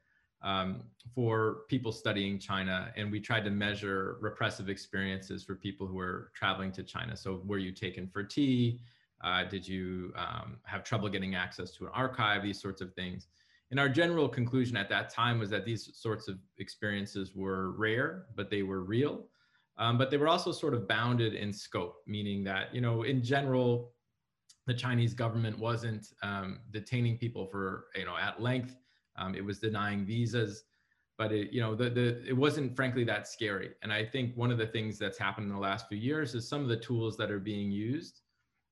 um, 0.42 0.82
for 1.14 1.60
people 1.68 1.90
studying 1.90 2.38
China, 2.38 2.92
and 2.96 3.10
we 3.10 3.20
tried 3.20 3.44
to 3.44 3.50
measure 3.50 4.18
repressive 4.20 4.68
experiences 4.68 5.42
for 5.42 5.54
people 5.54 5.86
who 5.86 5.94
were 5.94 6.30
traveling 6.34 6.70
to 6.72 6.82
China. 6.82 7.16
So, 7.16 7.42
were 7.44 7.58
you 7.58 7.72
taken 7.72 8.08
for 8.08 8.22
tea? 8.22 8.80
Uh, 9.22 9.44
did 9.44 9.66
you 9.66 10.12
um, 10.16 10.58
have 10.64 10.84
trouble 10.84 11.08
getting 11.08 11.34
access 11.34 11.72
to 11.72 11.86
an 11.86 11.90
archive? 11.92 12.42
These 12.42 12.60
sorts 12.60 12.80
of 12.80 12.94
things. 12.94 13.26
And 13.70 13.78
our 13.78 13.88
general 13.88 14.28
conclusion 14.28 14.76
at 14.76 14.88
that 14.88 15.10
time 15.10 15.38
was 15.38 15.50
that 15.50 15.64
these 15.64 15.90
sorts 15.94 16.28
of 16.28 16.38
experiences 16.58 17.34
were 17.34 17.72
rare, 17.72 18.26
but 18.34 18.48
they 18.48 18.62
were 18.62 18.82
real. 18.82 19.26
Um, 19.76 19.98
but 19.98 20.10
they 20.10 20.16
were 20.16 20.28
also 20.28 20.52
sort 20.52 20.74
of 20.74 20.88
bounded 20.88 21.34
in 21.34 21.52
scope, 21.52 21.96
meaning 22.06 22.42
that, 22.44 22.74
you 22.74 22.80
know, 22.80 23.02
in 23.02 23.22
general, 23.22 23.92
the 24.66 24.74
Chinese 24.74 25.14
government 25.14 25.58
wasn't 25.58 26.08
um, 26.22 26.60
detaining 26.70 27.16
people 27.18 27.46
for, 27.46 27.86
you 27.96 28.04
know, 28.04 28.16
at 28.16 28.40
length 28.40 28.76
um, 29.18 29.34
it 29.34 29.44
was 29.44 29.58
denying 29.58 30.06
visas, 30.06 30.64
but 31.18 31.32
it, 31.32 31.52
you 31.52 31.60
know, 31.60 31.74
the, 31.74 31.90
the, 31.90 32.24
it 32.26 32.36
wasn't 32.36 32.76
frankly 32.76 33.04
that 33.04 33.26
scary. 33.26 33.70
And 33.82 33.92
I 33.92 34.04
think 34.04 34.36
one 34.36 34.50
of 34.50 34.58
the 34.58 34.66
things 34.66 34.98
that's 34.98 35.18
happened 35.18 35.48
in 35.48 35.52
the 35.52 35.60
last 35.60 35.88
few 35.88 35.98
years 35.98 36.34
is 36.34 36.48
some 36.48 36.62
of 36.62 36.68
the 36.68 36.76
tools 36.76 37.16
that 37.16 37.30
are 37.30 37.40
being 37.40 37.70
used 37.70 38.20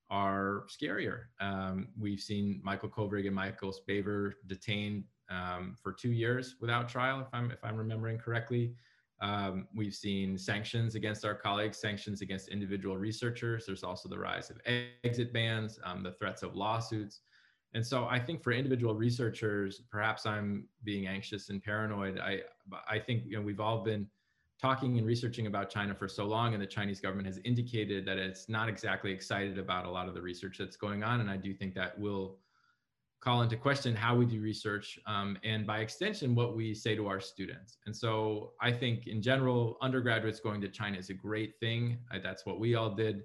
are 0.09 0.65
scarier. 0.69 1.25
Um, 1.41 1.89
we've 1.99 2.21
seen 2.21 2.61
Michael 2.63 2.89
Kovrig 2.89 3.27
and 3.27 3.35
Michael 3.35 3.73
Spavor 3.73 4.33
detained 4.47 5.03
um, 5.29 5.75
for 5.81 5.91
two 5.91 6.11
years 6.11 6.55
without 6.61 6.87
trial, 6.87 7.19
if 7.19 7.27
I'm 7.33 7.51
if 7.51 7.63
I'm 7.63 7.75
remembering 7.75 8.17
correctly. 8.17 8.73
Um, 9.19 9.67
we've 9.75 9.95
seen 9.95 10.37
sanctions 10.37 10.95
against 10.95 11.25
our 11.25 11.33
colleagues, 11.33 11.79
sanctions 11.79 12.21
against 12.21 12.49
individual 12.49 12.97
researchers. 12.97 13.65
There's 13.65 13.83
also 13.83 14.07
the 14.07 14.19
rise 14.19 14.49
of 14.49 14.57
exit 15.03 15.33
bans, 15.33 15.79
um, 15.83 16.03
the 16.03 16.11
threats 16.13 16.43
of 16.43 16.55
lawsuits. 16.55 17.21
And 17.77 17.85
so 17.85 18.07
I 18.09 18.17
think 18.17 18.41
for 18.41 18.51
individual 18.51 18.95
researchers, 18.95 19.83
perhaps 19.91 20.25
I'm 20.25 20.67
being 20.83 21.05
anxious 21.05 21.49
and 21.49 21.63
paranoid. 21.63 22.17
I, 22.17 22.39
I 22.89 22.97
think 22.97 23.25
you 23.27 23.37
know, 23.37 23.43
we've 23.43 23.59
all 23.59 23.83
been 23.83 24.07
talking 24.59 24.97
and 24.97 25.05
researching 25.05 25.45
about 25.45 25.69
China 25.69 25.93
for 25.93 26.07
so 26.07 26.25
long, 26.25 26.55
and 26.55 26.63
the 26.63 26.65
Chinese 26.65 26.99
government 26.99 27.27
has 27.27 27.39
indicated 27.45 28.03
that 28.07 28.17
it's 28.17 28.49
not 28.49 28.67
exactly 28.67 29.11
excited 29.11 29.59
about 29.59 29.85
a 29.85 29.91
lot 29.91 30.07
of 30.07 30.15
the 30.15 30.21
research 30.23 30.57
that's 30.57 30.75
going 30.75 31.03
on. 31.03 31.21
And 31.21 31.29
I 31.29 31.37
do 31.37 31.53
think 31.53 31.75
that 31.75 31.99
will 31.99 32.39
call 33.19 33.43
into 33.43 33.55
question 33.55 33.95
how 33.95 34.15
we 34.15 34.25
do 34.25 34.41
research 34.41 34.97
um, 35.05 35.37
and 35.43 35.67
by 35.67 35.77
extension 35.81 36.33
what 36.33 36.55
we 36.55 36.73
say 36.73 36.95
to 36.95 37.07
our 37.07 37.19
students 37.19 37.79
and 37.87 37.95
so 37.95 38.51
i 38.61 38.71
think 38.71 39.07
in 39.07 39.23
general 39.23 39.75
undergraduates 39.81 40.39
going 40.39 40.61
to 40.61 40.67
china 40.67 40.95
is 40.95 41.09
a 41.09 41.15
great 41.15 41.59
thing 41.59 41.97
that's 42.21 42.45
what 42.45 42.59
we 42.59 42.75
all 42.75 42.91
did 42.91 43.23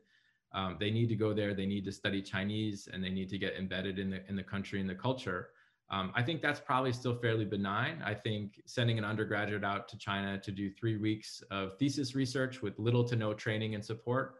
um, 0.54 0.76
they 0.78 0.90
need 0.90 1.08
to 1.08 1.16
go 1.16 1.32
there 1.32 1.54
they 1.54 1.66
need 1.66 1.84
to 1.84 1.92
study 1.92 2.22
chinese 2.22 2.88
and 2.92 3.02
they 3.02 3.10
need 3.10 3.28
to 3.28 3.38
get 3.38 3.54
embedded 3.56 3.98
in 3.98 4.10
the 4.10 4.20
in 4.28 4.36
the 4.36 4.42
country 4.42 4.80
and 4.80 4.88
the 4.88 4.94
culture 4.94 5.50
um, 5.90 6.12
i 6.14 6.22
think 6.22 6.40
that's 6.40 6.60
probably 6.60 6.92
still 6.92 7.14
fairly 7.14 7.44
benign 7.44 8.02
i 8.04 8.14
think 8.14 8.60
sending 8.66 8.98
an 8.98 9.04
undergraduate 9.04 9.64
out 9.64 9.88
to 9.88 9.98
china 9.98 10.38
to 10.38 10.50
do 10.50 10.70
three 10.70 10.96
weeks 10.96 11.42
of 11.50 11.76
thesis 11.78 12.14
research 12.14 12.62
with 12.62 12.78
little 12.78 13.04
to 13.04 13.16
no 13.16 13.34
training 13.34 13.74
and 13.74 13.84
support 13.84 14.36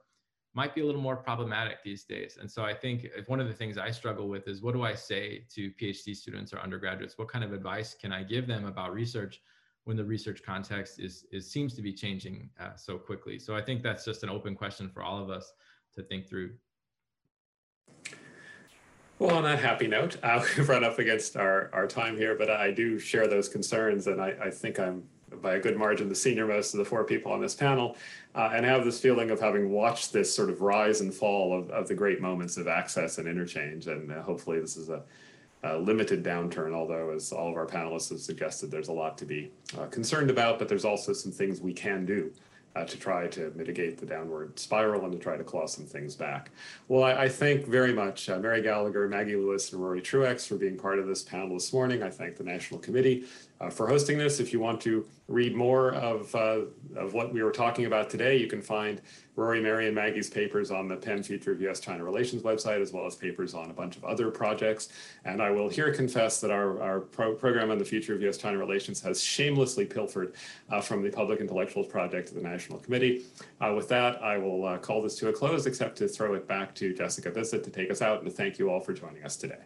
might 0.55 0.75
be 0.75 0.83
a 0.83 0.87
little 0.87 1.01
more 1.01 1.17
problematic 1.17 1.83
these 1.83 2.05
days. 2.05 2.37
And 2.41 2.51
so 2.51 2.63
I 2.63 2.75
think 2.75 3.07
if 3.17 3.29
one 3.29 3.41
of 3.41 3.49
the 3.49 3.55
things 3.55 3.79
I 3.79 3.91
struggle 3.91 4.29
with 4.29 4.49
is 4.49 4.63
what 4.63 4.75
do 4.75 4.83
I 4.83 4.95
say 4.95 5.47
to 5.55 5.71
PhD 5.73 6.15
students 6.15 6.53
or 6.53 6.59
undergraduates? 6.59 7.17
What 7.17 7.29
kind 7.29 7.45
of 7.45 7.53
advice 7.53 7.95
can 7.95 8.13
I 8.13 8.23
give 8.23 8.47
them 8.47 8.67
about 8.67 8.93
research 8.93 9.41
when 9.85 9.97
the 9.97 10.05
research 10.05 10.43
context 10.45 11.01
is, 11.01 11.25
is 11.33 11.51
seems 11.51 11.75
to 11.75 11.83
be 11.83 11.93
changing 11.93 12.51
uh, 12.61 12.77
so 12.77 12.99
quickly? 12.99 13.39
So 13.39 13.57
I 13.57 13.63
think 13.63 13.83
that's 13.83 14.05
just 14.05 14.23
an 14.23 14.29
open 14.29 14.55
question 14.55 14.91
for 14.91 15.03
all 15.03 15.23
of 15.23 15.31
us 15.31 15.53
to 15.94 16.02
think 16.02 16.28
through. 16.28 16.52
Well, 19.19 19.36
on 19.36 19.44
that 19.44 19.60
happy 19.60 19.86
note, 19.86 20.16
we've 20.56 20.69
run 20.69 20.85
up 20.85 20.98
against 20.98 21.36
our, 21.36 21.70
our 21.73 21.86
time 21.86 22.16
here, 22.16 22.35
but 22.35 22.51
I 22.51 22.73
do 22.73 22.98
share 22.98 23.28
those 23.28 23.48
concerns, 23.48 24.06
and 24.06 24.20
I, 24.20 24.35
I 24.43 24.51
think 24.51 24.81
I'm 24.81 25.05
by 25.40 25.55
a 25.55 25.60
good 25.60 25.78
margin 25.78 26.09
the 26.09 26.14
senior 26.14 26.47
most 26.47 26.74
of 26.74 26.78
the 26.78 26.85
four 26.85 27.05
people 27.05 27.32
on 27.32 27.40
this 27.40 27.55
panel, 27.55 27.97
uh, 28.35 28.51
and 28.52 28.66
have 28.66 28.85
this 28.85 29.01
feeling 29.01 29.31
of 29.31 29.40
having 29.40 29.70
watched 29.70 30.12
this 30.12 30.35
sort 30.35 30.51
of 30.51 30.60
rise 30.60 31.01
and 31.01 31.14
fall 31.14 31.59
of, 31.59 31.70
of 31.70 31.89
the 31.89 31.94
great 31.94 32.20
moments 32.20 32.56
of 32.56 32.69
access 32.69 33.19
and 33.19 33.28
interchange. 33.28 33.86
And 33.86 34.12
uh, 34.12 34.23
hopefully, 34.23 34.60
this 34.60 34.77
is 34.77 34.89
a, 34.90 35.02
a, 35.62 35.78
limited 35.78 36.23
downturn, 36.23 36.74
although, 36.74 37.10
as 37.10 37.32
all 37.32 37.48
of 37.48 37.56
our 37.56 37.66
panelists 37.66 38.10
have 38.10 38.20
suggested, 38.20 38.70
there's 38.70 38.89
a 38.89 38.93
lot 38.93 39.16
to 39.19 39.24
be 39.24 39.51
uh, 39.78 39.86
concerned 39.86 40.31
about, 40.31 40.59
but 40.59 40.69
there's 40.69 40.85
also 40.85 41.12
some 41.12 41.32
things 41.32 41.60
we 41.60 41.73
can 41.73 42.05
do 42.05 42.31
uh, 42.74 42.85
to 42.85 42.99
try 42.99 43.27
to 43.28 43.53
mitigate 43.55 43.99
the 43.99 44.07
downward 44.07 44.59
spiral 44.59 45.05
and 45.05 45.12
to 45.12 45.19
try 45.19 45.36
to 45.36 45.44
claw 45.44 45.66
some 45.66 45.85
things 45.85 46.15
back. 46.15 46.51
Well, 46.89 47.05
I, 47.05 47.24
I 47.24 47.28
thank 47.28 47.66
very 47.66 47.93
much 47.93 48.28
uh, 48.28 48.39
Mary 48.39 48.62
Gallagher, 48.62 49.09
Maggie 49.09 49.36
Lewis, 49.36 49.73
and 49.73 49.82
Rory 49.82 50.01
Truex 50.01 50.47
for 50.47 50.57
being 50.57 50.77
part 50.77 50.99
of 50.99 51.07
this 51.07 51.23
panel 51.23 51.55
this 51.55 51.73
morning. 51.73 52.03
I 52.03 52.11
thank 52.11 52.36
the 52.36 52.44
National 52.44 52.81
Committee 52.81 53.27
uh, 53.61 53.69
for 53.69 53.86
hosting 53.86 54.16
this. 54.19 54.40
If 54.40 54.53
you 54.53 54.61
want 54.61 54.81
to 54.82 55.07
read 55.28 55.55
more 55.55 55.93
of, 55.94 56.35
uh, 56.35 56.62
of 56.97 57.12
what 57.12 57.32
we 57.32 57.43
were 57.43 57.53
talking 57.53 57.86
about 57.86 58.09
today, 58.09 58.36
you 58.39 58.47
can 58.47 58.62
find 58.62 59.01
Rory, 59.35 59.63
Mary, 59.63 59.87
and 59.87 59.95
Maggie's 59.95 60.29
papers 60.29 60.71
on 60.71 60.89
the 60.89 60.97
Penn 60.97 61.23
Future 61.23 61.53
of 61.53 61.61
U.S.-China 61.63 62.05
Relations 62.05 62.43
website, 62.43 62.83
as 62.83 62.93
well 62.93 63.07
as 63.07 63.15
papers 63.15 63.55
on 63.55 63.71
a 63.71 63.73
bunch 63.73 63.97
of 63.97 64.05
other 64.05 64.31
projects. 64.31 64.91
And 65.25 65.41
I 65.41 65.51
will 65.51 65.71
here 65.71 65.93
confess 65.93 66.41
that 66.43 66.51
our, 66.51 66.81
our 66.83 67.01
pro 67.01 67.35
program 67.35 67.71
on 67.71 67.79
the 67.79 67.85
future 67.85 68.15
of 68.15 68.21
U.S.-China 68.21 68.59
relations 68.59 69.01
has 69.01 69.23
shamelessly 69.23 69.87
pilfered 69.87 70.35
uh, 70.71 70.83
from 70.83 71.03
the 71.03 71.11
Public 71.11 71.41
Intellectuals 71.41 71.87
Project 71.87 72.29
of 72.29 72.35
the 72.35 72.43
National 72.43 72.79
Committee. 72.79 73.25
Uh, 73.61 73.73
with 73.75 73.89
that, 73.89 74.23
I 74.23 74.37
will 74.37 74.67
uh, 74.67 74.77
call 74.77 75.01
this 75.01 75.17
to 75.17 75.29
a 75.29 75.33
close, 75.33 75.65
except 75.65 75.97
to 75.99 76.09
throw 76.09 76.35
it 76.35 76.47
back 76.47 76.75
to 76.77 76.93
Jessica 76.93 77.31
Bissett 77.31 77.65
to 77.65 77.71
take 77.71 77.91
us 77.91 78.03
out 78.03 78.19
and 78.19 78.29
to 78.29 78.35
thank 78.35 78.59
you 78.59 78.71
all 78.71 78.81
for 78.81 78.93
joining 78.93 79.25
us 79.25 79.37
today. 79.37 79.61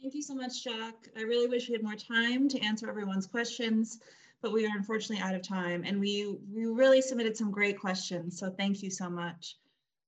Thank 0.00 0.14
you 0.14 0.22
so 0.22 0.34
much, 0.34 0.62
Jack. 0.62 0.94
I 1.18 1.22
really 1.22 1.48
wish 1.48 1.68
we 1.68 1.74
had 1.74 1.82
more 1.82 1.94
time 1.94 2.48
to 2.48 2.60
answer 2.60 2.88
everyone's 2.88 3.26
questions 3.26 3.98
but 4.42 4.52
we 4.52 4.66
are 4.66 4.76
unfortunately 4.76 5.22
out 5.22 5.34
of 5.34 5.42
time. 5.42 5.84
And 5.84 6.00
we, 6.00 6.36
we 6.52 6.66
really 6.66 7.02
submitted 7.02 7.36
some 7.36 7.50
great 7.50 7.78
questions. 7.78 8.38
So 8.38 8.50
thank 8.50 8.82
you 8.82 8.90
so 8.90 9.10
much. 9.10 9.56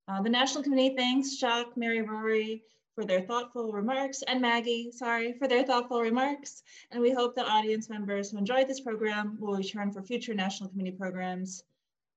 Uh, 0.08 0.20
the 0.22 0.30
National 0.30 0.64
Committee 0.64 0.96
thanks 0.96 1.36
Jacques, 1.36 1.76
Mary 1.76 2.02
Rory 2.02 2.62
for 2.94 3.04
their 3.04 3.22
thoughtful 3.22 3.72
remarks 3.72 4.22
and 4.22 4.40
Maggie, 4.40 4.90
sorry, 4.92 5.32
for 5.32 5.48
their 5.48 5.64
thoughtful 5.64 6.00
remarks. 6.00 6.62
And 6.90 7.00
we 7.00 7.10
hope 7.10 7.34
that 7.36 7.46
audience 7.46 7.88
members 7.88 8.30
who 8.30 8.38
enjoyed 8.38 8.68
this 8.68 8.80
program 8.80 9.36
will 9.40 9.56
return 9.56 9.90
for 9.90 10.02
future 10.02 10.34
National 10.34 10.68
Committee 10.68 10.92
programs. 10.92 11.64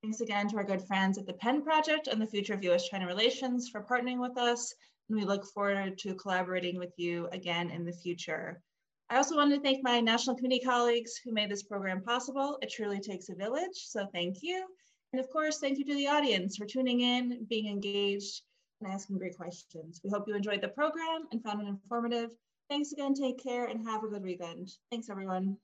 Thanks 0.01 0.21
again 0.21 0.47
to 0.49 0.57
our 0.57 0.63
good 0.63 0.83
friends 0.83 1.17
at 1.17 1.25
the 1.25 1.33
Penn 1.33 1.61
Project 1.61 2.07
and 2.07 2.21
the 2.21 2.27
Future 2.27 2.53
of 2.53 2.63
US-China 2.63 3.07
Relations 3.07 3.69
for 3.69 3.81
partnering 3.81 4.19
with 4.19 4.37
us. 4.37 4.73
And 5.09 5.17
we 5.17 5.25
look 5.25 5.45
forward 5.45 5.97
to 5.99 6.15
collaborating 6.15 6.77
with 6.77 6.93
you 6.97 7.29
again 7.31 7.69
in 7.69 7.85
the 7.85 7.93
future. 7.93 8.61
I 9.09 9.17
also 9.17 9.35
want 9.35 9.53
to 9.53 9.59
thank 9.61 9.83
my 9.83 9.99
National 9.99 10.35
Committee 10.35 10.63
colleagues 10.65 11.19
who 11.23 11.31
made 11.31 11.51
this 11.51 11.63
program 11.63 12.01
possible. 12.01 12.57
It 12.61 12.71
truly 12.71 12.99
takes 12.99 13.29
a 13.29 13.35
village, 13.35 13.75
so 13.75 14.07
thank 14.13 14.37
you. 14.41 14.65
And 15.13 15.19
of 15.19 15.29
course, 15.29 15.59
thank 15.59 15.77
you 15.77 15.85
to 15.85 15.93
the 15.93 16.07
audience 16.07 16.57
for 16.57 16.65
tuning 16.65 17.01
in, 17.01 17.45
being 17.47 17.67
engaged, 17.67 18.41
and 18.81 18.91
asking 18.91 19.19
great 19.19 19.37
questions. 19.37 20.01
We 20.03 20.09
hope 20.09 20.27
you 20.27 20.35
enjoyed 20.35 20.61
the 20.61 20.69
program 20.69 21.27
and 21.31 21.43
found 21.43 21.61
it 21.61 21.67
informative. 21.67 22.31
Thanks 22.67 22.91
again, 22.91 23.13
take 23.13 23.41
care, 23.41 23.65
and 23.65 23.87
have 23.87 24.03
a 24.03 24.07
good 24.07 24.23
weekend. 24.23 24.71
Thanks, 24.89 25.09
everyone. 25.09 25.57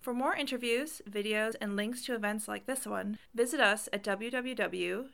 For 0.00 0.12
more 0.12 0.34
interviews, 0.34 1.00
videos, 1.08 1.54
and 1.60 1.76
links 1.76 2.04
to 2.06 2.16
events 2.16 2.48
like 2.48 2.66
this 2.66 2.84
one, 2.84 3.18
visit 3.32 3.60
us 3.60 3.88
at 3.92 4.02
www.ncuscr.org. 4.02 5.08